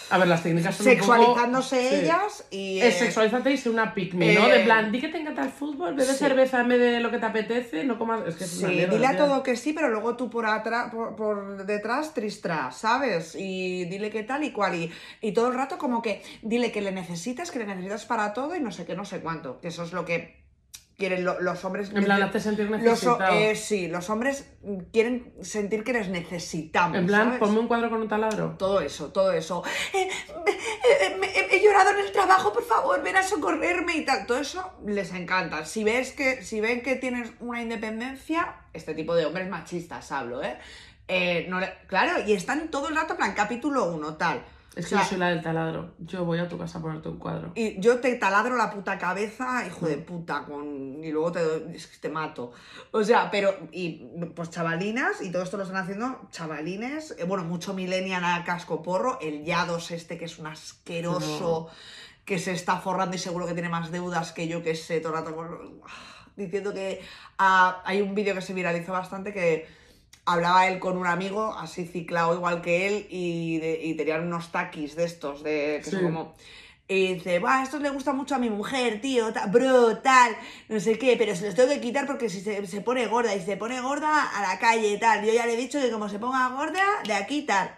A 0.09 0.17
ver, 0.17 0.27
las 0.27 0.41
técnicas 0.41 0.75
son 0.75 0.87
un 0.87 0.97
poco- 0.97 1.13
sexualizándose 1.13 1.89
Sí. 1.89 1.95
ellas 1.95 2.45
y... 2.49 2.79
Es 2.79 2.95
eh, 2.95 2.99
sexualízate 3.05 3.51
y 3.51 3.57
sé 3.57 3.69
una 3.69 3.93
pick 3.93 4.13
me, 4.13 4.33
¿no? 4.33 4.47
eh, 4.47 4.59
De 4.59 4.63
plan, 4.63 4.91
di 4.91 4.99
que 4.99 5.09
te 5.09 5.19
encanta 5.19 5.43
el 5.43 5.49
fútbol, 5.49 5.93
bebe 5.93 6.11
sí. 6.11 6.17
cerveza 6.17 6.61
en 6.61 6.69
vez 6.69 6.79
de 6.79 6.99
lo 6.99 7.11
que 7.11 7.17
te 7.19 7.25
apetece, 7.25 7.83
no 7.83 7.97
comas... 7.99 8.21
Es 8.27 8.35
que 8.35 8.43
es 8.45 8.49
Sí, 8.51 8.65
mierda, 8.65 8.93
dile 8.93 9.07
a 9.07 9.17
todo 9.17 9.43
que 9.43 9.55
sí, 9.55 9.73
pero 9.73 9.89
luego 9.89 10.15
tú 10.15 10.29
por 10.29 10.45
atrás, 10.47 10.91
por, 10.91 11.15
por 11.15 11.65
detrás, 11.65 12.13
tristras, 12.13 12.77
¿sabes? 12.77 13.35
Y 13.37 13.85
dile 13.85 14.09
que 14.09 14.23
tal 14.23 14.43
y 14.43 14.51
cual. 14.51 14.75
Y, 14.75 14.91
y 15.21 15.33
todo 15.33 15.47
el 15.49 15.53
rato 15.53 15.77
como 15.77 16.01
que 16.01 16.23
dile 16.41 16.71
que 16.71 16.81
le 16.81 16.91
necesitas, 16.91 17.51
que 17.51 17.59
le 17.59 17.65
necesitas 17.67 18.05
para 18.05 18.33
todo 18.33 18.55
y 18.55 18.59
no 18.59 18.71
sé 18.71 18.85
qué, 18.85 18.95
no 18.95 19.05
sé 19.05 19.19
cuánto. 19.19 19.59
Que 19.59 19.67
eso 19.67 19.83
es 19.83 19.93
lo 19.93 20.05
que 20.05 20.44
quieren 20.97 21.25
lo- 21.25 21.39
los 21.41 21.63
hombres. 21.65 21.91
En 21.93 22.03
plan, 22.05 22.21
hazte 22.23 22.39
sentir 22.39 22.69
Los, 22.69 22.81
necesitado. 22.81 23.33
eh, 23.35 23.55
sí, 23.55 23.87
los 23.87 24.09
hombres 24.09 24.49
quieren 24.93 25.33
sentir 25.41 25.83
que 25.83 25.93
les 25.93 26.07
necesitamos. 26.09 26.97
en 26.97 27.07
plan, 27.07 27.23
¿sabes? 27.25 27.39
ponme 27.39 27.59
un 27.59 27.67
cuadro 27.67 27.89
con 27.89 28.01
un 28.01 28.07
taladro. 28.07 28.55
Todo 28.57 28.79
eso, 28.81 29.11
todo 29.11 29.31
eso. 29.31 29.63
Eh, 29.93 30.07
eh, 31.01 31.17
me- 31.19 31.27
he, 31.55 31.61
llorado 31.63 31.91
en 31.91 31.99
el 32.05 32.11
trabajo, 32.11 32.53
por 32.53 32.63
favor, 32.63 33.01
ven 33.03 33.15
a 33.17 33.23
socorrerme 33.23 33.95
y 33.97 34.05
tal. 34.05 34.25
Todo 34.25 34.37
eso 34.39 34.73
les 34.85 35.13
encanta. 35.13 35.65
Si 35.65 35.83
ves 35.83 36.11
que, 36.13 36.43
si 36.43 36.61
ven 36.61 36.81
que 36.81 36.95
tienes 36.95 37.31
una 37.39 37.61
independencia, 37.61 38.55
este 38.73 38.93
tipo 38.93 39.15
de 39.15 39.25
hombres 39.25 39.49
machistas 39.49 40.11
hablo, 40.11 40.43
¿eh? 40.43 40.57
Eh, 41.07 41.45
no 41.49 41.59
le- 41.59 41.73
claro, 41.87 42.23
y 42.25 42.33
están 42.33 42.69
todo 42.69 42.87
el 42.89 42.95
rato 42.95 43.13
en 43.13 43.17
plan 43.17 43.33
capítulo 43.33 43.85
1, 43.93 44.15
tal. 44.15 44.43
Es 44.75 44.85
O 44.85 44.89
que 44.89 44.95
sea, 44.95 44.99
yo 45.03 45.05
soy 45.09 45.17
la 45.19 45.27
del 45.29 45.41
taladro. 45.41 45.93
Yo 45.99 46.25
voy 46.25 46.37
a 46.39 46.49
tu 46.49 46.57
casa 46.57 46.79
a 46.79 46.81
ponerte 46.81 47.07
un 47.07 47.17
cuadro. 47.17 47.51
y 47.55 47.79
yo 47.79 47.99
te 47.99 48.13
taladro 48.15 48.57
la 48.57 48.69
puta 48.71 48.97
cabeza, 48.97 49.65
hijo 49.65 49.85
Mm. 49.85 49.89
de 49.89 49.97
puta, 49.97 50.43
con... 50.45 51.01
y 51.03 51.11
luego 51.11 51.31
te, 51.31 51.39
doy- 51.43 51.77
te 52.01 52.09
mato. 52.09 52.51
O 52.91 53.03
sea, 53.03 53.31
pero, 53.31 53.55
y 53.71 54.05
pues 54.35 54.49
chavalinas, 54.49 55.21
y 55.21 55.31
todo 55.31 55.43
esto 55.43 55.55
lo 55.57 55.63
están 55.63 55.77
haciendo 55.77 56.27
chavalines, 56.31 57.15
eh, 57.17 57.23
bueno, 57.23 57.45
mucho 57.45 57.73
millennial 57.73 58.23
a 58.25 58.43
casco 58.43 58.83
porro, 58.83 59.17
el 59.21 59.45
Yados 59.45 59.91
este 59.91 60.17
que 60.17 60.25
es 60.25 60.37
un 60.39 60.47
asqueroso, 60.47 61.69
que 62.25 62.39
se 62.39 62.51
está 62.51 62.77
forrando 62.79 63.15
y 63.15 63.19
seguro 63.19 63.45
que 63.47 63.53
tiene 63.53 63.69
más 63.69 63.91
deudas 63.91 64.31
que 64.33 64.47
yo 64.47 64.61
que 64.63 64.75
sé, 64.75 64.99
todo 64.99 65.13
el 65.13 65.19
rato 65.19 65.35
con- 65.35 65.79
diciendo 66.35 66.73
que 66.73 67.01
ah, 67.37 67.81
hay 67.85 68.01
un 68.01 68.13
vídeo 68.13 68.33
que 68.35 68.41
se 68.41 68.53
viralizó 68.53 68.91
bastante 68.91 69.31
que 69.31 69.67
hablaba 70.25 70.67
él 70.67 70.79
con 70.79 70.97
un 70.97 71.07
amigo, 71.07 71.53
así 71.57 71.85
ciclado 71.85 72.33
igual 72.33 72.61
que 72.61 72.87
él, 72.87 73.07
y, 73.09 73.59
de- 73.59 73.79
y 73.83 73.93
tenían 73.95 74.25
unos 74.27 74.51
taquis 74.51 74.95
de 74.95 75.03
estos, 75.05 75.43
de, 75.43 75.81
que 75.83 75.89
son 75.91 76.03
como... 76.03 76.35
Y 76.87 77.15
dice, 77.15 77.39
va, 77.39 77.63
esto 77.63 77.79
le 77.79 77.89
gusta 77.89 78.13
mucho 78.13 78.35
a 78.35 78.37
mi 78.37 78.51
mujer, 78.51 79.01
tío, 79.01 79.33
ta- 79.33 79.47
bro, 79.47 79.97
tal, 79.99 80.35
no 80.69 80.79
sé 80.79 80.99
qué, 80.99 81.15
pero 81.17 81.35
se 81.35 81.47
los 81.47 81.55
tengo 81.55 81.69
que 81.69 81.81
quitar 81.81 82.05
porque 82.05 82.29
si 82.29 82.41
se, 82.41 82.65
se 82.67 82.81
pone 82.81 83.07
gorda 83.07 83.33
y 83.35 83.41
se 83.41 83.57
pone 83.57 83.81
gorda 83.81 84.23
a 84.37 84.41
la 84.43 84.59
calle, 84.59 84.95
tal. 84.99 85.25
Yo 85.25 85.33
ya 85.33 85.47
le 85.47 85.53
he 85.53 85.57
dicho 85.57 85.79
que 85.81 85.89
como 85.89 86.09
se 86.09 86.19
ponga 86.19 86.47
gorda, 86.49 86.83
de 87.07 87.13
aquí, 87.13 87.41
tal. 87.41 87.75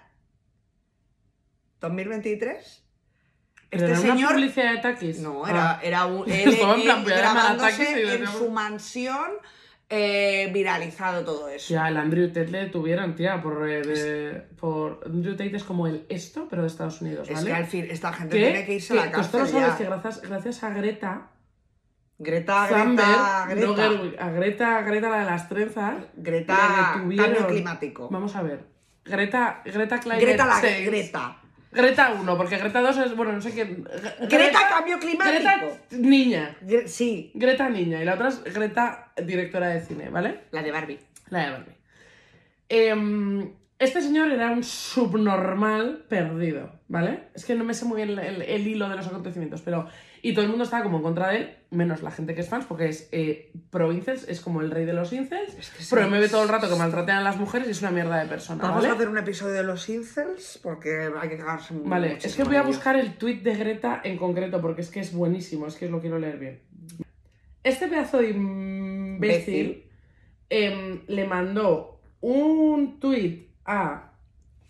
2023. 1.80 2.84
¿Pero 3.70 3.86
Este 3.86 3.92
era 3.92 4.00
una 4.02 4.14
señor 4.16 4.34
publicidad 4.34 4.72
de 4.74 4.78
taquis? 4.80 5.20
no, 5.20 5.44
Ah. 5.46 5.50
era, 5.50 5.80
era 5.84 6.06
un, 6.06 6.30
él, 6.30 6.50
Estaba 6.54 6.76
en 6.76 6.82
él 6.82 7.04
grabándose 7.06 7.92
y 7.92 8.04
decimos- 8.06 8.38
su 8.38 8.50
mansión, 8.50 9.32
eh, 9.90 10.50
viralizado 10.54 11.24
todo 11.24 11.48
eso. 11.50 11.74
Ya, 11.74 11.88
el 11.88 11.98
Andrew 11.98 12.28
Tate 12.28 12.48
le 12.48 12.60
detuvieron, 12.66 13.16
tía, 13.16 13.42
por, 13.42 13.70
eh, 13.70 13.82
de- 13.82 14.42
por... 14.60 15.00
Andrew 15.06 15.34
Tate 15.36 15.56
es 15.56 15.64
como 15.64 15.88
el 15.88 16.06
esto, 16.10 16.48
pero 16.50 16.64
de 16.64 16.68
Estados 16.68 17.02
Unidos, 17.02 17.28
Es 17.30 17.36
¿vale? 17.36 17.48
que 17.48 17.54
al 17.56 17.66
fin, 17.66 17.88
esta 17.90 18.12
gente 18.14 18.38
Que- 18.38 18.44
tiene 18.44 18.66
que 18.66 18.74
irse 18.74 18.94
que- 18.94 19.00
a 19.00 19.04
la 19.06 19.10
que 19.12 19.16
cárcel 19.16 19.48
sabes 19.48 19.52
ya. 19.54 19.78
que 19.78 19.84
gracias, 19.86 20.22
gracias 20.22 20.64
a 20.64 20.70
Greta 20.72 21.30
Greta, 22.20 22.68
Greta, 22.68 23.46
no 23.56 23.76
Greta, 23.76 23.76
Gerwig, 23.90 24.20
a 24.20 24.30
Greta, 24.32 24.82
Greta 24.82 25.10
la 25.10 25.20
de 25.20 25.26
las 25.26 25.48
trenzas, 25.50 25.96
Greta, 26.16 26.94
cambio 26.96 27.48
climático. 27.48 28.10
Vamos 28.10 28.36
a 28.36 28.42
ver. 28.42 28.66
Greta, 29.06 29.62
Greta 29.64 29.98
Greta 29.98 30.46
la. 30.48 30.60
Greta. 30.60 31.42
Greta 31.78 32.12
1, 32.20 32.38
porque 32.38 32.58
Greta 32.58 32.82
2 32.82 32.98
es, 32.98 33.16
bueno, 33.16 33.32
no 33.34 33.42
sé 33.42 33.54
qué. 33.54 33.78
Gre- 33.78 34.28
Greta 34.30 34.60
cambio 34.70 35.00
climático. 35.00 35.32
Greta 35.32 35.62
niña. 35.92 36.58
Gre- 36.62 36.88
sí, 36.88 37.32
Greta 37.36 37.70
niña. 37.70 38.02
Y 38.02 38.06
la 38.06 38.16
otra 38.16 38.28
es 38.30 38.44
Greta 38.44 39.12
directora 39.24 39.70
de 39.70 39.82
cine, 39.82 40.10
¿vale? 40.10 40.42
la 40.52 40.62
de 40.64 40.72
Barbie. 40.72 41.00
La 41.30 41.46
de 41.46 41.52
Barbie. 41.52 41.76
Em, 42.70 43.52
este 43.80 44.02
señor 44.02 44.32
era 44.32 44.52
un 44.52 44.64
subnormal 44.64 46.06
perdido, 46.10 46.72
¿vale? 46.88 47.30
Es 47.34 47.46
que 47.46 47.56
no 47.56 47.64
me 47.64 47.74
sé 47.74 47.86
muy 47.86 47.98
bien 47.98 48.10
el, 48.10 48.20
el- 48.20 48.42
el 48.42 48.68
hilo 48.68 48.90
de 48.90 48.96
los 48.96 49.08
acontecimientos, 49.08 49.62
pero... 49.62 49.88
Y 50.22 50.34
todo 50.34 50.44
el 50.46 50.50
mundo 50.50 50.64
estaba 50.64 50.84
como 50.84 50.98
en 50.98 51.04
contra 51.04 51.30
de 51.30 51.38
él, 51.38 51.56
menos 51.72 52.02
la 52.02 52.12
gente 52.12 52.34
que 52.34 52.42
es 52.42 52.50
fans, 52.50 52.66
porque 52.66 52.88
es 52.90 53.10
eh, 53.12 53.52
pro 53.70 53.92
incels, 53.92 54.28
es 54.28 54.42
como 54.42 54.62
el 54.62 54.72
rey 54.72 54.86
de 54.86 54.94
los 54.94 55.14
incels, 55.14 55.54
Es 55.56 55.70
que 55.72 55.84
sí. 55.84 55.94
promueve 55.96 56.28
todo 56.30 56.44
el 56.44 56.50
rato 56.50 56.70
que 56.70 56.76
maltraten 56.76 57.16
a 57.16 57.22
las 57.22 57.38
mujeres 57.38 57.68
y 57.68 57.72
es 57.72 57.82
una 57.82 57.92
mierda 57.92 58.18
de 58.18 58.26
persona, 58.28 58.62
Vamos 58.64 58.78
¿vale? 58.78 58.90
a 58.90 58.94
hacer 58.94 59.10
un 59.10 59.18
episodio 59.18 59.54
de 59.56 59.64
los 59.64 59.88
incels 59.90 60.60
porque 60.64 61.10
hay 61.22 61.30
que 61.30 61.38
cagarse 61.38 61.74
Vale, 61.84 62.18
es 62.22 62.36
que 62.36 62.44
voy 62.44 62.56
a 62.56 62.64
buscar 62.64 62.96
el 62.96 63.14
tweet 63.18 63.42
de 63.42 63.56
Greta 63.56 64.02
en 64.04 64.18
concreto 64.18 64.62
porque 64.62 64.82
es 64.82 64.90
que 64.90 65.00
es 65.02 65.14
buenísimo, 65.14 65.68
es 65.68 65.76
que 65.76 65.90
lo 65.90 66.00
quiero 66.02 66.18
leer 66.20 66.38
bien. 66.40 66.60
Este 67.64 67.88
pedazo 67.88 68.20
de 68.20 68.30
imbécil 68.30 69.84
em, 70.50 71.02
le 71.08 71.26
mandó 71.26 72.00
un 72.22 73.00
tweet 73.00 73.48
a 73.66 74.12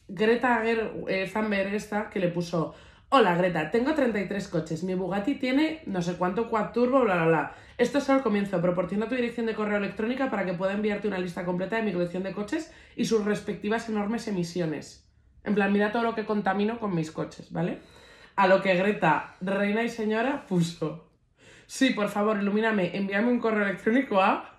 Greta 0.08 0.64
Ger- 0.64 1.06
eh, 1.08 1.30
Thunberg 1.32 1.74
esta 1.74 2.10
que 2.10 2.20
le 2.20 2.30
puso 2.30 2.74
Hola 3.10 3.36
Greta, 3.36 3.72
tengo 3.72 3.94
33 3.94 4.50
coches, 4.50 4.84
mi 4.84 4.94
Bugatti 4.94 5.36
tiene 5.36 5.82
no 5.86 6.02
sé 6.02 6.18
cuánto 6.18 6.50
quad 6.50 6.74
turbo, 6.74 7.06
bla 7.06 7.16
bla 7.16 7.26
bla. 7.26 7.56
Esto 7.78 8.00
es 8.00 8.04
solo 8.04 8.18
el 8.18 8.24
comienzo, 8.24 8.62
proporciona 8.62 9.08
tu 9.08 9.16
dirección 9.16 9.46
de 9.46 9.56
correo 9.56 9.78
electrónica 9.78 10.30
para 10.30 10.44
que 10.44 10.52
pueda 10.52 10.74
enviarte 10.74 11.08
una 11.08 11.18
lista 11.18 11.46
completa 11.46 11.78
de 11.78 11.84
mi 11.84 11.94
colección 11.94 12.24
de 12.24 12.34
coches 12.34 12.70
y 12.98 13.06
sus 13.06 13.24
respectivas 13.24 13.88
enormes 13.88 14.28
emisiones. 14.28 15.10
En 15.46 15.56
plan, 15.56 15.72
mira 15.72 15.94
todo 15.94 16.04
lo 16.04 16.16
que 16.16 16.26
contamino 16.26 16.82
con 16.82 16.94
mis 16.94 17.10
coches, 17.12 17.50
¿vale? 17.54 17.80
A 18.36 18.46
lo 18.46 18.62
que 18.62 18.76
Greta, 18.76 19.38
reina 19.40 19.84
y 19.84 19.90
señora, 19.90 20.46
puso. 20.46 21.10
Sí, 21.66 21.92
por 21.92 22.10
favor, 22.10 22.38
ilumíname, 22.38 22.98
envíame 22.98 23.32
un 23.32 23.40
correo 23.40 23.64
electrónico 23.64 24.20
a 24.20 24.54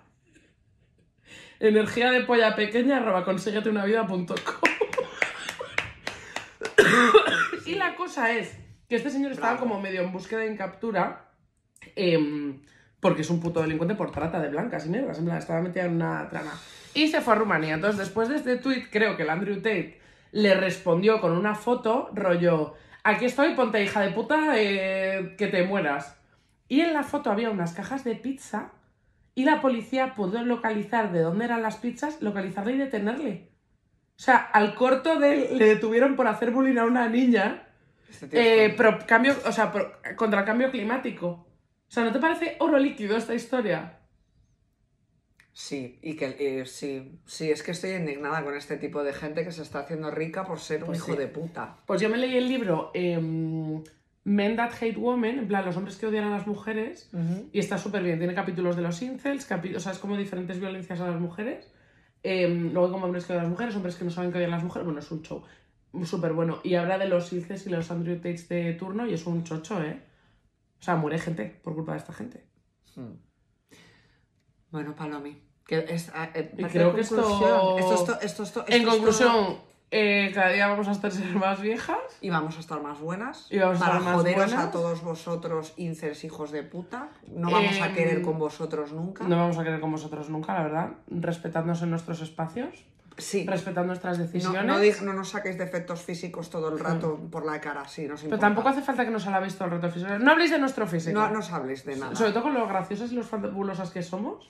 energía 1.59 2.09
de 2.09 2.21
polla 2.21 2.55
pequeña 2.55 2.97
arroba 2.97 3.23
consíguete 3.23 3.69
una 3.69 3.85
vida.com. 3.85 4.69
y 7.71 7.75
la 7.75 7.95
cosa 7.95 8.31
es 8.31 8.57
que 8.87 8.95
este 8.95 9.09
señor 9.09 9.31
estaba 9.31 9.53
Bravo. 9.53 9.67
como 9.67 9.81
medio 9.81 10.01
en 10.01 10.11
búsqueda 10.11 10.45
y 10.45 10.47
en 10.49 10.57
captura. 10.57 11.25
em, 11.95 12.61
porque 12.99 13.21
es 13.21 13.29
un 13.29 13.39
puto 13.39 13.61
delincuente 13.61 13.95
por 13.95 14.11
trata 14.11 14.39
de 14.41 14.49
blancas 14.49 14.85
y 14.85 14.89
negras. 14.89 15.17
En 15.19 15.25
plan, 15.25 15.37
estaba 15.37 15.61
metida 15.61 15.85
en 15.85 15.93
una 15.93 16.27
trama. 16.27 16.51
Y 16.93 17.07
se 17.07 17.21
fue 17.21 17.33
a 17.33 17.37
Rumanía. 17.37 17.75
Entonces, 17.75 17.97
después 17.99 18.27
de 18.27 18.35
este 18.35 18.57
tweet, 18.57 18.87
creo 18.91 19.15
que 19.15 19.23
el 19.23 19.29
Andrew 19.29 19.55
Tate 19.57 19.99
le 20.31 20.53
respondió 20.55 21.21
con 21.21 21.31
una 21.31 21.55
foto, 21.55 22.09
rollo, 22.13 22.73
aquí 23.03 23.25
estoy, 23.25 23.53
ponte 23.55 23.81
hija 23.83 24.01
de 24.01 24.11
puta, 24.11 24.53
eh, 24.57 25.35
que 25.37 25.47
te 25.47 25.63
mueras. 25.63 26.17
Y 26.67 26.81
en 26.81 26.93
la 26.93 27.03
foto 27.03 27.31
había 27.31 27.49
unas 27.49 27.73
cajas 27.73 28.03
de 28.03 28.15
pizza 28.15 28.71
y 29.33 29.45
la 29.45 29.61
policía 29.61 30.13
pudo 30.15 30.43
localizar 30.43 31.11
de 31.11 31.21
dónde 31.21 31.45
eran 31.45 31.61
las 31.61 31.77
pizzas, 31.77 32.21
localizarle 32.21 32.73
y 32.73 32.77
detenerle. 32.77 33.48
O 34.19 34.21
sea, 34.21 34.35
al 34.35 34.75
corto 34.75 35.17
de 35.17 35.33
él 35.53 35.57
le 35.57 35.65
detuvieron 35.65 36.17
por 36.17 36.27
hacer 36.27 36.51
bullying 36.51 36.75
a 36.77 36.83
una 36.83 37.07
niña 37.07 37.69
Este 38.09 38.65
eh, 38.65 38.69
pro- 38.71 38.99
cambio, 39.07 39.33
o 39.45 39.51
sea, 39.53 39.71
pro- 39.71 39.93
contra 40.17 40.41
el 40.41 40.45
cambio 40.45 40.69
climático. 40.71 41.27
O 41.27 41.47
sea, 41.91 42.03
¿no 42.03 42.11
te 42.11 42.19
parece 42.19 42.57
oro 42.59 42.77
líquido 42.77 43.15
esta 43.15 43.33
historia? 43.33 43.99
Sí, 45.53 45.99
y 46.01 46.15
que 46.15 46.35
eh, 46.39 46.65
sí, 46.65 47.19
sí, 47.25 47.49
es 47.49 47.63
que 47.63 47.71
estoy 47.71 47.91
indignada 47.91 48.43
con 48.43 48.55
este 48.55 48.75
tipo 48.77 49.03
de 49.03 49.13
gente 49.13 49.43
que 49.45 49.51
se 49.53 49.61
está 49.61 49.79
haciendo 49.79 50.11
rica 50.11 50.45
por 50.45 50.59
ser 50.59 50.81
un 50.81 50.87
Pues 50.87 50.99
hijo 50.99 51.15
de 51.15 51.27
puta. 51.27 51.77
Pues 51.85 52.01
yo 52.01 52.09
me 52.09 52.17
leí 52.17 52.35
el 52.37 52.47
libro 52.49 52.91
em, 52.93 53.81
Men 54.25 54.55
That 54.57 54.73
Hate 54.81 54.97
Women, 54.97 55.39
en 55.39 55.47
plan, 55.47 55.65
los 55.65 55.75
hombres 55.77 55.95
que 55.97 56.07
odian 56.07 56.25
a 56.25 56.29
las 56.29 56.45
mujeres, 56.45 57.09
y 57.53 57.59
está 57.59 57.77
súper 57.77 58.03
bien. 58.03 58.19
Tiene 58.19 58.33
capítulos 58.35 58.75
de 58.75 58.81
los 58.81 59.01
incels, 59.01 59.47
o 59.75 59.79
sea, 59.79 59.91
es 59.93 59.99
como 59.99 60.15
diferentes 60.17 60.59
violencias 60.59 60.99
a 60.99 61.07
las 61.07 61.19
mujeres. 61.21 61.71
Em, 62.23 62.73
luego 62.73 62.91
como 62.91 63.05
hombres 63.05 63.25
que 63.25 63.33
odian 63.33 63.41
a 63.41 63.43
las 63.43 63.51
mujeres, 63.51 63.75
hombres 63.75 63.95
que 63.95 64.05
no 64.05 64.11
saben 64.11 64.31
que 64.31 64.37
odian 64.37 64.51
a 64.51 64.57
las 64.57 64.63
mujeres. 64.63 64.85
Bueno, 64.85 64.99
es 64.99 65.11
un 65.11 65.21
show 65.21 65.43
súper 66.03 66.33
bueno. 66.33 66.59
Y 66.63 66.75
habla 66.75 66.97
de 66.97 67.07
los 67.07 67.31
incels 67.33 67.65
y 67.67 67.69
los 67.69 67.89
Andrew 67.91 68.17
Tates 68.17 68.49
de 68.49 68.73
turno 68.73 69.07
y 69.07 69.13
es 69.13 69.25
un 69.25 69.43
chocho, 69.43 69.81
¿eh? 69.81 70.01
O 70.79 70.83
sea, 70.83 70.95
muere 70.95 71.19
gente 71.19 71.59
por 71.63 71.75
culpa 71.75 71.93
de 71.93 71.97
esta 71.97 72.13
gente. 72.13 72.45
Hmm. 72.95 73.13
Bueno, 74.71 74.95
Palomi. 74.95 75.41
Que 75.65 75.85
es, 75.87 76.11
ah, 76.13 76.29
eh, 76.33 76.51
Y 76.57 76.63
creo 76.65 76.93
que 76.93 77.01
esto-. 77.01 77.77
Esto, 78.21 78.43
esto, 78.43 78.65
En 78.67 78.85
conclusión. 78.85 79.68
Eh, 79.91 80.31
cada 80.33 80.49
día 80.49 80.67
vamos 80.67 80.87
a 80.87 80.91
estar 80.91 81.11
ser 81.11 81.25
más 81.35 81.61
viejas. 81.61 81.97
Y 82.21 82.29
vamos 82.29 82.57
a 82.57 82.59
estar 82.59 82.81
más 82.81 82.99
buenas. 82.99 83.47
Y 83.49 83.57
vamos 83.57 83.77
a 83.77 83.79
para 83.85 83.91
estar 83.97 84.03
más 84.05 84.15
joderos 84.21 84.45
buenas. 84.51 84.65
a 84.65 84.71
todos 84.71 85.01
vosotros, 85.03 85.73
incels 85.77 86.23
hijos 86.23 86.51
de 86.51 86.63
puta. 86.63 87.09
No 87.27 87.49
vamos 87.49 87.79
a 87.81 87.87
Em, 87.87 87.95
querer 87.95 88.21
con 88.21 88.37
vosotros 88.37 88.91
nunca. 88.93 89.23
No 89.23 89.37
vamos 89.37 89.57
a 89.57 89.63
querer 89.63 89.79
con 89.79 89.91
vosotros 89.91 90.29
nunca, 90.29 90.53
la 90.53 90.63
verdad. 90.63 90.89
Respetadnos 91.07 91.81
en 91.81 91.89
nuestros 91.89 92.21
espacios, 92.21 92.85
Sí. 93.17 93.45
respetad 93.45 93.83
nuestras 93.83 94.17
decisiones. 94.17 94.63
no, 94.63 94.79
dig- 94.79 95.01
no 95.01 95.11
nos 95.13 95.29
saquéis 95.29 95.57
defectos 95.57 96.01
físicos 96.03 96.49
todo 96.49 96.69
el 96.69 96.79
rato 96.79 97.19
por 97.29 97.45
la 97.45 97.59
cara, 97.59 97.85
sí, 97.87 98.03
nos 98.07 98.21
Pero 98.21 98.27
importa. 98.35 98.45
tampoco 98.45 98.69
hace 98.69 98.81
falta 98.81 99.03
que 99.03 99.11
nos 99.11 99.27
alabéis 99.27 99.55
todo 99.55 99.65
el 99.65 99.71
rato 99.71 99.89
físico. 99.89 100.17
No 100.19 100.31
habléis 100.31 100.51
de 100.51 100.59
nuestro 100.59 100.87
físico. 100.87 101.19
No 101.19 101.29
nos 101.29 101.51
habléis 101.51 101.83
de 101.83 101.97
nada. 101.97 102.15
Sobre 102.15 102.31
todo 102.31 102.43
con 102.43 102.53
lo 102.53 102.65
graciosas 102.67 103.11
y 103.11 103.15
los 103.15 103.25
fabulosas 103.27 103.89
que 103.91 104.03
somos. 104.03 104.49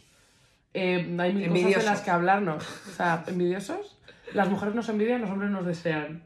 eh, 0.76 1.18
hay 1.20 1.34
mil 1.34 1.64
cosas 1.66 1.84
de 1.84 1.90
las 1.90 2.02
que 2.02 2.12
hablarnos. 2.12 2.64
O 2.90 2.92
sea, 2.92 3.24
envidiosos. 3.26 3.98
Las 4.34 4.50
mujeres 4.50 4.76
nos 4.76 4.90
envidian, 4.90 5.22
los 5.22 5.30
hombres 5.30 5.52
nos 5.52 5.66
desean. 5.66 6.24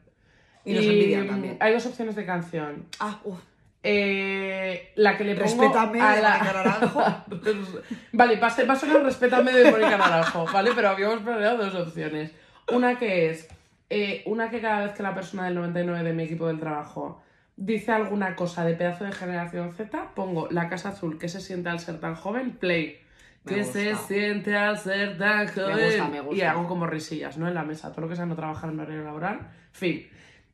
Y 0.64 0.74
nos 0.74 0.84
envidian 0.84 1.26
también. 1.26 1.56
Hay 1.60 1.72
dos 1.72 1.86
opciones 1.86 2.16
de 2.16 2.24
canción. 2.24 2.86
Ah, 3.00 3.20
uf. 3.24 3.38
Eh, 3.86 4.92
la 4.94 5.18
que 5.18 5.24
le 5.24 5.34
pongo 5.34 5.62
Respétame, 5.62 6.00
a 6.00 6.16
de 6.16 6.22
la... 6.22 6.30
Mónica 6.38 6.52
Naranjo. 6.54 7.02
vale, 8.12 8.36
va 8.40 8.46
a 8.46 8.76
sonar 8.76 9.02
Respétame 9.02 9.52
de 9.52 9.70
Mónica 9.70 9.98
Naranjo, 9.98 10.46
¿vale? 10.50 10.70
Pero 10.74 10.88
habíamos 10.88 11.20
planeado 11.20 11.58
dos 11.58 11.74
opciones. 11.74 12.32
Una 12.72 12.98
que 12.98 13.28
es, 13.28 13.46
eh, 13.90 14.22
una 14.24 14.48
que 14.48 14.62
cada 14.62 14.86
vez 14.86 14.94
que 14.94 15.02
la 15.02 15.14
persona 15.14 15.44
del 15.44 15.54
99 15.56 16.02
de 16.02 16.14
mi 16.14 16.22
equipo 16.22 16.46
del 16.46 16.58
trabajo 16.58 17.22
dice 17.56 17.92
alguna 17.92 18.34
cosa 18.34 18.64
de 18.64 18.74
pedazo 18.74 19.04
de 19.04 19.12
generación 19.12 19.74
Z, 19.74 20.14
pongo 20.14 20.48
la 20.50 20.70
casa 20.70 20.88
azul, 20.88 21.18
que 21.18 21.28
se 21.28 21.42
siente 21.42 21.68
al 21.68 21.78
ser 21.78 22.00
tan 22.00 22.14
joven, 22.14 22.52
play. 22.52 23.03
Me 23.44 23.54
Que 23.54 23.64
se 23.64 23.94
siente 23.94 24.56
al 24.56 24.78
ser 24.78 25.18
tan 25.18 25.46
joven. 25.48 25.84
gusta, 25.84 26.08
me 26.08 26.20
gusta. 26.20 26.36
Y 26.36 26.40
hago 26.42 26.66
como 26.66 26.86
risillas, 26.86 27.36
¿no? 27.36 27.46
En 27.46 27.54
la 27.54 27.62
mesa, 27.62 27.90
todo 27.90 28.02
lo 28.02 28.08
que 28.08 28.16
sea 28.16 28.26
no 28.26 28.34
trabajar 28.34 28.70
en 28.70 28.80
horario 28.80 29.04
laboral. 29.04 29.50
Fin. 29.72 30.06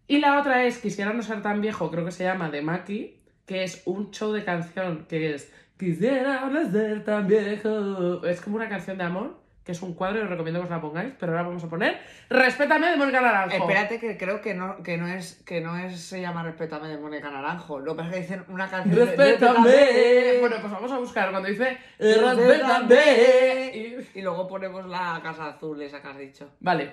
Y 0.09 0.19
la 0.19 0.41
otra 0.41 0.65
es 0.65 0.79
Quisiera 0.79 1.13
no 1.13 1.23
ser 1.23 1.41
tan 1.41 1.61
viejo, 1.61 1.91
creo 1.91 2.05
que 2.05 2.11
se 2.11 2.25
llama 2.25 2.51
de 2.51 2.63
Maki, 2.63 3.21
que 3.47 3.63
es 3.63 3.83
un 3.87 4.11
show 4.11 4.33
de 4.33 4.45
canción 4.45 5.07
que 5.09 5.35
es 5.35 5.53
Quisiera 5.79 6.45
no 6.47 6.69
ser 6.69 7.05
tan 7.05 7.29
viejo. 7.29 8.27
Es 8.27 8.41
como 8.41 8.57
una 8.57 8.69
canción 8.69 8.99
de 8.99 9.05
amor, 9.05 9.41
que 9.65 9.73
es 9.73 9.83
un 9.83 9.95
cuadro 9.95 10.19
y 10.21 10.23
os 10.23 10.31
recomiendo 10.31 10.61
que 10.61 10.65
os 10.65 10.71
la 10.71 10.81
pongáis, 10.81 11.13
pero 11.21 11.33
ahora 11.33 11.45
vamos 11.49 11.63
a 11.63 11.69
poner 11.69 12.01
Respétame 12.31 12.89
de 12.91 12.97
Mónica 12.97 13.21
Naranjo. 13.21 13.57
Espérate 13.57 14.01
que 14.01 14.17
creo 14.17 14.41
que 14.41 14.55
no, 14.55 14.83
que 14.83 14.97
no 14.97 15.07
es 15.07 15.43
que 15.47 15.61
no 15.61 15.77
es 15.79 16.01
se 16.01 16.21
llama 16.21 16.43
Respétame 16.43 16.89
de 16.89 16.97
Mónica 16.99 17.31
Naranjo. 17.31 17.79
Lo 17.79 17.93
que 17.95 17.99
pasa 18.03 18.09
es 18.11 18.15
que 18.15 18.21
dicen 18.23 18.45
una 18.49 18.69
canción 18.71 18.95
de- 18.95 19.05
Respétame. 19.05 20.39
Bueno, 20.41 20.57
pues 20.61 20.73
vamos 20.73 20.91
a 20.93 20.99
buscar 20.99 21.31
cuando 21.31 21.49
dice 21.49 21.77
Respétame. 21.99 23.71
Y- 23.75 24.19
Y 24.19 24.23
luego 24.23 24.49
ponemos 24.49 24.87
la 24.87 25.21
casa 25.23 25.47
azul 25.49 25.81
esa 25.83 26.01
que 26.03 26.09
has 26.09 26.19
dicho. 26.19 26.51
Vale. 26.61 26.93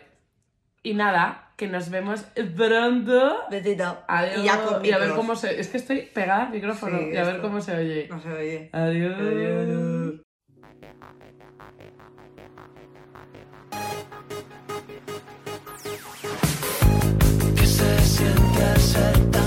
Y 0.84 0.94
nada, 0.94 1.52
que 1.58 1.68
nos 1.68 1.90
vemos 1.90 2.22
pronto. 2.56 3.40
Besito. 3.50 4.04
Adiós. 4.08 4.38
Y 4.38 4.44
ya 4.46 4.64
con 4.64 4.86
y 4.86 4.92
a 4.92 4.98
ver 5.00 5.12
cómo 5.14 5.36
se. 5.36 5.60
Es 5.60 5.68
que 5.70 5.78
estoy 5.78 6.02
pegada 6.04 6.44
al 6.44 6.52
micrófono. 6.52 6.98
Sí, 7.00 7.10
y 7.14 7.18
a 7.18 7.24
ver 7.24 7.36
esto- 7.36 7.42
cómo 7.48 7.60
se 7.62 7.76
oye. 7.76 8.08
No 8.10 8.20
se 8.22 8.32
oye. 8.32 8.70
Adiós. 8.72 9.16
Adiós. 9.20 10.27
Siente 18.98 19.40
ser 19.40 19.47